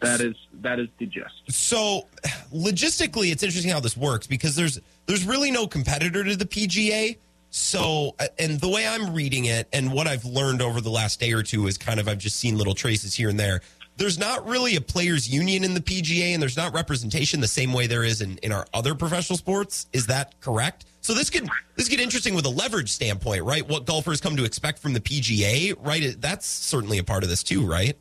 That 0.00 0.20
is 0.20 0.34
that 0.62 0.80
is 0.80 0.88
the 0.98 1.06
gist. 1.06 1.42
So 1.50 2.06
logistically, 2.52 3.30
it's 3.30 3.42
interesting 3.42 3.70
how 3.70 3.80
this 3.80 3.96
works 3.96 4.26
because 4.26 4.56
there's 4.56 4.80
there's 5.06 5.24
really 5.24 5.50
no 5.50 5.66
competitor 5.66 6.24
to 6.24 6.36
the 6.36 6.44
PGA. 6.44 7.16
So, 7.50 8.14
uh, 8.18 8.28
and 8.38 8.58
the 8.60 8.68
way 8.68 8.86
I'm 8.86 9.14
reading 9.14 9.44
it, 9.44 9.68
and 9.72 9.92
what 9.92 10.06
I've 10.06 10.24
learned 10.24 10.62
over 10.62 10.80
the 10.80 10.90
last 10.90 11.20
day 11.20 11.32
or 11.32 11.42
two 11.42 11.66
is 11.66 11.76
kind 11.76 12.00
of 12.00 12.08
I've 12.08 12.18
just 12.18 12.36
seen 12.36 12.56
little 12.56 12.74
traces 12.74 13.14
here 13.14 13.28
and 13.28 13.38
there. 13.38 13.60
There's 13.98 14.18
not 14.18 14.46
really 14.46 14.76
a 14.76 14.80
players' 14.80 15.28
union 15.28 15.62
in 15.64 15.74
the 15.74 15.80
PGA, 15.80 16.32
and 16.32 16.40
there's 16.40 16.56
not 16.56 16.72
representation 16.72 17.40
the 17.40 17.46
same 17.46 17.74
way 17.74 17.86
there 17.86 18.04
is 18.04 18.22
in, 18.22 18.38
in 18.38 18.52
our 18.52 18.66
other 18.72 18.94
professional 18.94 19.36
sports. 19.36 19.86
Is 19.92 20.06
that 20.06 20.40
correct? 20.40 20.86
So 21.02 21.12
this 21.12 21.28
could 21.28 21.46
this 21.76 21.88
could 21.88 21.98
get 21.98 22.00
interesting 22.00 22.34
with 22.34 22.46
a 22.46 22.50
leverage 22.50 22.90
standpoint, 22.90 23.42
right? 23.44 23.68
What 23.68 23.84
golfers 23.84 24.20
come 24.20 24.36
to 24.36 24.44
expect 24.44 24.78
from 24.78 24.94
the 24.94 25.00
PGA, 25.00 25.76
right? 25.78 26.16
That's 26.18 26.46
certainly 26.46 26.98
a 26.98 27.04
part 27.04 27.22
of 27.22 27.28
this 27.28 27.42
too, 27.42 27.66
right? 27.66 27.98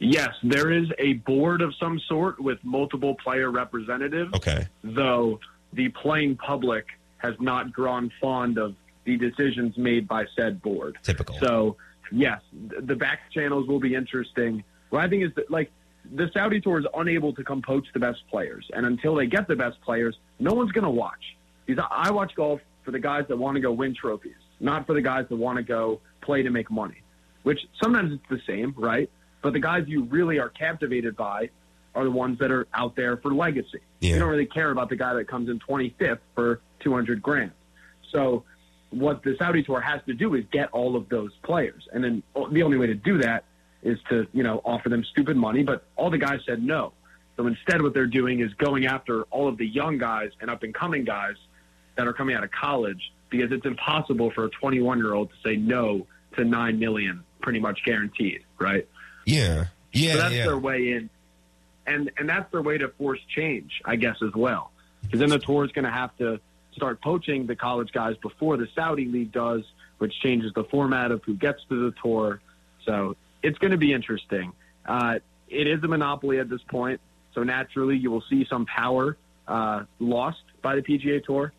Yes, 0.00 0.30
there 0.42 0.72
is 0.72 0.88
a 0.98 1.14
board 1.14 1.62
of 1.62 1.72
some 1.78 2.00
sort 2.08 2.40
with 2.40 2.58
multiple 2.64 3.14
player 3.14 3.50
representatives. 3.50 4.34
Okay. 4.34 4.66
Though 4.82 5.38
the 5.74 5.88
playing 5.90 6.36
public 6.36 6.86
has 7.18 7.34
not 7.40 7.72
grown 7.72 8.10
fond 8.20 8.58
of 8.58 8.74
the 9.04 9.16
decisions 9.16 9.76
made 9.76 10.08
by 10.08 10.24
said 10.36 10.62
board. 10.62 10.96
Typical. 11.02 11.36
So, 11.38 11.76
yes, 12.10 12.40
the 12.52 12.96
back 12.96 13.30
channels 13.32 13.66
will 13.68 13.80
be 13.80 13.94
interesting. 13.94 14.64
What 14.90 15.04
I 15.04 15.08
think 15.08 15.24
is 15.24 15.34
that, 15.34 15.50
like, 15.50 15.70
the 16.14 16.30
Saudi 16.32 16.60
tour 16.60 16.78
is 16.78 16.86
unable 16.94 17.32
to 17.34 17.44
come 17.44 17.62
poach 17.62 17.86
the 17.92 18.00
best 18.00 18.22
players. 18.30 18.70
And 18.74 18.86
until 18.86 19.14
they 19.14 19.26
get 19.26 19.48
the 19.48 19.56
best 19.56 19.80
players, 19.82 20.16
no 20.38 20.52
one's 20.52 20.72
going 20.72 20.84
to 20.84 20.90
watch. 20.90 21.36
Because 21.66 21.84
I 21.90 22.08
I 22.08 22.10
watch 22.10 22.34
golf 22.34 22.60
for 22.84 22.90
the 22.90 22.98
guys 22.98 23.24
that 23.28 23.36
want 23.36 23.54
to 23.54 23.60
go 23.60 23.72
win 23.72 23.94
trophies, 23.94 24.34
not 24.60 24.86
for 24.86 24.92
the 24.94 25.00
guys 25.00 25.24
that 25.30 25.36
want 25.36 25.56
to 25.56 25.62
go 25.62 26.00
play 26.20 26.42
to 26.42 26.50
make 26.50 26.70
money, 26.70 27.02
which 27.42 27.60
sometimes 27.82 28.12
it's 28.12 28.28
the 28.28 28.40
same, 28.46 28.74
right? 28.76 29.10
But 29.40 29.54
the 29.54 29.60
guys 29.60 29.84
you 29.86 30.04
really 30.04 30.38
are 30.38 30.50
captivated 30.50 31.16
by 31.16 31.48
are 31.94 32.04
the 32.04 32.10
ones 32.10 32.38
that 32.40 32.50
are 32.50 32.66
out 32.74 32.96
there 32.96 33.16
for 33.18 33.34
legacy. 33.34 33.80
You 34.00 34.18
don't 34.18 34.28
really 34.28 34.46
care 34.46 34.70
about 34.70 34.90
the 34.90 34.96
guy 34.96 35.14
that 35.14 35.28
comes 35.28 35.48
in 35.48 35.58
25th 35.60 36.18
for 36.34 36.60
200 36.80 37.22
grand. 37.22 37.52
So 38.12 38.44
what 38.90 39.22
the 39.22 39.36
Saudi 39.38 39.62
tour 39.62 39.80
has 39.80 40.00
to 40.06 40.14
do 40.14 40.34
is 40.34 40.44
get 40.52 40.70
all 40.72 40.96
of 40.96 41.08
those 41.08 41.32
players. 41.42 41.88
And 41.92 42.04
then 42.04 42.22
the 42.52 42.62
only 42.62 42.76
way 42.76 42.86
to 42.86 42.94
do 42.94 43.18
that 43.18 43.44
is 43.82 43.98
to, 44.10 44.26
you 44.32 44.42
know, 44.42 44.60
offer 44.64 44.88
them 44.88 45.04
stupid 45.04 45.36
money. 45.36 45.62
But 45.62 45.84
all 45.96 46.10
the 46.10 46.18
guys 46.18 46.40
said 46.46 46.62
no. 46.62 46.92
So 47.36 47.46
instead, 47.46 47.82
what 47.82 47.94
they're 47.94 48.06
doing 48.06 48.40
is 48.40 48.52
going 48.54 48.86
after 48.86 49.22
all 49.24 49.48
of 49.48 49.58
the 49.58 49.66
young 49.66 49.98
guys 49.98 50.30
and 50.40 50.50
up 50.50 50.62
and 50.62 50.72
coming 50.72 51.04
guys 51.04 51.34
that 51.96 52.06
are 52.06 52.12
coming 52.12 52.36
out 52.36 52.44
of 52.44 52.50
college 52.50 53.12
because 53.30 53.50
it's 53.50 53.66
impossible 53.66 54.30
for 54.30 54.44
a 54.44 54.50
21 54.50 54.98
year 54.98 55.14
old 55.14 55.30
to 55.30 55.36
say 55.44 55.56
no 55.56 56.06
to 56.36 56.44
9 56.44 56.78
million 56.78 57.24
pretty 57.40 57.60
much 57.60 57.80
guaranteed, 57.84 58.42
right? 58.58 58.88
Yeah. 59.26 59.66
Yeah. 59.92 60.12
So 60.12 60.18
that's 60.18 60.34
yeah. 60.34 60.44
their 60.44 60.58
way 60.58 60.92
in, 60.92 61.10
and 61.86 62.10
and 62.18 62.28
that's 62.28 62.50
their 62.52 62.62
way 62.62 62.78
to 62.78 62.88
force 62.88 63.20
change, 63.34 63.80
I 63.84 63.96
guess, 63.96 64.16
as 64.22 64.34
well. 64.34 64.70
Because 65.02 65.20
then 65.20 65.28
the 65.28 65.38
tour 65.38 65.64
is 65.64 65.72
going 65.72 65.84
to 65.84 65.90
have 65.90 66.16
to 66.18 66.40
start 66.72 67.00
poaching 67.02 67.46
the 67.46 67.56
college 67.56 67.92
guys 67.92 68.16
before 68.18 68.56
the 68.56 68.66
Saudi 68.74 69.04
league 69.06 69.32
does, 69.32 69.62
which 69.98 70.14
changes 70.20 70.52
the 70.54 70.64
format 70.64 71.10
of 71.10 71.22
who 71.24 71.34
gets 71.34 71.60
to 71.68 71.90
the 71.90 71.94
tour. 72.02 72.40
So 72.84 73.16
it's 73.42 73.58
going 73.58 73.70
to 73.70 73.76
be 73.76 73.92
interesting. 73.92 74.52
Uh, 74.84 75.18
it 75.48 75.66
is 75.66 75.82
a 75.84 75.88
monopoly 75.88 76.38
at 76.38 76.48
this 76.48 76.62
point, 76.68 77.00
so 77.34 77.42
naturally 77.42 77.96
you 77.96 78.10
will 78.10 78.24
see 78.28 78.46
some 78.48 78.66
power 78.66 79.16
uh, 79.46 79.84
lost 79.98 80.42
by 80.62 80.74
the 80.74 80.82
PGA 80.82 81.22
Tour. 81.22 81.52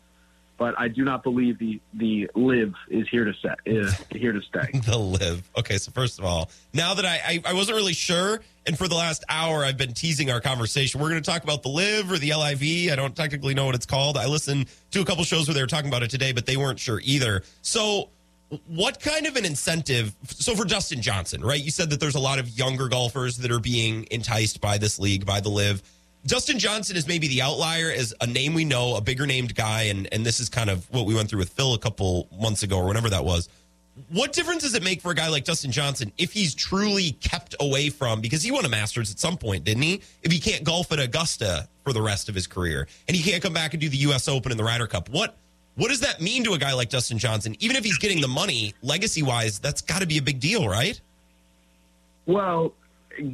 But 0.58 0.78
I 0.78 0.88
do 0.88 1.04
not 1.04 1.22
believe 1.22 1.58
the 1.58 1.80
the 1.92 2.30
live 2.34 2.74
is 2.88 3.06
here 3.10 3.24
to 3.24 3.34
set 3.42 3.58
is 3.66 3.94
here 4.10 4.32
to 4.32 4.40
stay. 4.40 4.78
the 4.86 4.96
live. 4.96 5.48
Okay, 5.58 5.76
so 5.76 5.90
first 5.92 6.18
of 6.18 6.24
all, 6.24 6.50
now 6.72 6.94
that 6.94 7.04
I, 7.04 7.20
I 7.26 7.50
I 7.50 7.52
wasn't 7.52 7.76
really 7.76 7.92
sure, 7.92 8.40
and 8.66 8.76
for 8.76 8.88
the 8.88 8.94
last 8.94 9.22
hour 9.28 9.64
I've 9.64 9.76
been 9.76 9.92
teasing 9.92 10.30
our 10.30 10.40
conversation. 10.40 11.00
We're 11.00 11.10
going 11.10 11.22
to 11.22 11.30
talk 11.30 11.44
about 11.44 11.62
the 11.62 11.68
live 11.68 12.10
or 12.10 12.18
the 12.18 12.32
LIV. 12.34 12.92
I 12.92 12.96
don't 12.96 13.14
technically 13.14 13.54
know 13.54 13.66
what 13.66 13.74
it's 13.74 13.86
called. 13.86 14.16
I 14.16 14.26
listened 14.26 14.66
to 14.92 15.00
a 15.00 15.04
couple 15.04 15.24
shows 15.24 15.46
where 15.46 15.54
they 15.54 15.60
were 15.60 15.66
talking 15.66 15.88
about 15.88 16.02
it 16.02 16.10
today, 16.10 16.32
but 16.32 16.46
they 16.46 16.56
weren't 16.56 16.78
sure 16.78 17.00
either. 17.04 17.42
So, 17.62 18.08
what 18.66 19.00
kind 19.00 19.26
of 19.26 19.36
an 19.36 19.44
incentive? 19.44 20.14
So 20.28 20.54
for 20.54 20.64
Dustin 20.64 21.02
Johnson, 21.02 21.44
right? 21.44 21.62
You 21.62 21.70
said 21.70 21.90
that 21.90 22.00
there's 22.00 22.14
a 22.14 22.20
lot 22.20 22.38
of 22.38 22.48
younger 22.48 22.88
golfers 22.88 23.38
that 23.38 23.50
are 23.50 23.60
being 23.60 24.06
enticed 24.10 24.60
by 24.60 24.78
this 24.78 24.98
league, 24.98 25.26
by 25.26 25.40
the 25.40 25.48
live. 25.48 25.82
Dustin 26.26 26.58
Johnson 26.58 26.96
is 26.96 27.06
maybe 27.06 27.28
the 27.28 27.42
outlier 27.42 27.90
as 27.90 28.12
a 28.20 28.26
name 28.26 28.52
we 28.52 28.64
know, 28.64 28.96
a 28.96 29.00
bigger 29.00 29.26
named 29.26 29.54
guy, 29.54 29.82
and 29.82 30.08
and 30.12 30.26
this 30.26 30.40
is 30.40 30.48
kind 30.48 30.68
of 30.68 30.90
what 30.90 31.06
we 31.06 31.14
went 31.14 31.30
through 31.30 31.38
with 31.38 31.50
Phil 31.50 31.74
a 31.74 31.78
couple 31.78 32.28
months 32.36 32.62
ago 32.62 32.78
or 32.78 32.86
whenever 32.86 33.08
that 33.10 33.24
was. 33.24 33.48
What 34.10 34.32
difference 34.32 34.62
does 34.62 34.74
it 34.74 34.82
make 34.82 35.00
for 35.00 35.10
a 35.10 35.14
guy 35.14 35.28
like 35.28 35.44
Justin 35.44 35.70
Johnson 35.70 36.12
if 36.18 36.32
he's 36.32 36.54
truly 36.54 37.12
kept 37.12 37.54
away 37.60 37.88
from 37.88 38.20
because 38.20 38.42
he 38.42 38.50
won 38.50 38.64
a 38.64 38.68
Masters 38.68 39.10
at 39.10 39.18
some 39.18 39.38
point, 39.38 39.64
didn't 39.64 39.84
he? 39.84 40.02
If 40.22 40.32
he 40.32 40.38
can't 40.38 40.64
golf 40.64 40.92
at 40.92 40.98
Augusta 40.98 41.68
for 41.82 41.94
the 41.94 42.02
rest 42.02 42.28
of 42.28 42.34
his 42.34 42.46
career 42.46 42.88
and 43.08 43.16
he 43.16 43.22
can't 43.22 43.42
come 43.42 43.54
back 43.54 43.72
and 43.72 43.80
do 43.80 43.88
the 43.88 43.96
US 43.98 44.28
Open 44.28 44.50
and 44.50 44.58
the 44.58 44.64
Ryder 44.64 44.86
Cup, 44.86 45.08
what 45.08 45.36
what 45.76 45.88
does 45.88 46.00
that 46.00 46.20
mean 46.20 46.42
to 46.44 46.54
a 46.54 46.58
guy 46.58 46.72
like 46.72 46.90
Justin 46.90 47.18
Johnson? 47.18 47.54
Even 47.60 47.76
if 47.76 47.84
he's 47.84 47.98
getting 47.98 48.20
the 48.20 48.28
money, 48.28 48.74
legacy 48.82 49.22
wise, 49.22 49.58
that's 49.58 49.80
got 49.80 50.00
to 50.00 50.06
be 50.06 50.18
a 50.18 50.22
big 50.22 50.40
deal, 50.40 50.68
right? 50.68 51.00
Well, 52.26 52.74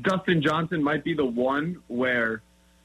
Dustin 0.03 0.43
Johnson 0.43 0.82
might 0.82 1.03
be 1.03 1.14
the 1.14 1.24
one 1.24 1.82
where 1.88 2.43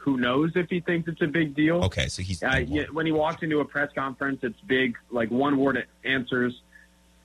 who 0.08 0.16
knows 0.16 0.54
if 0.56 0.70
he 0.70 0.80
thinks 0.80 1.10
it's 1.10 1.22
a 1.22 1.28
big 1.28 1.54
deal. 1.54 1.84
Okay, 1.84 2.08
so 2.08 2.22
he's 2.22 2.42
uh, 2.42 2.64
yeah, 2.66 2.86
when 2.94 3.06
he 3.06 3.12
walks 3.12 3.44
into 3.44 3.60
a 3.60 3.66
press 3.66 3.92
conference, 3.94 4.40
it's 4.42 4.60
big, 4.62 4.96
like 5.12 5.30
one 5.30 5.58
word 5.58 5.86
answers. 6.06 6.62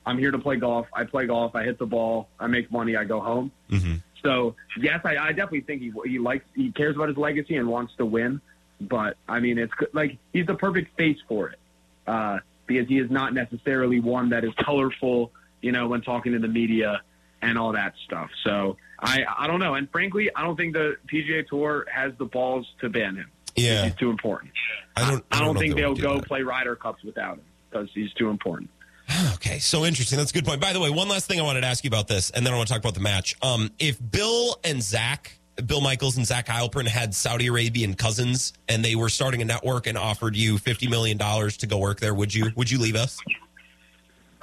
I'm 0.05 0.17
here 0.17 0.31
to 0.31 0.37
play 0.37 0.57
golf. 0.57 0.87
I 0.93 1.05
play 1.05 1.25
golf. 1.25 1.55
I 1.55 1.63
hit 1.63 1.79
the 1.79 1.85
ball. 1.85 2.27
I 2.41 2.47
make 2.47 2.69
money. 2.73 2.97
I 2.97 3.05
go 3.05 3.21
home. 3.21 3.53
Mm-hmm. 3.71 3.95
So 4.21 4.55
yes, 4.77 4.99
I, 5.05 5.15
I 5.15 5.29
definitely 5.29 5.61
think 5.61 5.81
he 5.81 5.93
he 6.05 6.19
likes 6.19 6.43
he 6.57 6.73
cares 6.73 6.97
about 6.97 7.07
his 7.07 7.15
legacy 7.15 7.55
and 7.55 7.69
wants 7.69 7.93
to 7.99 8.05
win. 8.05 8.41
But 8.81 9.15
I 9.29 9.39
mean, 9.39 9.57
it's 9.59 9.71
like 9.93 10.17
he's 10.33 10.45
the 10.45 10.55
perfect 10.55 10.97
face 10.97 11.19
for 11.29 11.51
it 11.51 11.59
uh, 12.05 12.39
because 12.67 12.89
he 12.89 12.99
is 12.99 13.09
not 13.09 13.33
necessarily 13.33 14.01
one 14.01 14.31
that 14.31 14.43
is 14.43 14.51
colorful, 14.59 15.31
you 15.61 15.71
know, 15.71 15.87
when 15.87 16.01
talking 16.01 16.33
to 16.33 16.39
the 16.39 16.49
media 16.49 17.01
and 17.41 17.57
all 17.57 17.71
that 17.71 17.93
stuff. 18.05 18.29
So 18.43 18.75
I 19.03 19.25
I 19.37 19.47
don't 19.47 19.59
know, 19.59 19.75
and 19.75 19.89
frankly, 19.91 20.29
I 20.35 20.41
don't 20.41 20.55
think 20.55 20.73
the 20.73 20.95
PGA 21.07 21.45
Tour 21.47 21.85
has 21.93 22.13
the 22.17 22.25
balls 22.25 22.65
to 22.81 22.89
ban 22.89 23.15
him. 23.15 23.29
Yeah, 23.55 23.85
he's 23.85 23.95
too 23.95 24.09
important. 24.09 24.51
I 24.95 25.09
don't. 25.09 25.23
I 25.31 25.39
don't, 25.39 25.47
know 25.47 25.53
if 25.53 25.59
think 25.59 25.75
they 25.75 25.81
they'll 25.81 25.95
go 25.95 26.15
that. 26.15 26.27
play 26.27 26.41
Ryder 26.41 26.75
Cups 26.75 27.03
without 27.03 27.37
him 27.37 27.45
because 27.69 27.89
he's 27.93 28.13
too 28.13 28.29
important. 28.29 28.69
Okay, 29.33 29.59
so 29.59 29.83
interesting. 29.83 30.17
That's 30.17 30.31
a 30.31 30.33
good 30.33 30.45
point. 30.45 30.61
By 30.61 30.71
the 30.71 30.79
way, 30.79 30.89
one 30.89 31.09
last 31.09 31.27
thing 31.27 31.37
I 31.37 31.43
wanted 31.43 31.61
to 31.61 31.67
ask 31.67 31.83
you 31.83 31.89
about 31.89 32.07
this, 32.07 32.29
and 32.29 32.45
then 32.45 32.53
I 32.53 32.55
want 32.55 32.69
to 32.69 32.73
talk 32.73 32.81
about 32.81 32.93
the 32.93 33.01
match. 33.01 33.35
Um, 33.41 33.69
if 33.77 33.99
Bill 34.11 34.57
and 34.63 34.81
Zach, 34.81 35.37
Bill 35.65 35.81
Michaels 35.81 36.15
and 36.15 36.25
Zach 36.25 36.47
Heilprin 36.47 36.87
had 36.87 37.13
Saudi 37.13 37.47
Arabian 37.47 37.93
cousins, 37.95 38.53
and 38.69 38.83
they 38.83 38.95
were 38.95 39.09
starting 39.09 39.41
a 39.41 39.45
network 39.45 39.87
and 39.87 39.97
offered 39.97 40.37
you 40.37 40.57
fifty 40.57 40.87
million 40.87 41.17
dollars 41.17 41.57
to 41.57 41.67
go 41.67 41.77
work 41.77 41.99
there, 41.99 42.13
would 42.13 42.33
you? 42.33 42.51
Would 42.55 42.71
you 42.71 42.79
leave 42.79 42.95
us? 42.95 43.19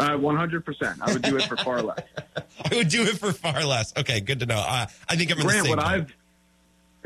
Uh, 0.00 0.16
One 0.16 0.36
hundred 0.36 0.64
percent. 0.64 0.98
I 1.02 1.12
would 1.12 1.22
do 1.22 1.36
it 1.36 1.42
for 1.44 1.56
far 1.58 1.82
less. 1.82 2.00
I 2.70 2.74
would 2.74 2.88
do 2.88 3.02
it 3.02 3.18
for 3.18 3.32
far 3.32 3.64
less. 3.64 3.92
Okay, 3.96 4.20
good 4.20 4.40
to 4.40 4.46
know. 4.46 4.58
Uh, 4.58 4.86
I 5.08 5.16
think 5.16 5.30
I'm 5.30 5.38
in 5.38 5.46
Grant, 5.46 5.64
the 5.64 5.68
same. 5.68 5.76
what. 5.76 5.84
I've 5.86 6.14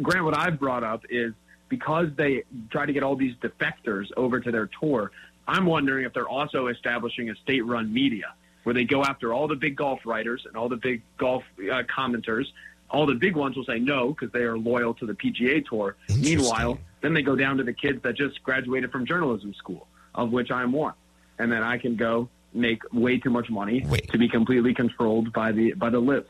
Grant, 0.01 0.25
what 0.25 0.37
I've 0.37 0.59
brought 0.61 0.85
up 0.85 1.05
is 1.11 1.33
because 1.69 2.09
they 2.17 2.45
try 2.71 2.87
to 2.87 2.93
get 2.93 3.03
all 3.03 3.17
these 3.17 3.35
defectors 3.37 4.07
over 4.17 4.39
to 4.41 4.53
their 4.53 4.69
tour. 4.81 5.11
I'm 5.47 5.67
wondering 5.67 6.05
if 6.05 6.13
they're 6.13 6.29
also 6.29 6.69
establishing 6.69 7.31
a 7.31 7.35
state-run 7.37 7.93
media 7.93 8.35
where 8.63 8.75
they 8.75 8.85
go 8.85 9.03
after 9.05 9.35
all 9.35 9.47
the 9.49 9.57
big 9.57 9.77
golf 9.77 10.01
writers 10.07 10.45
and 10.47 10.57
all 10.57 10.69
the 10.69 10.77
big 10.77 11.03
golf 11.19 11.43
uh, 11.59 11.83
commenters. 11.83 12.47
All 12.91 13.07
the 13.07 13.15
big 13.15 13.35
ones 13.37 13.57
will 13.57 13.65
say 13.65 13.79
no 13.79 14.11
because 14.11 14.31
they 14.33 14.43
are 14.43 14.57
loyal 14.57 14.95
to 14.95 15.07
the 15.07 15.15
PGA 15.15 15.67
Tour. 15.67 15.97
Meanwhile, 16.17 16.79
then 17.01 17.13
they 17.13 17.23
go 17.23 17.35
down 17.35 17.57
to 17.59 17.65
the 17.65 17.73
kids 17.73 18.03
that 18.03 18.15
just 18.15 18.43
graduated 18.43 18.93
from 18.93 19.05
journalism 19.05 19.53
school, 19.55 19.87
of 20.15 20.31
which 20.31 20.51
I'm 20.51 20.73
one, 20.73 20.95
and 21.39 21.51
then 21.51 21.63
I 21.63 21.79
can 21.79 21.97
go 21.97 22.29
make 22.55 22.83
way 22.93 23.19
too 23.19 23.31
much 23.31 23.51
money 23.51 23.81
to 23.81 24.19
be 24.19 24.29
completely 24.29 24.75
controlled 24.75 25.33
by 25.33 25.53
the 25.53 25.73
by 25.75 25.91
the 25.91 26.01
live. 26.01 26.27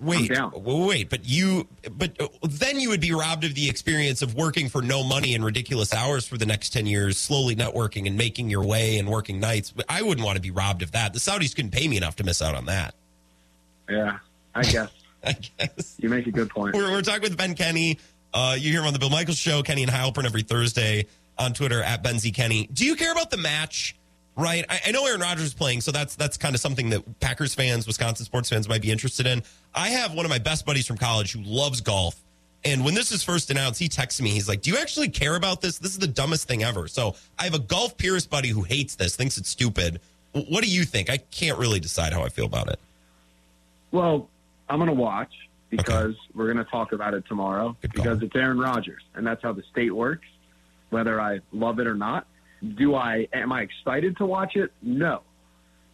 Wait, 0.00 0.30
wait, 0.54 1.08
but 1.08 1.24
you, 1.24 1.68
but 1.96 2.20
uh, 2.20 2.26
then 2.42 2.80
you 2.80 2.90
would 2.90 3.00
be 3.00 3.12
robbed 3.12 3.44
of 3.44 3.54
the 3.54 3.68
experience 3.68 4.22
of 4.22 4.34
working 4.34 4.68
for 4.68 4.82
no 4.82 5.04
money 5.04 5.34
and 5.34 5.44
ridiculous 5.44 5.94
hours 5.94 6.26
for 6.26 6.36
the 6.36 6.44
next 6.44 6.70
10 6.70 6.86
years, 6.86 7.16
slowly 7.16 7.54
networking 7.54 8.06
and 8.06 8.16
making 8.16 8.50
your 8.50 8.64
way 8.64 8.98
and 8.98 9.08
working 9.08 9.38
nights. 9.40 9.72
I 9.88 10.02
wouldn't 10.02 10.24
want 10.24 10.36
to 10.36 10.42
be 10.42 10.50
robbed 10.50 10.82
of 10.82 10.92
that. 10.92 11.12
The 11.12 11.20
Saudis 11.20 11.54
couldn't 11.54 11.70
pay 11.70 11.86
me 11.86 11.96
enough 11.96 12.16
to 12.16 12.24
miss 12.24 12.42
out 12.42 12.54
on 12.54 12.66
that. 12.66 12.94
Yeah, 13.88 14.18
I 14.54 14.62
guess. 14.64 14.90
I 15.24 15.32
guess. 15.32 15.96
You 15.98 16.08
make 16.08 16.26
a 16.26 16.32
good 16.32 16.50
point. 16.50 16.74
We're, 16.74 16.90
we're 16.90 17.02
talking 17.02 17.22
with 17.22 17.36
Ben 17.36 17.54
Kenny. 17.54 17.98
Uh, 18.32 18.56
you 18.58 18.72
hear 18.72 18.80
him 18.80 18.88
on 18.88 18.92
the 18.92 18.98
Bill 18.98 19.10
Michaels 19.10 19.38
show, 19.38 19.62
Kenny 19.62 19.84
and 19.84 19.92
Heilprin 19.92 20.24
every 20.24 20.42
Thursday 20.42 21.06
on 21.38 21.54
Twitter 21.54 21.82
at 21.82 22.02
Ben 22.02 22.18
Z 22.18 22.32
Kenny. 22.32 22.68
Do 22.72 22.84
you 22.84 22.96
care 22.96 23.12
about 23.12 23.30
the 23.30 23.36
match? 23.36 23.96
Right, 24.36 24.64
I, 24.68 24.80
I 24.86 24.90
know 24.90 25.06
Aaron 25.06 25.20
Rodgers 25.20 25.44
is 25.44 25.54
playing, 25.54 25.80
so 25.80 25.92
that's 25.92 26.16
that's 26.16 26.36
kind 26.36 26.56
of 26.56 26.60
something 26.60 26.90
that 26.90 27.20
Packers 27.20 27.54
fans, 27.54 27.86
Wisconsin 27.86 28.26
sports 28.26 28.48
fans 28.48 28.68
might 28.68 28.82
be 28.82 28.90
interested 28.90 29.26
in. 29.26 29.44
I 29.74 29.90
have 29.90 30.12
one 30.12 30.24
of 30.24 30.30
my 30.30 30.40
best 30.40 30.66
buddies 30.66 30.86
from 30.86 30.96
college 30.98 31.32
who 31.32 31.40
loves 31.42 31.80
golf, 31.80 32.20
and 32.64 32.84
when 32.84 32.94
this 32.94 33.12
was 33.12 33.22
first 33.22 33.50
announced, 33.50 33.78
he 33.78 33.88
texted 33.88 34.22
me. 34.22 34.30
He's 34.30 34.48
like, 34.48 34.62
"Do 34.62 34.70
you 34.70 34.78
actually 34.78 35.08
care 35.08 35.36
about 35.36 35.60
this? 35.60 35.78
This 35.78 35.92
is 35.92 35.98
the 35.98 36.08
dumbest 36.08 36.48
thing 36.48 36.64
ever." 36.64 36.88
So 36.88 37.14
I 37.38 37.44
have 37.44 37.54
a 37.54 37.60
golf 37.60 37.96
purist 37.96 38.28
buddy 38.28 38.48
who 38.48 38.62
hates 38.62 38.96
this, 38.96 39.14
thinks 39.14 39.38
it's 39.38 39.48
stupid. 39.48 40.00
What 40.32 40.64
do 40.64 40.70
you 40.70 40.84
think? 40.84 41.10
I 41.10 41.18
can't 41.18 41.56
really 41.56 41.78
decide 41.78 42.12
how 42.12 42.24
I 42.24 42.28
feel 42.28 42.46
about 42.46 42.68
it. 42.68 42.80
Well, 43.92 44.28
I'm 44.68 44.78
going 44.78 44.88
to 44.88 44.94
watch 44.94 45.32
because 45.70 46.16
we're 46.34 46.52
going 46.52 46.64
to 46.64 46.70
talk 46.70 46.90
about 46.90 47.14
it 47.14 47.24
tomorrow 47.28 47.76
because 47.80 48.20
it's 48.20 48.34
Aaron 48.34 48.58
Rodgers, 48.58 49.02
and 49.14 49.24
that's 49.24 49.42
how 49.44 49.52
the 49.52 49.62
state 49.70 49.94
works. 49.94 50.26
Whether 50.90 51.20
I 51.20 51.40
love 51.52 51.78
it 51.78 51.86
or 51.86 51.94
not, 51.94 52.26
do 52.76 52.94
I 52.94 53.28
am 53.32 53.52
I 53.52 53.62
excited 53.62 54.16
to 54.18 54.26
watch 54.26 54.56
it? 54.56 54.72
No, 54.82 55.22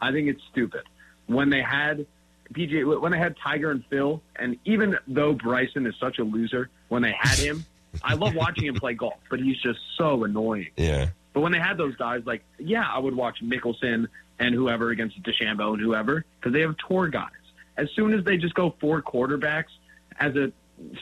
I 0.01 0.13
think 0.13 0.29
it's 0.29 0.43
stupid. 0.51 0.83
When 1.27 1.51
they 1.51 1.63
had 1.63 2.07
PJ, 2.53 3.01
when 3.01 3.13
they 3.13 3.19
had 3.19 3.37
Tiger 3.43 3.71
and 3.71 3.85
Phil, 3.91 4.23
and 4.37 4.57
even 4.65 4.99
though 5.07 5.35
Bryson 5.35 5.87
is 5.87 5.95
such 6.01 6.19
a 6.19 6.25
loser, 6.25 6.69
when 6.89 7.03
they 7.03 7.15
had 7.19 7.39
him, 7.39 7.65
I 8.03 8.15
love 8.15 8.35
watching 8.35 8.67
him 8.67 8.75
play 8.75 8.95
golf, 8.95 9.19
but 9.29 9.41
he's 9.41 9.59
just 9.59 9.79
so 9.97 10.25
annoying. 10.25 10.71
Yeah. 10.77 11.09
But 11.33 11.41
when 11.43 11.53
they 11.53 11.59
had 11.59 11.77
those 11.77 11.95
guys, 11.97 12.23
like, 12.25 12.43
yeah, 12.59 12.85
I 12.89 12.99
would 12.99 13.15
watch 13.15 13.39
Mickelson 13.43 14.09
and 14.41 14.55
whoever 14.55 14.91
against 14.91 15.23
DeChambeau 15.23 15.75
and 15.75 15.81
whoever 15.81 16.25
because 16.39 16.53
they 16.53 16.61
have 16.61 16.75
tour 16.89 17.09
guys. 17.09 17.31
As 17.77 17.89
soon 17.95 18.13
as 18.13 18.25
they 18.25 18.37
just 18.37 18.55
go 18.55 18.75
four 18.81 19.01
quarterbacks, 19.01 19.71
as 20.19 20.35
a 20.37 20.53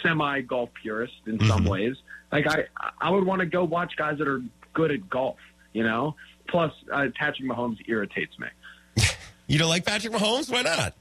semi 0.02 0.42
golf 0.42 0.70
purist 0.80 1.14
in 1.26 1.38
some 1.40 1.60
mm-hmm. 1.60 1.68
ways, 1.68 1.96
like 2.30 2.46
I, 2.46 2.64
I 3.00 3.10
would 3.10 3.24
want 3.24 3.40
to 3.40 3.46
go 3.46 3.64
watch 3.64 3.96
guys 3.96 4.18
that 4.18 4.28
are 4.28 4.42
good 4.74 4.90
at 4.90 5.08
golf. 5.08 5.36
You 5.72 5.82
know, 5.84 6.16
plus 6.48 6.72
uh, 6.92 7.06
Patrick 7.14 7.48
Mahomes 7.48 7.78
irritates 7.86 8.38
me. 8.38 8.48
You 9.50 9.56
don't 9.58 9.70
like 9.70 9.86
Patrick 9.86 10.12
Mahomes? 10.12 10.50
Why 10.52 10.60
not? 10.60 10.92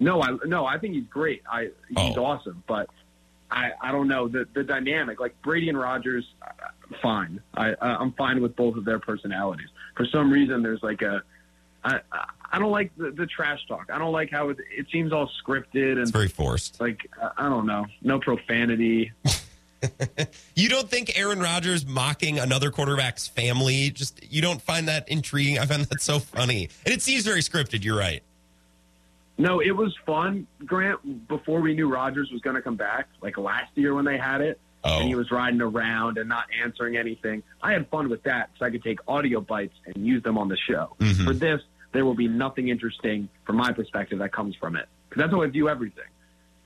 No, 0.00 0.22
I 0.22 0.36
no, 0.46 0.64
I 0.64 0.78
think 0.78 0.94
he's 0.94 1.04
great. 1.04 1.42
I 1.50 1.64
he's 1.88 2.16
Oh. 2.16 2.24
awesome, 2.24 2.62
but 2.66 2.88
I 3.50 3.72
I 3.80 3.92
don't 3.92 4.08
know 4.08 4.26
the 4.26 4.46
the 4.54 4.64
dynamic. 4.64 5.20
Like 5.20 5.34
Brady 5.42 5.68
and 5.68 5.78
Rodgers, 5.78 6.24
uh, 6.40 6.48
fine. 7.02 7.40
I 7.54 7.72
uh, 7.72 7.96
I'm 8.00 8.12
fine 8.12 8.40
with 8.40 8.56
both 8.56 8.76
of 8.76 8.86
their 8.86 8.98
personalities. 8.98 9.68
For 9.96 10.06
some 10.06 10.30
reason, 10.32 10.62
there's 10.62 10.82
like 10.82 11.02
a 11.02 11.22
I 11.84 12.00
I 12.50 12.58
don't 12.58 12.70
like 12.72 12.90
the, 12.96 13.10
the 13.10 13.26
trash 13.26 13.60
talk. 13.68 13.90
I 13.92 13.98
don't 13.98 14.12
like 14.12 14.30
how 14.30 14.48
it 14.48 14.56
it 14.74 14.86
seems 14.90 15.12
all 15.12 15.30
scripted 15.44 15.92
and 15.92 16.00
It's 16.00 16.10
very 16.10 16.28
forced. 16.28 16.80
like 16.80 17.06
I- 17.22 17.32
I 17.46 17.48
don't 17.50 17.66
know, 17.66 17.84
no 18.02 18.18
profanity. 18.18 19.12
You 20.54 20.68
don't 20.70 20.88
think 20.88 21.18
Aaron 21.18 21.38
Rodgers 21.40 21.84
mocking 21.84 22.38
another 22.38 22.70
quarterback's 22.70 23.28
family 23.28 23.90
just 23.90 24.20
you 24.32 24.40
don't 24.40 24.60
find 24.62 24.88
that 24.88 25.08
intriguing? 25.08 25.58
I 25.58 25.66
find 25.66 25.84
that 25.84 26.00
so 26.00 26.18
funny. 26.18 26.70
And 26.84 26.94
it 26.94 27.02
seems 27.02 27.24
very 27.24 27.40
scripted, 27.42 27.84
you're 27.84 27.98
right. 27.98 28.22
No, 29.38 29.60
it 29.60 29.72
was 29.72 29.94
fun, 30.06 30.46
Grant. 30.64 31.28
Before 31.28 31.60
we 31.60 31.74
knew 31.74 31.92
Rodgers 31.92 32.30
was 32.32 32.40
going 32.40 32.56
to 32.56 32.62
come 32.62 32.76
back, 32.76 33.08
like 33.20 33.36
last 33.36 33.70
year 33.74 33.94
when 33.94 34.04
they 34.04 34.16
had 34.18 34.40
it, 34.40 34.58
Oh. 34.84 35.00
and 35.00 35.08
he 35.08 35.14
was 35.16 35.30
riding 35.32 35.60
around 35.60 36.16
and 36.16 36.28
not 36.28 36.44
answering 36.62 36.96
anything. 36.96 37.42
I 37.60 37.72
had 37.72 37.88
fun 37.88 38.08
with 38.08 38.22
that 38.22 38.50
because 38.52 38.66
I 38.66 38.70
could 38.70 38.84
take 38.84 39.00
audio 39.08 39.40
bites 39.40 39.74
and 39.84 40.06
use 40.06 40.22
them 40.22 40.38
on 40.38 40.48
the 40.48 40.56
show. 40.56 40.94
Mhm. 41.00 41.24
For 41.24 41.32
this, 41.34 41.60
there 41.92 42.04
will 42.04 42.14
be 42.14 42.28
nothing 42.28 42.68
interesting 42.68 43.28
from 43.44 43.56
my 43.56 43.72
perspective 43.72 44.20
that 44.20 44.32
comes 44.32 44.54
from 44.54 44.76
it 44.76 44.86
because 45.08 45.22
that's 45.22 45.32
how 45.32 45.42
I 45.42 45.48
view 45.48 45.68
everything. 45.68 46.04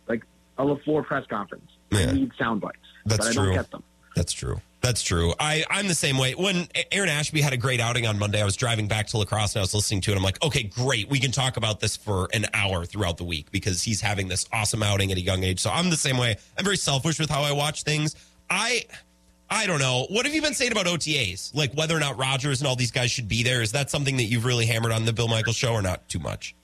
Like 0.07 0.23
a 0.59 0.65
LaFleur 0.65 1.05
press 1.07 1.25
conference, 1.29 1.71
I 1.93 2.13
need 2.13 2.31
sound 2.39 2.61
bites, 2.61 2.77
That's 3.07 3.27
but 3.27 3.29
I 3.29 3.33
true. 3.33 3.45
don't 3.47 3.55
get 3.55 3.71
them. 3.71 3.83
That's 4.17 4.33
true. 4.33 4.61
That's 4.81 5.03
true. 5.03 5.35
I, 5.39 5.65
I'm 5.71 5.89
the 5.89 5.95
same 5.95 6.17
way. 6.17 6.35
When 6.35 6.67
Aaron 6.91 7.11
Ashby 7.11 7.43
had 7.43 7.53
a 7.53 7.57
great 7.59 7.81
outing 7.81 8.07
on 8.07 8.19
Monday, 8.19 8.41
I 8.41 8.45
was 8.45 8.57
driving 8.57 8.89
back 8.89 9.07
to 9.09 9.19
La 9.19 9.25
Crosse 9.25 9.55
and 9.55 9.61
I 9.61 9.63
was 9.63 9.75
listening 9.75 10.01
to 10.03 10.13
it. 10.13 10.17
I'm 10.17 10.23
like, 10.23 10.43
okay, 10.43 10.63
great. 10.63 11.11
We 11.11 11.21
can 11.21 11.33
talk 11.33 11.59
about 11.59 11.81
this 11.81 11.97
for 11.97 12.29
an 12.33 12.47
hour 12.55 12.87
throughout 12.87 13.19
the 13.19 13.25
week 13.25 13.51
because 13.53 13.83
he's 13.83 14.01
having 14.01 14.29
this 14.29 14.47
awesome 14.53 14.83
outing 14.83 15.13
at 15.13 15.19
a 15.19 15.21
young 15.21 15.45
age. 15.45 15.61
So 15.61 15.71
I'm 15.71 15.91
the 15.91 15.97
same 15.97 16.17
way. 16.17 16.37
I'm 16.57 16.65
very 16.65 16.79
selfish 16.79 17.21
with 17.21 17.29
how 17.29 17.43
I 17.43 17.53
watch 17.53 17.83
things. 17.83 18.17
I 18.49 18.85
I 19.51 19.67
don't 19.67 19.81
know. 19.81 20.07
What 20.09 20.25
have 20.27 20.35
you 20.35 20.41
been 20.41 20.55
saying 20.55 20.73
about 20.73 20.87
OTAs? 20.87 21.55
Like 21.55 21.75
whether 21.75 21.95
or 21.97 22.01
not 22.01 22.17
Rodgers 22.19 22.61
and 22.61 22.69
all 22.69 22.77
these 22.77 22.93
guys 22.93 23.11
should 23.11 23.29
be 23.29 23.43
there? 23.43 23.63
Is 23.63 23.73
that 23.73 23.91
something 23.91 24.17
that 24.17 24.25
you've 24.25 24.45
really 24.45 24.65
hammered 24.65 24.93
on 24.93 25.05
the 25.05 25.13
Bill 25.13 25.29
Michaels 25.29 25.57
show 25.57 25.73
or 25.73 25.83
not 25.83 26.09
too 26.09 26.21
much? 26.21 26.55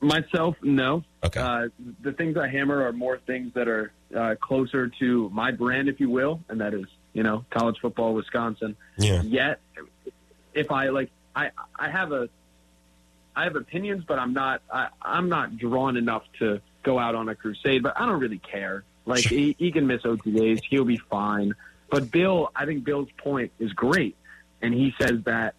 Myself, 0.00 0.56
no. 0.62 1.02
Okay. 1.24 1.40
Uh, 1.40 1.68
the 2.02 2.12
things 2.12 2.36
I 2.36 2.48
hammer 2.48 2.86
are 2.86 2.92
more 2.92 3.18
things 3.18 3.52
that 3.54 3.66
are 3.66 3.92
uh, 4.16 4.36
closer 4.40 4.88
to 5.00 5.28
my 5.30 5.50
brand, 5.50 5.88
if 5.88 5.98
you 5.98 6.08
will, 6.08 6.40
and 6.48 6.60
that 6.60 6.72
is, 6.72 6.86
you 7.12 7.22
know, 7.22 7.44
college 7.50 7.76
football, 7.80 8.14
Wisconsin. 8.14 8.76
Yeah. 8.96 9.22
Yet, 9.22 9.60
if 10.54 10.70
I 10.70 10.90
like, 10.90 11.10
I 11.34 11.50
I 11.76 11.90
have 11.90 12.12
a, 12.12 12.28
I 13.34 13.44
have 13.44 13.56
opinions, 13.56 14.04
but 14.06 14.18
I'm 14.18 14.32
not 14.32 14.62
I, 14.72 14.88
I'm 15.02 15.28
not 15.28 15.56
drawn 15.58 15.96
enough 15.96 16.22
to 16.38 16.60
go 16.84 16.98
out 16.98 17.16
on 17.16 17.28
a 17.28 17.34
crusade. 17.34 17.82
But 17.82 17.98
I 17.98 18.06
don't 18.06 18.20
really 18.20 18.38
care. 18.38 18.84
Like 19.04 19.24
he, 19.24 19.56
he 19.58 19.72
can 19.72 19.86
miss 19.86 20.02
OTAs, 20.02 20.60
he'll 20.68 20.84
be 20.84 20.98
fine. 20.98 21.54
But 21.90 22.10
Bill, 22.10 22.50
I 22.54 22.66
think 22.66 22.84
Bill's 22.84 23.08
point 23.16 23.52
is 23.58 23.72
great, 23.72 24.16
and 24.60 24.74
he 24.74 24.94
says 25.00 25.22
that 25.24 25.54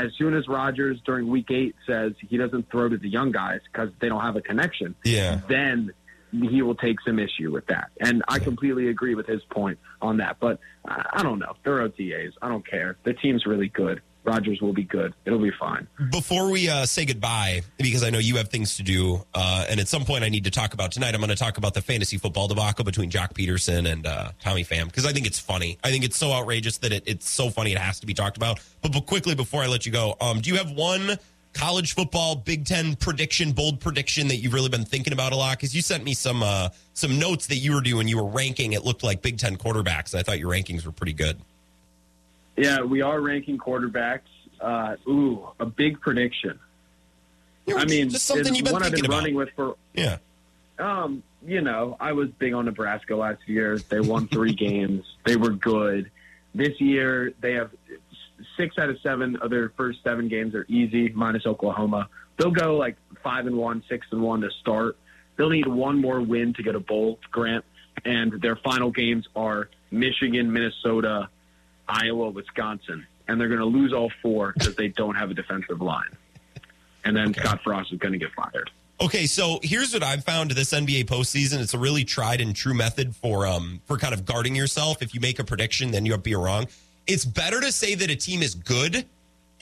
as 0.00 0.12
soon 0.18 0.34
as 0.34 0.48
Rodgers 0.48 0.98
during 1.04 1.28
Week 1.28 1.50
Eight 1.50 1.74
says 1.86 2.12
he 2.28 2.36
doesn't 2.36 2.70
throw 2.70 2.88
to 2.88 2.96
the 2.96 3.08
young 3.08 3.30
guys 3.32 3.60
because 3.72 3.90
they 4.00 4.08
don't 4.08 4.20
have 4.22 4.36
a 4.36 4.40
connection, 4.40 4.94
Yeah. 5.04 5.40
then 5.48 5.92
he 6.32 6.62
will 6.62 6.76
take 6.76 7.00
some 7.06 7.18
issue 7.18 7.50
with 7.52 7.66
that. 7.66 7.90
And 8.00 8.22
I 8.28 8.38
completely 8.38 8.88
agree 8.88 9.14
with 9.16 9.26
his 9.26 9.42
point 9.50 9.78
on 10.00 10.18
that. 10.18 10.36
But 10.40 10.60
I, 10.84 11.04
I 11.14 11.22
don't 11.22 11.38
know. 11.40 11.54
They're 11.64 11.80
OTAs. 11.88 12.32
I 12.40 12.48
don't 12.48 12.64
care. 12.66 12.96
The 13.04 13.14
team's 13.14 13.46
really 13.46 13.68
good. 13.68 14.00
Rodgers 14.24 14.60
will 14.60 14.72
be 14.72 14.84
good. 14.84 15.14
It'll 15.24 15.38
be 15.38 15.50
fine. 15.58 15.86
Before 16.10 16.50
we 16.50 16.68
uh, 16.68 16.86
say 16.86 17.04
goodbye, 17.04 17.62
because 17.78 18.04
I 18.04 18.10
know 18.10 18.18
you 18.18 18.36
have 18.36 18.48
things 18.48 18.76
to 18.76 18.82
do, 18.82 19.24
uh, 19.34 19.66
and 19.68 19.80
at 19.80 19.88
some 19.88 20.04
point 20.04 20.24
I 20.24 20.28
need 20.28 20.44
to 20.44 20.50
talk 20.50 20.74
about 20.74 20.92
tonight, 20.92 21.14
I'm 21.14 21.20
going 21.20 21.30
to 21.30 21.36
talk 21.36 21.56
about 21.56 21.74
the 21.74 21.80
fantasy 21.80 22.18
football 22.18 22.46
debacle 22.48 22.84
between 22.84 23.10
Joc 23.10 23.32
Pederson 23.32 23.90
and 23.90 24.06
uh, 24.06 24.32
Tommy 24.40 24.64
Pham 24.64 24.86
because 24.86 25.06
I 25.06 25.12
think 25.12 25.26
it's 25.26 25.38
funny. 25.38 25.78
I 25.82 25.90
think 25.90 26.04
it's 26.04 26.16
so 26.16 26.32
outrageous 26.32 26.78
that 26.78 26.92
it, 26.92 27.04
it's 27.06 27.28
so 27.28 27.50
funny 27.50 27.72
it 27.72 27.78
has 27.78 28.00
to 28.00 28.06
be 28.06 28.14
talked 28.14 28.36
about. 28.36 28.60
But, 28.82 28.92
but 28.92 29.06
quickly 29.06 29.34
before 29.34 29.62
I 29.62 29.66
let 29.66 29.86
you 29.86 29.92
go, 29.92 30.16
um, 30.20 30.40
do 30.40 30.50
you 30.50 30.56
have 30.56 30.70
one 30.70 31.18
college 31.52 31.94
football 31.94 32.36
Big 32.36 32.64
Ten 32.64 32.96
prediction, 32.96 33.52
bold 33.52 33.80
prediction 33.80 34.28
that 34.28 34.36
you've 34.36 34.52
really 34.52 34.68
been 34.68 34.84
thinking 34.84 35.12
about 35.12 35.32
a 35.32 35.36
lot? 35.36 35.56
Because 35.56 35.74
you 35.74 35.82
sent 35.82 36.04
me 36.04 36.14
some 36.14 36.42
uh, 36.42 36.68
some 36.92 37.18
notes 37.18 37.46
that 37.48 37.56
you 37.56 37.74
were 37.74 37.80
doing. 37.80 38.08
You 38.08 38.18
were 38.18 38.30
ranking. 38.30 38.72
It 38.72 38.84
looked 38.84 39.02
like 39.02 39.22
Big 39.22 39.38
Ten 39.38 39.56
quarterbacks. 39.56 40.14
I 40.14 40.22
thought 40.22 40.38
your 40.38 40.50
rankings 40.50 40.84
were 40.84 40.92
pretty 40.92 41.14
good. 41.14 41.40
Yeah, 42.60 42.82
we 42.82 43.02
are 43.02 43.20
ranking 43.20 43.58
quarterbacks. 43.58 44.20
Uh, 44.60 44.96
ooh, 45.08 45.48
a 45.58 45.66
big 45.66 46.00
prediction. 46.00 46.58
I 47.74 47.84
mean, 47.84 48.10
just 48.10 48.26
something 48.26 48.48
it's 48.48 48.56
you've 48.56 48.64
been 48.64 48.72
one 48.72 48.82
I've 48.82 48.90
been 48.90 48.96
thinking 48.96 49.10
about. 49.10 49.18
running 49.18 49.34
with 49.34 49.50
for 49.56 49.76
Yeah. 49.94 50.18
Um, 50.78 51.22
you 51.46 51.60
know, 51.60 51.96
I 52.00 52.12
was 52.12 52.28
big 52.38 52.52
on 52.52 52.64
Nebraska 52.64 53.14
last 53.14 53.40
year. 53.46 53.78
They 53.78 54.00
won 54.00 54.28
three 54.28 54.54
games. 54.68 55.04
They 55.24 55.36
were 55.36 55.50
good. 55.50 56.10
This 56.54 56.80
year, 56.80 57.32
they 57.40 57.52
have 57.54 57.70
six 58.56 58.76
out 58.78 58.90
of 58.90 58.98
seven 59.02 59.36
of 59.36 59.50
their 59.50 59.70
first 59.76 60.02
seven 60.02 60.28
games 60.28 60.54
are 60.54 60.66
easy, 60.68 61.10
minus 61.10 61.46
Oklahoma. 61.46 62.08
They'll 62.38 62.50
go 62.50 62.76
like 62.76 62.96
five 63.22 63.46
and 63.46 63.56
one, 63.56 63.82
six 63.88 64.06
and 64.10 64.22
one 64.22 64.40
to 64.40 64.50
start. 64.60 64.96
They'll 65.36 65.50
need 65.50 65.66
one 65.68 66.00
more 66.00 66.20
win 66.20 66.54
to 66.54 66.62
get 66.62 66.74
a 66.74 66.80
bowl, 66.80 67.18
Grant. 67.30 67.64
And 68.04 68.40
their 68.40 68.56
final 68.56 68.90
games 68.90 69.28
are 69.36 69.68
Michigan, 69.90 70.52
Minnesota, 70.52 71.28
Iowa, 71.90 72.30
Wisconsin. 72.30 73.06
And 73.28 73.40
they're 73.40 73.48
going 73.48 73.60
to 73.60 73.66
lose 73.66 73.92
all 73.92 74.10
four 74.22 74.54
because 74.56 74.74
they 74.76 74.88
don't 74.88 75.14
have 75.14 75.30
a 75.30 75.34
defensive 75.34 75.80
line. 75.80 76.16
And 77.04 77.16
then 77.16 77.32
Scott 77.34 77.60
Frost 77.62 77.92
is 77.92 77.98
going 77.98 78.12
to 78.12 78.18
get 78.18 78.32
fired. 78.32 78.70
Okay, 79.00 79.26
so 79.26 79.60
here's 79.62 79.94
what 79.94 80.02
I've 80.02 80.24
found 80.24 80.50
this 80.50 80.72
NBA 80.72 81.04
postseason. 81.04 81.60
It's 81.60 81.72
a 81.74 81.78
really 81.78 82.04
tried 82.04 82.40
and 82.40 82.54
true 82.54 82.74
method 82.74 83.16
for 83.16 83.46
um 83.46 83.80
for 83.86 83.96
kind 83.96 84.12
of 84.12 84.26
guarding 84.26 84.54
yourself. 84.54 85.00
If 85.02 85.14
you 85.14 85.20
make 85.20 85.38
a 85.38 85.44
prediction, 85.44 85.90
then 85.90 86.04
you'll 86.06 86.18
be 86.18 86.34
wrong. 86.34 86.66
It's 87.06 87.24
better 87.24 87.60
to 87.60 87.72
say 87.72 87.94
that 87.94 88.10
a 88.10 88.16
team 88.16 88.42
is 88.42 88.54
good 88.54 89.06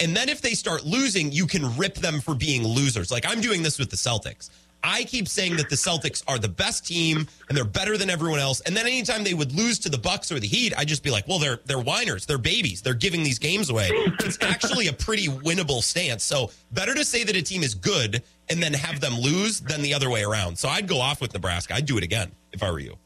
And 0.00 0.16
then 0.16 0.28
if 0.28 0.40
they 0.40 0.54
start 0.54 0.84
losing, 0.84 1.32
you 1.32 1.46
can 1.46 1.76
rip 1.76 1.94
them 1.96 2.20
for 2.20 2.34
being 2.34 2.66
losers. 2.66 3.10
Like 3.10 3.24
I'm 3.26 3.40
doing 3.40 3.62
this 3.62 3.78
with 3.78 3.90
the 3.90 3.96
Celtics. 3.96 4.50
I 4.82 5.04
keep 5.04 5.26
saying 5.28 5.56
that 5.56 5.68
the 5.68 5.76
Celtics 5.76 6.22
are 6.28 6.38
the 6.38 6.48
best 6.48 6.86
team 6.86 7.26
and 7.48 7.56
they're 7.56 7.64
better 7.64 7.96
than 7.98 8.08
everyone 8.10 8.38
else. 8.38 8.60
And 8.60 8.76
then 8.76 8.86
anytime 8.86 9.24
they 9.24 9.34
would 9.34 9.52
lose 9.52 9.78
to 9.80 9.88
the 9.88 9.98
Bucks 9.98 10.30
or 10.30 10.38
the 10.38 10.46
Heat, 10.46 10.72
I'd 10.76 10.86
just 10.88 11.02
be 11.02 11.10
like, 11.10 11.26
well, 11.26 11.38
they're 11.38 11.58
they're 11.66 11.80
whiners, 11.80 12.26
they're 12.26 12.38
babies, 12.38 12.80
they're 12.80 12.94
giving 12.94 13.22
these 13.22 13.38
games 13.38 13.70
away. 13.70 13.88
It's 13.92 14.38
actually 14.42 14.86
a 14.88 14.92
pretty 14.92 15.26
winnable 15.26 15.82
stance. 15.82 16.22
So 16.22 16.50
better 16.72 16.94
to 16.94 17.04
say 17.04 17.24
that 17.24 17.34
a 17.36 17.42
team 17.42 17.62
is 17.62 17.74
good 17.74 18.22
and 18.50 18.62
then 18.62 18.72
have 18.72 19.00
them 19.00 19.14
lose 19.18 19.60
than 19.60 19.82
the 19.82 19.92
other 19.94 20.08
way 20.10 20.22
around. 20.22 20.56
So 20.58 20.68
I'd 20.68 20.86
go 20.86 21.00
off 21.00 21.20
with 21.20 21.34
Nebraska. 21.34 21.74
I'd 21.74 21.86
do 21.86 21.98
it 21.98 22.04
again 22.04 22.30
if 22.52 22.62
I 22.62 22.70
were 22.70 22.78
you. 22.80 22.96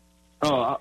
Oh, 0.42 0.60
uh, 0.62 0.76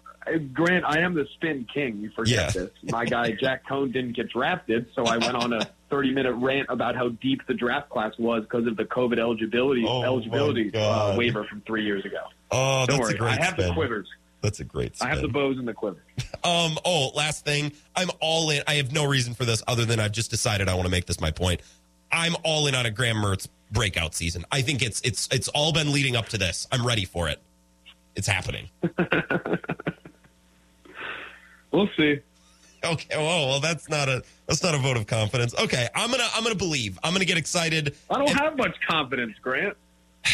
Grant, 0.53 0.85
I 0.85 0.99
am 0.99 1.13
the 1.15 1.25
spin 1.33 1.65
king. 1.73 1.97
You 1.99 2.11
forget 2.11 2.53
Yeah. 2.55 2.61
this. 2.63 2.71
My 2.91 3.05
guy 3.05 3.31
Jack 3.31 3.65
Coan 3.67 3.91
didn't 3.93 4.15
get 4.15 4.29
drafted, 4.29 4.85
so 4.95 5.05
I 5.05 5.17
went 5.17 5.35
on 5.35 5.53
a 5.53 5.67
30 5.91 6.11
minute 6.13 6.33
rant 6.33 6.65
about 6.69 6.95
how 6.95 7.09
deep 7.09 7.45
the 7.47 7.53
draft 7.53 7.89
class 7.91 8.13
was 8.17 8.41
because 8.43 8.65
of 8.65 8.77
the 8.77 8.85
COVID 8.85 9.19
eligibility 9.19 9.85
Oh, 9.87 10.01
eligibility 10.01 10.73
uh, 10.73 11.15
waiver 11.15 11.43
from 11.43 11.61
three 11.67 11.83
years 11.85 12.03
ago. 12.05 12.17
Oh, 12.49 12.85
Don't 12.87 12.97
that's 12.97 12.99
worry, 13.09 13.13
a 13.13 13.17
great 13.19 13.39
I 13.39 13.43
have 13.43 13.53
spin. 13.53 13.67
the 13.67 13.73
quivers. 13.75 14.07
That's 14.41 14.59
a 14.59 14.63
great 14.63 14.95
I 14.99 15.09
have 15.09 15.21
the 15.21 15.27
bows 15.27 15.57
and 15.59 15.67
the 15.67 15.73
quivers. 15.73 16.01
Um. 16.43 16.79
Oh, 16.83 17.11
last 17.13 17.45
thing. 17.45 17.71
I'm 17.95 18.09
all 18.19 18.49
in. 18.49 18.63
I 18.67 18.73
have 18.75 18.91
no 18.91 19.05
reason 19.05 19.35
for 19.35 19.45
this 19.45 19.61
other 19.67 19.85
than 19.85 19.99
I've 19.99 20.11
just 20.11 20.31
decided 20.31 20.67
I 20.69 20.73
want 20.73 20.85
to 20.87 20.91
make 20.91 21.05
this 21.05 21.21
my 21.21 21.29
point. 21.29 21.61
I'm 22.11 22.35
all 22.43 22.65
in 22.65 22.73
on 22.73 22.87
a 22.87 22.89
Graham 22.89 23.17
Mertz 23.17 23.47
breakout 23.71 24.15
season. 24.15 24.43
I 24.51 24.63
think 24.63 24.81
it's 24.81 25.01
it's 25.01 25.29
it's 25.31 25.49
all 25.49 25.71
been 25.71 25.91
leading 25.91 26.15
up 26.15 26.29
to 26.29 26.39
this. 26.39 26.67
I'm 26.71 26.83
ready 26.83 27.05
for 27.05 27.29
it. 27.29 27.39
It's 28.15 28.27
happening. 28.27 28.69
We'll 31.71 31.87
see. 31.97 32.19
Okay. 32.83 33.15
Oh 33.15 33.47
well, 33.47 33.59
that's 33.59 33.89
not 33.89 34.09
a 34.09 34.23
that's 34.47 34.63
not 34.63 34.73
a 34.73 34.77
vote 34.77 34.97
of 34.97 35.07
confidence. 35.07 35.53
Okay. 35.57 35.87
I'm 35.95 36.09
gonna 36.11 36.27
I'm 36.35 36.43
gonna 36.43 36.55
believe. 36.55 36.97
I'm 37.03 37.13
gonna 37.13 37.25
get 37.25 37.37
excited. 37.37 37.95
I 38.09 38.17
don't 38.17 38.29
have 38.29 38.57
much 38.57 38.75
confidence, 38.87 39.37
Grant. 39.41 39.77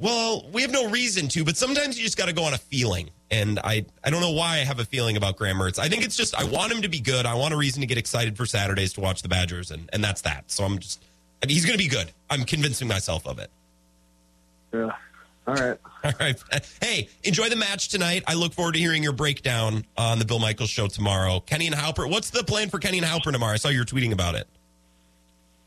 Well, 0.00 0.48
we 0.52 0.62
have 0.62 0.72
no 0.72 0.90
reason 0.90 1.28
to, 1.28 1.44
but 1.44 1.56
sometimes 1.56 1.96
you 1.96 2.02
just 2.04 2.18
got 2.18 2.26
to 2.26 2.32
go 2.32 2.42
on 2.42 2.54
a 2.54 2.58
feeling. 2.58 3.10
And 3.30 3.60
I, 3.60 3.86
I 4.02 4.10
don't 4.10 4.20
know 4.20 4.32
why 4.32 4.54
I 4.54 4.64
have 4.64 4.80
a 4.80 4.84
feeling 4.84 5.16
about 5.16 5.36
Graham 5.36 5.58
Mertz. 5.58 5.78
I 5.78 5.88
think 5.88 6.04
it's 6.04 6.16
just 6.16 6.34
I 6.34 6.42
want 6.42 6.72
him 6.72 6.82
to 6.82 6.88
be 6.88 6.98
good. 6.98 7.24
I 7.24 7.34
want 7.34 7.54
a 7.54 7.56
reason 7.56 7.82
to 7.82 7.86
get 7.86 7.98
excited 7.98 8.36
for 8.36 8.44
Saturdays 8.44 8.92
to 8.94 9.00
watch 9.00 9.22
the 9.22 9.28
Badgers, 9.28 9.70
and, 9.70 9.88
and 9.92 10.02
that's 10.02 10.22
that. 10.22 10.50
So 10.50 10.64
I'm 10.64 10.80
just, 10.80 11.04
I 11.40 11.46
mean, 11.46 11.54
he's 11.54 11.64
going 11.64 11.78
to 11.78 11.82
be 11.84 11.88
good. 11.88 12.10
I'm 12.28 12.42
convincing 12.42 12.88
myself 12.88 13.28
of 13.28 13.38
it. 13.38 13.48
Yeah. 14.74 14.90
All 15.46 15.54
right. 15.54 15.78
All 16.04 16.12
right. 16.20 16.40
Hey, 16.80 17.08
enjoy 17.24 17.48
the 17.48 17.56
match 17.56 17.88
tonight. 17.88 18.24
I 18.26 18.34
look 18.34 18.52
forward 18.52 18.74
to 18.74 18.78
hearing 18.78 19.02
your 19.02 19.12
breakdown 19.12 19.84
on 19.96 20.18
the 20.18 20.24
Bill 20.24 20.38
Michaels 20.38 20.70
show 20.70 20.86
tomorrow. 20.86 21.40
Kenny 21.40 21.66
and 21.66 21.74
Heilprin, 21.74 22.10
what's 22.10 22.30
the 22.30 22.44
plan 22.44 22.70
for 22.70 22.78
Kenny 22.78 22.98
and 22.98 23.06
Heilprin 23.06 23.32
tomorrow? 23.32 23.54
I 23.54 23.56
saw 23.56 23.68
you 23.68 23.80
were 23.80 23.84
tweeting 23.84 24.12
about 24.12 24.34
it. 24.34 24.46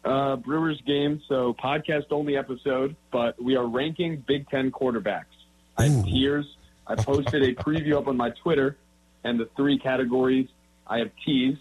Uh, 0.03 0.36
Brewers 0.36 0.80
game, 0.86 1.19
so 1.28 1.55
podcast 1.55 2.11
only 2.11 2.38
episode, 2.38 2.95
but 3.11 3.41
we 3.41 3.55
are 3.55 3.65
ranking 3.65 4.23
Big 4.28 4.47
Ten 4.49 4.71
quarterbacks. 4.71 5.26
I 5.78 5.86
have 5.88 6.05
tiers. 6.05 6.45
I 6.86 6.93
posted 6.95 7.41
a 7.41 7.55
preview 7.55 7.97
up 7.97 8.07
on 8.07 8.15
my 8.15 8.30
Twitter, 8.30 8.78
and 9.23 9.39
the 9.39 9.49
three 9.57 9.80
categories 9.80 10.47
I 10.86 10.99
have 10.99 11.09
teased 11.26 11.59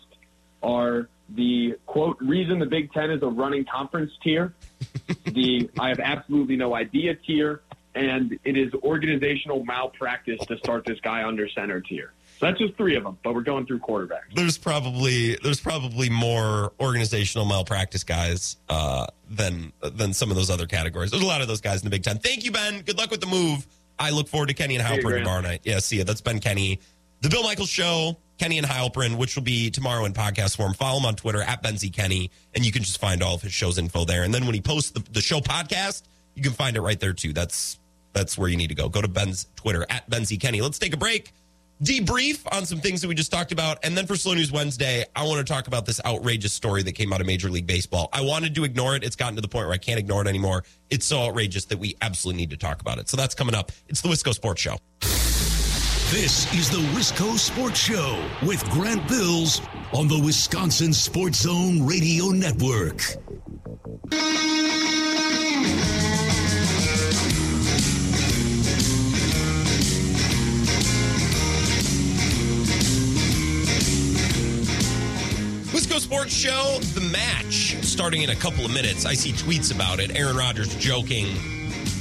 are 0.63 1.09
the 1.31 1.79
quote 1.87 2.19
reason 2.21 2.59
the 2.59 2.67
Big 2.67 2.93
Ten 2.93 3.11
is 3.11 3.23
a 3.23 3.27
running 3.27 3.65
conference 3.65 4.13
tier, 4.23 4.53
the 5.25 5.71
I 5.79 5.89
have 5.89 6.01
absolutely 6.01 6.57
no 6.57 6.75
idea 6.75 7.15
tier, 7.15 7.63
and 7.95 8.39
it 8.45 8.57
is 8.57 8.73
organizational 8.83 9.65
malpractice 9.65 10.41
to 10.47 10.57
start 10.59 10.85
this 10.85 11.01
guy 11.01 11.25
under 11.27 11.49
center 11.49 11.81
tier. 11.81 12.13
So 12.39 12.47
that's 12.47 12.59
just 12.59 12.75
three 12.77 12.97
of 12.97 13.05
them, 13.05 13.17
but 13.23 13.35
we're 13.35 13.43
going 13.43 13.65
through 13.65 13.79
quarterbacks. 13.79 14.35
there's 14.35 14.59
probably 14.59 15.37
there's 15.37 15.61
probably 15.61 16.11
more 16.11 16.73
organizational 16.81 17.47
malpractice 17.47 18.03
guys 18.03 18.57
uh, 18.69 19.07
than 19.31 19.73
than 19.81 20.13
some 20.13 20.31
of 20.31 20.37
those 20.37 20.51
other 20.51 20.67
categories. 20.67 21.13
There's 21.13 21.23
a 21.23 21.27
lot 21.27 21.43
of 21.43 21.49
those 21.49 21.61
guys 21.61 21.81
in 21.81 21.85
the 21.85 21.91
Big 21.91 22.03
Ten. 22.03 22.19
Thank 22.19 22.45
you, 22.45 22.51
Ben. 22.51 22.81
Good 22.83 22.99
luck 22.99 23.11
with 23.11 23.21
the 23.21 23.29
move. 23.29 23.67
I 23.99 24.11
look 24.11 24.27
forward 24.27 24.49
to 24.49 24.55
Kenny 24.55 24.75
and 24.75 24.85
Hey, 24.85 24.99
Heilprin 24.99 25.19
tomorrow 25.19 25.41
night. 25.41 25.61
Yeah, 25.63 25.79
see 25.79 25.99
you. 25.99 26.05
That's 26.05 26.21
Ben 26.21 26.41
Kenny. 26.41 26.81
The 27.21 27.29
Bill 27.31 27.45
Michaels 27.45 27.71
Show, 27.71 28.19
Kenny 28.39 28.59
and 28.59 28.67
Heilprin, 28.67 29.17
which 29.17 29.37
will 29.37 29.45
be 29.45 29.71
tomorrow 29.71 30.05
in 30.05 30.13
podcast 30.13 30.57
form. 30.57 30.75
Follow 30.75 30.99
him 30.99 31.07
on 31.07 31.15
Twitter 31.15 31.41
at 31.41 31.63
Benzie 31.63 31.93
Kenny, 31.93 32.31
and 32.55 32.67
you 32.67 32.73
can 32.73 32.83
just 32.83 32.99
find 32.99 33.23
all 33.23 33.37
of 33.37 33.43
his 33.43 33.53
show's 33.53 33.79
info 33.79 34.05
there. 34.05 34.25
And 34.25 34.35
then 34.35 34.45
when 34.45 34.55
he 34.55 34.61
posts 34.61 34.91
the, 34.91 35.03
the 35.13 35.21
show 35.21 35.39
podcast, 35.39 36.03
you 36.35 36.43
can 36.43 36.53
find 36.53 36.77
it 36.77 36.81
right 36.81 36.99
there 36.99 37.13
too. 37.13 37.33
That's 37.33 37.79
that's 38.15 38.39
where 38.39 38.49
you 38.49 38.57
need 38.57 38.69
to 38.69 38.75
go. 38.75 38.89
Go 38.89 39.03
to 39.03 39.09
Ben's 39.09 39.49
Twitter 39.57 39.85
at 39.91 40.09
Benzie 40.09 40.41
Kenny. 40.41 40.63
Let's 40.63 40.79
take 40.79 40.95
a 40.95 40.97
break 40.97 41.33
debrief 41.83 42.41
on 42.53 42.65
some 42.67 42.79
things 42.79 43.03
that 43.03 43.09
we 43.09 43.15
just 43.15 43.33
talked 43.33 43.53
about. 43.53 43.85
And 43.85 43.97
then 43.97 44.07
for 44.07 44.17
Slow 44.17 44.35
News 44.35 44.53
Wednesday, 44.53 45.05
I 45.15 45.25
want 45.25 45.45
to 45.47 45.53
talk 45.53 45.67
about 45.67 45.87
this 45.87 46.01
outrageous 46.05 46.53
story 46.53 46.83
that 46.85 46.93
came 46.93 47.13
out 47.13 47.21
of 47.21 47.27
Major 47.27 47.51
League 47.51 47.67
Baseball. 47.67 48.09
I 48.13 48.23
wanted 48.23 48.55
to 48.55 48.65
ignore 48.65 48.97
it. 48.97 49.05
It's 49.05 49.17
gotten 49.17 49.35
to 49.37 49.43
the 49.43 49.49
point 49.49 49.67
where 49.67 49.75
I 49.75 49.79
can't 49.79 49.99
ignore 49.99 50.23
it 50.23 50.29
anymore. 50.29 50.65
It's 50.91 51.05
so 51.05 51.21
outrageous 51.21 51.67
that 51.67 51.79
we 51.79 51.97
absolutely 52.01 52.43
need 52.43 52.51
to 52.51 52.57
talk 52.57 52.81
about 52.81 52.99
it. 52.99 53.09
So 53.09 53.17
that's 53.17 53.35
coming 53.35 53.55
up. 53.55 53.73
It's 53.89 54.01
the 54.01 54.09
Wisco 54.09 54.33
Sports 54.33 54.63
Show. 54.63 54.79
This 56.11 56.53
is 56.55 56.71
the 56.71 56.79
Wisco 56.97 57.37
Sports 57.39 57.81
Show 57.81 58.23
with 58.47 58.65
Grant 58.71 59.07
Bills 59.09 59.61
on 59.93 60.07
the 60.07 60.21
Wisconsin 60.25 60.93
Sports 60.93 61.41
Zone 61.41 61.85
Radio 61.85 62.27
Network. 62.27 63.01
Wisco 75.75 75.99
Sports 75.99 76.33
Show, 76.33 76.79
the 76.95 77.01
match 77.01 77.75
starting 77.83 78.23
in 78.23 78.31
a 78.31 78.37
couple 78.37 78.65
of 78.65 78.73
minutes. 78.73 79.05
I 79.05 79.15
see 79.15 79.33
tweets 79.33 79.75
about 79.75 79.99
it. 79.99 80.15
Aaron 80.15 80.37
Rodgers 80.37 80.73
joking 80.77 81.27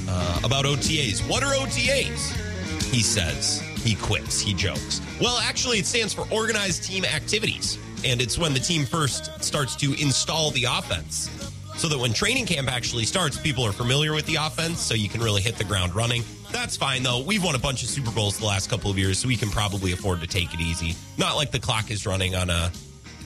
uh, 0.07 0.41
about 0.43 0.65
OTAs. 0.65 1.27
What 1.27 1.41
are 1.41 1.53
OTAs? 1.55 2.83
He 2.91 3.01
says. 3.01 3.61
He 3.83 3.95
quips. 3.95 4.39
He 4.39 4.53
jokes. 4.53 5.01
Well, 5.19 5.39
actually, 5.39 5.79
it 5.79 5.87
stands 5.87 6.13
for 6.13 6.27
Organized 6.31 6.83
Team 6.83 7.03
Activities. 7.03 7.79
And 8.05 8.21
it's 8.21 8.37
when 8.37 8.53
the 8.53 8.59
team 8.59 8.85
first 8.85 9.43
starts 9.43 9.75
to 9.77 9.99
install 9.99 10.51
the 10.51 10.65
offense. 10.65 11.31
So 11.75 11.87
that 11.87 11.97
when 11.97 12.13
training 12.13 12.45
camp 12.45 12.71
actually 12.71 13.05
starts, 13.05 13.39
people 13.39 13.63
are 13.63 13.71
familiar 13.71 14.13
with 14.13 14.27
the 14.27 14.35
offense, 14.35 14.81
so 14.81 14.93
you 14.93 15.09
can 15.09 15.19
really 15.19 15.41
hit 15.41 15.55
the 15.55 15.63
ground 15.63 15.95
running. 15.95 16.21
That's 16.51 16.77
fine, 16.77 17.01
though. 17.01 17.23
We've 17.23 17.43
won 17.43 17.55
a 17.55 17.59
bunch 17.59 17.81
of 17.81 17.89
Super 17.89 18.11
Bowls 18.11 18.37
the 18.37 18.45
last 18.45 18.69
couple 18.69 18.91
of 18.91 18.99
years, 18.99 19.17
so 19.17 19.27
we 19.27 19.35
can 19.35 19.49
probably 19.49 19.93
afford 19.93 20.21
to 20.21 20.27
take 20.27 20.53
it 20.53 20.59
easy. 20.59 20.95
Not 21.17 21.37
like 21.37 21.49
the 21.49 21.59
clock 21.59 21.89
is 21.89 22.05
running 22.05 22.35
on 22.35 22.51
a 22.51 22.71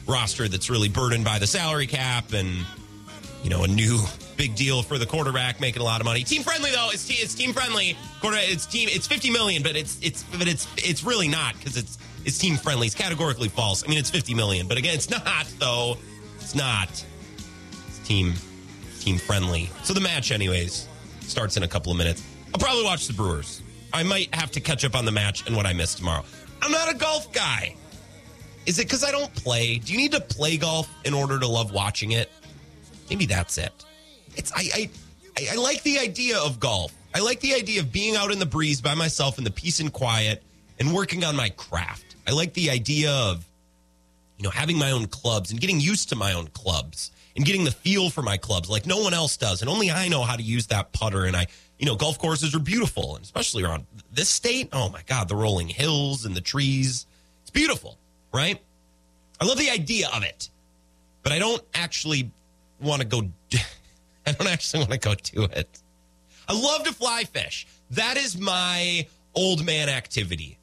roster 0.07 0.47
that's 0.47 0.69
really 0.69 0.89
burdened 0.89 1.25
by 1.25 1.39
the 1.39 1.47
salary 1.47 1.87
cap 1.87 2.33
and 2.33 2.65
you 3.43 3.49
know 3.49 3.63
a 3.63 3.67
new 3.67 3.99
big 4.37 4.55
deal 4.55 4.83
for 4.83 4.97
the 4.97 5.05
quarterback 5.05 5.59
making 5.59 5.81
a 5.81 5.85
lot 5.85 5.99
of 5.99 6.05
money. 6.05 6.23
Team 6.23 6.43
friendly 6.43 6.71
though, 6.71 6.89
it's, 6.91 7.09
it's 7.09 7.35
team 7.35 7.53
friendly. 7.53 7.97
Quarter, 8.21 8.37
it's 8.39 8.65
team. 8.65 8.87
It's 8.91 9.07
fifty 9.07 9.29
million, 9.29 9.63
but 9.63 9.75
it's 9.75 9.99
it's 10.01 10.23
but 10.23 10.47
it's 10.47 10.67
it's 10.77 11.03
really 11.03 11.27
not 11.27 11.55
because 11.57 11.75
it's 11.75 11.97
it's 12.25 12.37
team 12.37 12.55
friendly. 12.55 12.87
It's 12.87 12.95
categorically 12.95 13.49
false. 13.49 13.83
I 13.83 13.87
mean, 13.87 13.97
it's 13.97 14.09
fifty 14.09 14.33
million, 14.33 14.67
but 14.67 14.77
again, 14.77 14.93
it's 14.95 15.09
not 15.25 15.47
though. 15.59 15.97
It's 16.37 16.55
not. 16.55 16.89
It's 17.87 17.99
team 17.99 18.33
team 18.99 19.17
friendly. 19.17 19.69
So 19.83 19.93
the 19.93 20.01
match, 20.01 20.31
anyways, 20.31 20.87
starts 21.21 21.57
in 21.57 21.63
a 21.63 21.67
couple 21.67 21.91
of 21.91 21.97
minutes. 21.97 22.23
I'll 22.53 22.59
probably 22.59 22.83
watch 22.83 23.07
the 23.07 23.13
Brewers. 23.13 23.61
I 23.93 24.03
might 24.03 24.33
have 24.35 24.51
to 24.51 24.59
catch 24.59 24.85
up 24.85 24.95
on 24.95 25.05
the 25.05 25.11
match 25.11 25.47
and 25.47 25.55
what 25.55 25.65
I 25.65 25.73
missed 25.73 25.97
tomorrow. 25.97 26.23
I'm 26.61 26.71
not 26.71 26.93
a 26.93 26.97
golf 26.97 27.31
guy. 27.31 27.75
Is 28.67 28.79
it 28.79 28.85
because 28.85 29.05
I 29.05 29.11
don't 29.11 29.33
play? 29.33 29.77
Do 29.77 29.93
you 29.93 29.97
need 29.97 30.11
to 30.11 30.19
play 30.19 30.57
golf 30.57 30.93
in 31.05 31.13
order 31.13 31.39
to 31.39 31.47
love 31.47 31.71
watching 31.71 32.11
it? 32.11 32.29
Maybe 33.09 33.25
that's 33.25 33.57
it. 33.57 33.71
It's 34.35 34.51
I 34.53 34.69
I 34.75 34.89
I, 35.51 35.55
like 35.55 35.81
the 35.83 35.99
idea 35.99 36.37
of 36.37 36.59
golf. 36.59 36.93
I 37.15 37.19
like 37.19 37.39
the 37.39 37.53
idea 37.53 37.79
of 37.79 37.91
being 37.91 38.15
out 38.17 38.31
in 38.31 38.39
the 38.39 38.45
breeze 38.45 38.81
by 38.81 38.93
myself 38.93 39.37
in 39.37 39.45
the 39.45 39.51
peace 39.51 39.79
and 39.79 39.93
quiet 39.93 40.43
and 40.79 40.93
working 40.93 41.23
on 41.23 41.35
my 41.35 41.49
craft. 41.49 42.17
I 42.27 42.31
like 42.31 42.53
the 42.53 42.69
idea 42.69 43.11
of 43.11 43.45
you 44.37 44.43
know 44.43 44.49
having 44.49 44.77
my 44.77 44.91
own 44.91 45.07
clubs 45.07 45.49
and 45.51 45.61
getting 45.61 45.79
used 45.79 46.09
to 46.09 46.17
my 46.17 46.33
own 46.33 46.47
clubs 46.47 47.11
and 47.37 47.45
getting 47.45 47.63
the 47.63 47.71
feel 47.71 48.09
for 48.09 48.21
my 48.21 48.35
clubs 48.35 48.69
like 48.69 48.85
no 48.85 48.99
one 48.99 49.13
else 49.13 49.37
does 49.37 49.61
and 49.61 49.69
only 49.69 49.89
I 49.89 50.09
know 50.09 50.23
how 50.23 50.35
to 50.35 50.43
use 50.43 50.67
that 50.67 50.91
putter 50.91 51.23
and 51.23 51.37
I 51.37 51.47
you 51.79 51.85
know 51.85 51.95
golf 51.95 52.19
courses 52.19 52.53
are 52.53 52.59
beautiful 52.59 53.15
and 53.15 53.23
especially 53.23 53.63
around 53.63 53.85
this 54.11 54.29
state 54.29 54.69
oh 54.73 54.89
my 54.89 55.01
god 55.07 55.29
the 55.29 55.35
rolling 55.35 55.69
hills 55.69 56.25
and 56.25 56.35
the 56.35 56.41
trees 56.41 57.07
it's 57.41 57.49
beautiful 57.49 57.97
right 58.37 58.61
I 59.41 59.45
love 59.45 59.57
the 59.57 59.69
idea 59.69 60.07
of 60.15 60.23
it 60.23 60.49
but 61.23 61.31
I 61.31 61.39
don't 61.39 61.61
actually 61.73 62.31
want 62.79 63.01
to 63.01 63.07
go 63.07 63.21
I 64.25 64.31
don't 64.31 64.47
actually 64.47 64.79
want 64.79 64.91
to 64.91 64.99
go 64.99 65.15
do 65.15 65.43
it 65.43 65.81
I 66.47 66.53
love 66.53 66.83
to 66.83 66.93
fly 66.93 67.23
fish 67.23 67.67
that 67.91 68.17
is 68.17 68.39
my 68.39 69.07
old 69.35 69.65
man 69.65 69.89
activity 69.89 70.57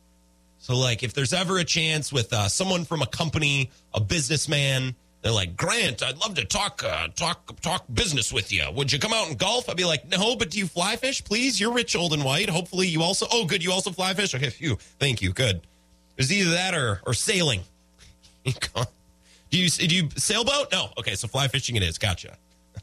so, 0.65 0.75
like, 0.79 1.03
if 1.03 1.13
there's 1.13 1.35
ever 1.35 1.59
a 1.59 1.65
chance 1.65 2.11
with 2.11 2.33
uh, 2.33 2.49
someone 2.49 2.87
from 2.87 3.03
a 3.03 3.07
company, 3.07 3.71
a 3.93 4.01
businessman, 4.01 4.95
they're 5.21 5.31
like, 5.31 5.59
Grant, 5.59 6.03
I'd 6.03 6.17
love 6.17 6.37
to 6.37 6.45
talk, 6.47 6.83
uh, 6.83 7.09
talk, 7.09 7.61
talk 7.61 7.85
business 7.93 8.33
with 8.33 8.51
you. 8.51 8.65
Would 8.73 8.91
you 8.91 8.99
come 8.99 9.13
out 9.13 9.29
and 9.29 9.39
golf? 9.39 9.69
I'd 9.69 9.77
be 9.77 9.85
like, 9.85 10.09
no, 10.09 10.37
but 10.37 10.51
do 10.51 10.59
you 10.59 10.67
fly 10.67 10.97
fish? 10.97 11.23
Please, 11.23 11.61
you're 11.61 11.71
rich, 11.71 11.95
old 11.95 12.15
and 12.15 12.25
white. 12.25 12.49
Hopefully, 12.49 12.87
you 12.89 13.03
also. 13.03 13.27
Oh, 13.31 13.45
good, 13.45 13.63
you 13.63 13.73
also 13.73 13.91
fly 13.91 14.15
fish. 14.15 14.35
Okay, 14.35 14.49
phew, 14.49 14.79
thank 14.99 15.21
you, 15.21 15.35
good. 15.35 15.61
There's 16.17 16.33
either 16.33 16.51
that 16.51 16.75
or 16.75 17.01
or 17.07 17.15
sailing. 17.15 17.61
do 18.45 18.53
you 19.51 19.69
do 19.69 19.97
you 19.97 20.09
sailboat? 20.17 20.71
No. 20.73 20.91
Okay, 20.99 21.15
so 21.15 21.29
fly 21.29 21.49
fishing 21.49 21.77
it 21.77 21.83
is. 21.83 21.99
Gotcha. 21.99 22.37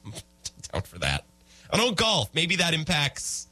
I'm 0.05 0.11
down 0.71 0.81
for 0.81 0.99
that. 0.99 1.25
I 1.71 1.77
don't 1.77 1.95
golf. 1.95 2.29
Maybe 2.33 2.57
that 2.57 2.73
impacts 2.73 3.47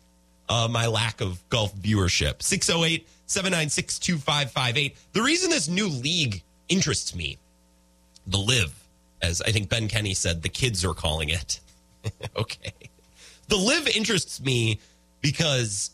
uh, 0.49 0.67
my 0.69 0.87
lack 0.87 1.21
of 1.21 1.47
golf 1.49 1.73
viewership. 1.75 2.41
608 2.41 3.07
796 3.27 3.99
2558. 3.99 4.97
The 5.13 5.21
reason 5.21 5.49
this 5.49 5.67
new 5.67 5.87
league 5.87 6.41
interests 6.67 7.15
me, 7.15 7.37
the 8.27 8.37
LIV, 8.37 8.73
as 9.21 9.41
I 9.41 9.51
think 9.51 9.69
Ben 9.69 9.87
Kenny 9.87 10.13
said, 10.13 10.41
the 10.41 10.49
kids 10.49 10.83
are 10.83 10.93
calling 10.93 11.29
it. 11.29 11.59
okay. 12.35 12.73
The 13.47 13.57
LIV 13.57 13.95
interests 13.95 14.41
me 14.41 14.79
because 15.21 15.91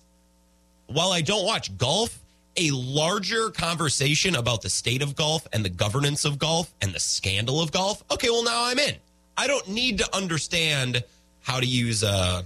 while 0.88 1.12
I 1.12 1.22
don't 1.22 1.46
watch 1.46 1.76
golf, 1.78 2.20
a 2.58 2.72
larger 2.72 3.50
conversation 3.50 4.36
about 4.36 4.62
the 4.62 4.70
state 4.70 5.02
of 5.02 5.16
golf 5.16 5.48
and 5.52 5.64
the 5.64 5.70
governance 5.70 6.26
of 6.26 6.40
golf 6.40 6.74
and 6.82 6.94
the 6.94 7.00
scandal 7.00 7.62
of 7.62 7.72
golf. 7.72 8.04
Okay, 8.12 8.30
well, 8.30 8.44
now 8.44 8.66
I'm 8.66 8.80
in. 8.80 8.96
I 9.38 9.48
don't 9.48 9.68
need 9.68 9.98
to 10.00 10.16
understand 10.16 11.04
how 11.42 11.60
to 11.60 11.66
use 11.66 12.04
a 12.04 12.46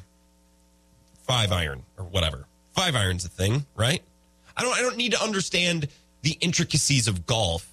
five 1.23 1.51
iron 1.51 1.83
or 1.97 2.05
whatever. 2.05 2.45
Five 2.75 2.95
iron's 2.95 3.25
a 3.25 3.29
thing, 3.29 3.65
right? 3.75 4.01
I 4.57 4.63
don't 4.63 4.75
I 4.75 4.81
don't 4.81 4.97
need 4.97 5.13
to 5.13 5.23
understand 5.23 5.87
the 6.21 6.37
intricacies 6.41 7.07
of 7.07 7.25
golf 7.25 7.67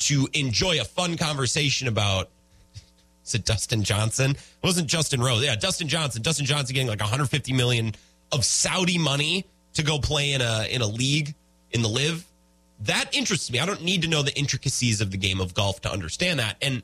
to 0.00 0.28
enjoy 0.34 0.80
a 0.80 0.84
fun 0.84 1.16
conversation 1.16 1.88
about 1.88 2.28
is 3.24 3.34
it 3.34 3.44
Dustin 3.44 3.82
Johnson? 3.82 4.32
It 4.32 4.62
wasn't 4.62 4.88
Justin 4.88 5.22
Rose. 5.22 5.42
Yeah, 5.42 5.56
Dustin 5.56 5.88
Johnson. 5.88 6.22
Dustin 6.22 6.44
Johnson 6.44 6.74
getting 6.74 6.88
like 6.88 7.00
150 7.00 7.52
million 7.54 7.94
of 8.30 8.44
Saudi 8.44 8.98
money 8.98 9.46
to 9.74 9.82
go 9.82 9.98
play 9.98 10.32
in 10.32 10.42
a 10.42 10.66
in 10.70 10.82
a 10.82 10.86
league 10.86 11.34
in 11.72 11.82
the 11.82 11.88
LIV. 11.88 12.26
That 12.80 13.14
interests 13.14 13.50
me. 13.50 13.60
I 13.60 13.66
don't 13.66 13.82
need 13.82 14.02
to 14.02 14.08
know 14.08 14.22
the 14.22 14.36
intricacies 14.36 15.00
of 15.00 15.10
the 15.10 15.16
game 15.16 15.40
of 15.40 15.54
golf 15.54 15.80
to 15.82 15.92
understand 15.92 16.40
that. 16.40 16.56
And 16.60 16.82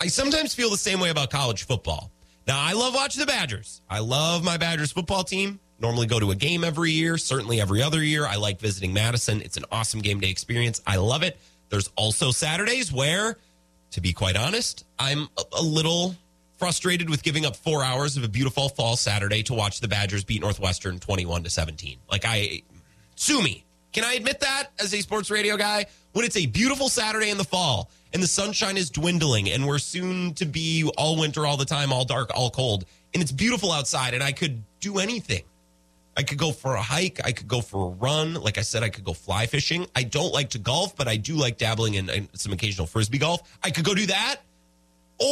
I 0.00 0.06
sometimes 0.08 0.54
feel 0.54 0.70
the 0.70 0.76
same 0.76 1.00
way 1.00 1.10
about 1.10 1.30
college 1.30 1.64
football. 1.64 2.10
Now, 2.46 2.60
I 2.60 2.74
love 2.74 2.94
watching 2.94 3.20
the 3.20 3.26
Badgers. 3.26 3.82
I 3.90 3.98
love 3.98 4.44
my 4.44 4.56
Badgers 4.56 4.92
football 4.92 5.24
team. 5.24 5.58
Normally 5.80 6.06
go 6.06 6.20
to 6.20 6.30
a 6.30 6.34
game 6.34 6.64
every 6.64 6.92
year, 6.92 7.18
certainly 7.18 7.60
every 7.60 7.82
other 7.82 8.02
year. 8.02 8.24
I 8.26 8.36
like 8.36 8.60
visiting 8.60 8.94
Madison. 8.94 9.42
It's 9.42 9.56
an 9.56 9.64
awesome 9.70 10.00
game 10.00 10.20
day 10.20 10.30
experience. 10.30 10.80
I 10.86 10.96
love 10.96 11.22
it. 11.22 11.36
There's 11.68 11.90
also 11.96 12.30
Saturdays 12.30 12.92
where, 12.92 13.36
to 13.90 14.00
be 14.00 14.12
quite 14.12 14.36
honest, 14.36 14.84
I'm 14.98 15.28
a, 15.52 15.62
little 15.62 16.14
frustrated 16.56 17.10
with 17.10 17.22
giving 17.22 17.44
up 17.44 17.56
four 17.56 17.82
hours 17.82 18.16
of 18.16 18.24
a 18.24 18.28
beautiful 18.28 18.68
fall 18.70 18.96
Saturday 18.96 19.42
to 19.42 19.54
watch 19.54 19.80
the 19.80 19.88
Badgers 19.88 20.24
beat 20.24 20.40
Northwestern 20.40 20.98
21 20.98 21.42
to 21.42 21.50
17. 21.50 21.98
Like, 22.10 22.24
I 22.24 22.62
sue 23.16 23.42
me. 23.42 23.65
Can 23.96 24.04
I 24.04 24.12
admit 24.12 24.40
that 24.40 24.72
as 24.78 24.92
a 24.92 25.00
sports 25.00 25.30
radio 25.30 25.56
guy? 25.56 25.86
When 26.12 26.26
it's 26.26 26.36
a 26.36 26.44
beautiful 26.44 26.90
Saturday 26.90 27.30
in 27.30 27.38
the 27.38 27.44
fall 27.44 27.90
and 28.12 28.22
the 28.22 28.26
sunshine 28.26 28.76
is 28.76 28.90
dwindling 28.90 29.48
and 29.48 29.66
we're 29.66 29.78
soon 29.78 30.34
to 30.34 30.44
be 30.44 30.86
all 30.98 31.18
winter, 31.18 31.46
all 31.46 31.56
the 31.56 31.64
time, 31.64 31.94
all 31.94 32.04
dark, 32.04 32.30
all 32.34 32.50
cold, 32.50 32.84
and 33.14 33.22
it's 33.22 33.32
beautiful 33.32 33.72
outside 33.72 34.12
and 34.12 34.22
I 34.22 34.32
could 34.32 34.62
do 34.80 34.98
anything. 34.98 35.44
I 36.14 36.24
could 36.24 36.36
go 36.36 36.52
for 36.52 36.74
a 36.74 36.82
hike. 36.82 37.22
I 37.24 37.32
could 37.32 37.48
go 37.48 37.62
for 37.62 37.86
a 37.86 37.88
run. 37.88 38.34
Like 38.34 38.58
I 38.58 38.60
said, 38.60 38.82
I 38.82 38.90
could 38.90 39.04
go 39.04 39.14
fly 39.14 39.46
fishing. 39.46 39.86
I 39.96 40.02
don't 40.02 40.30
like 40.30 40.50
to 40.50 40.58
golf, 40.58 40.94
but 40.94 41.08
I 41.08 41.16
do 41.16 41.34
like 41.34 41.56
dabbling 41.56 41.94
in, 41.94 42.10
in 42.10 42.28
some 42.34 42.52
occasional 42.52 42.86
frisbee 42.86 43.16
golf. 43.16 43.40
I 43.64 43.70
could 43.70 43.86
go 43.86 43.94
do 43.94 44.04
that. 44.08 44.42
Or 45.18 45.24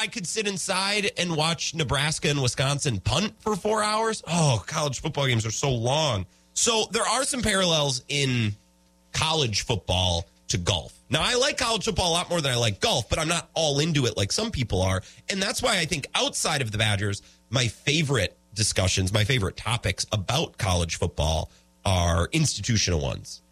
I 0.00 0.06
could 0.12 0.28
sit 0.28 0.46
inside 0.46 1.10
and 1.18 1.34
watch 1.34 1.74
Nebraska 1.74 2.28
and 2.28 2.40
Wisconsin 2.40 3.00
punt 3.00 3.34
for 3.40 3.56
four 3.56 3.82
hours. 3.82 4.22
Oh, 4.28 4.62
college 4.64 5.00
football 5.00 5.26
games 5.26 5.44
are 5.44 5.50
so 5.50 5.72
long. 5.72 6.24
So 6.54 6.84
there 6.90 7.06
are 7.06 7.24
some 7.24 7.42
parallels 7.42 8.02
in 8.08 8.54
college 9.12 9.64
football 9.64 10.26
to 10.48 10.58
golf. 10.58 10.92
Now, 11.10 11.20
I 11.22 11.34
like 11.36 11.58
college 11.58 11.84
football 11.84 12.10
a 12.10 12.14
lot 12.14 12.30
more 12.30 12.40
than 12.40 12.52
I 12.52 12.56
like 12.56 12.80
golf, 12.80 13.08
but 13.08 13.18
I'm 13.18 13.28
not 13.28 13.48
all 13.54 13.80
into 13.80 14.06
it 14.06 14.16
like 14.16 14.32
some 14.32 14.50
people 14.50 14.80
are. 14.82 15.02
And 15.28 15.42
that's 15.42 15.62
why 15.62 15.78
I 15.78 15.84
think 15.84 16.06
outside 16.14 16.62
of 16.62 16.70
the 16.70 16.78
Badgers, 16.78 17.22
my 17.50 17.68
favorite 17.68 18.36
discussions, 18.54 19.12
my 19.12 19.24
favorite 19.24 19.56
topics 19.56 20.06
about 20.12 20.58
college 20.58 20.96
football 20.96 21.50
are 21.84 22.28
institutional 22.32 23.00
ones. 23.00 23.42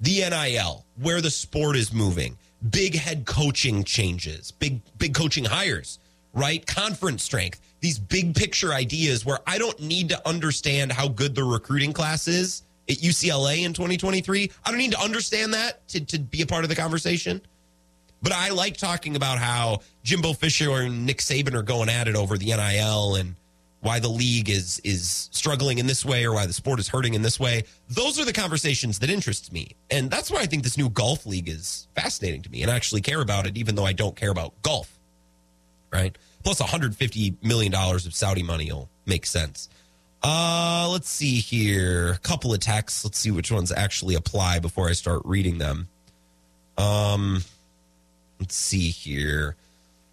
The 0.00 0.20
NIL, 0.30 0.86
where 0.96 1.20
the 1.20 1.30
sport 1.30 1.76
is 1.76 1.92
moving, 1.92 2.38
big 2.70 2.94
head 2.94 3.26
coaching 3.26 3.84
changes, 3.84 4.50
big 4.50 4.80
big 4.96 5.14
coaching 5.14 5.44
hires, 5.44 5.98
right? 6.32 6.66
Conference 6.66 7.22
strength, 7.22 7.60
these 7.80 7.98
big 7.98 8.34
picture 8.34 8.72
ideas 8.72 9.24
where 9.24 9.38
I 9.46 9.58
don't 9.58 9.80
need 9.80 10.10
to 10.10 10.28
understand 10.28 10.92
how 10.92 11.08
good 11.08 11.34
the 11.34 11.44
recruiting 11.44 11.92
class 11.92 12.28
is 12.28 12.62
at 12.88 12.96
UCLA 12.96 13.64
in 13.64 13.72
2023. 13.72 14.50
I 14.64 14.70
don't 14.70 14.78
need 14.78 14.92
to 14.92 15.00
understand 15.00 15.54
that 15.54 15.86
to, 15.88 16.04
to 16.06 16.18
be 16.18 16.42
a 16.42 16.46
part 16.46 16.64
of 16.64 16.70
the 16.70 16.76
conversation. 16.76 17.40
But 18.22 18.32
I 18.32 18.50
like 18.50 18.76
talking 18.76 19.16
about 19.16 19.38
how 19.38 19.80
Jimbo 20.02 20.34
Fisher 20.34 20.70
and 20.72 21.06
Nick 21.06 21.18
Saban 21.18 21.54
are 21.54 21.62
going 21.62 21.88
at 21.88 22.06
it 22.06 22.16
over 22.16 22.36
the 22.36 22.46
NIL 22.46 23.14
and 23.14 23.34
why 23.80 23.98
the 23.98 24.08
league 24.08 24.50
is 24.50 24.78
is 24.84 25.30
struggling 25.32 25.78
in 25.78 25.86
this 25.86 26.04
way 26.04 26.26
or 26.26 26.34
why 26.34 26.44
the 26.44 26.52
sport 26.52 26.78
is 26.80 26.88
hurting 26.88 27.14
in 27.14 27.22
this 27.22 27.40
way. 27.40 27.64
Those 27.88 28.20
are 28.20 28.26
the 28.26 28.32
conversations 28.32 28.98
that 28.98 29.08
interest 29.08 29.52
me. 29.54 29.74
And 29.90 30.10
that's 30.10 30.30
why 30.30 30.40
I 30.40 30.46
think 30.46 30.64
this 30.64 30.76
new 30.76 30.90
golf 30.90 31.24
league 31.24 31.48
is 31.48 31.88
fascinating 31.94 32.42
to 32.42 32.50
me 32.50 32.60
and 32.62 32.70
I 32.70 32.76
actually 32.76 33.00
care 33.00 33.22
about 33.22 33.46
it 33.46 33.56
even 33.56 33.74
though 33.74 33.86
I 33.86 33.94
don't 33.94 34.16
care 34.16 34.30
about 34.30 34.52
golf. 34.60 34.98
Right? 35.90 36.16
Plus 36.42 36.60
150 36.60 37.36
million 37.42 37.72
dollars 37.72 38.06
of 38.06 38.14
Saudi 38.14 38.42
money 38.42 38.72
will 38.72 38.88
make 39.06 39.26
sense. 39.26 39.68
Uh 40.22 40.88
let's 40.90 41.08
see 41.08 41.36
here. 41.36 42.12
A 42.12 42.18
couple 42.18 42.52
of 42.52 42.60
texts. 42.60 43.04
Let's 43.04 43.18
see 43.18 43.30
which 43.30 43.50
ones 43.50 43.72
actually 43.72 44.14
apply 44.14 44.58
before 44.58 44.88
I 44.88 44.92
start 44.92 45.22
reading 45.24 45.58
them. 45.58 45.88
Um 46.76 47.42
let's 48.38 48.56
see 48.56 48.90
here. 48.90 49.56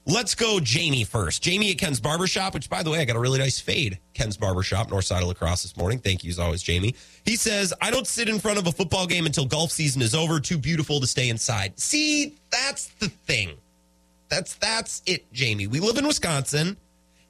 Let's 0.10 0.36
go 0.36 0.62
Jamie 0.62 1.04
first. 1.04 1.44
Jamie 1.44 1.70
at 1.72 1.80
Ken's 1.80 2.00
Barbershop, 2.00 2.54
which, 2.54 2.70
by 2.70 2.82
the 2.82 2.90
way, 2.90 3.00
I 3.00 3.04
got 3.04 3.18
a 3.18 3.20
really 3.20 3.40
nice 3.40 3.60
fade. 3.60 4.00
Ken's 4.14 4.38
Barbershop, 4.38 4.90
north 4.90 5.04
side 5.04 5.22
of 5.22 5.28
La 5.28 5.34
Crosse 5.34 5.64
this 5.64 5.76
morning. 5.76 6.00
Thank 6.00 6.24
you 6.24 6.30
as 6.30 6.40
always, 6.40 6.64
Jamie. 6.64 6.96
He 7.26 7.36
says, 7.36 7.74
I 7.82 7.92
don't 7.92 8.08
sit 8.08 8.30
in 8.30 8.40
front 8.40 8.58
of 8.58 8.68
a 8.68 8.72
football 8.72 9.06
game 9.06 9.26
until 9.26 9.46
golf 9.46 9.70
season 9.70 10.02
is 10.02 10.16
over. 10.16 10.40
Too 10.40 10.58
beautiful 10.58 11.02
to 11.02 11.08
stay 11.08 11.28
inside. 11.28 11.78
See, 11.78 12.36
that's 12.50 12.88
the 13.00 13.10
thing. 13.10 13.58
That's 14.30 14.56
that's 14.56 15.02
it, 15.06 15.32
Jamie. 15.32 15.68
We 15.68 15.80
live 15.80 15.98
in 15.98 16.06
Wisconsin 16.06 16.78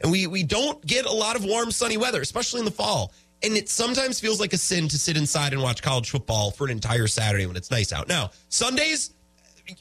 and 0.01 0.11
we 0.11 0.27
we 0.27 0.43
don't 0.43 0.85
get 0.85 1.05
a 1.05 1.11
lot 1.11 1.35
of 1.35 1.43
warm, 1.43 1.71
sunny 1.71 1.97
weather, 1.97 2.21
especially 2.21 2.59
in 2.59 2.65
the 2.65 2.71
fall. 2.71 3.13
And 3.43 3.55
it 3.55 3.69
sometimes 3.69 4.19
feels 4.19 4.39
like 4.39 4.53
a 4.53 4.57
sin 4.57 4.87
to 4.87 4.97
sit 4.97 5.15
inside 5.15 5.53
and 5.53 5.61
watch 5.61 5.83
college 5.83 6.09
football 6.09 6.49
for 6.49 6.65
an 6.65 6.71
entire 6.71 7.05
Saturday 7.05 7.45
when 7.45 7.55
it's 7.55 7.69
nice 7.69 7.93
out. 7.93 8.07
Now, 8.07 8.31
Sundays, 8.49 9.11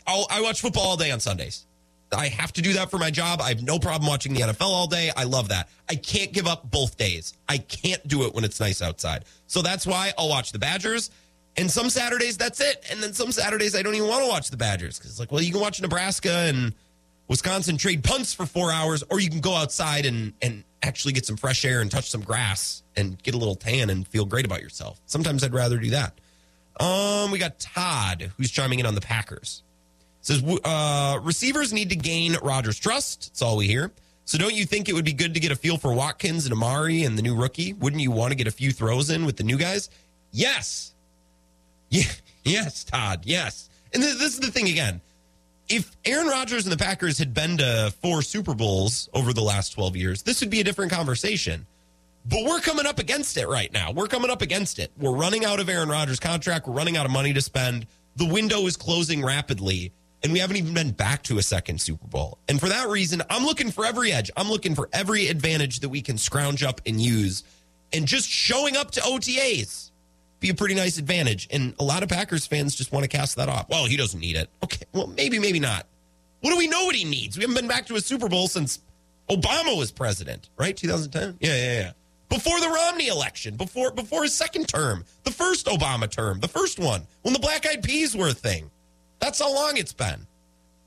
I'll, 0.06 0.26
I 0.30 0.42
watch 0.42 0.60
football 0.60 0.84
all 0.84 0.96
day 0.98 1.10
on 1.10 1.20
Sundays. 1.20 1.66
I 2.12 2.28
have 2.28 2.52
to 2.54 2.62
do 2.62 2.74
that 2.74 2.90
for 2.90 2.98
my 2.98 3.10
job. 3.10 3.40
I 3.40 3.48
have 3.48 3.62
no 3.62 3.78
problem 3.78 4.08
watching 4.08 4.32
the 4.34 4.40
NFL 4.40 4.60
all 4.60 4.86
day. 4.86 5.10
I 5.16 5.24
love 5.24 5.48
that. 5.48 5.68
I 5.88 5.96
can't 5.96 6.32
give 6.32 6.46
up 6.46 6.70
both 6.70 6.96
days. 6.96 7.34
I 7.48 7.58
can't 7.58 8.06
do 8.06 8.24
it 8.26 8.34
when 8.34 8.44
it's 8.44 8.60
nice 8.60 8.80
outside. 8.80 9.24
So 9.46 9.62
that's 9.62 9.86
why 9.86 10.12
I'll 10.16 10.28
watch 10.28 10.52
the 10.52 10.58
Badgers. 10.58 11.10
And 11.56 11.70
some 11.70 11.88
Saturdays, 11.90 12.36
that's 12.36 12.60
it. 12.60 12.86
And 12.90 13.02
then 13.02 13.12
some 13.12 13.32
Saturdays, 13.32 13.74
I 13.74 13.82
don't 13.82 13.94
even 13.94 14.08
want 14.08 14.22
to 14.22 14.28
watch 14.28 14.50
the 14.50 14.56
Badgers 14.56 14.98
because 14.98 15.12
it's 15.12 15.20
like, 15.20 15.32
well, 15.32 15.40
you 15.40 15.50
can 15.50 15.60
watch 15.60 15.80
Nebraska 15.80 16.30
and 16.30 16.74
Wisconsin 17.28 17.76
trade 17.76 18.04
punts 18.04 18.32
for 18.32 18.46
four 18.46 18.70
hours, 18.70 19.02
or 19.10 19.20
you 19.20 19.28
can 19.28 19.40
go 19.40 19.54
outside 19.54 20.06
and, 20.06 20.32
and 20.40 20.62
actually 20.82 21.12
get 21.12 21.26
some 21.26 21.36
fresh 21.36 21.64
air 21.64 21.80
and 21.80 21.90
touch 21.90 22.10
some 22.10 22.22
grass 22.22 22.82
and 22.96 23.20
get 23.22 23.34
a 23.34 23.38
little 23.38 23.56
tan 23.56 23.90
and 23.90 24.06
feel 24.08 24.24
great 24.24 24.44
about 24.44 24.62
yourself. 24.62 25.00
Sometimes 25.06 25.42
I'd 25.42 25.52
rather 25.52 25.78
do 25.78 25.90
that. 25.90 26.18
Um, 26.78 27.30
we 27.30 27.38
got 27.38 27.58
Todd 27.58 28.32
who's 28.36 28.50
chiming 28.50 28.78
in 28.78 28.86
on 28.86 28.94
the 28.94 29.00
Packers. 29.00 29.62
Says 30.20 30.42
uh, 30.64 31.18
receivers 31.22 31.72
need 31.72 31.90
to 31.90 31.96
gain 31.96 32.36
Rodgers' 32.42 32.78
trust. 32.78 33.30
That's 33.30 33.42
all 33.42 33.56
we 33.56 33.66
hear. 33.66 33.92
So 34.24 34.38
don't 34.38 34.54
you 34.54 34.64
think 34.64 34.88
it 34.88 34.92
would 34.92 35.04
be 35.04 35.12
good 35.12 35.34
to 35.34 35.40
get 35.40 35.52
a 35.52 35.56
feel 35.56 35.78
for 35.78 35.94
Watkins 35.94 36.46
and 36.46 36.52
Amari 36.52 37.04
and 37.04 37.16
the 37.16 37.22
new 37.22 37.36
rookie? 37.36 37.72
Wouldn't 37.74 38.02
you 38.02 38.10
want 38.10 38.32
to 38.32 38.34
get 38.36 38.48
a 38.48 38.50
few 38.50 38.72
throws 38.72 39.08
in 39.08 39.24
with 39.24 39.36
the 39.36 39.44
new 39.44 39.56
guys? 39.56 39.88
Yes. 40.32 40.92
Yeah. 41.90 42.04
Yes, 42.48 42.84
Todd. 42.84 43.22
Yes. 43.24 43.68
And 43.92 44.00
this, 44.00 44.20
this 44.20 44.34
is 44.34 44.38
the 44.38 44.52
thing 44.52 44.68
again. 44.68 45.00
If 45.68 45.96
Aaron 46.04 46.28
Rodgers 46.28 46.64
and 46.64 46.72
the 46.72 46.82
Packers 46.82 47.18
had 47.18 47.34
been 47.34 47.58
to 47.58 47.92
four 48.00 48.22
Super 48.22 48.54
Bowls 48.54 49.08
over 49.12 49.32
the 49.32 49.42
last 49.42 49.70
12 49.70 49.96
years, 49.96 50.22
this 50.22 50.40
would 50.40 50.50
be 50.50 50.60
a 50.60 50.64
different 50.64 50.92
conversation. 50.92 51.66
But 52.24 52.44
we're 52.44 52.60
coming 52.60 52.86
up 52.86 52.98
against 52.98 53.36
it 53.36 53.48
right 53.48 53.72
now. 53.72 53.92
We're 53.92 54.06
coming 54.06 54.30
up 54.30 54.42
against 54.42 54.78
it. 54.78 54.92
We're 54.98 55.14
running 55.14 55.44
out 55.44 55.60
of 55.60 55.68
Aaron 55.68 55.88
Rodgers' 55.88 56.20
contract. 56.20 56.66
We're 56.66 56.74
running 56.74 56.96
out 56.96 57.06
of 57.06 57.12
money 57.12 57.32
to 57.32 57.40
spend. 57.40 57.86
The 58.16 58.26
window 58.26 58.66
is 58.66 58.76
closing 58.76 59.24
rapidly 59.24 59.92
and 60.22 60.32
we 60.32 60.38
haven't 60.40 60.56
even 60.56 60.74
been 60.74 60.90
back 60.90 61.22
to 61.24 61.38
a 61.38 61.42
second 61.42 61.80
Super 61.80 62.06
Bowl. 62.06 62.38
And 62.48 62.58
for 62.58 62.68
that 62.68 62.88
reason, 62.88 63.22
I'm 63.30 63.44
looking 63.44 63.70
for 63.70 63.84
every 63.84 64.12
edge. 64.12 64.30
I'm 64.36 64.48
looking 64.48 64.74
for 64.74 64.88
every 64.92 65.28
advantage 65.28 65.80
that 65.80 65.88
we 65.88 66.02
can 66.02 66.18
scrounge 66.18 66.62
up 66.64 66.80
and 66.84 67.00
use. 67.00 67.44
And 67.92 68.06
just 68.06 68.28
showing 68.28 68.76
up 68.76 68.90
to 68.92 69.00
OTAs 69.00 69.85
be 70.40 70.50
a 70.50 70.54
pretty 70.54 70.74
nice 70.74 70.98
advantage. 70.98 71.48
And 71.50 71.74
a 71.78 71.84
lot 71.84 72.02
of 72.02 72.08
Packers 72.08 72.46
fans 72.46 72.74
just 72.74 72.92
want 72.92 73.04
to 73.04 73.08
cast 73.08 73.36
that 73.36 73.48
off. 73.48 73.68
Well, 73.68 73.86
he 73.86 73.96
doesn't 73.96 74.20
need 74.20 74.36
it. 74.36 74.48
Okay, 74.62 74.84
well, 74.92 75.06
maybe, 75.06 75.38
maybe 75.38 75.60
not. 75.60 75.86
What 76.40 76.50
do 76.50 76.58
we 76.58 76.68
know 76.68 76.84
what 76.84 76.94
he 76.94 77.04
needs? 77.04 77.36
We 77.36 77.42
haven't 77.42 77.56
been 77.56 77.68
back 77.68 77.86
to 77.86 77.96
a 77.96 78.00
Super 78.00 78.28
Bowl 78.28 78.46
since 78.48 78.80
Obama 79.30 79.76
was 79.76 79.90
president, 79.90 80.48
right? 80.56 80.76
2010? 80.76 81.38
Yeah, 81.40 81.56
yeah, 81.56 81.80
yeah. 81.80 81.90
Before 82.28 82.60
the 82.60 82.68
Romney 82.68 83.08
election, 83.08 83.56
before 83.56 83.92
before 83.92 84.24
his 84.24 84.34
second 84.34 84.68
term, 84.68 85.04
the 85.24 85.30
first 85.30 85.66
Obama 85.66 86.10
term, 86.10 86.40
the 86.40 86.48
first 86.48 86.78
one, 86.78 87.02
when 87.22 87.32
the 87.32 87.40
Black 87.40 87.64
Eyed 87.66 87.82
Peas 87.82 88.16
were 88.16 88.28
a 88.28 88.34
thing. 88.34 88.70
That's 89.20 89.38
how 89.38 89.52
long 89.54 89.76
it's 89.76 89.92
been. 89.92 90.26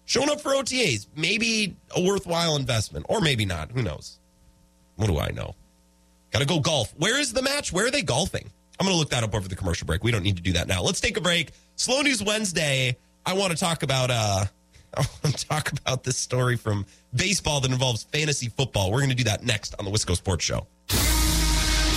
showing 0.06 0.30
up 0.30 0.42
for 0.42 0.50
OTAs, 0.52 1.08
maybe 1.16 1.76
a 1.96 2.02
worthwhile 2.02 2.56
investment, 2.56 3.06
or 3.10 3.22
maybe 3.22 3.46
not. 3.46 3.72
Who 3.72 3.82
knows? 3.84 4.20
What 4.96 5.08
do 5.08 5.18
I 5.18 5.30
know? 5.32 5.56
Got 6.32 6.40
to 6.40 6.46
go 6.46 6.60
golf. 6.60 6.94
Where 6.98 7.20
is 7.20 7.32
the 7.34 7.42
match? 7.42 7.72
Where 7.72 7.88
are 7.88 7.92
they 7.92 8.02
golfing? 8.02 8.52
I'm 8.80 8.86
going 8.86 8.96
to 8.96 9.00
look 9.00 9.10
that 9.10 9.24
up 9.24 9.36
over 9.36 9.48
the 9.48 9.56
commercial 9.56 9.86
break. 9.86 10.04
We 10.04 10.12
don't 10.12 10.24
need 10.24 10.38
to 10.38 10.42
do 10.42 10.54
that 10.54 10.68
now. 10.68 10.82
Let's 10.82 11.02
take 11.02 11.18
a 11.18 11.22
break. 11.22 11.52
Slow 11.76 12.02
News 12.02 12.24
Wednesday. 12.24 12.98
I 13.26 13.34
want 13.34 13.52
to 13.52 13.58
talk 13.58 13.84
about 13.84 14.10
uh 14.10 14.46
I 14.98 15.06
want 15.24 15.38
to 15.38 15.48
talk 15.48 15.72
about 15.72 16.04
this 16.04 16.18
story 16.18 16.56
from 16.58 16.86
baseball 17.14 17.62
that 17.62 17.72
involves 17.72 18.04
fantasy 18.04 18.50
football. 18.50 18.92
We're 18.92 19.00
going 19.00 19.10
to 19.12 19.16
do 19.16 19.26
that 19.26 19.44
next 19.44 19.76
on 19.78 19.86
the 19.86 19.92
Wisco 19.92 20.16
Sports 20.16 20.44
Show. 20.44 20.66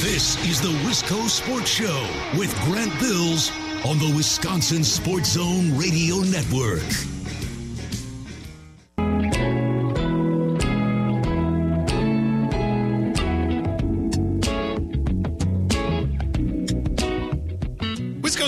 This 0.03 0.37
is 0.47 0.61
the 0.61 0.69
Wisco 0.87 1.29
Sports 1.29 1.71
Show 1.71 2.07
with 2.37 2.53
Grant 2.65 2.93
Bills 3.01 3.51
on 3.87 3.99
the 3.99 4.13
Wisconsin 4.15 4.85
Sports 4.85 5.31
Zone 5.31 5.79
Radio 5.79 6.17
Network. 6.17 6.83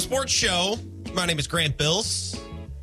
Sports 0.00 0.32
Show. 0.32 0.76
My 1.14 1.24
name 1.24 1.38
is 1.38 1.46
Grant 1.46 1.78
Bills. 1.78 2.36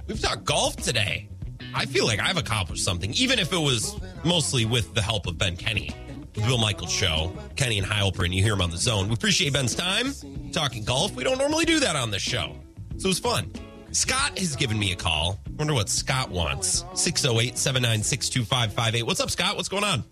We've 0.07 0.21
talked 0.21 0.45
golf 0.45 0.75
today. 0.77 1.29
I 1.73 1.85
feel 1.85 2.05
like 2.05 2.19
I've 2.19 2.38
accomplished 2.38 2.83
something, 2.83 3.13
even 3.13 3.38
if 3.38 3.51
it 3.51 3.57
was 3.57 3.99
mostly 4.23 4.65
with 4.65 4.93
the 4.93 5.01
help 5.01 5.27
of 5.27 5.38
Ben 5.38 5.57
Kenny. 5.57 5.91
The 6.33 6.41
Bill 6.41 6.57
Michaels 6.57 6.91
Show, 6.91 7.33
Kenny 7.57 7.77
and 7.77 7.85
Heilprin. 7.85 8.33
You 8.33 8.41
hear 8.41 8.53
him 8.53 8.61
on 8.61 8.71
the 8.71 8.77
zone. 8.77 9.07
We 9.07 9.13
appreciate 9.13 9.51
Ben's 9.53 9.75
time 9.75 10.13
talking 10.53 10.83
golf. 10.83 11.13
We 11.13 11.23
don't 11.23 11.38
normally 11.38 11.65
do 11.65 11.79
that 11.81 11.95
on 11.95 12.11
this 12.11 12.21
show. 12.21 12.55
So 12.97 13.05
it 13.05 13.09
was 13.09 13.19
fun. 13.19 13.51
Scott 13.91 14.39
has 14.39 14.55
given 14.55 14.79
me 14.79 14.93
a 14.93 14.95
call. 14.95 15.39
Wonder 15.57 15.73
what 15.73 15.89
Scott 15.89 16.29
wants. 16.29 16.85
608 16.93 17.57
796 17.57 18.29
2558. 18.29 19.03
What's 19.03 19.19
up, 19.19 19.29
Scott? 19.29 19.57
What's 19.57 19.69
going 19.69 19.83
on? 19.83 20.05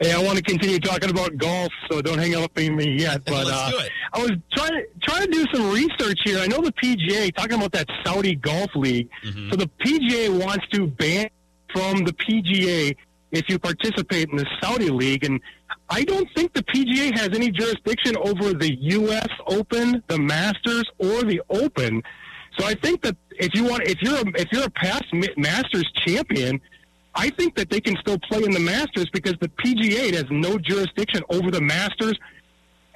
Hey, 0.00 0.12
I 0.12 0.22
want 0.22 0.36
to 0.36 0.42
continue 0.42 0.80
talking 0.80 1.08
about 1.08 1.36
golf, 1.36 1.72
so 1.88 2.02
don't 2.02 2.18
hang 2.18 2.34
up 2.34 2.50
on 2.58 2.76
me 2.76 2.98
yet. 2.98 3.24
But 3.24 3.46
Let's 3.46 3.50
uh, 3.50 3.70
do 3.70 3.78
it. 3.78 3.92
I 4.12 4.18
was 4.18 4.32
trying 4.52 4.72
to 4.72 4.86
trying 5.02 5.26
to 5.26 5.32
do 5.32 5.44
some 5.52 5.70
research 5.70 6.18
here. 6.24 6.38
I 6.38 6.46
know 6.46 6.60
the 6.60 6.72
PGA 6.72 7.34
talking 7.34 7.54
about 7.54 7.72
that 7.72 7.86
Saudi 8.04 8.34
Golf 8.34 8.70
League. 8.74 9.08
Mm-hmm. 9.24 9.50
So 9.50 9.56
the 9.56 9.70
PGA 9.84 10.44
wants 10.44 10.66
to 10.72 10.86
ban 10.88 11.28
from 11.72 12.04
the 12.04 12.12
PGA 12.12 12.96
if 13.30 13.48
you 13.48 13.58
participate 13.58 14.30
in 14.30 14.36
the 14.36 14.46
Saudi 14.60 14.90
League, 14.90 15.24
and 15.24 15.40
I 15.90 16.04
don't 16.04 16.28
think 16.34 16.52
the 16.54 16.62
PGA 16.62 17.16
has 17.18 17.30
any 17.34 17.50
jurisdiction 17.50 18.16
over 18.16 18.52
the 18.54 18.74
U.S. 18.74 19.28
Open, 19.46 20.02
the 20.06 20.18
Masters, 20.18 20.84
or 20.98 21.22
the 21.22 21.42
Open. 21.50 22.02
So 22.58 22.66
I 22.66 22.74
think 22.74 23.02
that 23.02 23.16
if 23.32 23.54
you 23.54 23.64
want, 23.64 23.82
if 23.84 24.00
you're 24.00 24.16
a, 24.16 24.40
if 24.40 24.48
you're 24.52 24.64
a 24.64 24.70
past 24.70 25.04
Masters 25.36 25.90
champion, 26.06 26.60
I 27.14 27.30
think 27.30 27.54
that 27.56 27.70
they 27.70 27.80
can 27.80 27.96
still 27.96 28.18
play 28.18 28.42
in 28.42 28.50
the 28.50 28.60
Masters 28.60 29.06
because 29.12 29.34
the 29.40 29.48
PGA 29.48 30.14
has 30.14 30.24
no 30.30 30.58
jurisdiction 30.58 31.22
over 31.30 31.50
the 31.50 31.60
Masters, 31.60 32.18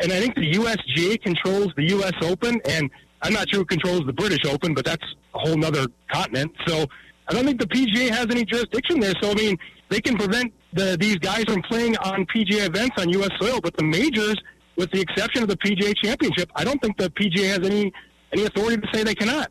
and 0.01 0.13
I 0.13 0.21
think 0.21 0.35
the 0.35 0.53
USGA 0.53 1.23
controls 1.23 1.73
the 1.77 1.89
U.S. 1.91 2.15
Open, 2.23 2.61
and 2.69 2.91
I'm 3.23 3.33
not 3.33 3.49
sure 3.51 3.61
who 3.61 3.65
controls 3.65 4.03
the 4.07 4.13
British 4.13 4.45
Open, 4.47 4.75
but 4.75 4.85
that's 4.85 5.05
a 5.35 5.39
whole 5.39 5.65
other 5.65 5.87
continent. 6.13 6.53
So 6.67 6.87
I 7.29 7.33
don't 7.33 7.45
think 7.45 7.61
the 7.61 7.67
PGA 7.67 8.11
has 8.11 8.27
any 8.31 8.45
jurisdiction 8.45 9.01
there. 9.01 9.15
So 9.21 9.31
I 9.31 9.35
mean, 9.35 9.57
they 9.89 10.01
can 10.01 10.17
prevent 10.17 10.53
the, 10.73 10.97
these 10.99 11.17
guys 11.17 11.45
from 11.45 11.63
playing 11.63 11.97
on 11.99 12.27
PGA 12.27 12.67
events 12.67 13.01
on 13.01 13.09
U.S. 13.11 13.31
soil, 13.41 13.61
but 13.61 13.77
the 13.77 13.85
majors, 13.85 14.37
with 14.77 14.91
the 14.91 15.01
exception 15.01 15.43
of 15.43 15.49
the 15.49 15.57
PGA 15.57 15.95
Championship, 16.03 16.51
I 16.55 16.65
don't 16.65 16.81
think 16.83 16.97
the 16.97 17.11
PGA 17.11 17.49
has 17.49 17.61
any 17.61 17.93
any 18.33 18.45
authority 18.45 18.77
to 18.77 18.89
say 18.93 19.05
they 19.05 19.15
cannot. 19.15 19.51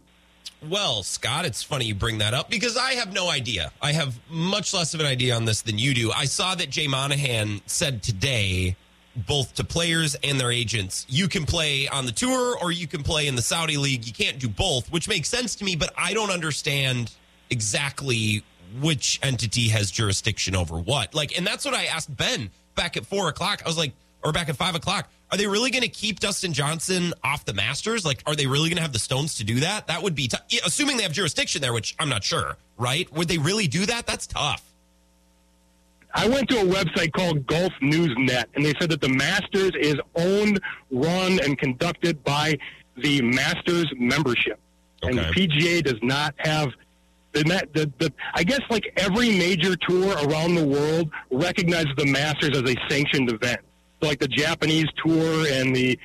Well, 0.67 1.03
Scott, 1.03 1.45
it's 1.45 1.61
funny 1.61 1.85
you 1.85 1.95
bring 1.95 2.17
that 2.17 2.33
up 2.33 2.49
because 2.49 2.77
I 2.77 2.93
have 2.93 3.13
no 3.13 3.29
idea. 3.29 3.71
I 3.81 3.91
have 3.91 4.19
much 4.29 4.73
less 4.73 4.93
of 4.93 4.99
an 4.99 5.05
idea 5.05 5.35
on 5.35 5.45
this 5.45 5.61
than 5.61 5.77
you 5.77 5.93
do. 5.93 6.11
I 6.11 6.25
saw 6.25 6.55
that 6.55 6.69
Jay 6.69 6.87
Monahan 6.87 7.61
said 7.67 8.01
today, 8.01 8.75
both 9.15 9.53
to 9.55 9.63
players 9.63 10.15
and 10.23 10.39
their 10.39 10.51
agents, 10.51 11.05
you 11.09 11.27
can 11.27 11.45
play 11.45 11.87
on 11.87 12.05
the 12.05 12.11
tour 12.11 12.57
or 12.61 12.71
you 12.71 12.87
can 12.87 13.03
play 13.03 13.27
in 13.27 13.35
the 13.35 13.41
Saudi 13.41 13.77
League. 13.77 14.05
You 14.05 14.13
can't 14.13 14.39
do 14.39 14.47
both, 14.47 14.91
which 14.91 15.07
makes 15.07 15.29
sense 15.29 15.55
to 15.55 15.63
me, 15.63 15.75
but 15.75 15.93
I 15.97 16.13
don't 16.13 16.31
understand 16.31 17.11
exactly 17.49 18.43
which 18.81 19.19
entity 19.23 19.69
has 19.69 19.91
jurisdiction 19.91 20.55
over 20.55 20.77
what. 20.77 21.13
Like, 21.13 21.37
and 21.37 21.45
that's 21.45 21.65
what 21.65 21.73
I 21.73 21.85
asked 21.85 22.15
Ben 22.15 22.49
back 22.75 22.97
at 22.97 23.05
four 23.05 23.29
o'clock. 23.29 23.61
I 23.63 23.67
was 23.67 23.77
like, 23.77 23.93
or 24.23 24.31
back 24.31 24.49
at 24.49 24.55
five 24.55 24.75
o'clock. 24.75 25.09
Are 25.29 25.37
they 25.37 25.47
really 25.47 25.71
going 25.71 25.83
to 25.83 25.89
keep 25.89 26.19
Dustin 26.19 26.53
Johnson 26.53 27.13
off 27.23 27.43
the 27.43 27.53
Masters? 27.53 28.05
Like, 28.05 28.23
are 28.25 28.35
they 28.35 28.47
really 28.47 28.69
going 28.69 28.77
to 28.77 28.81
have 28.81 28.93
the 28.93 28.99
stones 28.99 29.35
to 29.35 29.43
do 29.43 29.59
that? 29.59 29.87
That 29.87 30.01
would 30.01 30.15
be 30.15 30.29
tough. 30.29 30.43
Assuming 30.65 30.97
they 30.97 31.03
have 31.03 31.11
jurisdiction 31.11 31.61
there, 31.61 31.73
which 31.73 31.95
I'm 31.99 32.07
not 32.07 32.23
sure, 32.23 32.57
right? 32.77 33.11
Would 33.13 33.27
they 33.27 33.37
really 33.37 33.67
do 33.67 33.85
that? 33.85 34.07
That's 34.07 34.25
tough. 34.25 34.63
I 36.13 36.27
went 36.27 36.49
to 36.49 36.61
a 36.61 36.63
website 36.63 37.11
called 37.11 37.45
Golf 37.45 37.73
News 37.81 38.15
Net, 38.17 38.49
and 38.55 38.65
they 38.65 38.73
said 38.79 38.89
that 38.89 39.01
the 39.01 39.09
Masters 39.09 39.71
is 39.79 39.95
owned, 40.15 40.59
run, 40.89 41.39
and 41.43 41.57
conducted 41.57 42.23
by 42.23 42.57
the 42.95 43.21
Masters 43.21 43.85
membership, 43.97 44.59
and 45.03 45.17
the 45.17 45.23
PGA 45.23 45.83
does 45.83 46.01
not 46.01 46.33
have. 46.37 46.69
The, 47.33 47.43
the, 47.73 47.91
the, 47.99 48.13
I 48.33 48.43
guess 48.43 48.61
like 48.71 48.91
every 48.97 49.37
major 49.37 49.75
tour 49.75 50.13
around 50.25 50.55
the 50.55 50.65
world 50.65 51.11
recognizes 51.29 51.91
the 51.95 52.05
Masters 52.05 52.57
as 52.57 52.63
a 52.63 52.75
sanctioned 52.89 53.29
event. 53.29 53.59
Like 54.01 54.19
the 54.19 54.27
Japanese 54.27 54.85
tour 55.03 55.47
and 55.51 55.75
the 55.75 55.97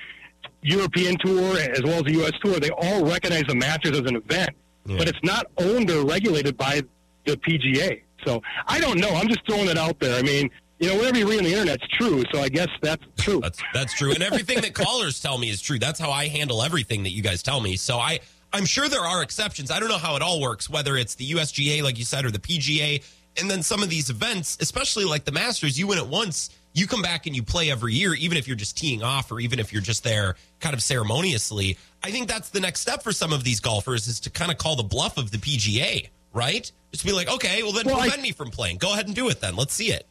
European 0.63 1.17
tour, 1.19 1.59
as 1.59 1.83
well 1.83 1.95
as 1.95 2.03
the 2.05 2.13
U.S. 2.13 2.33
tour, 2.43 2.59
they 2.59 2.71
all 2.71 3.05
recognize 3.05 3.45
the 3.49 3.55
Masters 3.55 3.99
as 3.99 4.07
an 4.07 4.17
event, 4.17 4.51
but 4.87 5.09
it's 5.09 5.19
not 5.23 5.47
owned 5.59 5.91
or 5.91 6.05
regulated 6.07 6.57
by 6.57 6.83
the 7.27 7.37
PGA. 7.37 8.03
So 8.25 8.41
I 8.67 8.81
don't 8.81 8.99
know. 8.99 9.11
I'm 9.11 9.29
just 9.29 9.45
throwing 9.47 9.69
it 9.69 9.77
out 9.77 9.99
there. 9.99 10.19
I 10.19 10.23
mean, 10.23 10.51
you 10.79 10.89
know, 10.89 10.97
whatever 10.97 11.19
you 11.19 11.29
read 11.29 11.39
on 11.39 11.45
the 11.45 11.53
internet's 11.53 11.87
true. 11.99 12.25
So 12.33 12.41
I 12.41 12.49
guess 12.49 12.69
that's 12.81 13.05
true. 13.19 13.41
That's 13.41 13.61
that's 13.73 13.95
true, 13.95 14.13
and 14.13 14.23
everything 14.23 14.61
that 14.63 14.75
callers 14.85 15.21
tell 15.21 15.39
me 15.39 15.51
is 15.51 15.61
true. 15.61 15.79
That's 15.79 16.01
how 16.01 16.11
I 16.11 16.29
handle 16.29 16.63
everything 16.63 17.03
that 17.05 17.11
you 17.11 17.23
guys 17.23 17.43
tell 17.43 17.61
me. 17.61 17.77
So 17.77 17.99
I 17.99 18.21
I'm 18.53 18.65
sure 18.65 18.89
there 18.89 19.01
are 19.01 19.23
exceptions. 19.23 19.71
I 19.71 19.81
don't 19.81 19.89
know 19.89 19.99
how 19.99 20.17
it 20.17 20.23
all 20.23 20.41
works, 20.41 20.69
whether 20.69 20.97
it's 20.97 21.15
the 21.15 21.31
USGA, 21.33 21.83
like 21.83 21.99
you 21.99 22.05
said, 22.05 22.25
or 22.25 22.31
the 22.31 22.39
PGA, 22.39 23.03
and 23.41 23.51
then 23.51 23.63
some 23.63 23.83
of 23.83 23.91
these 23.91 24.11
events, 24.11 24.59
especially 24.61 25.05
like 25.05 25.25
the 25.25 25.33
Masters, 25.33 25.79
you 25.79 25.87
win 25.87 25.99
it 25.99 26.07
once. 26.07 26.51
You 26.75 26.87
come 26.87 27.03
back 27.03 27.27
and 27.27 27.37
you 27.37 27.43
play 27.43 27.71
every 27.71 27.95
year, 27.95 28.15
even 28.15 28.39
if 28.39 28.47
you're 28.47 28.57
just 28.57 28.77
teeing 28.79 29.03
off 29.03 29.31
or 29.31 29.41
even 29.41 29.59
if 29.59 29.73
you're 29.73 29.83
just 29.83 30.05
there 30.05 30.37
kind 30.61 30.75
of 30.75 30.83
ceremoniously. 30.83 31.77
I 32.03 32.11
think 32.11 32.29
that's 32.29 32.49
the 32.49 32.61
next 32.61 32.81
step 32.81 33.03
for 33.03 33.13
some 33.13 33.33
of 33.33 33.45
these 33.45 33.61
golfers 33.61 34.09
is 34.09 34.21
to 34.21 34.31
kind 34.31 34.51
of 34.51 34.59
call 34.59 34.77
the 34.77 34.83
bluff 34.83 35.19
of 35.19 35.31
the 35.31 35.39
PGA, 35.39 36.09
right? 36.33 36.71
Just 36.91 37.05
be 37.05 37.13
like, 37.13 37.29
okay, 37.29 37.63
well 37.63 37.73
then 37.73 37.87
Well, 37.87 37.97
I- 37.97 38.03
prevent 38.03 38.23
me 38.23 38.33
from 38.33 38.51
playing. 38.51 38.79
Go 38.79 38.93
ahead 38.93 39.07
and 39.07 39.15
do 39.15 39.29
it 39.29 39.41
then. 39.41 39.57
Let's 39.57 39.75
see 39.75 39.93
it. 39.93 40.07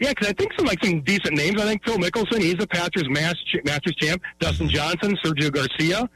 Yeah, 0.00 0.10
because 0.10 0.28
I 0.28 0.32
think 0.32 0.52
some 0.56 0.66
like 0.66 0.84
some 0.84 1.00
decent 1.02 1.34
names. 1.34 1.60
I 1.60 1.66
think 1.66 1.84
Phil 1.84 1.96
Mickelson, 1.96 2.40
he's 2.40 2.54
a 2.54 2.66
Masters 2.74 3.08
Masters 3.64 3.94
champ. 3.96 4.22
Dustin 4.40 4.66
mm-hmm. 4.66 4.74
Johnson, 4.74 5.16
Sergio 5.24 5.52
Garcia. 5.52 6.08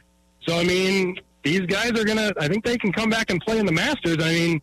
So 0.47 0.59
I 0.59 0.65
mean, 0.65 1.17
these 1.45 1.61
guys 1.61 1.93
are 1.93 2.05
gonna. 2.05 2.33
I 2.41 2.49
think 2.49 2.65
they 2.65 2.77
can 2.77 2.93
come 2.93 3.09
back 3.09 3.31
and 3.31 3.41
play 3.41 3.59
in 3.59 3.67
the 3.67 3.73
Masters. 3.73 4.17
I 4.21 4.33
mean, 4.33 4.63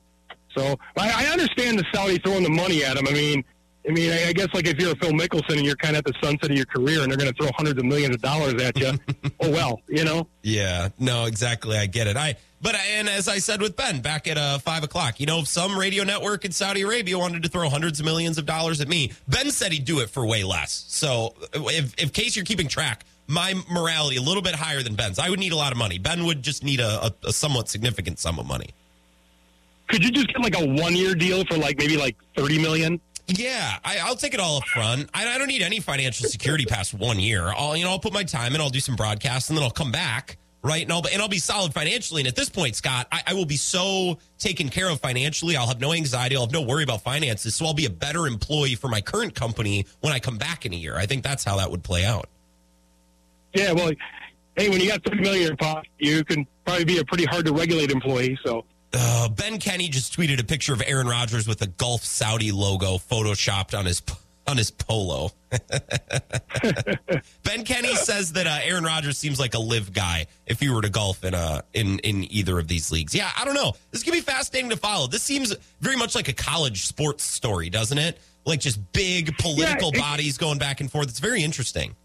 so 0.55 0.75
I, 0.97 1.25
I 1.25 1.31
understand 1.31 1.79
the 1.79 1.85
Saudi 1.93 2.17
throwing 2.19 2.43
the 2.43 2.49
money 2.49 2.83
at 2.83 2.97
him. 2.97 3.07
I 3.07 3.13
mean, 3.13 3.43
I 3.87 3.91
mean, 3.91 4.11
I, 4.11 4.33
guess 4.33 4.47
like 4.53 4.67
if 4.67 4.79
you're 4.79 4.91
a 4.91 4.95
Phil 4.95 5.11
Mickelson 5.11 5.57
and 5.57 5.65
you're 5.65 5.75
kind 5.75 5.95
of 5.95 5.99
at 5.99 6.05
the 6.05 6.13
sunset 6.23 6.49
of 6.49 6.57
your 6.57 6.65
career, 6.65 7.01
and 7.01 7.11
they're 7.11 7.17
going 7.17 7.31
to 7.31 7.35
throw 7.35 7.51
hundreds 7.55 7.77
of 7.77 7.85
millions 7.85 8.15
of 8.15 8.21
dollars 8.21 8.61
at 8.61 8.77
you. 8.77 8.91
oh 9.41 9.51
well, 9.51 9.81
you 9.87 10.03
know. 10.03 10.27
Yeah, 10.41 10.89
no, 10.99 11.25
exactly. 11.25 11.77
I 11.77 11.85
get 11.85 12.07
it. 12.07 12.17
I 12.17 12.35
but 12.61 12.75
and 12.75 13.07
as 13.07 13.27
I 13.27 13.37
said 13.37 13.61
with 13.61 13.75
Ben 13.75 14.01
back 14.01 14.27
at 14.27 14.37
uh, 14.37 14.57
five 14.57 14.83
o'clock, 14.83 15.19
you 15.19 15.27
know, 15.27 15.39
if 15.39 15.47
some 15.47 15.77
radio 15.77 16.03
network 16.03 16.45
in 16.45 16.51
Saudi 16.51 16.81
Arabia 16.81 17.17
wanted 17.17 17.43
to 17.43 17.49
throw 17.49 17.69
hundreds 17.69 17.99
of 17.99 18.05
millions 18.05 18.39
of 18.39 18.47
dollars 18.47 18.81
at 18.81 18.87
me, 18.87 19.11
Ben 19.27 19.51
said 19.51 19.71
he'd 19.71 19.85
do 19.85 19.99
it 19.99 20.09
for 20.09 20.25
way 20.25 20.43
less. 20.43 20.85
So, 20.87 21.35
if, 21.53 21.93
if 22.01 22.11
case 22.11 22.35
you're 22.35 22.45
keeping 22.45 22.67
track, 22.67 23.05
my 23.27 23.53
morality 23.71 24.17
a 24.17 24.21
little 24.21 24.41
bit 24.41 24.55
higher 24.55 24.81
than 24.81 24.95
Ben's. 24.95 25.19
I 25.19 25.29
would 25.29 25.39
need 25.39 25.51
a 25.51 25.55
lot 25.55 25.71
of 25.71 25.77
money. 25.77 25.99
Ben 25.99 26.25
would 26.25 26.41
just 26.41 26.63
need 26.63 26.79
a, 26.79 27.05
a, 27.05 27.13
a 27.27 27.33
somewhat 27.33 27.69
significant 27.69 28.17
sum 28.17 28.39
of 28.39 28.47
money. 28.47 28.69
Could 29.87 30.03
you 30.03 30.11
just 30.11 30.27
get 30.27 30.41
like 30.41 30.57
a 30.59 30.65
one 30.65 30.95
year 30.95 31.13
deal 31.13 31.45
for 31.45 31.57
like 31.57 31.77
maybe 31.77 31.97
like 31.97 32.15
thirty 32.35 32.59
million? 32.59 32.99
Yeah, 33.27 33.79
I, 33.83 33.99
I'll 33.99 34.15
take 34.15 34.33
it 34.33 34.39
all 34.39 34.57
up 34.57 34.65
front. 34.67 35.09
I, 35.13 35.27
I 35.27 35.37
don't 35.37 35.47
need 35.47 35.63
any 35.63 35.79
financial 35.79 36.27
security 36.29 36.65
past 36.65 36.93
one 36.93 37.19
year. 37.19 37.51
I'll 37.55 37.75
you 37.75 37.83
know 37.83 37.91
I'll 37.91 37.99
put 37.99 38.13
my 38.13 38.23
time 38.23 38.53
in. 38.53 38.61
I'll 38.61 38.69
do 38.69 38.79
some 38.79 38.95
broadcasts 38.95 39.49
and 39.49 39.57
then 39.57 39.63
I'll 39.63 39.71
come 39.71 39.91
back 39.91 40.37
right 40.65 40.81
and 40.81 40.91
I'll 40.91 41.03
and 41.11 41.21
I'll 41.21 41.27
be 41.27 41.39
solid 41.39 41.73
financially. 41.73 42.21
And 42.21 42.27
at 42.27 42.35
this 42.35 42.49
point, 42.49 42.75
Scott, 42.75 43.07
I, 43.11 43.21
I 43.27 43.33
will 43.33 43.45
be 43.45 43.57
so 43.57 44.17
taken 44.37 44.69
care 44.69 44.89
of 44.89 44.99
financially. 44.99 45.55
I'll 45.55 45.67
have 45.67 45.79
no 45.79 45.93
anxiety. 45.93 46.35
I'll 46.35 46.43
have 46.43 46.51
no 46.51 46.61
worry 46.61 46.83
about 46.83 47.01
finances. 47.01 47.55
So 47.55 47.65
I'll 47.65 47.73
be 47.73 47.85
a 47.85 47.91
better 47.91 48.27
employee 48.27 48.75
for 48.75 48.89
my 48.89 49.01
current 49.01 49.33
company 49.35 49.85
when 50.01 50.11
I 50.13 50.19
come 50.19 50.37
back 50.37 50.65
in 50.65 50.73
a 50.73 50.77
year. 50.77 50.95
I 50.95 51.05
think 51.05 51.23
that's 51.23 51.43
how 51.43 51.57
that 51.57 51.69
would 51.71 51.83
play 51.83 52.03
out. 52.05 52.27
Yeah, 53.53 53.71
well, 53.71 53.91
hey, 54.57 54.69
when 54.69 54.81
you 54.81 54.89
got 54.89 55.03
thirty 55.03 55.21
million 55.21 55.55
in 55.59 55.83
you 55.99 56.25
can 56.25 56.45
probably 56.65 56.85
be 56.85 56.97
a 56.97 57.05
pretty 57.05 57.25
hard 57.25 57.45
to 57.45 57.53
regulate 57.53 57.89
employee. 57.89 58.37
So 58.45 58.65
Uh, 58.93 59.27
ben 59.29 59.59
Kenny 59.59 59.89
just 59.89 60.15
tweeted 60.17 60.39
a 60.39 60.43
picture 60.43 60.73
of 60.73 60.81
Aaron 60.85 61.07
Rodgers 61.07 61.47
with 61.47 61.61
a 61.61 61.67
Golf 61.67 62.03
Saudi 62.03 62.51
logo 62.51 62.97
photoshopped 62.97 63.77
on 63.77 63.85
his 63.85 64.01
on 64.47 64.57
his 64.57 64.69
polo. 64.71 65.31
ben 67.43 67.63
Kenny 67.65 67.95
says 67.95 68.33
that 68.33 68.47
uh, 68.47 68.59
Aaron 68.63 68.83
Rodgers 68.83 69.17
seems 69.17 69.39
like 69.39 69.53
a 69.53 69.59
LIV 69.59 69.91
guy 69.93 70.27
if 70.45 70.59
he 70.59 70.69
were 70.69 70.81
to 70.81 70.89
golf 70.89 71.23
in 71.23 71.33
uh 71.33 71.61
in 71.73 71.99
in 71.99 72.31
either 72.31 72.57
of 72.59 72.67
these 72.67 72.91
leagues. 72.91 73.13
Yeah, 73.15 73.29
I 73.37 73.43
don't 73.45 73.55
know. 73.55 73.73
This 73.91 74.03
could 74.03 74.13
be 74.13 74.21
fascinating 74.21 74.69
to 74.69 74.77
follow. 74.77 75.07
This 75.07 75.23
seems 75.23 75.55
very 75.81 75.95
much 75.97 76.15
like 76.15 76.27
a 76.27 76.33
college 76.33 76.85
sports 76.85 77.23
story, 77.23 77.69
doesn't 77.69 77.97
it? 77.97 78.19
Like 78.45 78.59
just 78.59 78.79
big 78.93 79.37
political 79.39 79.91
Yeah, 79.93 79.99
it- 79.99 80.01
bodies 80.01 80.37
going 80.37 80.59
back 80.59 80.79
and 80.81 80.91
forth. 80.91 81.09
It's 81.09 81.19
very 81.19 81.43
interesting. 81.43 81.95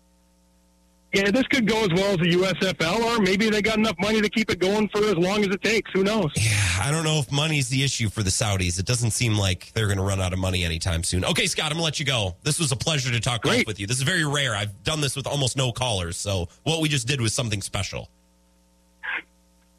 Yeah, 1.12 1.30
this 1.32 1.42
could 1.48 1.66
go 1.66 1.82
as 1.82 1.88
well 1.92 2.12
as 2.12 2.18
the 2.18 2.30
USFL, 2.36 3.00
or 3.00 3.18
maybe 3.20 3.50
they 3.50 3.60
got 3.62 3.78
enough 3.78 3.96
money 3.98 4.20
to 4.20 4.28
keep 4.28 4.48
it 4.48 4.60
going 4.60 4.88
for 4.90 4.98
as 4.98 5.16
long 5.16 5.40
as 5.40 5.48
it 5.48 5.60
takes. 5.60 5.90
Who 5.92 6.04
knows? 6.04 6.30
Yeah, 6.36 6.52
I 6.80 6.92
don't 6.92 7.02
know 7.02 7.18
if 7.18 7.32
money's 7.32 7.68
the 7.68 7.82
issue 7.82 8.08
for 8.08 8.22
the 8.22 8.30
Saudis. 8.30 8.78
It 8.78 8.86
doesn't 8.86 9.10
seem 9.10 9.34
like 9.36 9.72
they're 9.72 9.86
going 9.86 9.98
to 9.98 10.04
run 10.04 10.20
out 10.20 10.32
of 10.32 10.38
money 10.38 10.62
anytime 10.62 11.02
soon. 11.02 11.24
Okay, 11.24 11.46
Scott, 11.46 11.66
I'm 11.66 11.70
going 11.72 11.78
to 11.80 11.84
let 11.84 11.98
you 11.98 12.06
go. 12.06 12.36
This 12.44 12.60
was 12.60 12.70
a 12.70 12.76
pleasure 12.76 13.10
to 13.10 13.18
talk 13.18 13.42
golf 13.42 13.66
with 13.66 13.80
you. 13.80 13.88
This 13.88 13.96
is 13.96 14.04
very 14.04 14.24
rare. 14.24 14.54
I've 14.54 14.84
done 14.84 15.00
this 15.00 15.16
with 15.16 15.26
almost 15.26 15.56
no 15.56 15.72
callers, 15.72 16.16
so 16.16 16.48
what 16.62 16.80
we 16.80 16.88
just 16.88 17.08
did 17.08 17.20
was 17.20 17.34
something 17.34 17.60
special. 17.60 18.08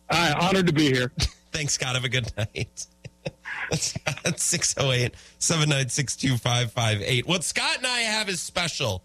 Uh, 0.10 0.36
honored 0.42 0.68
to 0.68 0.74
be 0.74 0.92
here. 0.92 1.14
Thanks, 1.54 1.74
Scott. 1.74 1.96
Have 1.96 2.04
a 2.04 2.10
good 2.10 2.30
night. 2.38 2.88
That's 3.70 4.44
608 4.44 5.14
796 5.40 6.16
2558. 6.18 7.26
What 7.26 7.46
Scott 7.46 7.78
and 7.78 7.88
I 7.88 8.00
have 8.00 8.28
is 8.28 8.42
special. 8.42 9.02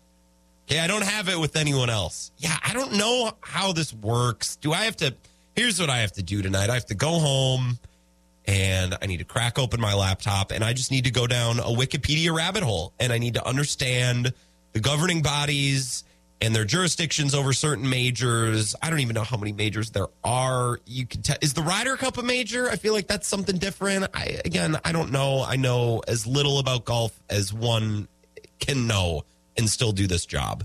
Okay, 0.69 0.81
I 0.81 0.89
don't 0.89 1.05
have 1.05 1.29
it 1.29 1.39
with 1.39 1.55
anyone 1.55 1.91
else. 1.91 2.33
Yeah, 2.39 2.57
I 2.65 2.73
don't 2.73 2.95
know 2.95 3.33
how 3.41 3.73
this 3.73 3.95
works. 3.95 4.57
Do 4.57 4.73
I 4.73 4.85
have 4.85 4.97
to? 4.97 5.15
Here's 5.55 5.81
what 5.81 5.91
I 5.91 5.99
have 5.99 6.13
to 6.13 6.23
do 6.25 6.43
tonight 6.43 6.71
I 6.71 6.75
have 6.75 6.87
to 6.87 6.95
go 6.95 7.21
home 7.21 7.79
and 8.47 8.97
I 9.01 9.07
need 9.07 9.19
to 9.19 9.25
crack 9.25 9.59
open 9.59 9.81
my 9.81 9.95
laptop 9.95 10.51
and 10.51 10.65
I 10.65 10.73
just 10.73 10.91
need 10.91 11.05
to 11.05 11.11
go 11.13 11.27
down 11.27 11.61
a 11.61 11.65
Wikipedia 11.65 12.35
rabbit 12.35 12.65
hole 12.65 12.93
and 12.99 13.13
I 13.13 13.19
need 13.19 13.35
to 13.35 13.47
understand 13.47 14.33
the 14.73 14.81
governing 14.81 15.23
bodies 15.23 16.03
and 16.41 16.55
their 16.55 16.65
jurisdictions 16.65 17.33
over 17.33 17.53
certain 17.53 17.89
majors. 17.89 18.75
I 18.83 18.91
don't 18.91 19.01
even 19.01 19.15
know 19.15 19.25
how 19.25 19.37
many 19.37 19.53
majors 19.53 19.91
there 19.91 20.09
are. 20.25 20.81
You 20.85 21.07
can 21.07 21.23
tell 21.23 21.37
is 21.41 21.55
the 21.55 21.63
Ryder 21.63 21.97
Cup 21.97 22.19
a 22.19 22.23
major? 22.25 22.69
I 22.69 22.77
feel 22.77 22.93
like 22.93 23.07
that's 23.07 23.29
something 23.29 23.57
different. 23.57 24.09
I 24.15 24.41
again, 24.45 24.77
I 24.85 24.91
don't 24.91 25.13
know. 25.13 25.45
I 25.47 25.55
know 25.55 26.03
as 26.09 26.27
little 26.27 26.59
about 26.59 26.85
golf 26.85 27.19
as 27.31 27.53
one 27.53 28.09
can 28.59 28.89
know 28.89 29.25
and 29.59 29.69
still 29.69 29.93
do 29.93 30.07
this 30.07 30.27
job. 30.27 30.65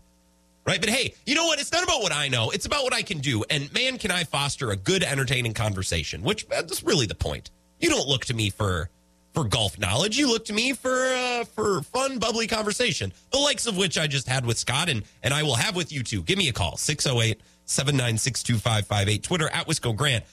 Right? 0.66 0.80
But 0.80 0.90
hey, 0.90 1.16
you 1.26 1.34
know 1.34 1.46
what? 1.46 1.60
It's 1.60 1.72
not 1.72 1.84
about 1.84 2.02
what 2.02 2.12
I 2.12 2.28
know. 2.28 2.52
It's 2.52 2.68
about 2.68 2.84
what 2.84 2.94
I 2.94 3.02
can 3.02 3.18
do. 3.18 3.44
And 3.50 3.74
man, 3.74 3.98
can 3.98 4.12
I 4.12 4.24
foster 4.24 4.70
a 4.70 4.76
good, 4.76 5.04
entertaining 5.04 5.54
conversation, 5.54 6.22
which 6.22 6.46
uh, 6.46 6.62
that's 6.62 6.84
really 6.84 7.08
the 7.08 7.16
point. 7.16 7.50
You 7.80 7.90
don't 7.90 8.08
look 8.08 8.26
to 8.26 8.34
me 8.36 8.52
for 8.52 8.90
for 9.34 9.44
golf 9.46 9.80
knowledge. 9.80 10.18
You 10.18 10.28
look 10.28 10.46
to 10.46 10.54
me 10.54 10.74
for 10.74 10.92
uh, 10.92 11.46
for 11.46 11.82
fun, 11.82 12.20
bubbly 12.20 12.48
conversation, 12.48 13.12
the 13.32 13.40
likes 13.40 13.66
of 13.66 13.78
which 13.78 13.98
I 13.98 14.08
just 14.08 14.28
had 14.28 14.46
with 14.46 14.58
Scott 14.58 14.90
and, 14.90 15.04
and 15.24 15.34
I 15.34 15.44
will 15.44 15.56
have 15.56 15.76
with 15.76 15.92
you 15.92 16.04
too. 16.04 16.22
Give 16.22 16.38
me 16.38 16.48
a 16.48 16.54
call, 16.54 16.78
608 16.78 17.42
796 17.66 18.44
2558. 18.44 19.24
Twitter 19.24 19.50
at 19.50 19.68
Wisco 19.68 19.96
Grant. 19.96 20.26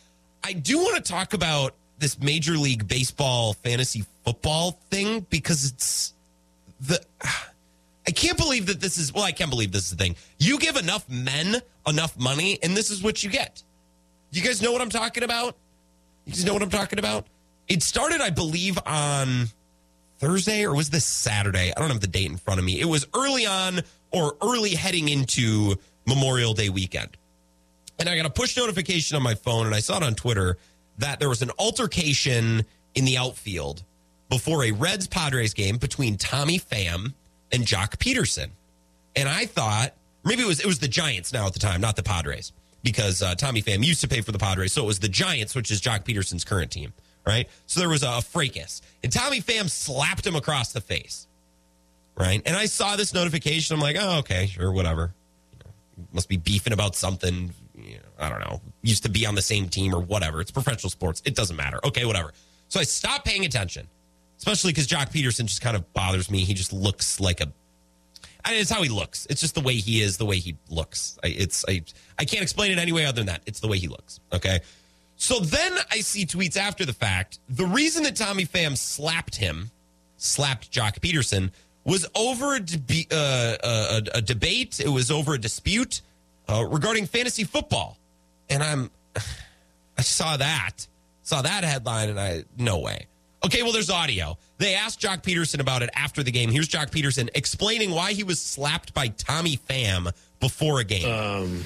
I 0.44 0.52
do 0.52 0.78
want 0.78 0.97
to 0.97 1.02
talk 1.02 1.35
about 1.35 1.74
this 1.98 2.18
Major 2.20 2.52
League 2.52 2.86
Baseball 2.86 3.55
fantasy 3.55 4.05
football 4.24 4.72
thing 4.90 5.26
because 5.30 5.70
it's 5.70 6.14
the. 6.80 7.01
I 8.09 8.10
can't 8.10 8.39
believe 8.39 8.64
that 8.66 8.80
this 8.80 8.97
is, 8.97 9.12
well, 9.12 9.22
I 9.22 9.32
can't 9.32 9.51
believe 9.51 9.70
this 9.70 9.85
is 9.85 9.90
the 9.90 10.02
thing. 10.02 10.16
You 10.39 10.59
give 10.59 10.76
enough 10.76 11.06
men 11.10 11.60
enough 11.86 12.18
money, 12.18 12.59
and 12.62 12.74
this 12.74 12.90
is 12.90 13.02
what 13.02 13.22
you 13.22 13.28
get. 13.28 13.62
You 14.30 14.40
guys 14.40 14.62
know 14.62 14.72
what 14.72 14.80
I'm 14.80 14.89
talking 14.89 15.24
about? 15.24 15.56
You 16.24 16.32
guys 16.32 16.43
know 16.43 16.55
what 16.55 16.62
I'm 16.62 16.70
talking 16.70 16.98
about? 16.98 17.26
It 17.68 17.82
started, 17.82 18.22
I 18.22 18.30
believe, 18.30 18.78
on 18.86 19.48
Thursday 20.20 20.64
or 20.64 20.74
was 20.74 20.89
this 20.89 21.05
Saturday? 21.05 21.70
I 21.76 21.78
don't 21.78 21.90
have 21.90 22.01
the 22.01 22.06
date 22.06 22.30
in 22.30 22.39
front 22.39 22.59
of 22.59 22.64
me. 22.64 22.80
It 22.80 22.86
was 22.86 23.06
early 23.14 23.44
on 23.44 23.82
or 24.10 24.39
early 24.43 24.70
heading 24.70 25.10
into 25.10 25.76
Memorial 26.06 26.55
Day 26.55 26.70
weekend. 26.70 27.14
And 27.98 28.09
I 28.09 28.16
got 28.16 28.24
a 28.24 28.30
push 28.30 28.56
notification 28.56 29.18
on 29.18 29.22
my 29.22 29.35
phone 29.35 29.66
and 29.66 29.74
I 29.74 29.80
saw 29.80 29.98
it 29.98 30.02
on 30.02 30.14
Twitter 30.14 30.56
that 30.97 31.20
there 31.20 31.28
was 31.28 31.43
an 31.43 31.51
altercation 31.59 32.64
in 32.94 33.05
the 33.05 33.18
outfield 33.18 33.82
before 34.30 34.64
a 34.64 34.70
Reds 34.72 35.06
Padres 35.06 35.52
game 35.52 35.76
between 35.76 36.16
Tommy 36.16 36.59
Pham 36.59 37.12
and 37.52 37.64
Joc 37.64 37.96
Pederson. 37.96 38.50
And 39.16 39.28
I 39.28 39.46
thought 39.46 39.94
maybe 40.24 40.42
it 40.42 40.46
was 40.46 40.60
it 40.60 40.66
was 40.66 40.78
the 40.78 40.88
Giants 40.88 41.32
now 41.32 41.46
at 41.46 41.52
the 41.52 41.58
time, 41.58 41.80
not 41.80 41.96
the 41.96 42.02
Padres, 42.02 42.52
because 42.82 43.22
uh, 43.22 43.34
Tommy 43.34 43.62
Pham 43.62 43.84
used 43.84 44.00
to 44.02 44.08
pay 44.08 44.20
for 44.20 44.32
the 44.32 44.38
Padres, 44.38 44.72
so 44.72 44.84
it 44.84 44.86
was 44.86 44.98
the 44.98 45.08
Giants, 45.08 45.54
which 45.54 45.70
is 45.70 45.80
Joc 45.80 46.04
Pederson's 46.04 46.44
current 46.44 46.70
team, 46.70 46.92
right? 47.26 47.48
So 47.66 47.80
there 47.80 47.88
was 47.88 48.02
a, 48.02 48.20
fracas, 48.22 48.82
and 49.02 49.12
Tommy 49.12 49.40
Pham 49.40 49.68
slapped 49.68 50.26
him 50.26 50.36
across 50.36 50.72
the 50.72 50.80
face, 50.80 51.26
right? 52.16 52.40
And 52.46 52.56
I 52.56 52.66
saw 52.66 52.96
this 52.96 53.14
notification. 53.14 53.74
I'm 53.74 53.80
like, 53.80 53.96
oh, 53.98 54.18
okay, 54.18 54.46
sure, 54.46 54.72
whatever. 54.72 55.14
Must 56.12 56.28
be 56.28 56.36
beefing 56.36 56.72
about 56.72 56.94
something. 56.94 57.52
I 58.20 58.28
don't 58.28 58.40
know. 58.40 58.60
Used 58.82 59.02
to 59.02 59.08
be 59.08 59.26
on 59.26 59.34
the 59.34 59.42
same 59.42 59.68
team 59.68 59.94
or 59.94 60.00
whatever. 60.00 60.40
It's 60.40 60.50
professional 60.50 60.90
sports. 60.90 61.22
It 61.24 61.34
doesn't 61.34 61.56
matter. 61.56 61.80
Okay, 61.84 62.04
whatever. 62.04 62.32
So 62.68 62.78
I 62.78 62.84
stopped 62.84 63.24
paying 63.24 63.44
attention, 63.44 63.88
especially 64.39 64.73
because 64.73 64.86
Joc 64.86 65.12
Pederson 65.12 65.47
just 65.47 65.60
kind 65.60 65.77
of 65.77 65.93
bothers 65.93 66.31
me. 66.31 66.40
He 66.40 66.55
just 66.55 66.73
looks 66.73 67.20
like 67.20 67.40
a 67.40 67.52
it's 68.51 68.70
how 68.70 68.82
he 68.82 68.89
looks. 68.89 69.27
It's 69.28 69.40
just 69.40 69.55
the 69.55 69.60
way 69.60 69.74
he 69.74 70.01
is, 70.01 70.16
the 70.16 70.24
way 70.24 70.39
he 70.39 70.56
looks. 70.70 71.19
I, 71.23 71.28
it's 71.28 71.65
I, 71.69 71.82
I 72.19 72.24
can't 72.24 72.43
explain 72.43 72.73
it 72.73 72.78
any 72.78 72.93
way 72.93 73.05
other 73.05 73.16
than 73.16 73.27
that. 73.27 73.43
It's 73.47 73.60
the 73.60 73.69
way 73.69 73.78
he 73.78 73.89
looks. 73.89 74.20
Okay. 74.32 74.60
So 75.16 75.40
then 75.40 75.77
I 75.90 76.01
see 76.01 76.24
tweets 76.24 76.56
after 76.56 76.85
the 76.85 76.93
fact. 76.93 77.40
The 77.48 77.66
reason 77.66 78.05
that 78.05 78.16
Tommy 78.16 78.47
Pham 78.47 78.77
slapped 78.77 79.36
him, 79.36 79.70
slapped 80.16 80.70
Joc 80.70 81.01
Pederson, 81.01 81.51
was 81.85 82.06
over 82.15 82.55
a, 82.55 82.60
uh, 83.10 83.56
a, 83.62 84.19
a 84.19 84.23
debate. 84.23 84.78
It 84.81 84.89
was 84.89 85.10
over 85.10 85.35
a 85.35 85.39
dispute 85.39 86.02
uh, 86.48 86.65
regarding 86.65 87.06
fantasy 87.06 87.44
football. 87.44 87.98
And 88.48 88.62
I'm, 88.62 88.90
I 89.98 90.02
saw 90.02 90.36
that, 90.36 90.86
saw 91.23 91.43
that 91.43 91.65
headline, 91.65 92.10
and 92.10 92.20
I, 92.20 92.44
no 92.56 92.78
way. 92.78 93.06
Okay, 93.44 93.62
well, 93.62 93.73
there's 93.73 93.90
audio. 93.90 94.36
They 94.59 94.74
asked 94.74 95.01
Joc 95.01 95.23
Pederson 95.23 95.60
about 95.60 95.82
it 95.82 95.90
after 95.94 96.23
the 96.23 96.32
game. 96.32 96.51
Here's 96.51 96.69
Joc 96.69 96.90
Pederson 96.90 97.28
explaining 97.35 97.90
why 97.93 98.12
he 98.12 98.24
was 98.24 98.40
slapped 98.40 98.93
by 98.94 99.09
Tommy 99.09 99.56
Pham 99.56 100.12
before 100.40 100.81
a 100.81 100.85
game. 100.85 101.09
Um, 101.09 101.65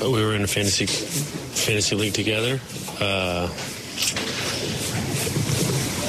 we 0.00 0.24
were 0.24 0.34
in 0.34 0.42
a 0.42 0.46
fantasy 0.46 0.86
fantasy 0.86 1.94
league 1.94 2.14
together. 2.14 2.58
Uh, 3.00 3.48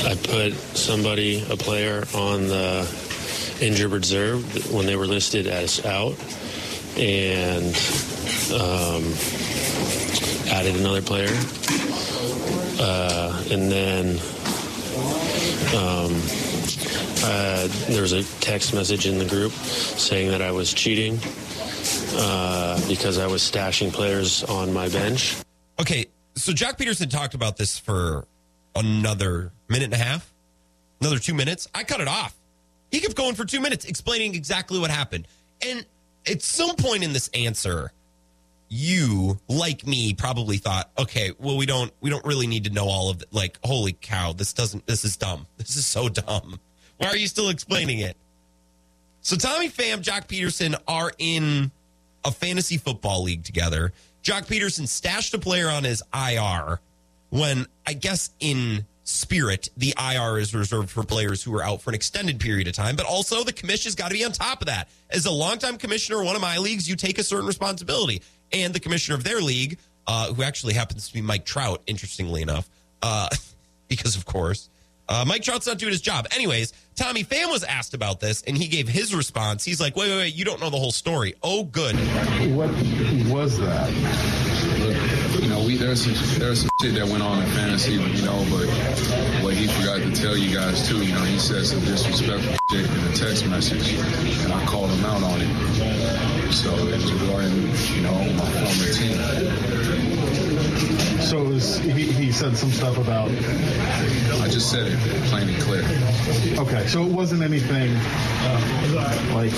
I 0.08 0.16
put 0.16 0.54
somebody, 0.78 1.44
a 1.50 1.58
player, 1.58 2.06
on 2.14 2.48
the 2.48 2.88
injured 3.62 3.92
reserve 3.92 4.72
when 4.74 4.86
they 4.86 4.96
were 4.96 5.08
listed 5.08 5.48
as 5.48 5.84
out, 5.86 6.14
and 6.98 7.76
um, 8.54 9.04
added 10.52 10.76
another 10.76 11.02
player, 11.02 11.34
uh, 12.80 13.44
and 13.52 13.72
then. 13.72 14.20
Um, 15.76 16.22
uh, 17.28 17.68
there 17.88 18.04
was 18.04 18.14
a 18.14 18.24
text 18.40 18.74
message 18.74 19.08
in 19.08 19.18
the 19.18 19.26
group 19.26 19.52
saying 19.52 20.30
that 20.30 20.42
I 20.42 20.52
was 20.52 20.74
cheating 20.74 21.20
uh, 22.18 22.80
because 22.88 23.18
I 23.18 23.28
was 23.28 23.42
stashing 23.42 23.92
players 23.92 24.44
on 24.44 24.72
my 24.72 24.90
bench. 24.90 25.36
Okay, 25.80 26.06
so 26.36 26.54
Jack 26.54 26.78
Peterson 26.78 27.10
talked 27.10 27.34
about 27.34 27.58
this 27.58 27.80
for 27.80 28.28
another 28.76 29.52
minute 29.70 29.86
and 29.86 29.94
a 29.94 29.98
half, 29.98 30.32
another 31.02 31.20
two 31.20 31.34
minutes. 31.34 31.68
I 31.74 31.84
cut 31.84 32.00
it 32.00 32.08
off. 32.08 32.36
He 32.92 33.00
kept 33.00 33.16
going 33.16 33.36
for 33.36 33.46
two 33.46 33.60
minutes 33.60 33.86
explaining 33.86 34.36
exactly 34.36 34.80
what 34.80 34.92
happened. 34.92 35.28
And 35.66 35.86
at 36.30 36.42
some 36.42 36.76
point 36.76 37.04
in 37.04 37.14
this 37.14 37.30
answer, 37.34 37.92
you, 38.70 39.40
like 39.48 39.86
me, 39.86 40.14
probably 40.14 40.58
thought, 40.58 40.90
okay, 40.98 41.32
well, 41.40 41.58
we 41.58 41.66
don't 41.66 41.92
we 42.02 42.10
don't 42.10 42.26
really 42.26 42.48
need 42.48 42.66
to 42.66 42.70
know 42.70 42.86
all 42.86 43.10
of 43.10 43.22
it. 43.22 43.28
Like, 43.32 43.60
holy 43.64 43.94
cow, 43.94 44.34
this 44.34 44.54
doesn't 44.54 44.86
this 44.88 45.06
is 45.06 45.18
dumb. 45.18 45.48
This 45.58 45.78
is 45.78 45.86
so 45.86 46.10
dumb. 46.10 46.60
Why 46.98 47.08
are 47.08 47.18
you 47.18 47.28
still 47.28 47.50
explaining 47.50 48.00
it? 48.00 48.16
So 49.22 49.36
Tommy 49.36 49.70
Pham, 49.70 50.04
Joc 50.04 50.28
Pederson 50.28 50.76
are 50.88 51.12
in 51.18 51.72
a 52.24 52.32
fantasy 52.32 52.78
football 52.78 53.24
league 53.24 53.44
together. 53.44 53.92
Joc 54.24 54.46
Pederson 54.46 54.88
stashed 54.88 55.34
a 55.34 55.40
player 55.40 55.70
on 55.70 55.84
his 55.84 56.04
IR 56.14 56.80
when 57.30 57.66
I 57.86 57.94
guess 57.94 58.32
in 58.40 58.86
spirit, 59.06 59.70
the 59.78 59.94
IR 59.98 60.38
is 60.38 60.54
reserved 60.54 60.90
for 60.90 61.04
players 61.04 61.42
who 61.42 61.56
are 61.56 61.64
out 61.64 61.82
for 61.82 61.92
an 61.92 61.96
extended 61.96 62.40
period 62.40 62.68
of 62.68 62.74
time, 62.74 62.96
but 62.96 63.06
also 63.06 63.44
the 63.44 63.54
commission's 63.54 63.96
got 63.96 64.10
to 64.10 64.16
be 64.16 64.26
on 64.26 64.32
top 64.32 64.62
of 64.62 64.68
that. 64.68 64.90
As 65.10 65.26
a 65.26 65.32
longtime 65.32 65.78
commissioner 65.78 66.20
of 66.20 66.26
one 66.26 66.36
of 66.36 66.42
my 66.42 66.58
leagues, 66.58 66.90
you 66.90 66.96
take 66.96 67.18
a 67.18 67.24
certain 67.24 67.46
responsibility. 67.46 68.22
And 68.52 68.74
the 68.74 68.80
commissioner 68.80 69.16
of 69.16 69.24
their 69.24 69.40
league, 69.40 69.78
uh, 70.08 70.34
who 70.34 70.44
actually 70.44 70.74
happens 70.74 71.08
to 71.08 71.14
be 71.14 71.22
Mike 71.22 71.46
Trout, 71.46 71.82
interestingly 71.88 72.42
enough, 72.42 72.68
uh, 73.02 73.30
because 73.88 74.16
of 74.16 74.26
course, 74.26 74.70
uh, 75.08 75.24
Mike 75.28 75.44
Trout's 75.44 75.68
not 75.68 75.78
doing 75.78 75.92
his 75.92 76.02
job. 76.02 76.28
Anyways, 76.34 76.74
Tommy 76.96 77.24
Pham 77.24 77.52
was 77.52 77.64
asked 77.64 77.94
about 77.94 78.20
this, 78.20 78.42
and 78.48 78.58
he 78.58 78.68
gave 78.68 78.88
his 78.88 79.14
response. 79.14 79.64
He's 79.64 79.80
like, 79.80 79.96
wait, 79.96 80.10
wait, 80.10 80.18
wait, 80.18 80.36
you 80.36 80.46
don't 80.46 80.60
know 80.60 80.72
the 80.72 80.78
whole 80.78 80.92
story. 80.92 81.36
Oh, 81.44 81.64
good. 81.64 81.96
What 82.56 82.70
was 83.32 83.60
that? 83.60 84.45
You 85.42 85.50
know, 85.50 85.64
we 85.64 85.76
there's 85.76 86.04
some, 86.04 86.40
there's 86.40 86.62
some 86.62 86.70
shit 86.82 86.96
that 86.96 87.08
went 87.08 87.24
on 87.24 87.42
in 87.42 87.50
fantasy, 87.50 87.94
you 87.94 88.26
know, 88.26 88.46
but 88.50 88.68
what 89.44 89.54
he 89.54 89.68
forgot 89.68 90.00
to 90.00 90.12
tell 90.12 90.38
you 90.38 90.56
guys 90.56 90.88
too, 90.88 91.04
you 91.06 91.14
know, 91.14 91.24
he 91.24 91.38
said 91.40 91.66
some 91.66 91.80
disrespectful 91.82 92.56
shit 92.70 92.90
in 92.90 93.00
a 93.00 93.14
text 93.14 93.46
message, 93.48 93.94
and 94.44 94.54
I 94.54 94.66
called 94.66 94.90
him 94.90 95.06
out 95.06 95.24
on 95.24 95.42
it. 95.42 96.54
So 96.54 96.74
it 96.88 96.96
was 96.96 97.12
and 97.12 97.56
you 97.96 98.02
know 98.02 98.14
my 98.34 98.46
former 98.46 98.94
team. 98.94 99.18
So 101.22 101.42
it 101.42 101.48
was, 101.48 101.80
he, 101.80 101.92
he 102.12 102.32
said 102.32 102.56
some 102.56 102.72
stuff 102.72 102.98
about. 102.98 103.30
I 103.30 104.48
just 104.48 104.70
said 104.70 104.88
it 104.88 104.98
plain 105.30 105.50
and 105.50 105.62
clear. 105.62 105.84
Okay, 106.60 106.88
so 106.88 107.04
it 107.04 107.12
wasn't 107.12 107.42
anything 107.42 107.96
uh, 107.96 109.32
like. 109.34 109.52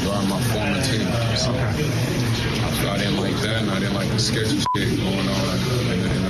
Regarding 0.00 0.30
my 0.30 0.40
former 0.52 0.82
team. 0.82 1.08
So, 1.36 1.52
so 1.52 2.90
I 2.90 2.98
didn't 2.98 3.16
like 3.16 3.36
that, 3.42 3.62
and 3.62 3.70
I 3.70 3.78
didn't 3.80 3.94
like 3.94 4.08
the 4.10 4.18
sketchy 4.18 4.58
shit 4.58 4.96
going 4.98 5.28
on 5.28 5.58
in 5.92 6.02
the, 6.02 6.14
in 6.14 6.22
the 6.22 6.28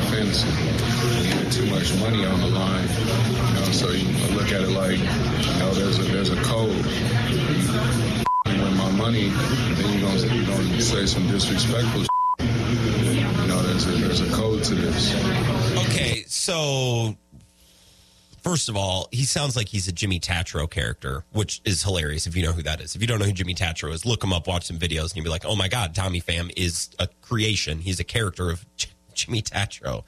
had 1.29 1.53
too 1.53 1.67
much 1.67 1.95
money 2.01 2.25
on 2.25 2.41
the 2.41 2.47
line, 2.49 2.89
you 2.89 3.55
know. 3.55 3.73
So 3.73 3.91
you 3.91 4.09
look 4.37 4.53
at 4.53 4.63
it 4.63 4.71
like, 4.71 4.99
you 4.99 5.59
know, 5.59 5.73
there's 5.75 5.99
a 5.99 6.03
there's 6.03 6.31
a 6.31 6.43
code. 6.43 6.75
You 8.47 8.57
my 8.75 8.91
money, 8.93 9.29
then 9.29 9.99
you're 9.99 10.09
gonna 10.09 10.35
you're 10.35 10.47
gonna 10.47 10.81
say 10.81 11.07
some 11.07 11.27
disrespectful. 11.29 12.03
Shit. 12.03 12.11
You 12.41 13.47
know, 13.49 13.63
there's 13.63 13.87
a 13.87 13.91
there's 13.91 14.21
a 14.21 14.31
code 14.33 14.65
to 14.65 14.75
this. 14.75 15.15
Okay, 15.87 16.25
so 16.27 17.17
first 18.49 18.71
of 18.71 18.77
all, 18.79 19.09
he 19.13 19.25
sounds 19.25 19.57
like 19.57 19.69
he's 19.69 19.89
a 19.89 19.93
Jimmy 19.93 20.19
Tatro 20.19 20.67
character, 20.67 21.23
which 21.33 21.61
is 21.67 21.83
hilarious 21.83 22.27
if 22.27 22.35
you 22.35 22.43
know 22.43 22.53
who 22.53 22.63
that 22.63 22.81
is. 22.81 22.97
If 22.97 23.03
you 23.03 23.07
don't 23.07 23.19
know 23.19 23.27
who 23.27 23.33
Jimmy 23.33 23.53
Tatro 23.53 23.93
is, 23.93 24.07
look 24.07 24.25
him 24.25 24.33
up, 24.33 24.47
watch 24.47 24.65
some 24.65 24.79
videos, 24.79 25.11
and 25.11 25.17
you'll 25.17 25.25
be 25.25 25.31
like, 25.31 25.45
oh 25.45 25.55
my 25.55 25.69
God, 25.69 25.95
Tommy 25.95 26.23
Pham 26.23 26.51
is 26.57 26.89
a 26.99 27.09
creation. 27.21 27.79
He's 27.79 28.01
a 28.01 28.05
character 28.05 28.51
of 28.51 28.65
J- 28.77 28.89
Jimmy 29.13 29.43
Tatro. 29.43 30.05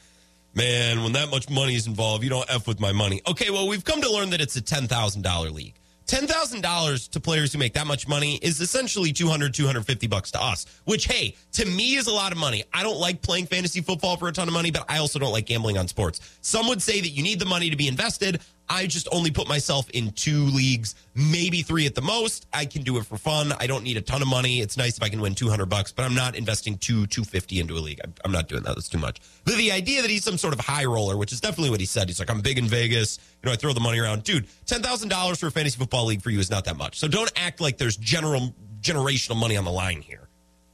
Man, 0.54 1.02
when 1.02 1.12
that 1.12 1.30
much 1.30 1.50
money 1.50 1.74
is 1.74 1.86
involved, 1.86 2.24
you 2.24 2.30
don't 2.30 2.50
F 2.50 2.66
with 2.66 2.80
my 2.80 2.92
money. 2.92 3.20
Okay, 3.28 3.50
well, 3.50 3.68
we've 3.68 3.84
come 3.84 4.00
to 4.00 4.10
learn 4.10 4.30
that 4.30 4.40
it's 4.40 4.56
a 4.56 4.62
$10,000 4.62 5.52
league. 5.52 5.74
$10,000 6.10 7.08
to 7.10 7.20
players 7.20 7.52
who 7.52 7.58
make 7.60 7.72
that 7.74 7.86
much 7.86 8.08
money 8.08 8.34
is 8.42 8.60
essentially 8.60 9.12
200, 9.12 9.54
250 9.54 10.08
bucks 10.08 10.32
to 10.32 10.42
us, 10.42 10.66
which, 10.84 11.04
hey, 11.04 11.36
to 11.52 11.64
me 11.64 11.94
is 11.94 12.08
a 12.08 12.12
lot 12.12 12.32
of 12.32 12.38
money. 12.38 12.64
I 12.74 12.82
don't 12.82 12.98
like 12.98 13.22
playing 13.22 13.46
fantasy 13.46 13.80
football 13.80 14.16
for 14.16 14.26
a 14.26 14.32
ton 14.32 14.48
of 14.48 14.54
money, 14.54 14.72
but 14.72 14.84
I 14.88 14.98
also 14.98 15.20
don't 15.20 15.30
like 15.30 15.46
gambling 15.46 15.78
on 15.78 15.86
sports. 15.86 16.20
Some 16.40 16.66
would 16.66 16.82
say 16.82 17.00
that 17.00 17.10
you 17.10 17.22
need 17.22 17.38
the 17.38 17.46
money 17.46 17.70
to 17.70 17.76
be 17.76 17.86
invested. 17.86 18.40
I 18.70 18.86
just 18.86 19.08
only 19.10 19.32
put 19.32 19.48
myself 19.48 19.90
in 19.90 20.12
two 20.12 20.44
leagues, 20.44 20.94
maybe 21.16 21.62
three 21.62 21.86
at 21.86 21.96
the 21.96 22.00
most. 22.02 22.46
I 22.52 22.64
can 22.66 22.82
do 22.82 22.98
it 22.98 23.04
for 23.04 23.18
fun. 23.18 23.52
I 23.58 23.66
don't 23.66 23.82
need 23.82 23.96
a 23.96 24.00
ton 24.00 24.22
of 24.22 24.28
money. 24.28 24.60
It's 24.60 24.76
nice 24.76 24.96
if 24.96 25.02
I 25.02 25.08
can 25.08 25.20
win 25.20 25.34
200 25.34 25.66
bucks, 25.66 25.90
but 25.90 26.04
I'm 26.04 26.14
not 26.14 26.36
investing 26.36 26.78
two 26.78 27.06
250 27.08 27.58
into 27.58 27.74
a 27.76 27.80
league. 27.80 28.00
I'm- 28.00 28.30
not 28.30 28.48
doing 28.48 28.62
that. 28.62 28.76
That's 28.76 28.88
too 28.88 28.98
much. 28.98 29.18
But 29.44 29.56
the 29.56 29.72
idea 29.72 30.02
that 30.02 30.10
he's 30.10 30.22
some 30.22 30.38
sort 30.38 30.54
of 30.54 30.60
high 30.60 30.84
roller, 30.84 31.16
which 31.16 31.32
is 31.32 31.40
definitely 31.40 31.70
what 31.70 31.80
he 31.80 31.86
said. 31.86 32.08
He's 32.08 32.20
like, 32.20 32.30
I'm 32.30 32.40
big 32.42 32.58
in 32.58 32.68
Vegas. 32.68 33.18
You 33.42 33.48
know, 33.48 33.52
I 33.52 33.56
throw 33.56 33.72
the 33.72 33.80
money 33.80 33.98
around. 33.98 34.22
Dude, 34.22 34.46
$10,000 34.66 35.36
for 35.40 35.48
a 35.48 35.50
fantasy 35.50 35.76
football 35.76 36.04
league 36.06 36.22
for 36.22 36.30
you 36.30 36.38
is 36.38 36.48
not 36.48 36.64
that 36.66 36.76
much. 36.76 37.00
So 37.00 37.08
don't 37.08 37.32
act 37.34 37.60
like 37.60 37.76
there's 37.76 37.96
general 37.96 38.54
generational 38.80 39.36
money 39.36 39.56
on 39.56 39.64
the 39.64 39.72
line 39.72 40.00
here. 40.00 40.28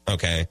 Okay. 0.07 0.47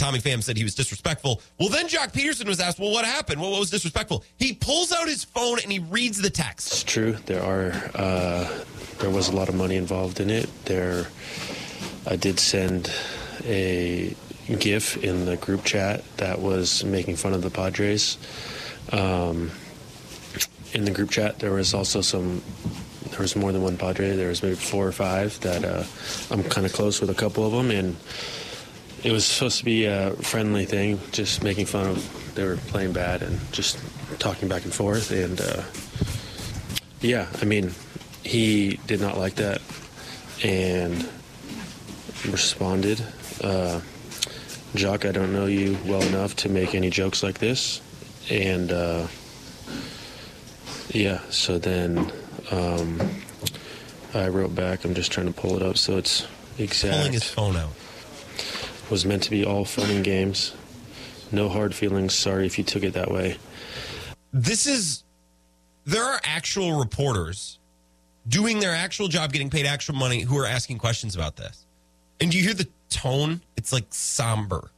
Tommy 0.00 0.18
Pham 0.18 0.42
said 0.42 0.56
he 0.56 0.64
was 0.64 0.74
disrespectful. 0.74 1.42
Well, 1.58 1.68
then 1.68 1.86
Joc 1.86 2.14
Pederson 2.14 2.46
was 2.46 2.58
asked, 2.58 2.78
well, 2.78 2.90
what 2.90 3.04
happened? 3.04 3.38
What 3.38 3.50
was 3.50 3.68
disrespectful? 3.68 4.24
He 4.38 4.54
pulls 4.54 4.92
out 4.92 5.06
his 5.06 5.24
phone 5.24 5.58
and 5.62 5.70
he 5.70 5.78
reads 5.78 6.22
the 6.22 6.30
text. 6.30 6.72
It's 6.72 6.84
true. 6.84 7.12
There 7.26 7.42
are 7.42 7.72
uh, 7.94 8.64
there 8.98 9.10
was 9.10 9.28
a 9.28 9.36
lot 9.36 9.50
of 9.50 9.54
money 9.54 9.76
involved 9.76 10.18
in 10.18 10.30
it. 10.30 10.48
There, 10.64 11.08
I 12.06 12.16
did 12.16 12.40
send 12.40 12.90
a 13.44 14.16
GIF 14.58 15.04
in 15.04 15.26
the 15.26 15.36
group 15.36 15.64
chat 15.64 16.02
that 16.16 16.40
was 16.40 16.82
making 16.82 17.16
fun 17.16 17.34
of 17.34 17.42
the 17.42 17.50
Padres. 17.50 18.16
Um, 18.92 19.50
in 20.72 20.86
the 20.86 20.92
group 20.92 21.10
chat, 21.10 21.40
there 21.40 21.52
was 21.52 21.74
also 21.74 22.00
some. 22.00 22.42
There 23.10 23.20
was 23.20 23.36
more 23.36 23.52
than 23.52 23.62
one 23.62 23.76
Padre. 23.76 24.16
There 24.16 24.28
was 24.28 24.42
maybe 24.42 24.54
four 24.54 24.86
or 24.86 24.92
five 24.92 25.38
that 25.40 25.62
uh, 25.62 25.84
I'm 26.30 26.42
kind 26.44 26.64
of 26.64 26.72
close 26.72 27.02
with 27.02 27.10
a 27.10 27.14
couple 27.14 27.44
of 27.44 27.52
them, 27.52 27.70
and 27.70 27.96
it 29.02 29.12
was 29.12 29.24
supposed 29.24 29.58
to 29.58 29.64
be 29.64 29.86
a 29.86 30.12
friendly 30.12 30.64
thing, 30.64 31.00
just 31.12 31.42
making 31.42 31.66
fun 31.66 31.86
of 31.88 32.34
they 32.34 32.44
were 32.44 32.56
playing 32.56 32.92
bad 32.92 33.22
and 33.22 33.38
just 33.52 33.78
talking 34.18 34.48
back 34.48 34.64
and 34.64 34.72
forth. 34.72 35.10
And 35.10 35.40
uh, 35.40 35.62
yeah, 37.00 37.26
I 37.40 37.44
mean, 37.44 37.72
he 38.22 38.78
did 38.86 39.00
not 39.00 39.16
like 39.16 39.36
that 39.36 39.62
and 40.44 41.08
responded. 42.28 43.00
Uh, 43.42 43.80
Joc, 44.74 45.08
I 45.08 45.12
don't 45.12 45.32
know 45.32 45.46
you 45.46 45.76
well 45.86 46.02
enough 46.02 46.36
to 46.36 46.48
make 46.48 46.74
any 46.74 46.90
jokes 46.90 47.22
like 47.22 47.38
this. 47.38 47.80
And 48.30 48.70
uh, 48.70 49.06
yeah, 50.90 51.20
so 51.30 51.58
then 51.58 52.12
um, 52.50 53.00
I 54.14 54.28
wrote 54.28 54.54
back. 54.54 54.84
I'm 54.84 54.94
just 54.94 55.10
trying 55.10 55.26
to 55.26 55.32
pull 55.32 55.56
it 55.56 55.62
up 55.62 55.76
so 55.76 55.96
it's 55.96 56.26
exact 56.58 56.96
Pulling 56.96 57.12
his 57.12 57.24
phone 57.24 57.56
out. 57.56 57.70
Was 58.90 59.06
meant 59.06 59.22
to 59.24 59.30
be 59.30 59.44
all 59.44 59.64
fun 59.64 59.90
and 59.90 60.04
games. 60.04 60.54
No 61.32 61.48
hard 61.48 61.74
feelings. 61.74 62.14
Sorry 62.14 62.46
if 62.46 62.58
you 62.58 62.64
took 62.64 62.82
it 62.82 62.94
that 62.94 63.10
way. 63.10 63.38
This 64.32 64.66
is, 64.66 65.04
there 65.84 66.04
are 66.04 66.20
actual 66.24 66.78
reporters 66.78 67.58
doing 68.28 68.60
their 68.60 68.74
actual 68.74 69.08
job, 69.08 69.32
getting 69.32 69.50
paid 69.50 69.66
actual 69.66 69.94
money, 69.94 70.22
who 70.22 70.36
are 70.38 70.46
asking 70.46 70.78
questions 70.78 71.14
about 71.14 71.36
this. 71.36 71.66
And 72.20 72.34
you 72.34 72.42
hear 72.42 72.54
the 72.54 72.68
tone? 72.88 73.40
It's 73.56 73.72
like 73.72 73.86
somber. 73.90 74.70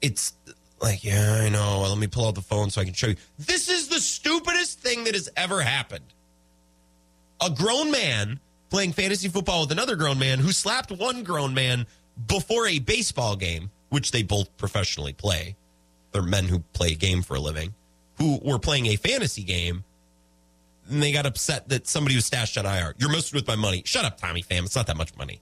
It's 0.00 0.34
like, 0.80 1.04
yeah, 1.04 1.40
I 1.42 1.48
know. 1.48 1.80
Let 1.88 1.98
me 1.98 2.06
pull 2.06 2.26
out 2.26 2.34
the 2.34 2.42
phone 2.42 2.70
so 2.70 2.80
I 2.80 2.84
can 2.84 2.94
show 2.94 3.08
you. 3.08 3.16
This 3.38 3.68
is 3.68 3.88
the 3.88 4.00
stupidest 4.00 4.80
thing 4.80 5.04
that 5.04 5.14
has 5.14 5.28
ever 5.36 5.60
happened. 5.60 6.04
A 7.40 7.50
grown 7.50 7.90
man 7.90 8.40
playing 8.70 8.92
fantasy 8.92 9.28
football 9.28 9.62
with 9.62 9.72
another 9.72 9.96
grown 9.96 10.18
man 10.18 10.38
who 10.38 10.52
slapped 10.52 10.90
one 10.90 11.22
grown 11.24 11.54
man 11.54 11.86
before 12.26 12.66
a 12.66 12.78
baseball 12.78 13.36
game, 13.36 13.70
which 13.88 14.10
they 14.10 14.22
both 14.22 14.54
professionally 14.56 15.12
play. 15.12 15.56
They're 16.12 16.22
men 16.22 16.46
who 16.46 16.60
play 16.72 16.92
a 16.92 16.94
game 16.94 17.22
for 17.22 17.34
a 17.36 17.40
living, 17.40 17.74
who 18.18 18.38
were 18.42 18.58
playing 18.58 18.86
a 18.86 18.96
fantasy 18.96 19.42
game. 19.42 19.84
And 20.88 21.02
they 21.02 21.12
got 21.12 21.26
upset 21.26 21.68
that 21.68 21.86
somebody 21.86 22.16
was 22.16 22.26
stashed 22.26 22.58
on 22.58 22.66
IR. 22.66 22.94
You're 22.98 23.10
messing 23.10 23.36
with 23.36 23.46
my 23.46 23.56
money. 23.56 23.82
Shut 23.86 24.04
up, 24.04 24.18
Tommy 24.18 24.42
Pham. 24.42 24.64
It's 24.64 24.76
not 24.76 24.86
that 24.88 24.96
much 24.96 25.16
money. 25.16 25.40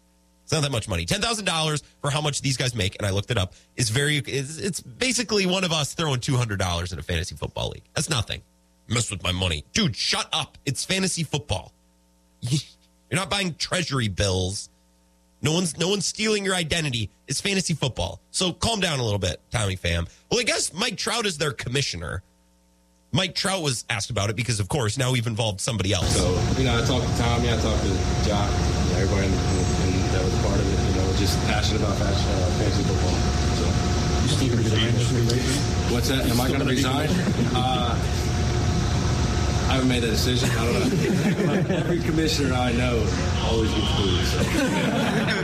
It's 0.50 0.52
not 0.52 0.62
that 0.62 0.72
much 0.72 0.88
money. 0.88 1.06
Ten 1.06 1.20
thousand 1.20 1.44
dollars 1.44 1.80
for 2.00 2.10
how 2.10 2.20
much 2.20 2.42
these 2.42 2.56
guys 2.56 2.74
make, 2.74 2.96
and 2.96 3.06
I 3.06 3.10
looked 3.10 3.30
it 3.30 3.38
up. 3.38 3.54
Is 3.76 3.88
very. 3.90 4.16
It's, 4.16 4.58
it's 4.58 4.80
basically 4.80 5.46
one 5.46 5.62
of 5.62 5.70
us 5.70 5.94
throwing 5.94 6.18
two 6.18 6.36
hundred 6.36 6.58
dollars 6.58 6.92
in 6.92 6.98
a 6.98 7.02
fantasy 7.02 7.36
football 7.36 7.70
league. 7.70 7.84
That's 7.94 8.10
nothing. 8.10 8.42
Mess 8.88 9.12
with 9.12 9.22
my 9.22 9.30
money, 9.30 9.64
dude. 9.72 9.94
Shut 9.94 10.28
up. 10.32 10.58
It's 10.66 10.84
fantasy 10.84 11.22
football. 11.22 11.72
You're 12.40 12.60
not 13.12 13.30
buying 13.30 13.54
treasury 13.54 14.08
bills. 14.08 14.70
No 15.42 15.52
one's 15.52 15.78
no 15.78 15.88
one's 15.88 16.06
stealing 16.06 16.44
your 16.44 16.54
identity. 16.54 17.10
It's 17.26 17.40
fantasy 17.40 17.74
football. 17.74 18.20
So 18.30 18.52
calm 18.52 18.80
down 18.80 19.00
a 19.00 19.02
little 19.02 19.18
bit, 19.18 19.40
Tommy 19.50 19.76
Pham. 19.76 20.08
Well, 20.30 20.40
I 20.40 20.42
guess 20.42 20.72
Mike 20.72 20.96
Trout 20.96 21.26
is 21.26 21.38
their 21.38 21.52
commissioner. 21.52 22.22
Mike 23.12 23.34
Trout 23.34 23.62
was 23.62 23.84
asked 23.90 24.10
about 24.10 24.30
it 24.30 24.36
because, 24.36 24.60
of 24.60 24.68
course, 24.68 24.96
now 24.96 25.10
we've 25.10 25.26
involved 25.26 25.60
somebody 25.60 25.92
else. 25.92 26.14
So, 26.14 26.30
you 26.56 26.64
know, 26.64 26.78
I 26.78 26.86
talked 26.86 27.06
to 27.10 27.18
Tommy, 27.18 27.50
I 27.50 27.56
talked 27.56 27.82
to 27.82 27.90
Joc, 28.22 28.46
everybody 28.94 29.26
in, 29.26 29.32
in, 29.32 29.98
in, 29.98 30.12
that 30.12 30.22
was 30.22 30.34
part 30.46 30.54
of 30.54 30.62
it, 30.62 30.94
you 30.94 31.00
know, 31.02 31.18
just 31.18 31.36
passionate 31.46 31.82
about 31.82 31.96
fashion, 31.98 32.30
uh, 32.30 32.50
fantasy 32.62 32.84
football. 32.84 33.18
So, 33.58 33.66
you 34.22 34.28
still 34.30 34.56
resign? 34.56 35.90
What's 35.92 36.08
that? 36.08 36.26
Am 36.30 36.40
I 36.40 36.48
going 36.48 36.60
to 36.60 36.66
resign? 36.66 37.08
Uh, 37.52 37.98
I 39.70 39.74
haven't 39.74 39.88
made 39.88 40.02
that 40.02 40.08
decision. 40.08 40.50
I 40.50 40.64
don't 40.64 41.68
know. 41.68 41.76
Every 41.76 42.00
commissioner 42.00 42.54
I 42.54 42.72
know 42.72 43.06
always 43.44 43.72
gets 43.72 43.96
booed. 43.96 44.26
So. 44.26 44.40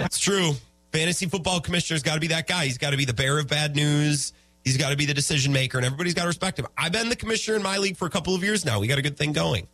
It's 0.05 0.19
true. 0.19 0.53
Fantasy 0.91 1.27
football 1.27 1.61
commissioner's 1.61 2.03
got 2.03 2.15
to 2.15 2.21
be 2.21 2.27
that 2.27 2.49
guy. 2.49 2.65
He's 2.65 2.77
got 2.77 2.91
to 2.91 2.97
be 2.97 3.05
the 3.05 3.15
bearer 3.15 3.39
of 3.39 3.47
bad 3.47 3.77
news. 3.77 4.33
He's 4.65 4.77
got 4.79 4.91
to 4.91 4.97
be 4.97 5.07
the 5.07 5.15
decision 5.15 5.53
maker, 5.53 5.79
and 5.79 5.87
everybody's 5.87 6.15
got 6.15 6.23
to 6.23 6.27
respect 6.27 6.59
him. 6.59 6.67
I've 6.77 6.91
been 6.91 7.09
the 7.09 7.15
commissioner 7.15 7.57
in 7.57 7.63
my 7.63 7.79
league 7.79 7.97
for 7.97 8.07
a 8.07 8.11
couple 8.11 8.35
of 8.35 8.43
years 8.43 8.65
now. 8.65 8.81
We 8.81 8.89
got 8.89 8.99
a 8.99 9.03
good 9.03 9.17
thing 9.17 9.33
going, 9.33 9.69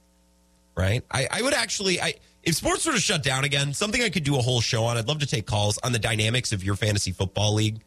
right? 0.76 1.02
I, 1.10 1.28
I 1.30 1.40
would 1.40 1.54
actually, 1.54 1.98
I 1.98 2.16
if 2.42 2.54
sports 2.54 2.84
were 2.84 2.92
to 2.92 3.00
shut 3.00 3.22
down 3.22 3.44
again, 3.44 3.72
something 3.72 4.02
I 4.02 4.10
could 4.10 4.24
do 4.24 4.36
a 4.36 4.42
whole 4.42 4.60
show 4.60 4.84
on. 4.84 4.98
I'd 4.98 5.08
love 5.08 5.20
to 5.20 5.26
take 5.26 5.46
calls 5.46 5.78
on 5.78 5.92
the 5.92 5.98
dynamics 5.98 6.52
of 6.52 6.62
your 6.62 6.76
fantasy 6.76 7.12
football 7.12 7.54
league. 7.54 7.80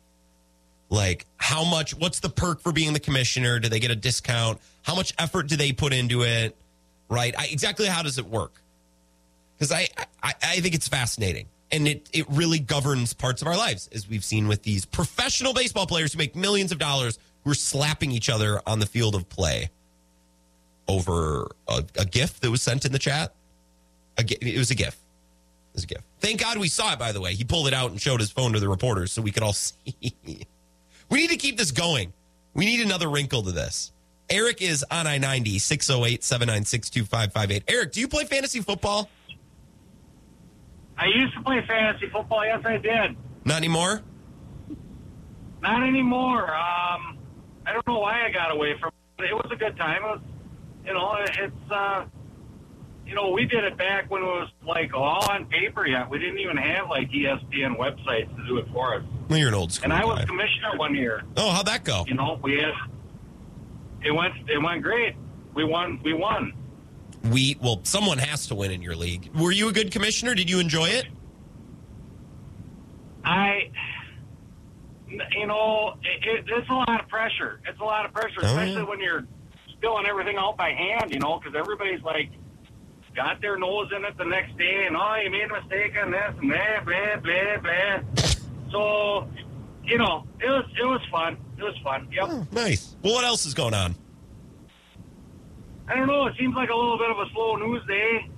Like 0.95 1.25
how 1.35 1.65
much? 1.65 1.93
What's 1.93 2.21
the 2.21 2.29
perk 2.29 2.61
for 2.61 2.71
being 2.71 2.93
the 2.93 3.01
commissioner? 3.01 3.59
Do 3.59 3.67
they 3.67 3.81
get 3.81 3.91
a 3.91 3.95
discount? 3.95 4.59
How 4.81 4.95
much 4.95 5.13
effort 5.19 5.47
do 5.47 5.57
they 5.57 5.73
put 5.73 5.93
into 5.93 6.23
it? 6.23 6.55
Right? 7.09 7.35
I, 7.37 7.47
exactly 7.47 7.85
how 7.85 8.01
does 8.01 8.17
it 8.17 8.25
work? 8.25 8.61
Because 9.57 9.73
I, 9.73 9.87
I 10.23 10.33
I 10.41 10.59
think 10.61 10.73
it's 10.73 10.87
fascinating 10.87 11.47
and 11.69 11.85
it 11.87 12.09
it 12.13 12.25
really 12.29 12.59
governs 12.59 13.13
parts 13.13 13.41
of 13.41 13.47
our 13.47 13.57
lives 13.57 13.89
as 13.93 14.07
we've 14.07 14.23
seen 14.23 14.47
with 14.47 14.63
these 14.63 14.85
professional 14.85 15.53
baseball 15.53 15.85
players 15.85 16.13
who 16.13 16.17
make 16.17 16.33
millions 16.33 16.71
of 16.71 16.79
dollars 16.79 17.19
who 17.43 17.51
are 17.51 17.55
slapping 17.55 18.11
each 18.11 18.29
other 18.29 18.61
on 18.65 18.79
the 18.79 18.85
field 18.85 19.15
of 19.15 19.27
play 19.27 19.69
over 20.87 21.51
a, 21.67 21.83
a 21.99 22.05
gift 22.05 22.41
that 22.41 22.51
was 22.51 22.61
sent 22.61 22.85
in 22.85 22.93
the 22.93 22.99
chat. 22.99 23.33
A, 24.17 24.23
it 24.23 24.57
was 24.57 24.71
a 24.71 24.75
gift. 24.75 24.97
It 25.73 25.75
was 25.75 25.83
a 25.83 25.87
gift. 25.87 26.03
Thank 26.21 26.39
God 26.39 26.57
we 26.57 26.69
saw 26.69 26.93
it. 26.93 26.99
By 26.99 27.11
the 27.11 27.19
way, 27.19 27.33
he 27.33 27.43
pulled 27.43 27.67
it 27.67 27.73
out 27.73 27.91
and 27.91 27.99
showed 27.99 28.21
his 28.21 28.31
phone 28.31 28.53
to 28.53 28.61
the 28.61 28.69
reporters 28.69 29.11
so 29.11 29.21
we 29.21 29.31
could 29.31 29.43
all 29.43 29.53
see. 29.53 30.47
We 31.09 31.19
need 31.19 31.29
to 31.29 31.37
keep 31.37 31.57
this 31.57 31.71
going. 31.71 32.13
We 32.53 32.65
need 32.65 32.81
another 32.85 33.09
wrinkle 33.09 33.43
to 33.43 33.51
this. 33.51 33.91
Eric 34.29 34.61
is 34.61 34.83
on 34.89 35.05
I 35.07 35.17
90, 35.17 35.59
608 35.59 36.23
796 36.23 36.89
2558. 36.89 37.63
Eric, 37.67 37.91
do 37.91 37.99
you 37.99 38.07
play 38.07 38.25
fantasy 38.25 38.61
football? 38.61 39.09
I 40.97 41.05
used 41.07 41.33
to 41.35 41.41
play 41.43 41.63
fantasy 41.67 42.09
football. 42.09 42.45
Yes, 42.45 42.61
I 42.65 42.77
did. 42.77 43.15
Not 43.43 43.57
anymore. 43.57 44.01
Not 45.61 45.83
anymore. 45.83 46.43
Um, 46.43 47.17
I 47.65 47.73
don't 47.73 47.85
know 47.87 47.99
why 47.99 48.25
I 48.25 48.31
got 48.31 48.51
away 48.51 48.75
from 48.79 48.91
it. 49.19 49.25
It 49.25 49.33
was 49.33 49.49
a 49.51 49.55
good 49.55 49.77
time. 49.77 50.03
It 50.03 50.07
was, 50.07 50.21
you 50.85 50.93
know, 50.93 51.15
it's, 51.19 51.71
uh, 51.71 52.05
you 53.05 53.13
know, 53.15 53.29
we 53.29 53.45
did 53.45 53.63
it 53.63 53.77
back 53.77 54.09
when 54.09 54.23
it 54.23 54.25
was 54.25 54.49
like 54.65 54.93
all 54.93 55.29
on 55.29 55.45
paper 55.45 55.85
yet. 55.87 56.09
We 56.09 56.17
didn't 56.19 56.39
even 56.39 56.57
have 56.57 56.89
like 56.89 57.09
ESPN 57.11 57.77
websites 57.77 58.35
to 58.35 58.45
do 58.47 58.57
it 58.57 58.67
for 58.73 58.95
us. 58.95 59.03
Well, 59.29 59.37
you're 59.39 59.49
an 59.49 59.53
old 59.53 59.71
school 59.71 59.85
And 59.85 59.93
I 59.93 59.99
guy. 60.01 60.05
was 60.05 60.25
commissioner 60.25 60.77
one 60.77 60.95
year. 60.95 61.23
Oh, 61.37 61.51
how'd 61.51 61.67
that 61.67 61.83
go? 61.83 62.03
You 62.07 62.15
know, 62.15 62.39
we 62.41 62.53
had 62.59 62.71
it 64.03 64.11
went 64.11 64.33
it 64.49 64.61
went 64.61 64.81
great. 64.83 65.15
We 65.53 65.63
won. 65.63 65.99
We 66.03 66.13
won. 66.13 66.53
We 67.31 67.57
well, 67.61 67.79
someone 67.83 68.17
has 68.17 68.47
to 68.47 68.55
win 68.55 68.71
in 68.71 68.81
your 68.81 68.95
league. 68.95 69.29
Were 69.35 69.51
you 69.51 69.69
a 69.69 69.71
good 69.71 69.91
commissioner? 69.91 70.35
Did 70.35 70.49
you 70.49 70.59
enjoy 70.59 70.89
it? 70.89 71.05
I, 73.23 73.71
you 75.07 75.47
know, 75.47 75.95
it, 76.03 76.27
it, 76.27 76.45
it's 76.47 76.69
a 76.69 76.73
lot 76.73 77.01
of 77.01 77.07
pressure. 77.07 77.59
It's 77.67 77.79
a 77.79 77.83
lot 77.83 78.05
of 78.05 78.13
pressure, 78.13 78.39
Oh, 78.43 78.47
especially 78.47 78.73
yeah. 78.75 78.83
when 78.89 78.99
you're 78.99 79.25
filling 79.81 80.05
everything 80.05 80.37
out 80.37 80.57
by 80.57 80.71
hand. 80.71 81.11
You 81.11 81.19
know, 81.19 81.39
because 81.39 81.55
everybody's 81.57 82.01
like 82.03 82.29
got 83.15 83.41
their 83.41 83.57
nose 83.57 83.89
in 83.95 84.03
it 84.05 84.17
the 84.17 84.25
next 84.25 84.57
day, 84.57 84.85
and 84.85 84.95
oh, 84.95 85.15
you 85.15 85.31
made 85.31 85.49
a 85.49 85.61
mistake 85.61 85.93
on 86.01 86.11
this, 86.11 86.33
and 86.39 86.49
blah 86.49 86.79
blah 86.83 87.17
blah 87.21 87.57
blah. 87.61 88.25
So, 88.71 89.27
you 89.83 89.97
know, 89.97 90.25
it 90.39 90.47
was 90.47 90.65
it 90.79 90.85
was 90.85 91.01
fun. 91.09 91.37
It 91.57 91.63
was 91.63 91.77
fun. 91.83 92.07
Yep. 92.11 92.27
Oh, 92.29 92.47
nice. 92.51 92.95
Well, 93.01 93.13
what 93.13 93.23
else 93.23 93.45
is 93.45 93.53
going 93.53 93.73
on? 93.73 93.95
I 95.87 95.95
don't 95.95 96.07
know. 96.07 96.25
It 96.25 96.35
seems 96.37 96.55
like 96.55 96.69
a 96.69 96.75
little 96.75 96.97
bit 96.97 97.09
of 97.09 97.17
a 97.19 97.29
slow 97.31 97.55
news 97.55 97.81
day. 97.87 98.29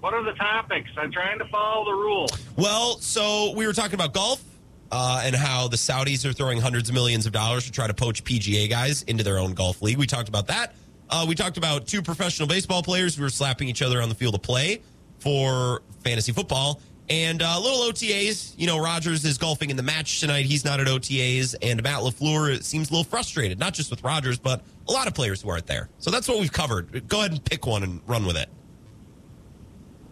What 0.00 0.14
are 0.14 0.24
the 0.24 0.32
topics? 0.32 0.90
I'm 0.96 1.12
trying 1.12 1.38
to 1.38 1.44
follow 1.46 1.84
the 1.84 1.92
rules. 1.92 2.30
Well, 2.56 2.98
so 2.98 3.52
we 3.54 3.66
were 3.66 3.72
talking 3.72 3.94
about 3.94 4.14
golf 4.14 4.42
uh, 4.90 5.22
and 5.24 5.34
how 5.34 5.68
the 5.68 5.76
Saudis 5.76 6.24
are 6.24 6.32
throwing 6.32 6.60
hundreds 6.60 6.88
of 6.88 6.94
millions 6.94 7.26
of 7.26 7.32
dollars 7.32 7.64
to 7.66 7.72
try 7.72 7.86
to 7.86 7.94
poach 7.94 8.24
PGA 8.24 8.68
guys 8.68 9.02
into 9.02 9.24
their 9.24 9.38
own 9.38 9.54
golf 9.54 9.82
league. 9.82 9.98
We 9.98 10.06
talked 10.06 10.28
about 10.28 10.46
that. 10.48 10.74
Uh, 11.08 11.24
we 11.28 11.34
talked 11.34 11.56
about 11.56 11.86
two 11.86 12.02
professional 12.02 12.48
baseball 12.48 12.82
players 12.82 13.16
who 13.16 13.22
were 13.22 13.30
slapping 13.30 13.68
each 13.68 13.82
other 13.82 14.02
on 14.02 14.08
the 14.08 14.14
field 14.14 14.34
of 14.34 14.42
play 14.42 14.82
for 15.18 15.82
fantasy 16.02 16.32
football. 16.32 16.80
And 17.08 17.40
uh, 17.40 17.60
little 17.60 17.78
OTAs. 17.92 18.54
You 18.56 18.66
know, 18.66 18.78
Rodgers 18.78 19.24
is 19.24 19.38
golfing 19.38 19.70
in 19.70 19.76
the 19.76 19.82
match 19.82 20.18
tonight. 20.20 20.44
He's 20.46 20.64
not 20.64 20.80
at 20.80 20.88
OTAs. 20.88 21.54
And 21.62 21.80
Matt 21.82 22.00
LaFleur 22.00 22.60
seems 22.62 22.90
a 22.90 22.92
little 22.92 23.04
frustrated, 23.04 23.60
not 23.60 23.74
just 23.74 23.90
with 23.90 24.02
Rodgers, 24.02 24.38
but 24.38 24.64
a 24.88 24.92
lot 24.92 25.06
of 25.06 25.14
players 25.14 25.42
who 25.42 25.48
aren't 25.48 25.66
there. 25.66 25.88
So 25.98 26.10
that's 26.10 26.26
what 26.26 26.40
we've 26.40 26.52
covered. 26.52 27.06
Go 27.08 27.20
ahead 27.20 27.30
and 27.30 27.44
pick 27.44 27.64
one 27.66 27.84
and 27.84 28.00
run 28.08 28.26
with 28.26 28.36
it. 28.36 28.48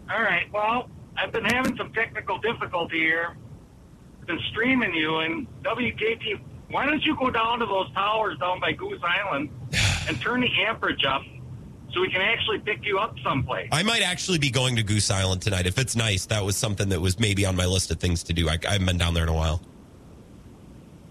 All 0.09 0.21
right. 0.21 0.51
Well, 0.53 0.89
I've 1.17 1.33
been 1.33 1.45
having 1.45 1.75
some 1.75 1.91
technical 1.91 2.37
difficulty 2.37 2.99
here. 2.99 3.35
I've 4.21 4.27
Been 4.27 4.39
streaming 4.51 4.93
you 4.93 5.17
and 5.17 5.47
WKT. 5.63 6.39
Why 6.69 6.85
don't 6.85 7.03
you 7.03 7.15
go 7.17 7.29
down 7.29 7.59
to 7.59 7.65
those 7.65 7.91
towers 7.91 8.37
down 8.39 8.59
by 8.61 8.71
Goose 8.71 9.01
Island 9.03 9.49
and 10.07 10.19
turn 10.21 10.41
the 10.41 10.49
amperage 10.67 11.03
up 11.05 11.21
so 11.93 12.01
we 12.01 12.09
can 12.09 12.21
actually 12.21 12.59
pick 12.59 12.83
you 12.85 12.97
up 12.99 13.15
someplace? 13.23 13.69
I 13.71 13.83
might 13.83 14.01
actually 14.01 14.37
be 14.39 14.49
going 14.49 14.75
to 14.75 14.83
Goose 14.83 15.09
Island 15.11 15.41
tonight. 15.41 15.65
If 15.67 15.77
it's 15.77 15.95
nice, 15.95 16.25
that 16.27 16.43
was 16.43 16.55
something 16.57 16.89
that 16.89 16.99
was 17.01 17.19
maybe 17.19 17.45
on 17.45 17.55
my 17.55 17.65
list 17.65 17.91
of 17.91 17.99
things 17.99 18.23
to 18.23 18.33
do. 18.33 18.49
I, 18.49 18.57
I 18.67 18.73
haven't 18.73 18.87
been 18.87 18.97
down 18.97 19.13
there 19.13 19.23
in 19.23 19.29
a 19.29 19.33
while. 19.33 19.61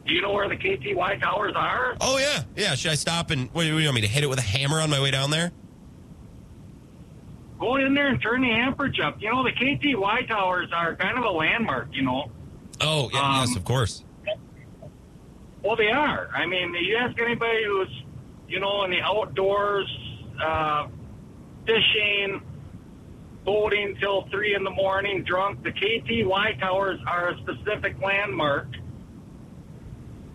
Do 0.07 0.13
you 0.13 0.21
know 0.21 0.33
where 0.33 0.49
the 0.49 0.57
KTY 0.57 1.21
towers 1.21 1.55
are? 1.57 1.97
Oh, 2.01 2.19
yeah. 2.19 2.43
Yeah. 2.57 2.75
Should 2.75 2.91
I 2.91 2.95
stop 2.97 3.31
and 3.31 3.49
what, 3.55 3.63
do 3.63 3.79
you 3.79 3.85
want 3.87 3.95
me 3.95 4.01
to 4.03 4.07
hit 4.09 4.23
it 4.23 4.29
with 4.29 4.39
a 4.39 4.43
hammer 4.43 4.81
on 4.81 4.91
my 4.91 5.01
way 5.01 5.11
down 5.11 5.31
there? 5.31 5.51
Go 7.59 7.77
in 7.77 7.95
there 7.95 8.09
and 8.09 8.21
turn 8.21 8.43
the 8.43 8.51
amperage 8.51 9.01
up. 9.01 9.17
You 9.23 9.31
know, 9.33 9.43
the 9.45 9.53
KTY 9.53 10.29
towers 10.29 10.69
are 10.75 10.95
kind 10.97 11.17
of 11.17 11.25
a 11.25 11.31
landmark, 11.31 11.89
you 11.93 12.03
know. 12.03 12.31
Oh, 12.83 13.09
yeah, 13.15 13.21
Um, 13.21 13.37
yes, 13.47 13.57
of 13.57 13.65
course. 13.65 14.05
Well, 15.63 15.77
they 15.77 15.91
are. 15.91 16.29
I 16.35 16.45
mean, 16.45 16.75
you 16.75 16.97
ask 16.97 17.19
anybody 17.19 17.65
who's, 17.65 18.03
you 18.49 18.61
know, 18.61 18.85
in 18.85 18.91
the 18.91 19.01
outdoors, 19.01 19.87
uh, 20.43 20.89
fishing, 21.67 22.43
boating 23.45 23.97
till 24.01 24.23
three 24.31 24.55
in 24.55 24.65
the 24.65 24.71
morning, 24.71 25.25
drunk. 25.25 25.63
The 25.63 25.73
KTY 25.73 26.59
towers 26.61 27.01
are 27.07 27.31
a 27.31 27.39
specific 27.39 28.01
landmark 28.01 28.69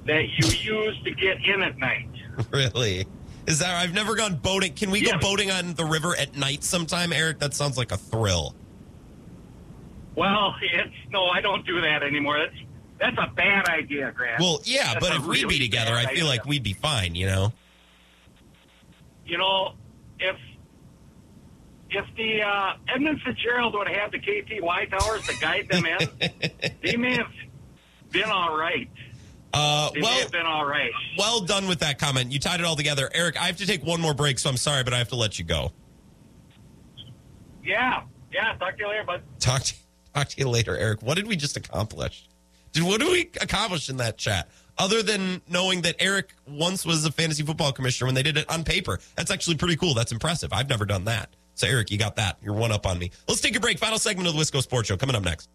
that 0.06 0.24
you 0.38 0.48
use 0.48 1.00
to 1.04 1.12
get 1.12 1.38
in 1.46 1.62
at 1.64 1.78
night. 1.78 2.08
Really? 2.52 3.06
Is 3.48 3.60
that 3.60 3.72
I've 3.72 3.94
never 3.94 4.16
gone 4.16 4.36
boating. 4.36 4.74
Can 4.74 4.92
we 4.92 5.02
go 5.02 5.18
boating 5.18 5.52
on 5.52 5.74
the 5.74 5.84
river 5.84 6.16
at 6.16 6.38
night 6.38 6.64
sometime, 6.64 7.12
Eric? 7.12 7.40
That 7.40 7.54
sounds 7.54 7.78
like 7.78 7.92
a 7.92 7.98
thrill. 7.98 8.56
Well, 10.16 10.56
it's 10.62 10.94
no, 11.12 11.26
I 11.26 11.42
don't 11.42 11.66
do 11.66 11.82
that 11.82 12.02
anymore. 12.04 12.38
That's 12.40 12.56
that's 13.00 13.18
a 13.18 13.34
bad 13.34 13.68
idea, 13.68 14.12
Grant. 14.16 14.40
Well, 14.40 14.62
yeah, 14.64 14.94
That's 14.94 15.06
but 15.06 15.16
if 15.18 15.26
we'd 15.26 15.48
be 15.48 15.60
together, 15.60 15.94
I 15.94 16.04
feel 16.04 16.12
idea. 16.12 16.26
like 16.26 16.46
we'd 16.46 16.64
be 16.64 16.74
fine, 16.74 17.16
you 17.16 17.26
know? 17.26 17.54
You 19.30 19.38
know, 19.38 19.74
if 20.20 20.36
if 21.92 22.06
the 22.18 22.42
uh, 22.42 22.74
Edmund 22.94 23.22
Fitzgerald 23.26 23.74
would 23.76 23.88
have 23.88 23.98
had 23.98 24.12
the 24.12 24.20
KTY 24.20 24.90
towers 24.90 25.26
to 25.28 25.36
guide 25.40 25.68
them 25.70 25.86
in, 25.86 26.00
they 26.84 26.96
may 26.98 27.16
have 27.16 27.32
been 28.12 28.30
all 28.30 28.56
right. 28.58 28.90
Uh, 29.52 29.90
They 29.94 30.02
may 30.02 30.06
well, 30.06 30.20
have 30.20 30.32
been 30.32 30.46
all 30.46 30.66
right. 30.66 30.92
well 31.18 31.42
done 31.42 31.68
with 31.68 31.80
that 31.80 31.98
comment. 31.98 32.32
You 32.32 32.40
tied 32.40 32.60
it 32.60 32.66
all 32.66 32.76
together. 32.76 33.10
Eric, 33.14 33.42
I 33.42 33.46
have 33.46 33.58
to 33.58 33.66
take 33.66 33.84
one 33.84 34.00
more 34.00 34.14
break, 34.14 34.38
so 34.38 34.50
I'm 34.50 34.58
sorry, 34.58 34.84
but 34.84 34.94
I 34.94 35.00
have 35.00 35.10
to 35.10 35.16
let 35.16 35.40
you 35.40 35.46
go. 35.46 35.72
Yeah, 37.64 38.04
yeah. 38.32 38.54
Talk 38.60 38.78
to 38.78 38.84
you 38.84 38.90
later, 38.90 39.04
bud. 39.06 39.22
Talk 39.40 39.64
to, 39.64 39.74
talk 40.14 40.28
to 40.30 40.38
you 40.40 40.50
later, 40.50 40.78
Eric. 40.78 41.02
What 41.02 41.16
did 41.16 41.28
we 41.28 41.36
just 41.36 41.58
accomplish? 41.58 42.28
Did 42.72 42.84
what 42.84 43.00
did 43.00 43.10
we 43.12 43.32
accomplish 43.42 43.90
in 43.90 43.98
that 43.98 44.18
chat? 44.18 44.50
Other 44.80 45.04
than 45.04 45.42
knowing 45.50 45.82
that 45.82 45.98
Eric 46.00 46.34
once 46.48 46.86
was 46.86 47.06
a 47.06 47.12
fantasy 47.12 47.44
football 47.44 47.74
commissioner 47.74 48.08
when 48.08 48.16
they 48.16 48.24
did 48.24 48.38
it 48.38 48.50
on 48.50 48.64
paper. 48.64 49.00
That's 49.16 49.30
actually 49.30 49.58
pretty 49.58 49.76
cool. 49.76 49.94
That's 49.94 50.14
impressive. 50.14 50.54
I've 50.54 50.70
never 50.70 50.86
done 50.86 51.04
that. 51.04 51.36
So 51.56 51.68
Eric, 51.68 51.92
you 51.92 51.98
got 51.98 52.16
that. 52.16 52.38
You're 52.42 52.54
one 52.54 52.72
up 52.72 52.86
on 52.86 52.98
me. 52.98 53.12
Let's 53.28 53.42
take 53.42 53.58
a 53.58 53.60
break. 53.60 53.78
Final 53.78 54.00
segment 54.00 54.30
of 54.30 54.34
the 54.34 54.40
Wisco 54.40 54.62
Sports 54.62 54.88
Show 54.88 54.96
coming 54.96 55.18
up 55.18 55.24
next. 55.24 55.50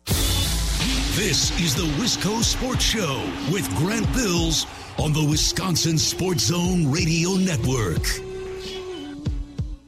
This 1.16 1.59
is 1.60 1.74
the 1.74 1.86
Wisco 2.02 2.42
Sports 2.42 2.84
Show 2.84 3.22
with 3.51 3.66
Grant 3.76 4.12
Bills 4.12 4.66
on 4.98 5.14
the 5.14 5.24
Wisconsin 5.24 5.96
Sports 5.96 6.44
Zone 6.44 6.90
Radio 6.92 7.30
Network. 7.34 8.34